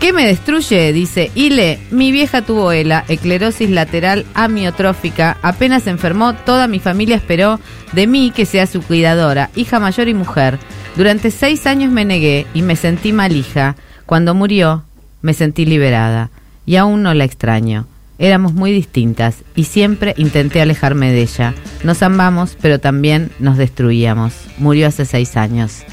¿Qué 0.00 0.12
me 0.12 0.24
destruye? 0.24 0.92
Dice 0.92 1.32
Ile, 1.34 1.80
mi 1.90 2.12
vieja 2.12 2.42
tuvo 2.42 2.70
ELA, 2.70 3.04
esclerosis 3.08 3.68
lateral 3.68 4.26
amiotrófica. 4.34 5.36
Apenas 5.42 5.88
enfermó, 5.88 6.34
toda 6.34 6.68
mi 6.68 6.78
familia 6.78 7.16
esperó 7.16 7.58
de 7.92 8.06
mí 8.06 8.32
que 8.34 8.46
sea 8.46 8.66
su 8.68 8.80
cuidadora, 8.80 9.50
hija 9.56 9.80
mayor 9.80 10.06
y 10.06 10.14
mujer. 10.14 10.60
Durante 10.96 11.32
seis 11.32 11.66
años 11.66 11.90
me 11.90 12.04
negué 12.04 12.46
y 12.54 12.62
me 12.62 12.76
sentí 12.76 13.12
mal 13.12 13.34
hija. 13.34 13.74
Cuando 14.06 14.34
murió, 14.34 14.84
me 15.20 15.34
sentí 15.34 15.66
liberada. 15.66 16.30
Y 16.64 16.76
aún 16.76 17.02
no 17.02 17.12
la 17.12 17.24
extraño. 17.24 17.86
Éramos 18.20 18.52
muy 18.52 18.70
distintas 18.70 19.42
y 19.56 19.64
siempre 19.64 20.14
intenté 20.16 20.60
alejarme 20.60 21.10
de 21.10 21.22
ella. 21.22 21.54
Nos 21.82 22.02
amamos, 22.02 22.56
pero 22.60 22.78
también 22.78 23.30
nos 23.40 23.56
destruíamos. 23.56 24.32
Murió 24.58 24.86
hace 24.86 25.04
seis 25.04 25.36
años. 25.36 25.84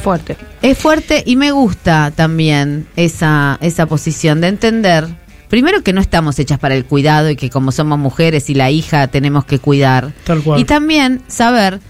Fuerte. 0.00 0.36
Es 0.62 0.78
fuerte 0.78 1.22
y 1.26 1.36
me 1.36 1.52
gusta 1.52 2.10
también 2.14 2.86
esa, 2.96 3.58
esa 3.60 3.86
posición 3.86 4.40
de 4.40 4.48
entender, 4.48 5.06
primero 5.48 5.82
que 5.82 5.92
no 5.92 6.00
estamos 6.00 6.38
hechas 6.38 6.58
para 6.58 6.74
el 6.74 6.84
cuidado 6.84 7.28
y 7.30 7.36
que 7.36 7.50
como 7.50 7.70
somos 7.72 7.98
mujeres 7.98 8.48
y 8.50 8.54
la 8.54 8.70
hija 8.70 9.08
tenemos 9.08 9.44
que 9.44 9.58
cuidar. 9.58 10.12
Tal 10.24 10.42
cual. 10.42 10.60
Y 10.60 10.64
también 10.64 11.20
saber 11.28 11.80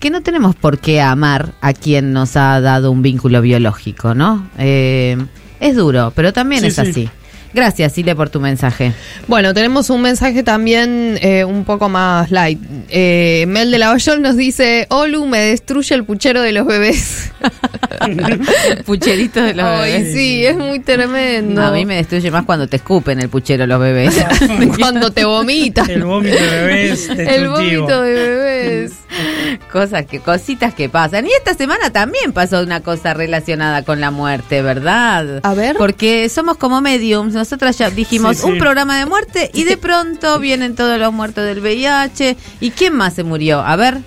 que 0.00 0.10
no 0.10 0.22
tenemos 0.22 0.56
por 0.56 0.78
qué 0.78 1.00
amar 1.00 1.52
a 1.60 1.72
quien 1.72 2.12
nos 2.12 2.36
ha 2.36 2.60
dado 2.60 2.90
un 2.90 3.02
vínculo 3.02 3.40
biológico, 3.40 4.14
¿no? 4.14 4.48
Eh, 4.58 5.16
es 5.60 5.76
duro, 5.76 6.12
pero 6.16 6.32
también 6.32 6.62
Sí, 6.62 6.66
es 6.68 6.74
sí. 6.74 6.80
así. 6.80 7.10
Gracias, 7.54 7.92
Sile, 7.92 8.14
por 8.16 8.30
tu 8.30 8.40
mensaje. 8.40 8.92
Bueno, 9.28 9.52
tenemos 9.52 9.90
un 9.90 10.00
mensaje 10.00 10.42
también 10.42 11.18
eh, 11.20 11.44
un 11.44 11.64
poco 11.64 11.88
más 11.88 12.30
light. 12.30 12.58
Eh, 12.88 13.44
Mel 13.48 13.70
de 13.70 13.78
Lavallol 13.78 14.22
nos 14.22 14.36
dice, 14.36 14.86
Olu 14.88 15.26
me 15.26 15.38
destruye 15.38 15.94
el 15.94 16.04
puchero 16.04 16.40
de 16.40 16.52
los 16.52 16.66
bebés. 16.66 17.30
Pucherito 18.86 19.42
de 19.42 19.54
los 19.54 19.64
Ay, 19.66 19.92
bebés. 19.92 20.14
sí, 20.14 20.44
es 20.46 20.56
muy 20.56 20.80
tremendo. 20.80 21.62
A 21.62 21.70
mí 21.72 21.84
me 21.84 21.96
destruye 21.96 22.30
más 22.30 22.44
cuando 22.44 22.66
te 22.66 22.76
escupen 22.76 23.20
el 23.20 23.28
puchero 23.28 23.66
los 23.66 23.80
bebés. 23.80 24.14
Cuando 24.78 25.10
te 25.10 25.24
vomitan. 25.24 25.88
El 25.90 26.04
vómito 26.04 26.34
de 26.36 26.50
bebés 26.50 27.08
El 27.10 27.48
vómito 27.48 28.02
de 28.02 28.12
bebés. 28.12 28.92
Cosas 29.72 30.06
que, 30.06 30.20
cositas 30.20 30.74
que 30.74 30.88
pasan. 30.88 31.26
Y 31.26 31.30
esta 31.32 31.54
semana 31.54 31.90
también 31.90 32.32
pasó 32.32 32.60
una 32.62 32.80
cosa 32.80 33.14
relacionada 33.14 33.82
con 33.84 34.00
la 34.00 34.10
muerte, 34.10 34.62
¿verdad? 34.62 35.40
A 35.42 35.54
ver. 35.54 35.76
Porque 35.76 36.28
somos 36.28 36.56
como 36.56 36.80
mediums. 36.80 37.34
Nosotras 37.34 37.78
ya 37.78 37.90
dijimos 37.90 38.36
Sí, 38.36 38.42
sí. 38.44 38.50
un 38.50 38.58
programa 38.58 38.98
de 38.98 39.06
muerte 39.06 39.50
y 39.54 39.64
de 39.64 39.76
pronto 39.76 40.38
vienen 40.40 40.74
todos 40.74 40.98
los 40.98 41.12
muertos 41.12 41.44
del 41.44 41.60
VIH. 41.60 42.36
¿Y 42.60 42.70
quién 42.70 42.94
más 42.96 43.14
se 43.14 43.24
murió? 43.24 43.60
A 43.60 43.76
ver. 43.76 43.98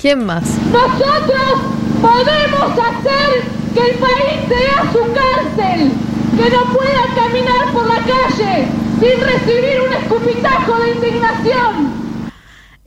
¿Quién 0.00 0.24
más? 0.24 0.44
Nosotros 0.70 1.60
podemos 2.00 2.70
hacer 2.72 3.42
que 3.74 3.80
el 3.90 3.96
país 3.98 4.40
sea 4.48 4.92
su 4.92 5.00
cárcel, 5.12 5.90
que 6.36 6.50
no 6.50 6.72
pueda 6.72 7.04
caminar 7.16 7.72
por 7.72 7.86
la 7.88 7.96
calle 7.96 8.68
sin 9.00 9.20
recibir 9.20 9.80
un 9.80 9.92
escupitajo 9.94 10.78
de 10.80 10.90
indignación. 10.92 12.07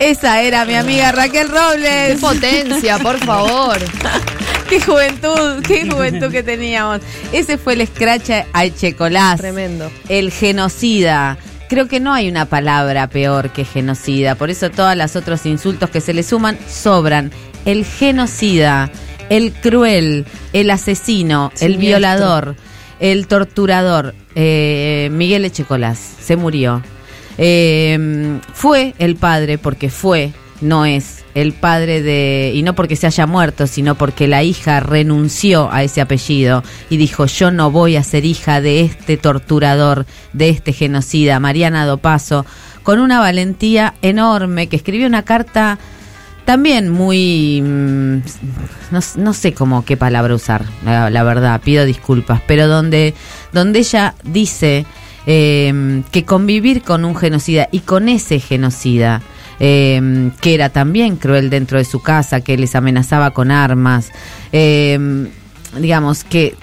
Esa 0.01 0.41
era 0.41 0.65
mi 0.65 0.73
amiga 0.73 1.11
Raquel 1.11 1.47
¡Qué 1.47 1.53
Robles. 1.53 2.19
potencia, 2.19 2.97
por 2.97 3.19
favor! 3.19 3.77
qué 4.69 4.81
juventud, 4.81 5.61
qué 5.63 5.87
juventud 5.87 6.31
que 6.31 6.41
teníamos. 6.41 7.01
Ese 7.31 7.59
fue 7.59 7.73
el 7.73 7.85
scratch 7.85 8.31
a 8.51 8.65
Echecolás. 8.65 9.39
Tremendo. 9.39 9.91
El 10.09 10.31
genocida. 10.31 11.37
Creo 11.69 11.87
que 11.87 11.99
no 11.99 12.13
hay 12.13 12.27
una 12.29 12.45
palabra 12.45 13.05
peor 13.11 13.51
que 13.51 13.63
genocida, 13.63 14.33
por 14.33 14.49
eso 14.49 14.71
todos 14.71 14.97
los 14.97 15.15
otros 15.15 15.45
insultos 15.45 15.91
que 15.91 16.01
se 16.01 16.15
le 16.15 16.23
suman 16.23 16.57
sobran. 16.67 17.31
El 17.65 17.85
genocida, 17.85 18.89
el 19.29 19.53
cruel, 19.53 20.25
el 20.51 20.71
asesino, 20.71 21.51
el 21.59 21.77
violador, 21.77 22.55
el 22.99 23.27
torturador, 23.27 24.15
eh, 24.33 25.09
Miguel 25.11 25.45
Echecolás, 25.45 25.99
se 25.99 26.37
murió. 26.37 26.81
Eh, 27.43 28.39
fue 28.53 28.93
el 28.99 29.15
padre, 29.15 29.57
porque 29.57 29.89
fue, 29.89 30.31
no 30.61 30.85
es 30.85 31.25
el 31.33 31.53
padre 31.53 32.03
de, 32.03 32.51
y 32.53 32.61
no 32.61 32.75
porque 32.75 32.95
se 32.95 33.07
haya 33.07 33.25
muerto, 33.25 33.65
sino 33.65 33.95
porque 33.95 34.27
la 34.27 34.43
hija 34.43 34.79
renunció 34.79 35.71
a 35.71 35.81
ese 35.81 36.01
apellido 36.01 36.63
y 36.91 36.97
dijo, 36.97 37.25
yo 37.25 37.49
no 37.49 37.71
voy 37.71 37.95
a 37.95 38.03
ser 38.03 38.25
hija 38.25 38.61
de 38.61 38.81
este 38.81 39.17
torturador, 39.17 40.05
de 40.33 40.49
este 40.49 40.71
genocida, 40.71 41.39
Mariana 41.39 41.87
Dopaso, 41.87 42.45
con 42.83 42.99
una 42.99 43.19
valentía 43.19 43.95
enorme, 44.03 44.67
que 44.67 44.75
escribió 44.75 45.07
una 45.07 45.23
carta 45.23 45.79
también 46.45 46.89
muy, 46.89 47.59
mm, 47.59 48.17
no, 49.17 49.33
sé 49.33 49.53
cómo 49.55 49.83
qué 49.83 49.97
palabra 49.97 50.35
usar, 50.35 50.65
la, 50.85 51.09
la 51.09 51.23
verdad, 51.23 51.59
pido 51.61 51.85
disculpas, 51.85 52.39
pero 52.45 52.67
donde, 52.67 53.15
donde 53.51 53.79
ella 53.79 54.13
dice 54.23 54.85
eh, 55.25 56.01
que 56.11 56.25
convivir 56.25 56.81
con 56.81 57.05
un 57.05 57.15
genocida 57.15 57.69
y 57.71 57.79
con 57.79 58.09
ese 58.09 58.39
genocida, 58.39 59.21
eh, 59.59 60.31
que 60.41 60.53
era 60.53 60.69
también 60.69 61.17
cruel 61.17 61.49
dentro 61.49 61.77
de 61.77 61.85
su 61.85 62.01
casa, 62.01 62.41
que 62.41 62.57
les 62.57 62.75
amenazaba 62.75 63.31
con 63.31 63.51
armas, 63.51 64.11
eh, 64.51 65.27
digamos 65.77 66.23
que 66.23 66.55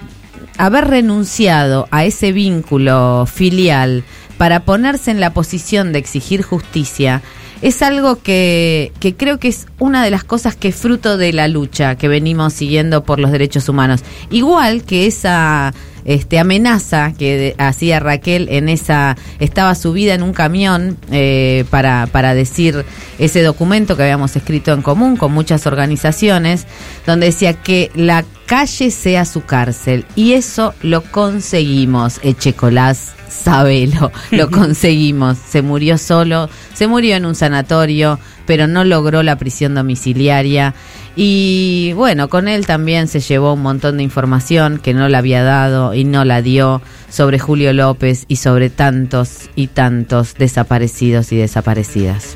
haber 0.57 0.87
renunciado 0.87 1.87
a 1.91 2.03
ese 2.03 2.33
vínculo 2.33 3.25
filial 3.25 4.03
para 4.37 4.61
ponerse 4.61 5.11
en 5.11 5.19
la 5.19 5.33
posición 5.33 5.93
de 5.93 5.99
exigir 5.99 6.41
justicia 6.41 7.21
es 7.61 7.81
algo 7.81 8.21
que, 8.21 8.93
que 8.99 9.15
creo 9.15 9.37
que 9.37 9.49
es 9.49 9.67
una 9.79 10.03
de 10.03 10.11
las 10.11 10.23
cosas 10.23 10.55
que 10.55 10.71
fruto 10.71 11.17
de 11.17 11.33
la 11.33 11.47
lucha 11.47 11.95
que 11.95 12.07
venimos 12.07 12.53
siguiendo 12.53 13.03
por 13.03 13.19
los 13.19 13.31
derechos 13.31 13.67
humanos. 13.67 14.01
Igual 14.31 14.83
que 14.83 15.07
esa 15.07 15.73
este, 16.05 16.39
amenaza 16.39 17.13
que 17.17 17.55
hacía 17.57 17.99
Raquel 17.99 18.47
en 18.49 18.69
esa, 18.69 19.17
estaba 19.39 19.75
subida 19.75 20.13
en 20.13 20.23
un 20.23 20.33
camión 20.33 20.97
eh, 21.11 21.65
para, 21.69 22.07
para 22.11 22.33
decir 22.33 22.85
ese 23.17 23.41
documento 23.41 23.95
que 23.95 24.03
habíamos 24.03 24.35
escrito 24.35 24.73
en 24.73 24.81
común 24.81 25.17
con 25.17 25.31
muchas 25.31 25.67
organizaciones, 25.67 26.65
donde 27.05 27.27
decía 27.27 27.53
que 27.53 27.91
la 27.95 28.23
calle 28.49 28.89
sea 28.89 29.25
su 29.25 29.45
cárcel. 29.45 30.05
Y 30.15 30.33
eso 30.33 30.73
lo 30.81 31.03
conseguimos, 31.03 32.19
Echecolás. 32.23 33.13
Sabelo, 33.29 34.11
lo 34.31 34.49
conseguimos. 34.49 35.37
Se 35.37 35.61
murió 35.61 35.99
solo, 35.99 36.49
se 36.73 36.87
murió 36.87 37.15
en 37.15 37.27
un 37.27 37.35
sanatorio, 37.35 38.19
pero 38.47 38.65
no 38.65 38.83
logró 38.83 39.21
la 39.21 39.37
prisión 39.37 39.75
domiciliaria. 39.75 40.73
Y 41.15 41.93
bueno, 41.93 42.27
con 42.27 42.47
él 42.47 42.65
también 42.65 43.07
se 43.07 43.19
llevó 43.19 43.53
un 43.53 43.61
montón 43.61 43.97
de 43.97 44.03
información 44.03 44.79
que 44.79 44.95
no 44.95 45.07
le 45.09 45.17
había 45.17 45.43
dado 45.43 45.93
y 45.93 46.03
no 46.03 46.25
la 46.25 46.41
dio 46.41 46.81
sobre 47.07 47.37
Julio 47.37 47.71
López 47.71 48.25
y 48.27 48.37
sobre 48.37 48.71
tantos 48.71 49.49
y 49.55 49.67
tantos 49.67 50.33
desaparecidos 50.33 51.31
y 51.31 51.37
desaparecidas. 51.37 52.35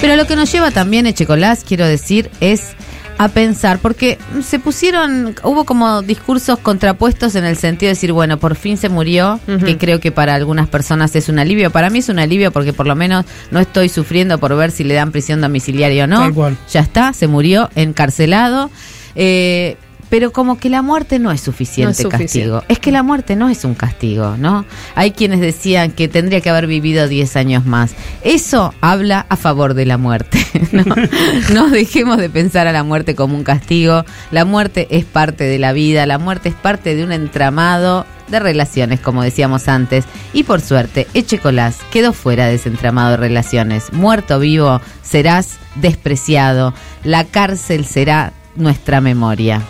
Pero 0.00 0.14
lo 0.14 0.26
que 0.26 0.36
nos 0.36 0.52
lleva 0.52 0.70
también, 0.70 1.06
Echecolás, 1.06 1.64
quiero 1.64 1.86
decir, 1.86 2.30
es 2.40 2.76
a 3.18 3.28
pensar, 3.28 3.78
porque 3.78 4.18
se 4.42 4.58
pusieron, 4.58 5.34
hubo 5.44 5.64
como 5.64 6.02
discursos 6.02 6.58
contrapuestos 6.58 7.34
en 7.36 7.44
el 7.44 7.56
sentido 7.56 7.88
de 7.88 7.94
decir, 7.94 8.12
bueno, 8.12 8.38
por 8.38 8.56
fin 8.56 8.76
se 8.76 8.88
murió, 8.88 9.38
Ujú. 9.46 9.64
que 9.64 9.78
creo 9.78 10.00
que 10.00 10.10
para 10.10 10.34
algunas 10.34 10.68
personas 10.68 11.14
es 11.14 11.28
un 11.28 11.38
alivio. 11.38 11.70
Para 11.70 11.88
mí 11.90 12.00
es 12.00 12.08
un 12.08 12.18
alivio 12.18 12.50
porque 12.50 12.72
por 12.72 12.86
lo 12.86 12.96
menos 12.96 13.24
no 13.50 13.60
estoy 13.60 13.88
sufriendo 13.88 14.38
por 14.38 14.56
ver 14.56 14.70
si 14.72 14.82
le 14.84 14.94
dan 14.94 15.12
prisión 15.12 15.40
domiciliaria 15.40 16.04
o 16.04 16.06
no. 16.08 16.18
Tal 16.20 16.34
cual. 16.34 16.56
Ya 16.72 16.80
está, 16.80 17.12
se 17.12 17.28
murió 17.28 17.70
encarcelado. 17.74 18.70
Eh, 19.14 19.76
pero 20.12 20.30
como 20.30 20.58
que 20.58 20.68
la 20.68 20.82
muerte 20.82 21.18
no 21.18 21.32
es 21.32 21.40
suficiente 21.40 21.86
No 21.86 21.90
es 21.92 21.96
suficiente. 21.96 22.50
castigo. 22.50 22.62
Es 22.68 22.78
que 22.78 22.92
la 22.92 23.02
muerte 23.02 23.34
no 23.34 23.48
es 23.48 23.64
un 23.64 23.74
castigo, 23.74 24.36
¿no? 24.36 24.66
Hay 24.94 25.12
quienes 25.12 25.40
decían 25.40 25.90
que 25.90 26.06
tendría 26.06 26.42
que 26.42 26.50
haber 26.50 26.66
vivido 26.66 27.08
10 27.08 27.34
años 27.36 27.64
más. 27.64 27.94
Eso 28.22 28.74
habla 28.82 29.24
a 29.30 29.36
favor 29.38 29.72
de 29.72 29.86
la 29.86 29.96
muerte. 29.96 30.38
No, 30.72 30.84
no 31.54 31.70
dejemos 31.70 32.18
de 32.18 32.28
pensar 32.28 32.66
a 32.66 32.72
la 32.72 32.84
muerte 32.84 33.14
como 33.14 33.36
un 33.36 33.42
castigo. 33.42 34.04
La 34.30 34.44
muerte 34.44 34.86
es 34.90 35.06
parte 35.06 35.44
de 35.44 35.58
la 35.58 35.72
vida, 35.72 36.04
la 36.06 36.18
muerte 36.18 36.50
es 36.50 36.54
parte 36.54 36.94
de 36.94 37.04
un 37.04 37.12
entramado 37.12 38.06
de 38.28 38.38
relaciones, 38.38 39.00
como 39.00 39.22
decíamos 39.22 39.66
antes. 39.66 40.04
Y 40.34 40.42
por 40.44 40.60
suerte, 40.60 41.06
Echecolás 41.14 41.78
quedó 41.90 42.12
fuera 42.12 42.46
de 42.46 42.56
ese 42.56 42.68
entramado 42.68 43.12
de 43.12 43.16
relaciones. 43.16 43.92
Muerto 43.94 44.38
vivo, 44.38 44.80
serás 45.02 45.56
despreciado. 45.76 46.74
La 47.02 47.24
cárcel 47.24 47.86
será 47.86 48.34
nuestra 48.56 49.00
memoria. 49.00 49.62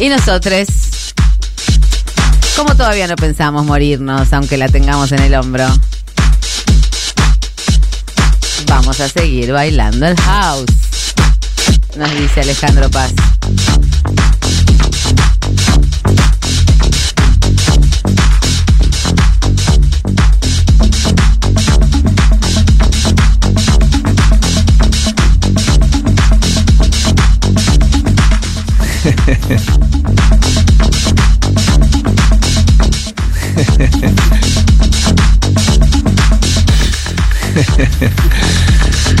Y 0.00 0.08
nosotros, 0.08 0.66
como 2.56 2.74
todavía 2.74 3.06
no 3.06 3.16
pensamos 3.16 3.66
morirnos, 3.66 4.32
aunque 4.32 4.56
la 4.56 4.66
tengamos 4.66 5.12
en 5.12 5.20
el 5.20 5.34
hombro, 5.34 5.66
vamos 8.66 8.98
a 8.98 9.10
seguir 9.10 9.52
bailando 9.52 10.06
el 10.06 10.18
house, 10.18 10.70
nos 11.96 12.10
dice 12.18 12.40
Alejandro 12.40 12.90
Paz. 12.90 13.12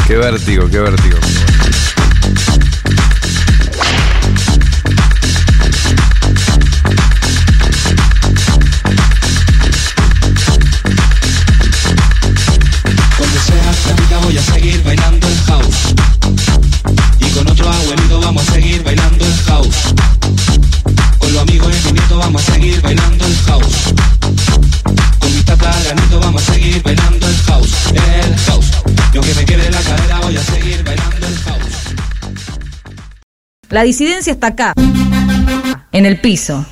Qué 0.06 0.16
vértigo, 0.16 0.68
qué 0.70 0.80
vértigo. 0.80 1.16
La 33.70 33.84
disidencia 33.84 34.32
está 34.32 34.48
acá, 34.48 34.74
en 35.92 36.04
el 36.04 36.20
piso. 36.20 36.66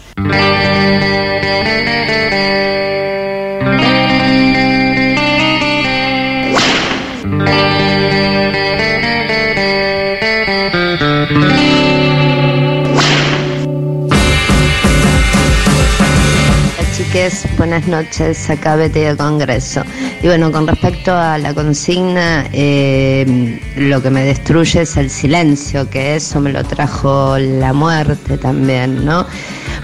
Buenas 17.56 17.86
noches, 17.88 18.48
acá 18.48 18.76
Betty 18.76 19.00
de 19.00 19.16
Congreso. 19.16 19.82
Y 20.20 20.26
bueno, 20.26 20.50
con 20.50 20.66
respecto 20.66 21.14
a 21.14 21.38
la 21.38 21.54
consigna, 21.54 22.46
eh, 22.52 23.60
lo 23.76 24.02
que 24.02 24.10
me 24.10 24.24
destruye 24.24 24.82
es 24.82 24.96
el 24.96 25.10
silencio, 25.10 25.88
que 25.88 26.16
eso 26.16 26.40
me 26.40 26.52
lo 26.52 26.64
trajo 26.64 27.38
la 27.38 27.72
muerte 27.72 28.36
también, 28.36 29.04
¿no? 29.04 29.24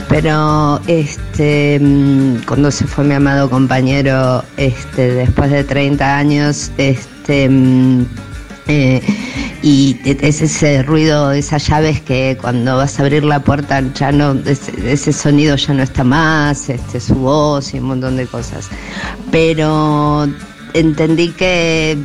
Pero 0.09 0.81
este, 0.89 1.79
mm, 1.81 2.45
cuando 2.47 2.73
se 2.73 2.85
fue 2.85 3.05
mi 3.05 3.15
amado 3.15 3.49
compañero, 3.49 4.43
este, 4.57 5.13
después 5.13 5.53
de 5.53 5.63
30 5.63 6.17
años, 6.17 6.73
este, 6.79 7.49
mm, 7.49 8.05
eh, 8.67 9.03
y 9.65 9.99
es 10.05 10.43
ese 10.43 10.83
ruido, 10.83 11.33
esas 11.33 11.67
llaves 11.67 11.99
que 12.03 12.37
cuando 12.39 12.77
vas 12.77 13.01
a 13.01 13.03
abrir 13.03 13.25
la 13.25 13.41
puerta 13.41 13.83
ya 13.95 14.13
no, 14.13 14.35
ese, 14.45 14.93
ese 14.93 15.11
sonido 15.11 15.57
ya 15.57 15.73
no 15.73 15.83
está 15.83 16.05
más, 16.05 16.69
este, 16.69 17.01
su 17.01 17.15
voz 17.15 17.73
y 17.73 17.79
un 17.79 17.87
montón 17.87 18.19
de 18.19 18.27
cosas. 18.27 18.69
Pero 19.31 20.29
entendí 20.75 21.31
que 21.31 21.97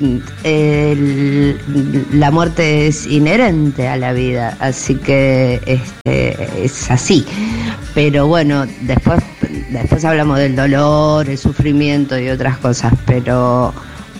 la 2.13 2.31
muerte 2.31 2.87
es 2.87 3.05
inherente 3.05 3.89
a 3.89 3.97
la 3.97 4.13
vida, 4.13 4.55
así 4.61 4.95
que 4.95 5.59
este, 5.65 6.63
es 6.63 6.89
así. 6.89 7.25
Pero 7.93 8.27
bueno, 8.27 8.67
después, 8.83 9.21
después 9.69 10.05
hablamos 10.05 10.37
del 10.37 10.55
dolor, 10.55 11.29
el 11.29 11.37
sufrimiento 11.37 12.17
y 12.17 12.29
otras 12.29 12.57
cosas, 12.59 12.93
pero, 13.05 13.73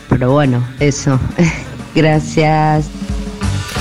pero 0.09 0.29
bueno, 0.29 0.61
eso. 0.81 1.17
Gracias. 1.95 2.89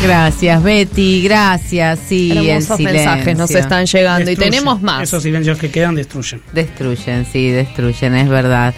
Gracias, 0.02 0.62
Betty, 0.62 1.22
gracias. 1.22 1.98
Sí, 2.08 2.30
Hermosos 2.30 2.76
silencio. 2.76 3.04
mensajes 3.04 3.36
nos 3.36 3.50
están 3.50 3.84
llegando 3.86 4.30
y 4.30 4.36
tenemos 4.36 4.80
más. 4.80 5.02
Esos 5.02 5.22
silencios 5.24 5.58
que 5.58 5.70
quedan 5.70 5.94
destruyen. 5.96 6.40
Destruyen, 6.52 7.26
sí, 7.30 7.50
destruyen, 7.50 8.14
es 8.14 8.28
verdad. 8.28 8.74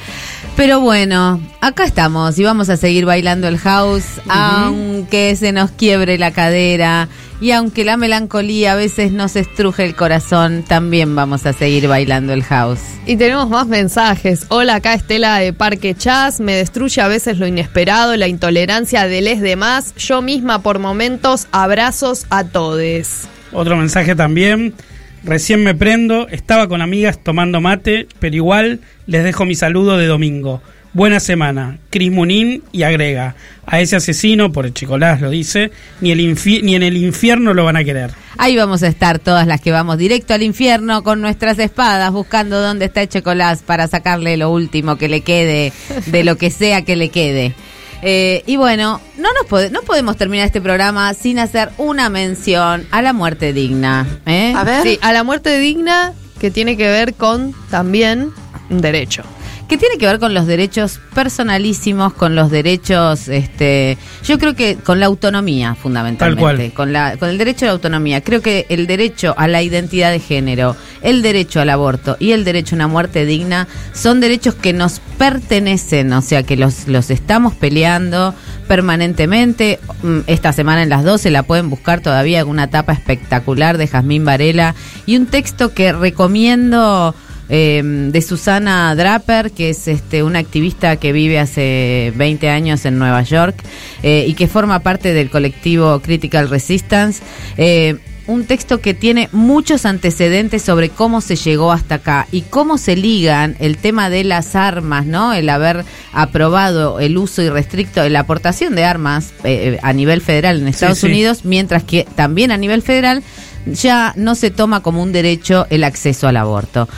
Pero 0.61 0.79
bueno, 0.79 1.41
acá 1.63 1.85
estamos 1.85 2.39
y 2.39 2.45
vamos 2.45 2.69
a 2.69 2.77
seguir 2.77 3.07
bailando 3.07 3.49
el 3.49 3.57
house, 3.57 4.21
aunque 4.29 5.35
se 5.35 5.53
nos 5.53 5.71
quiebre 5.71 6.19
la 6.19 6.33
cadera 6.33 7.09
y 7.41 7.53
aunque 7.53 7.83
la 7.83 7.97
melancolía 7.97 8.73
a 8.73 8.77
veces 8.77 9.11
nos 9.11 9.37
estruje 9.37 9.87
el 9.87 9.97
corazón, 9.97 10.63
también 10.63 11.17
vamos 11.17 11.47
a 11.47 11.55
seguir 11.55 11.89
bailando 11.89 12.35
el 12.35 12.43
house. 12.43 12.83
Y 13.07 13.17
tenemos 13.17 13.49
más 13.49 13.69
mensajes. 13.69 14.45
Hola, 14.51 14.75
acá 14.75 14.93
Estela 14.93 15.39
de 15.39 15.55
Parque 15.55 15.95
Chas. 15.95 16.41
Me 16.41 16.55
destruye 16.55 17.01
a 17.01 17.09
veces 17.09 17.39
lo 17.39 17.47
inesperado, 17.47 18.15
la 18.19 18.29
intolerancia 18.29 19.07
de 19.07 19.23
les 19.23 19.41
demás. 19.41 19.95
Yo 19.97 20.21
misma 20.21 20.61
por 20.61 20.79
momentos, 20.79 21.47
abrazos 21.53 22.27
a 22.29 22.45
todes. 22.45 23.23
Otro 23.51 23.79
mensaje 23.79 24.15
también. 24.15 24.75
Recién 25.23 25.63
me 25.63 25.75
prendo, 25.75 26.29
estaba 26.29 26.69
con 26.69 26.81
amigas 26.81 27.19
tomando 27.23 27.61
mate, 27.61 28.07
pero 28.19 28.37
igual 28.37 28.81
les 29.07 29.23
dejo 29.23 29.45
mi 29.45 29.55
saludo 29.55 29.99
de 29.99 30.07
domingo. 30.07 30.63
Buena 30.93 31.21
semana. 31.21 31.79
Cris 31.91 32.11
Munín 32.11 32.65
y 32.73 32.83
agrega, 32.83 33.37
a 33.65 33.81
ese 33.81 33.95
asesino, 33.97 34.51
por 34.51 34.67
el 34.67 34.75
chicolás 34.75 35.21
lo 35.21 35.31
dice, 35.31 35.71
ni, 36.01 36.11
el 36.11 36.37
ni 36.63 36.75
en 36.75 36.83
el 36.83 36.97
infierno 36.97 37.55
lo 37.55 37.65
van 37.65 37.77
a 37.77 37.85
querer. 37.85 38.11
Ahí 38.39 38.57
vamos 38.57 38.83
a 38.83 38.89
estar 38.89 39.19
todas 39.21 39.47
las 39.47 39.61
que 39.61 39.71
vamos 39.71 39.99
directo 39.99 40.35
al 40.35 40.43
infierno 40.43 41.05
con 41.05 41.21
nuestras 41.21 41.59
espadas 41.61 42.11
buscando 42.11 42.61
dónde 42.61 42.87
está 42.87 43.03
Echecolás 43.03 43.63
para 43.63 43.87
sacarle 43.87 44.37
lo 44.37 44.51
último 44.51 44.97
que 44.97 45.09
le 45.09 45.21
quede 45.21 45.73
de 46.07 46.25
lo 46.25 46.37
que 46.37 46.51
sea 46.51 46.83
que 46.83 46.97
le 46.97 47.11
quede. 47.11 47.55
Eh, 48.03 48.43
y 48.47 48.57
bueno, 48.57 49.01
no 49.19 49.29
nos 49.35 49.47
pode- 49.51 49.71
no 49.71 49.83
podemos 49.83 50.17
terminar 50.17 50.47
este 50.47 50.61
programa 50.61 51.13
sin 51.15 51.39
hacer 51.39 51.71
una 51.77 52.09
mención 52.09 52.87
a 52.91 53.03
la 53.03 53.13
muerte 53.13 53.53
digna. 53.53 54.07
¿eh? 54.27 54.53
Sí, 54.83 54.99
a 55.03 55.13
la 55.13 55.23
muerte 55.25 55.59
digna 55.59 56.13
que 56.41 56.51
tiene 56.51 56.77
que 56.77 56.89
ver 56.89 57.15
con 57.15 57.55
también 57.71 58.31
un 58.71 58.81
derecho. 58.81 59.23
Que 59.71 59.79
tiene 59.79 59.99
que 59.99 60.07
ver 60.07 60.19
con 60.19 60.35
los 60.35 60.49
derechos 60.49 60.99
personalísimos, 61.15 62.13
con 62.13 62.35
los 62.35 62.51
derechos, 62.51 63.29
este, 63.29 63.97
yo 64.25 64.37
creo 64.37 64.57
que 64.57 64.75
con 64.75 64.99
la 64.99 65.07
autonomía 65.07 65.77
fundamentalmente, 65.77 66.43
Tal 66.43 66.57
cual. 66.57 66.73
con 66.75 66.93
la, 66.93 67.17
con 67.17 67.29
el 67.29 67.39
derecho 67.39 67.67
a 67.67 67.69
la 67.69 67.73
autonomía. 67.75 68.21
Creo 68.21 68.43
que 68.43 68.67
el 68.69 68.89
derecho 68.89 69.33
a 69.39 69.47
la 69.47 69.63
identidad 69.63 70.11
de 70.11 70.19
género, 70.19 70.75
el 71.03 71.23
derecho 71.23 71.61
al 71.61 71.71
aborto 71.71 72.17
y 72.19 72.33
el 72.33 72.45
derecho 72.45 72.75
a 72.75 72.79
una 72.79 72.89
muerte 72.89 73.25
digna 73.25 73.69
son 73.93 74.19
derechos 74.19 74.57
que 74.57 74.73
nos 74.73 75.01
pertenecen, 75.19 76.13
o 76.15 76.21
sea 76.21 76.43
que 76.43 76.57
los, 76.57 76.89
los 76.89 77.09
estamos 77.11 77.55
peleando 77.55 78.35
permanentemente. 78.67 79.79
Mm, 80.03 80.19
Esta 80.27 80.53
semana 80.53 80.83
en 80.83 80.89
las 80.89 81.05
12 81.05 81.31
la 81.31 81.45
pueden 81.45 81.71
buscar 81.71 82.01
todavía 82.01 82.45
una 82.45 82.71
tapa 82.71 82.93
espectacular 82.93 83.79
de 83.79 83.87
Jazmín 83.87 84.25
Varela 84.25 84.75
y 85.07 85.17
un 85.17 85.27
texto 85.27 85.75
que 85.75 85.93
recomiendo 85.93 87.15
eh, 87.51 87.83
de 87.85 88.23
Susana 88.23 88.95
Draper, 88.95 89.51
que 89.51 89.71
es 89.71 89.89
este, 89.89 90.23
una 90.23 90.39
activista 90.39 90.97
que 90.97 91.13
vive 91.13 91.39
hace 91.39 92.13
20 92.17 92.49
años 92.49 92.85
en 92.85 92.99
Nueva 92.99 93.23
York 93.23 93.63
eh, 94.03 94.25
y 94.27 94.35
que 94.35 94.47
forma 94.47 94.81
parte 94.81 95.13
del 95.13 95.31
colectivo 95.31 96.01
Critical 96.01 96.49
Resistance. 96.49 97.23
Eh, 97.57 97.99
un 98.31 98.45
texto 98.45 98.81
que 98.81 98.95
tiene 98.95 99.29
muchos 99.33 99.85
antecedentes 99.85 100.63
sobre 100.63 100.89
cómo 100.89 101.21
se 101.21 101.35
llegó 101.35 101.73
hasta 101.73 101.97
acá 101.97 102.29
y 102.31 102.43
cómo 102.43 102.79
se 102.79 102.95
ligan 102.95 103.57
el 103.59 103.77
tema 103.77 104.09
de 104.09 104.23
las 104.23 104.55
armas, 104.55 105.05
¿no? 105.05 105.35
El 105.35 105.49
haber 105.49 105.85
aprobado 106.13 107.01
el 107.01 107.19
uso 107.19 107.43
irrestricto, 107.43 108.09
la 108.09 108.21
aportación 108.21 108.77
de 108.77 108.85
armas 108.85 109.33
eh, 109.43 109.79
a 109.83 109.93
nivel 109.93 110.21
federal 110.21 110.61
en 110.61 110.69
Estados 110.69 110.99
sí. 110.99 111.07
Unidos, 111.07 111.45
mientras 111.45 111.83
que 111.83 112.07
también 112.15 112.53
a 112.53 112.57
nivel 112.57 112.83
federal 112.83 113.23
ya 113.67 114.13
no 114.17 114.37
se 114.37 114.51
toma 114.51 114.81
como 114.81 115.03
un 115.03 115.13
derecho 115.13 115.67
el 115.71 115.83
acceso 115.83 116.29
al 116.29 116.37
aborto. 116.37 116.89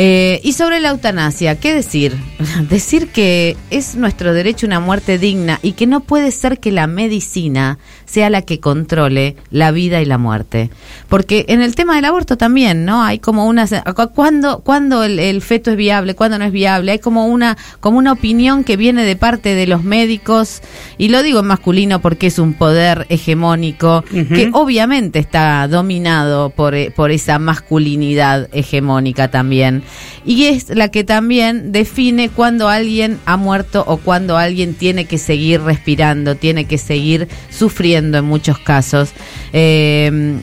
Eh, 0.00 0.40
y 0.44 0.52
sobre 0.52 0.78
la 0.78 0.90
eutanasia, 0.90 1.58
¿qué 1.58 1.74
decir? 1.74 2.16
decir 2.70 3.08
que 3.08 3.56
es 3.70 3.96
nuestro 3.96 4.32
derecho 4.32 4.64
una 4.64 4.78
muerte 4.78 5.18
digna 5.18 5.58
y 5.60 5.72
que 5.72 5.88
no 5.88 6.00
puede 6.00 6.30
ser 6.30 6.60
que 6.60 6.70
la 6.70 6.86
medicina 6.86 7.78
sea 8.04 8.30
la 8.30 8.42
que 8.42 8.60
controle 8.60 9.34
la 9.50 9.72
vida 9.72 10.00
y 10.00 10.04
la 10.04 10.16
muerte. 10.16 10.70
Porque 11.08 11.46
en 11.48 11.62
el 11.62 11.74
tema 11.74 11.96
del 11.96 12.04
aborto 12.04 12.36
también, 12.36 12.84
¿no? 12.84 13.02
Hay 13.02 13.18
como 13.18 13.46
una... 13.46 13.66
¿Cuándo, 14.14 14.60
cuándo 14.60 15.02
el, 15.02 15.18
el 15.18 15.42
feto 15.42 15.72
es 15.72 15.76
viable? 15.76 16.14
¿Cuándo 16.14 16.38
no 16.38 16.44
es 16.44 16.52
viable? 16.52 16.92
Hay 16.92 16.98
como 17.00 17.26
una, 17.26 17.58
como 17.80 17.98
una 17.98 18.12
opinión 18.12 18.62
que 18.62 18.76
viene 18.76 19.04
de 19.04 19.16
parte 19.16 19.56
de 19.56 19.66
los 19.66 19.82
médicos, 19.82 20.62
y 20.96 21.08
lo 21.08 21.24
digo 21.24 21.40
en 21.40 21.46
masculino 21.46 22.00
porque 22.00 22.28
es 22.28 22.38
un 22.38 22.54
poder 22.54 23.06
hegemónico 23.08 24.04
que 24.04 24.50
obviamente 24.52 25.18
está 25.18 25.66
dominado 25.66 26.50
por, 26.50 26.74
eh, 26.74 26.92
por 26.94 27.10
esa 27.10 27.38
masculinidad 27.40 28.48
hegemónica 28.52 29.28
también. 29.28 29.82
Y 30.24 30.44
es 30.44 30.68
la 30.70 30.88
que 30.88 31.04
también 31.04 31.72
define 31.72 32.28
cuando 32.28 32.68
alguien 32.68 33.18
ha 33.24 33.36
muerto 33.36 33.84
o 33.86 33.98
cuando 33.98 34.36
alguien 34.36 34.74
tiene 34.74 35.04
que 35.04 35.18
seguir 35.18 35.62
respirando, 35.62 36.34
tiene 36.34 36.66
que 36.66 36.78
seguir 36.78 37.28
sufriendo 37.50 38.18
en 38.18 38.24
muchos 38.24 38.58
casos. 38.58 39.10
Eh, 39.52 40.40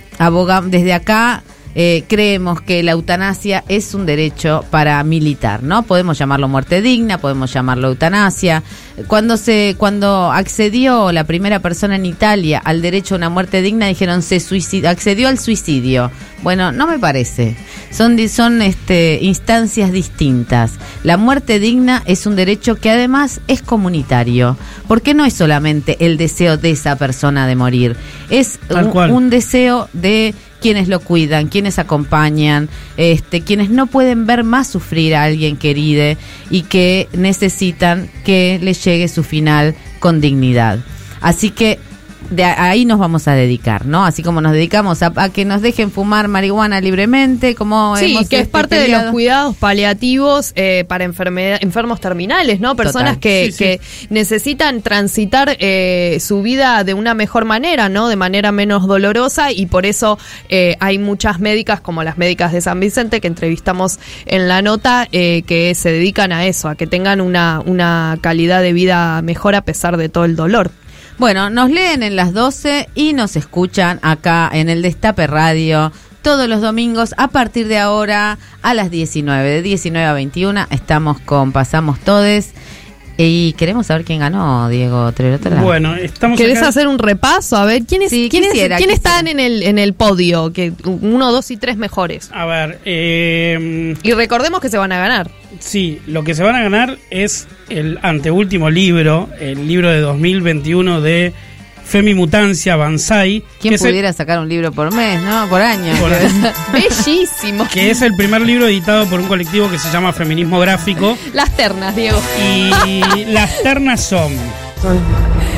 desde 0.69 0.93
acá 0.93 1.43
eh, 1.75 2.05
creemos 2.07 2.61
que 2.61 2.81
la 2.83 2.93
eutanasia 2.93 3.63
es 3.67 3.93
un 3.93 4.05
derecho 4.05 4.63
para 4.71 5.03
militar, 5.03 5.61
¿no? 5.61 5.83
Podemos 5.83 6.17
llamarlo 6.17 6.47
muerte 6.47 6.81
digna, 6.81 7.17
podemos 7.17 7.51
llamarlo 7.53 7.89
eutanasia. 7.89 8.63
Cuando 9.07 9.35
se, 9.35 9.75
cuando 9.77 10.31
accedió 10.31 11.11
la 11.11 11.25
primera 11.25 11.59
persona 11.59 11.97
en 11.97 12.05
Italia 12.05 12.61
al 12.63 12.81
derecho 12.81 13.15
a 13.15 13.17
una 13.17 13.29
muerte 13.29 13.61
digna, 13.61 13.87
dijeron 13.87 14.21
se 14.21 14.37
suicid- 14.37 14.87
accedió 14.87 15.27
al 15.27 15.37
suicidio. 15.37 16.11
Bueno, 16.43 16.71
no 16.71 16.87
me 16.87 16.97
parece. 16.97 17.55
Son, 17.91 18.17
son 18.29 18.61
este, 18.61 19.19
instancias 19.21 19.91
distintas. 19.91 20.73
La 21.03 21.17
muerte 21.17 21.59
digna 21.59 22.03
es 22.05 22.25
un 22.25 22.35
derecho 22.35 22.75
que 22.75 22.89
además 22.89 23.41
es 23.47 23.61
comunitario, 23.61 24.57
porque 24.87 25.13
no 25.13 25.25
es 25.25 25.33
solamente 25.33 25.97
el 26.05 26.17
deseo 26.17 26.57
de 26.57 26.71
esa 26.71 26.95
persona 26.95 27.47
de 27.47 27.55
morir, 27.55 27.95
es 28.29 28.59
un 29.13 29.29
deseo 29.29 29.89
de 29.93 30.33
quienes 30.65 30.87
lo 30.87 30.99
cuidan, 30.99 31.47
quienes 31.47 31.77
acompañan, 31.77 32.69
este, 32.97 33.41
quienes 33.41 33.69
no 33.69 33.85
pueden 33.85 34.25
ver 34.25 34.43
más 34.43 34.65
sufrir 34.65 35.13
a 35.13 35.21
alguien 35.21 35.57
querido 35.57 36.19
y 36.49 36.63
que 36.63 37.07
necesitan 37.13 38.09
que 38.23 38.57
les 38.59 38.83
llegue 38.83 39.07
su 39.07 39.21
final 39.21 39.75
con 39.99 40.21
dignidad. 40.21 40.79
Así 41.21 41.51
que 41.51 41.77
de 42.29 42.43
ahí 42.43 42.85
nos 42.85 42.99
vamos 42.99 43.27
a 43.27 43.33
dedicar, 43.33 43.85
¿no? 43.85 44.05
Así 44.05 44.23
como 44.23 44.41
nos 44.41 44.53
dedicamos 44.53 45.01
a, 45.01 45.11
a 45.15 45.29
que 45.29 45.45
nos 45.45 45.61
dejen 45.61 45.91
fumar 45.91 46.27
marihuana 46.27 46.81
libremente, 46.81 47.55
como 47.55 47.95
Sí, 47.97 48.11
hemos 48.11 48.29
que 48.29 48.37
es 48.37 48.41
este, 48.43 48.51
parte 48.51 48.79
de 48.79 48.87
los 48.87 49.05
cuidados 49.11 49.55
paliativos 49.55 50.51
eh, 50.55 50.85
para 50.87 51.03
enfermedad, 51.03 51.59
enfermos 51.61 51.99
terminales, 51.99 52.59
¿no? 52.59 52.75
Personas 52.75 53.15
Total. 53.15 53.19
que, 53.19 53.51
Sí, 53.51 53.57
que 53.57 53.81
necesitan 54.09 54.81
transitar 54.81 55.55
eh, 55.59 56.17
su 56.19 56.41
vida 56.41 56.83
de 56.83 56.93
una 56.93 57.13
mejor 57.13 57.45
manera, 57.45 57.89
¿no? 57.89 58.07
De 58.07 58.15
manera 58.15 58.51
menos 58.51 58.87
dolorosa 58.87 59.51
y 59.51 59.65
por 59.65 59.85
eso 59.85 60.17
eh, 60.49 60.75
hay 60.79 60.97
muchas 60.97 61.39
médicas, 61.39 61.81
como 61.81 62.03
las 62.03 62.17
médicas 62.17 62.51
de 62.51 62.61
San 62.61 62.79
Vicente, 62.79 63.21
que 63.21 63.27
entrevistamos 63.27 63.99
en 64.25 64.47
la 64.47 64.61
nota, 64.61 65.07
eh, 65.11 65.43
que 65.45 65.75
se 65.75 65.91
dedican 65.91 66.31
a 66.31 66.45
eso, 66.45 66.69
a 66.69 66.75
que 66.75 66.87
tengan 66.87 67.21
una, 67.21 67.61
una 67.65 68.17
calidad 68.21 68.61
de 68.61 68.73
vida 68.73 69.21
mejor 69.21 69.55
a 69.55 69.61
pesar 69.61 69.97
de 69.97 70.09
todo 70.09 70.25
el 70.25 70.35
dolor. 70.35 70.71
Bueno, 71.17 71.49
nos 71.49 71.69
leen 71.69 72.03
en 72.03 72.17
las 72.17 72.33
12 72.33 72.89
y 72.93 73.13
nos 73.13 73.37
escuchan 73.37 73.99
acá 74.01 74.49
en 74.51 74.67
el 74.67 74.81
Destape 74.81 75.27
Radio 75.27 75.93
todos 76.21 76.49
los 76.49 76.59
domingos 76.59 77.13
a 77.17 77.29
partir 77.29 77.69
de 77.69 77.77
ahora 77.77 78.37
a 78.61 78.73
las 78.73 78.91
19, 78.91 79.47
de 79.47 79.61
19 79.61 80.07
a 80.07 80.13
21 80.13 80.65
estamos 80.71 81.19
con 81.21 81.53
Pasamos 81.53 81.99
Todes 81.99 82.53
y 83.17 83.53
queremos 83.53 83.87
saber 83.87 84.03
quién 84.05 84.19
ganó, 84.19 84.67
Diego 84.69 85.11
Trerotola. 85.13 85.61
Bueno, 85.61 85.95
estamos 85.95 86.37
¿Querés 86.37 86.57
acá- 86.59 86.67
hacer 86.69 86.87
un 86.87 86.99
repaso? 86.99 87.55
A 87.57 87.65
ver, 87.65 87.83
¿quiénes, 87.85 88.09
Sí, 88.09 88.27
quiénes, 88.29 88.51
quisiera, 88.51 88.77
quiénes 88.77 88.97
quisiera. 88.97 89.17
están 89.19 89.27
en 89.27 89.39
el, 89.39 89.63
en 89.63 89.79
el 89.79 89.93
podio? 89.93 90.51
Que 90.53 90.73
uno, 90.85 91.31
dos 91.31 91.49
y 91.51 91.57
tres 91.57 91.77
mejores. 91.77 92.29
A 92.33 92.45
ver, 92.45 92.79
eh, 92.85 93.95
Y 94.03 94.11
recordemos 94.13 94.59
que 94.61 94.69
se 94.69 94.77
van 94.77 94.91
a 94.91 94.97
ganar. 94.97 95.29
sí, 95.59 95.99
lo 96.07 96.23
que 96.23 96.35
se 96.35 96.43
van 96.43 96.55
a 96.55 96.61
ganar 96.63 96.97
es 97.09 97.47
el 97.69 97.99
anteúltimo 98.01 98.69
libro, 98.69 99.29
el 99.39 99.67
libro 99.67 99.89
de 99.89 99.99
2021 100.01 101.01
de 101.01 101.33
Femimutancia 101.85 102.75
Banzai. 102.75 103.43
¿Quién 103.61 103.71
que 103.71 103.75
es 103.75 103.81
el- 103.83 103.89
pudiera 103.91 104.11
sacar 104.11 104.39
un 104.39 104.49
libro 104.49 104.71
por 104.71 104.93
mes, 104.93 105.21
no? 105.21 105.47
Por 105.47 105.61
año. 105.61 105.93
Por- 105.99 106.11
Bellísimo. 106.73 107.67
que 107.71 107.91
es 107.91 108.01
el 108.01 108.15
primer 108.15 108.41
libro 108.41 108.67
editado 108.67 109.05
por 109.07 109.19
un 109.19 109.27
colectivo 109.27 109.69
que 109.69 109.77
se 109.79 109.91
llama 109.91 110.11
Feminismo 110.11 110.59
Gráfico. 110.59 111.17
Las 111.33 111.55
ternas, 111.55 111.95
Diego. 111.95 112.19
Y 112.85 113.25
las 113.25 113.61
ternas 113.63 114.03
son. 114.03 114.33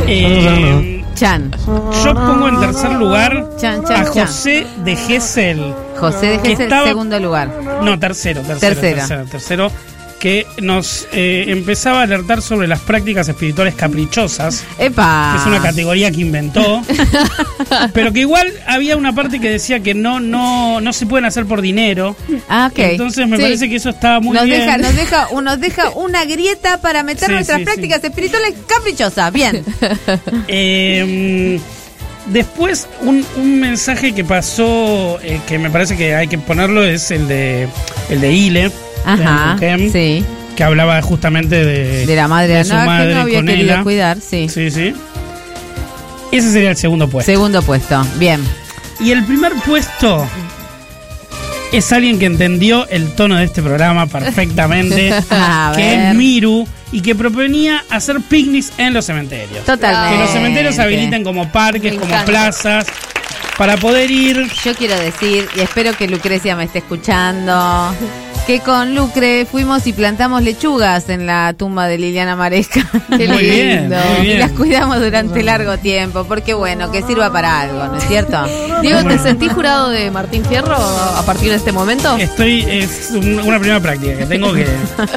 eh, 0.07 1.03
Chan. 1.15 1.51
yo 1.65 2.13
pongo 2.13 2.47
en 2.49 2.59
tercer 2.59 2.91
lugar 2.91 3.49
Chan, 3.59 3.83
chan, 3.85 4.01
a 4.01 4.13
chan. 4.13 4.27
José 4.27 4.67
de 4.83 4.95
Gessel. 4.95 5.73
José 5.99 6.27
de 6.27 6.39
Gesell, 6.39 6.61
estaba- 6.61 6.85
segundo 6.87 7.19
lugar. 7.19 7.49
No, 7.81 7.97
tercero, 7.97 8.41
tercero. 8.41 8.59
Tercera. 8.75 8.97
Tercero, 8.99 9.25
tercero, 9.25 9.71
que 10.19 10.47
nos 10.61 11.07
eh, 11.11 11.45
empezaba 11.47 11.99
a 11.99 12.03
alertar 12.03 12.41
sobre 12.41 12.67
las 12.67 12.79
prácticas 12.79 13.27
espirituales 13.29 13.75
caprichosas. 13.75 14.63
¡Epa! 14.79 15.33
Que 15.35 15.41
es 15.41 15.47
una 15.47 15.61
categoría 15.61 16.09
que 16.11 16.21
inventó. 16.21 16.81
pero 17.93 18.11
que 18.13 18.21
igual 18.21 18.51
había 18.65 18.97
una 18.97 19.13
parte 19.13 19.39
que 19.39 19.49
decía 19.49 19.79
que 19.81 19.93
no, 19.93 20.19
no, 20.19 20.81
no 20.81 20.93
se 20.93 21.05
pueden 21.05 21.25
hacer 21.25 21.45
por 21.45 21.61
dinero. 21.61 22.15
Ah, 22.49 22.69
ok. 22.71 22.79
Entonces 22.79 23.27
me 23.27 23.37
Sí. 23.37 23.43
parece 23.43 23.69
que 23.69 23.75
eso 23.75 23.89
estaba 23.89 24.19
muy 24.19 24.35
nos 24.35 24.45
bien. 24.45 24.61
Deja, 24.61 24.77
nos, 24.79 24.95
deja, 24.95 25.27
nos 25.43 25.59
deja 25.59 25.89
una 25.91 26.25
grieta 26.25 26.81
para 26.81 27.03
meter 27.03 27.27
Sí, 27.27 27.33
nuestras 27.33 27.59
sí, 27.59 27.65
prácticas 27.65 28.03
espirituales 28.03 28.53
caprichosas. 28.67 29.31
Bien. 29.31 29.63
Eh, 30.47 31.59
después, 32.27 32.87
un, 33.01 33.25
un 33.37 33.59
mensaje 33.59 34.13
que 34.13 34.23
pasó, 34.23 35.19
eh, 35.21 35.39
que 35.47 35.59
me 35.59 35.69
parece 35.69 35.95
que 35.97 36.15
hay 36.15 36.27
que 36.27 36.37
ponerlo, 36.37 36.83
es 36.83 37.11
el 37.11 37.27
de 37.27 37.67
el 38.09 38.21
de 38.21 38.31
Ile. 38.31 38.71
Ajá, 39.07 39.57
sí. 39.91 40.23
Que 40.55 40.63
hablaba 40.63 41.01
justamente 41.01 41.63
de, 41.63 42.05
De 42.05 42.15
la 42.15 42.27
madre 42.27 42.55
de 42.55 42.65
su 42.65 42.73
no, 42.73 42.79
que 42.81 42.85
madre 42.85 43.13
no 43.13 43.21
había 43.21 43.39
con 43.39 43.45
querido 43.47 43.73
ella. 43.73 43.83
cuidar, 43.83 44.17
sí. 44.21 44.49
Sí, 44.49 44.71
sí. 44.71 44.93
Ese 46.31 46.51
sería 46.51 46.71
el 46.71 46.77
segundo 46.77 47.07
puesto. 47.07 47.31
Segundo 47.31 47.61
puesto, 47.61 48.05
bien. 48.17 48.43
Y 48.99 49.11
el 49.11 49.23
primer 49.25 49.53
puesto 49.65 50.27
es 51.71 51.91
alguien 51.91 52.17
que 52.19 52.25
entendió 52.25 52.87
el 52.89 53.11
tono 53.13 53.35
de 53.37 53.45
este 53.45 53.61
programa 53.61 54.07
perfectamente, 54.07 55.13
que 55.75 55.81
ver. 55.81 55.99
es 56.09 56.15
Miru, 56.15 56.67
y 56.91 57.01
que 57.01 57.15
proponía 57.15 57.83
hacer 57.89 58.19
picnics 58.21 58.71
en 58.77 58.93
los 58.93 59.05
cementerios. 59.05 59.65
Totalmente. 59.65 60.15
Que 60.17 60.21
los 60.23 60.31
cementerios 60.31 60.75
se 60.75 60.81
habiliten 60.81 61.23
como 61.23 61.51
parques, 61.51 61.95
como 61.95 62.15
plazas, 62.25 62.87
para 63.57 63.77
poder 63.77 64.09
ir. 64.09 64.47
Yo 64.63 64.73
quiero 64.75 64.97
decir, 64.97 65.47
y 65.55 65.59
espero 65.59 65.93
que 65.93 66.07
Lucrecia 66.07 66.55
me 66.55 66.63
esté 66.65 66.79
escuchando, 66.79 67.93
que 68.47 68.61
con 68.61 68.95
Lucre 68.95 69.45
fuimos 69.45 69.85
y 69.87 69.93
plantamos 69.93 70.41
lechugas 70.41 71.09
en 71.09 71.25
la 71.25 71.53
tumba 71.53 71.87
de 71.87 71.97
Liliana 71.97 72.37
Maresca. 72.37 72.89
Qué 73.17 73.27
Muy 73.27 73.43
bien, 73.43 73.81
lindo. 73.81 73.97
muy 74.17 74.25
Y 74.25 74.27
bien. 74.27 74.39
las 74.39 74.51
cuidamos 74.53 74.99
durante 75.01 75.43
largo 75.43 75.77
tiempo, 75.77 76.23
porque 76.23 76.53
bueno, 76.53 76.89
que 76.89 77.01
sirva 77.03 77.29
para 77.29 77.59
algo, 77.59 77.87
¿no 77.87 77.97
es 77.97 78.07
cierto? 78.07 78.41
Diego, 78.81 79.03
¿te 79.03 79.19
sentís 79.19 79.51
jurado 79.51 79.89
de 79.89 80.09
Martín 80.11 80.45
Fierro 80.45 80.75
a 80.77 81.21
partir 81.25 81.49
de 81.49 81.57
este 81.57 81.73
momento? 81.73 82.15
Estoy, 82.17 82.61
es 82.61 83.09
un- 83.11 83.39
una 83.39 83.59
primera 83.59 83.81
práctica 83.81 84.17
que 84.17 84.25
tengo 84.25 84.53
que, 84.53 84.65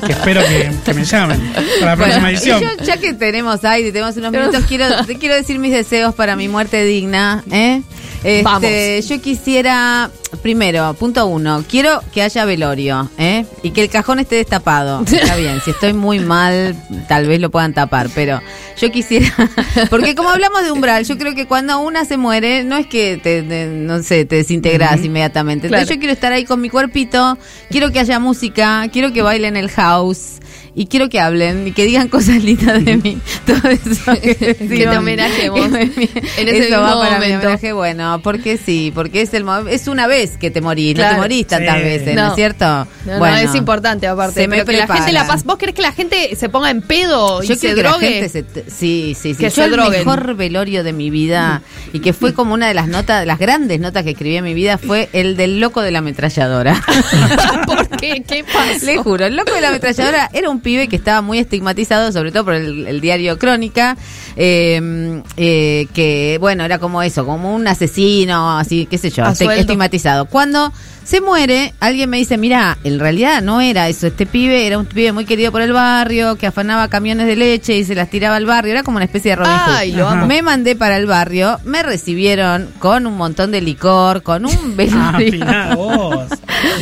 que 0.07 0.12
espero 0.12 0.43
que, 0.43 0.73
que 0.85 0.94
me 0.94 1.05
llamen 1.05 1.40
para 1.78 1.93
la 1.93 1.97
próxima 1.97 2.23
Bueno, 2.23 2.36
edición. 2.36 2.61
y 2.61 2.65
yo, 2.78 2.85
ya 2.85 2.97
que 2.97 3.12
tenemos 3.15 3.65
aire, 3.65 3.93
tenemos 3.93 4.16
unos 4.16 4.32
minutos, 4.32 4.65
quiero, 4.66 4.86
te 5.07 5.15
quiero 5.19 5.36
decir 5.36 5.61
mis 5.61 5.73
deseos 5.73 6.16
para 6.16 6.35
mi 6.35 6.48
muerte 6.48 6.85
digna. 6.85 7.44
¿eh? 7.52 7.82
Este, 8.24 8.43
Vamos. 8.43 8.62
Yo 9.09 9.20
quisiera, 9.23 10.11
primero, 10.43 10.94
punto 10.94 11.27
uno, 11.27 11.65
quiero 11.69 12.01
que 12.12 12.23
haya 12.23 12.44
velorio 12.44 13.11
¿eh? 13.19 13.44
y 13.62 13.70
que 13.73 13.82
el 13.82 13.90
cajón 13.90 14.19
esté 14.20 14.36
destapado. 14.36 15.02
Está 15.07 15.36
bien, 15.36 15.61
si 15.65 15.70
estoy 15.73 15.93
muy 15.93 16.19
mal, 16.20 16.74
tal 17.09 17.27
vez 17.27 17.40
lo 17.40 17.51
puedan 17.51 17.74
tapar, 17.74 18.09
pero 18.15 18.40
yo 18.81 18.90
quisiera, 18.90 19.31
porque 19.90 20.15
como 20.15 20.31
hablamos 20.31 20.62
de 20.62 20.70
umbral, 20.73 21.05
yo 21.05 21.19
creo 21.19 21.35
que 21.35 21.47
cuando 21.47 21.81
una 21.81 22.05
se 22.05 22.16
muere, 22.16 22.65
no 22.65 22.77
es 22.77 22.86
que 22.86 23.16
te, 23.19 23.43
te- 23.43 23.66
no 23.66 24.02
sé, 24.02 24.24
te 24.24 24.36
desintegras 24.36 25.05
inmediatamente. 25.05 25.66
Entonces 25.66 25.89
yo 25.89 25.98
quiero 25.98 26.12
estar 26.12 26.32
ahí 26.32 26.44
con 26.44 26.61
mi 26.61 26.70
cuerpito, 26.70 27.36
quiero 27.70 27.90
que 27.93 28.01
haya 28.01 28.19
música, 28.19 28.86
quiero 28.93 29.12
que 29.12 29.23
bailen 29.23 29.57
el 29.57 29.70
house. 29.70 30.36
Y 30.81 30.86
quiero 30.86 31.11
que 31.11 31.20
hablen 31.20 31.66
y 31.69 31.73
que 31.73 31.85
digan 31.85 32.09
cosas 32.09 32.43
lindas 32.43 32.82
de 32.82 32.97
mí. 32.97 33.19
Todo 33.47 33.69
eso 33.69 34.12
que, 34.23 34.35
Que 34.35 34.55
te 34.86 34.89
homenajemos 34.97 35.66
en 35.66 35.74
en 35.74 36.48
ese 36.48 36.69
eso 36.69 36.81
va 36.81 36.98
para 36.98 37.19
mi 37.19 37.24
momento. 37.27 37.47
homenaje, 37.48 37.73
bueno, 37.74 38.20
porque 38.23 38.57
sí, 38.57 38.90
porque 38.94 39.20
es 39.20 39.35
el 39.35 39.44
es 39.69 39.89
una 39.89 40.07
vez 40.07 40.39
que 40.39 40.51
te 40.51 40.62
morís, 40.62 40.97
no 40.97 41.07
te 41.07 41.16
morís 41.16 41.47
tantas 41.48 41.77
Sí. 41.77 41.82
veces, 41.82 42.15
¿no, 42.16 42.23
No. 42.23 42.28
es 42.31 42.35
cierto? 42.35 42.65
No, 42.65 42.86
no, 43.05 43.19
bueno, 43.19 43.36
es 43.36 43.55
importante 43.55 44.07
aparte. 44.07 44.40
se 44.40 44.48
me 44.48 44.65
pero 44.65 44.66
que 44.70 44.86
la 44.86 44.86
gente 44.97 45.12
la 45.12 45.27
paz. 45.27 45.44
¿Vos 45.44 45.59
querés 45.59 45.74
que 45.74 45.82
la 45.82 45.93
gente 45.93 46.35
se 46.35 46.48
ponga 46.48 46.70
en 46.70 46.81
pedo 46.81 47.43
y 47.43 47.48
Yo 47.48 47.57
se 47.57 47.61
quiero 47.61 47.77
que 47.77 47.82
la 47.82 47.90
drogue? 47.90 48.07
gente 48.12 48.28
se 48.31 48.43
te- 48.43 48.70
sí, 48.70 49.15
sí, 49.20 49.35
sí. 49.35 49.36
Que 49.36 49.44
Yo 49.44 49.51
se 49.51 49.65
el 49.65 49.73
droguen. 49.73 49.98
mejor 49.98 50.35
velorio 50.35 50.82
de 50.82 50.94
mi 50.94 51.11
vida 51.11 51.61
y 51.93 51.98
que 52.01 52.15
fue 52.15 52.32
como 52.32 52.55
una 52.55 52.69
de 52.69 52.73
las 52.74 52.89
notas, 52.89 53.27
las 53.27 53.39
grandes 53.39 53.81
notas 53.81 54.02
que 54.05 54.12
escribí 54.12 54.36
en 54.39 54.44
mi 54.44 54.55
vida 54.55 54.78
fue 54.78 55.11
el 55.12 55.36
del 55.36 55.61
loco 55.61 55.82
de 55.82 55.90
la 55.90 55.98
ametralladora. 55.98 56.81
¿Por 57.66 57.86
qué? 58.01 58.23
¿Qué 58.27 58.45
pasó? 58.45 58.87
Le 58.87 58.97
juro, 58.99 59.27
el 59.27 59.37
loco 59.37 59.53
de 59.53 59.61
la 59.61 59.69
ametralladora 59.69 60.31
era 60.33 60.49
un 60.51 60.61
pibe 60.61 60.89
que 60.89 60.97
estaba 60.97 61.21
muy 61.23 61.39
estigmatizado, 61.39 62.11
sobre 62.13 62.33
todo 62.33 62.45
por 62.45 62.55
el, 62.55 62.87
el 62.87 63.01
diario 63.01 63.39
Crónica, 63.39 63.97
eh, 64.37 65.23
eh, 65.37 65.87
que, 65.95 66.39
bueno, 66.41 66.65
era 66.65 66.79
como 66.79 67.03
eso, 67.03 67.25
como 67.27 67.55
un 67.55 67.67
asesino, 67.69 68.59
así, 68.59 68.87
qué 68.87 68.99
sé 68.99 69.11
yo, 69.11 69.25
este- 69.25 69.61
estigmatizado. 69.61 70.27
Cuando 70.27 70.73
se 71.05 71.21
muere, 71.21 71.75
alguien 71.81 72.09
me 72.09 72.19
dice, 72.19 72.39
mira, 72.39 72.79
en 72.85 72.99
realidad 73.01 73.43
no 73.43 73.61
era 73.61 73.89
eso, 73.89 74.07
este 74.07 74.27
pibe 74.27 74.67
era 74.67 74.79
un 74.79 74.87
pibe 74.87 75.13
muy 75.13 75.25
querido 75.25 75.51
por 75.51 75.61
el 75.63 75.73
barrio, 75.73 76.37
que 76.37 76.47
afanaba 76.47 76.89
camiones 76.89 77.27
de 77.27 77.37
leche 77.37 77.77
y 77.77 77.85
se 77.85 77.95
las 77.95 78.09
tiraba 78.11 78.37
al 78.37 78.47
barrio, 78.47 78.73
era 78.73 78.83
como 78.83 78.97
una 78.97 79.07
especie 79.07 79.31
de 79.33 79.37
Robin 79.37 79.53
Hood. 79.53 79.75
Ay, 79.75 79.93
lo 79.93 80.09
amo. 80.09 80.27
Me 80.27 80.43
mandé 80.43 80.77
para 80.77 80.97
el 80.97 81.07
barrio, 81.07 81.59
me 81.65 81.83
recibieron 81.83 82.69
con 82.79 83.07
un 83.07 83.17
montón 83.17 83.51
de 83.51 83.61
licor, 83.61 84.23
con 84.23 84.47
un 84.47 84.77
velorio. 84.77 85.45
Ah, 85.47 85.75
vos. 85.75 86.29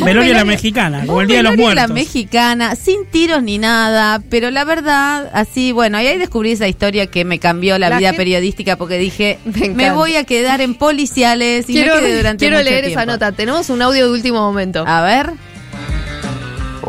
Velorio 0.05 0.35
la 0.35 0.45
mexicana, 0.45 1.01
como 1.07 1.15
Un 1.17 1.23
el 1.23 1.29
Día 1.29 1.37
de 1.39 1.43
los 1.45 1.57
Muertos. 1.57 1.89
la 1.89 1.89
mexicana, 1.95 2.75
sin 2.77 3.07
tiros 3.07 3.43
ni 3.43 3.59
nada, 3.59 4.23
pero 4.31 4.51
la 4.51 4.65
verdad, 4.65 5.31
así, 5.33 5.73
bueno, 5.73 6.01
y 6.01 6.07
ahí 6.07 6.19
descubrí 6.19 6.53
esa 6.53 6.69
historia 6.69 7.07
que 7.07 7.25
me 7.25 7.39
cambió 7.39 7.79
la, 7.79 7.89
La 7.91 7.99
vida 7.99 8.09
gente- 8.11 8.19
periodística 8.19 8.77
porque 8.77 8.99
dije, 8.99 9.39
Me 9.45 9.69
me, 9.71 9.91
voy 9.93 10.17
a 10.17 10.25
quedar 10.25 10.61
en 10.61 10.75
policiales 10.75 11.69
y 11.69 11.73
Quiero, 11.75 11.97
me 11.97 12.01
quedé 12.03 12.17
durante 12.17 12.39
quiero 12.45 12.57
mucho 12.59 12.71
leer 12.71 12.85
tiempo. 12.87 13.01
esa 13.01 13.07
nota. 13.07 13.33
Tenemos 13.33 13.71
un 13.71 13.83
audio 13.83 14.07
de 14.07 14.13
último 14.13 14.41
momento. 14.41 14.85
A 14.87 15.03
ver. 15.03 15.31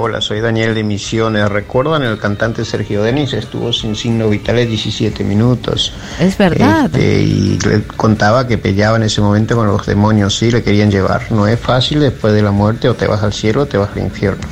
Hola, 0.01 0.21
soy 0.21 0.39
Daniel 0.39 0.73
de 0.75 0.81
Misiones. 0.85 1.49
¿Recuerdan 1.49 2.03
el 2.03 2.17
cantante 2.17 2.63
Sergio 2.63 3.03
Denis? 3.03 3.33
Estuvo 3.33 3.73
sin 3.73 3.97
signos 3.97 4.29
vitales 4.29 4.69
17 4.69 5.25
minutos. 5.25 5.91
Es 6.21 6.37
verdad. 6.37 6.85
Este, 6.85 7.21
y 7.21 7.59
le 7.59 7.81
contaba 7.83 8.47
que 8.47 8.57
peleaba 8.57 8.95
en 8.95 9.03
ese 9.03 9.19
momento 9.19 9.57
con 9.57 9.67
los 9.67 9.85
demonios, 9.85 10.37
sí, 10.37 10.51
le 10.51 10.63
querían 10.63 10.89
llevar. 10.89 11.29
No 11.33 11.47
es 11.47 11.59
fácil 11.59 11.99
después 11.99 12.33
de 12.33 12.41
la 12.41 12.51
muerte, 12.51 12.87
o 12.87 12.93
te 12.95 13.07
vas 13.07 13.23
al 13.23 13.33
cielo 13.33 13.63
o 13.63 13.65
te 13.65 13.77
vas 13.77 13.89
al 13.93 14.03
infierno. 14.03 14.47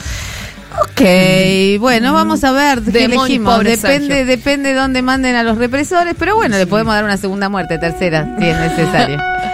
Ok, 0.82 1.80
bueno, 1.80 2.12
vamos 2.12 2.44
a 2.44 2.52
ver 2.52 2.82
qué 2.82 2.92
Demonio, 2.92 3.24
elegimos. 3.24 3.56
pobre 3.56 3.78
Depende, 3.78 4.08
Sergio. 4.08 4.26
depende 4.26 4.74
dónde 4.74 5.02
manden 5.02 5.38
a 5.38 5.44
los 5.44 5.58
represores, 5.58 6.14
pero 6.20 6.36
bueno, 6.36 6.58
le 6.58 6.68
podemos 6.68 6.94
dar 6.94 7.06
una 7.06 7.16
segunda 7.16 7.48
muerte, 7.48 7.78
tercera, 7.78 8.36
si 8.38 8.48
es 8.48 8.60
necesario. 8.60 9.18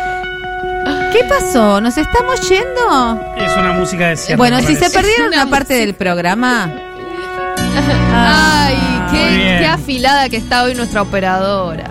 ¿Qué 1.14 1.24
pasó? 1.30 1.80
¿Nos 1.80 1.98
estamos 1.98 2.42
yendo? 2.50 3.20
Es 3.38 3.56
una 3.58 3.74
música 3.74 4.08
de 4.10 4.18
cierre. 4.18 4.38
Bueno, 4.38 4.58
me 4.58 4.64
si 4.64 4.74
se 4.74 4.80
parece. 4.82 4.98
perdieron 5.00 5.28
una 5.28 5.48
parte 5.50 5.76
del 5.76 5.94
programa, 5.94 6.72
Ay, 8.16 8.76
Muy 9.12 9.12
qué, 9.20 9.28
bien. 9.36 9.60
qué 9.60 9.66
afilada 9.68 10.30
que 10.30 10.38
está 10.38 10.64
hoy 10.64 10.76
nuestra 10.76 11.02
operadora. 11.02 11.90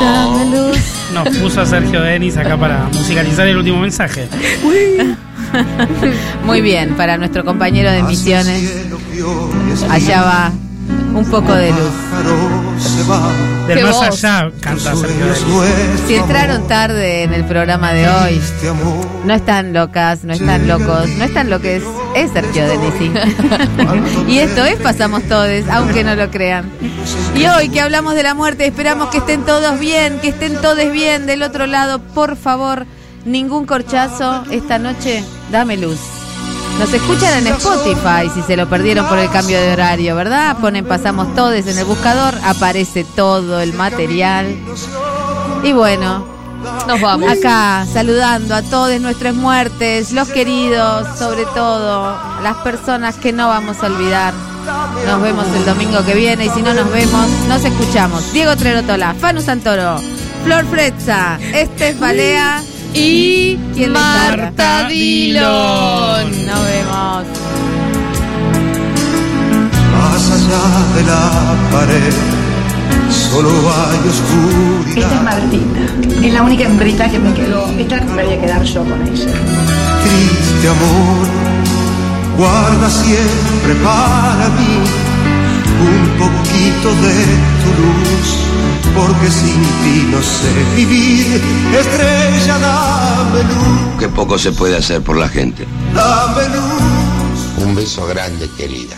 Dame 0.00 0.46
luz. 0.56 0.78
Nos 1.12 1.28
puso 1.38 1.60
a 1.60 1.66
Sergio 1.66 2.00
Denis 2.02 2.36
acá 2.36 2.56
para 2.56 2.84
musicalizar 2.92 3.46
el 3.46 3.56
último 3.56 3.80
mensaje. 3.80 4.28
Muy 6.44 6.60
bien, 6.60 6.94
para 6.96 7.16
nuestro 7.16 7.44
compañero 7.44 7.90
de 7.90 8.02
misiones. 8.02 8.86
Allá 9.90 10.22
va 10.22 10.52
un 11.14 11.24
poco 11.30 11.52
de 11.54 11.70
luz. 11.70 11.92
Del 13.66 13.78
Qué 13.78 13.84
más 13.84 14.02
allá 14.02 14.50
canta 14.60 14.94
Sergio. 14.94 15.26
Si 16.06 16.14
entraron 16.16 16.66
tarde 16.68 17.22
en 17.22 17.32
el 17.32 17.44
programa 17.44 17.92
de 17.92 18.08
hoy, 18.08 18.40
no 19.24 19.32
están 19.32 19.72
locas, 19.72 20.24
no 20.24 20.34
están 20.34 20.68
locos, 20.68 21.08
no 21.16 21.24
están 21.24 21.48
lo 21.48 21.60
que 21.60 21.76
es, 21.76 21.84
es 22.14 22.30
Sergio 22.32 22.66
Denisi. 22.66 23.12
y 24.28 24.38
esto 24.38 24.64
es 24.64 24.76
Pasamos 24.80 25.22
Todos, 25.24 25.64
aunque 25.70 26.04
no 26.04 26.14
lo 26.14 26.30
crean. 26.30 26.70
Y 27.34 27.46
hoy 27.46 27.70
que 27.70 27.80
hablamos 27.80 28.14
de 28.14 28.22
la 28.22 28.34
muerte, 28.34 28.66
esperamos 28.66 29.08
que 29.08 29.18
estén 29.18 29.44
todos 29.44 29.78
bien, 29.78 30.18
que 30.20 30.28
estén 30.28 30.56
todos 30.60 30.92
bien 30.92 31.26
del 31.26 31.42
otro 31.42 31.66
lado. 31.66 32.00
Por 32.00 32.36
favor, 32.36 32.86
ningún 33.24 33.66
corchazo 33.66 34.44
esta 34.50 34.78
noche, 34.78 35.24
dame 35.50 35.76
luz. 35.76 36.13
Nos 36.78 36.92
escuchan 36.92 37.38
en 37.38 37.54
Spotify 37.54 38.30
si 38.34 38.42
se 38.42 38.56
lo 38.56 38.68
perdieron 38.68 39.06
por 39.06 39.18
el 39.18 39.30
cambio 39.30 39.60
de 39.60 39.72
horario, 39.72 40.16
¿verdad? 40.16 40.56
Ponen 40.60 40.84
Pasamos 40.84 41.34
Todos 41.34 41.66
en 41.66 41.78
el 41.78 41.84
buscador, 41.84 42.34
aparece 42.44 43.04
todo 43.04 43.60
el 43.60 43.72
material. 43.74 44.56
Y 45.62 45.72
bueno, 45.72 46.26
nos 46.86 47.00
vamos. 47.00 47.30
Acá 47.30 47.86
saludando 47.90 48.54
a 48.54 48.62
todos 48.62 49.00
nuestras 49.00 49.34
muertes, 49.34 50.12
los 50.12 50.28
queridos, 50.28 51.06
sobre 51.18 51.44
todo, 51.46 52.18
las 52.42 52.56
personas 52.58 53.16
que 53.16 53.32
no 53.32 53.48
vamos 53.48 53.82
a 53.82 53.86
olvidar. 53.86 54.34
Nos 55.06 55.22
vemos 55.22 55.46
el 55.54 55.64
domingo 55.64 56.04
que 56.04 56.14
viene 56.14 56.46
y 56.46 56.50
si 56.50 56.62
no 56.62 56.74
nos 56.74 56.90
vemos, 56.90 57.28
nos 57.48 57.64
escuchamos. 57.64 58.32
Diego 58.32 58.56
Trerotola, 58.56 59.14
Fanu 59.14 59.40
Santoro, 59.40 60.00
Flor 60.44 60.64
Frezza, 60.66 61.38
Estes 61.52 61.98
Balea 61.98 62.62
y. 62.94 63.58
Marta 63.90 64.88
Dillon. 64.88 66.30
Nos 66.46 66.64
vemos. 66.64 67.24
Más 69.92 70.30
allá 70.30 70.64
de 70.94 71.02
la 71.02 71.54
pared, 71.72 72.14
solo 73.10 73.50
hay 73.50 74.08
oscuridad. 74.08 74.96
Esta 74.96 75.14
es 75.16 75.22
Martita. 75.22 76.26
Es 76.26 76.32
la 76.32 76.42
única 76.42 76.64
hembrita 76.64 77.10
que 77.10 77.18
me 77.18 77.34
quedó. 77.34 77.68
Esta 77.78 78.00
me 78.00 78.24
voy 78.24 78.34
a 78.34 78.40
quedar 78.40 78.62
yo 78.62 78.84
con 78.84 79.02
ella. 79.02 79.32
Triste 80.02 80.68
amor, 80.68 81.26
guarda 82.36 82.90
siempre 82.90 83.74
para 83.82 84.48
mí 84.50 85.03
un 85.80 86.18
poquito 86.18 86.88
de 87.02 87.24
tu 87.62 87.70
luz, 87.82 88.28
porque 88.94 89.30
sin 89.30 89.60
ti 89.82 90.08
no 90.10 90.20
sé 90.22 90.52
vivir. 90.76 91.40
Estrella, 91.78 92.58
dame 92.58 93.42
luz, 93.42 93.98
Qué 93.98 94.08
poco 94.08 94.38
se 94.38 94.52
puede 94.52 94.76
hacer 94.76 95.02
por 95.02 95.16
la 95.16 95.28
gente. 95.28 95.66
dame 95.94 96.48
luz. 96.48 97.64
Un 97.66 97.74
beso 97.74 98.06
grande, 98.06 98.48
querida. 98.56 98.96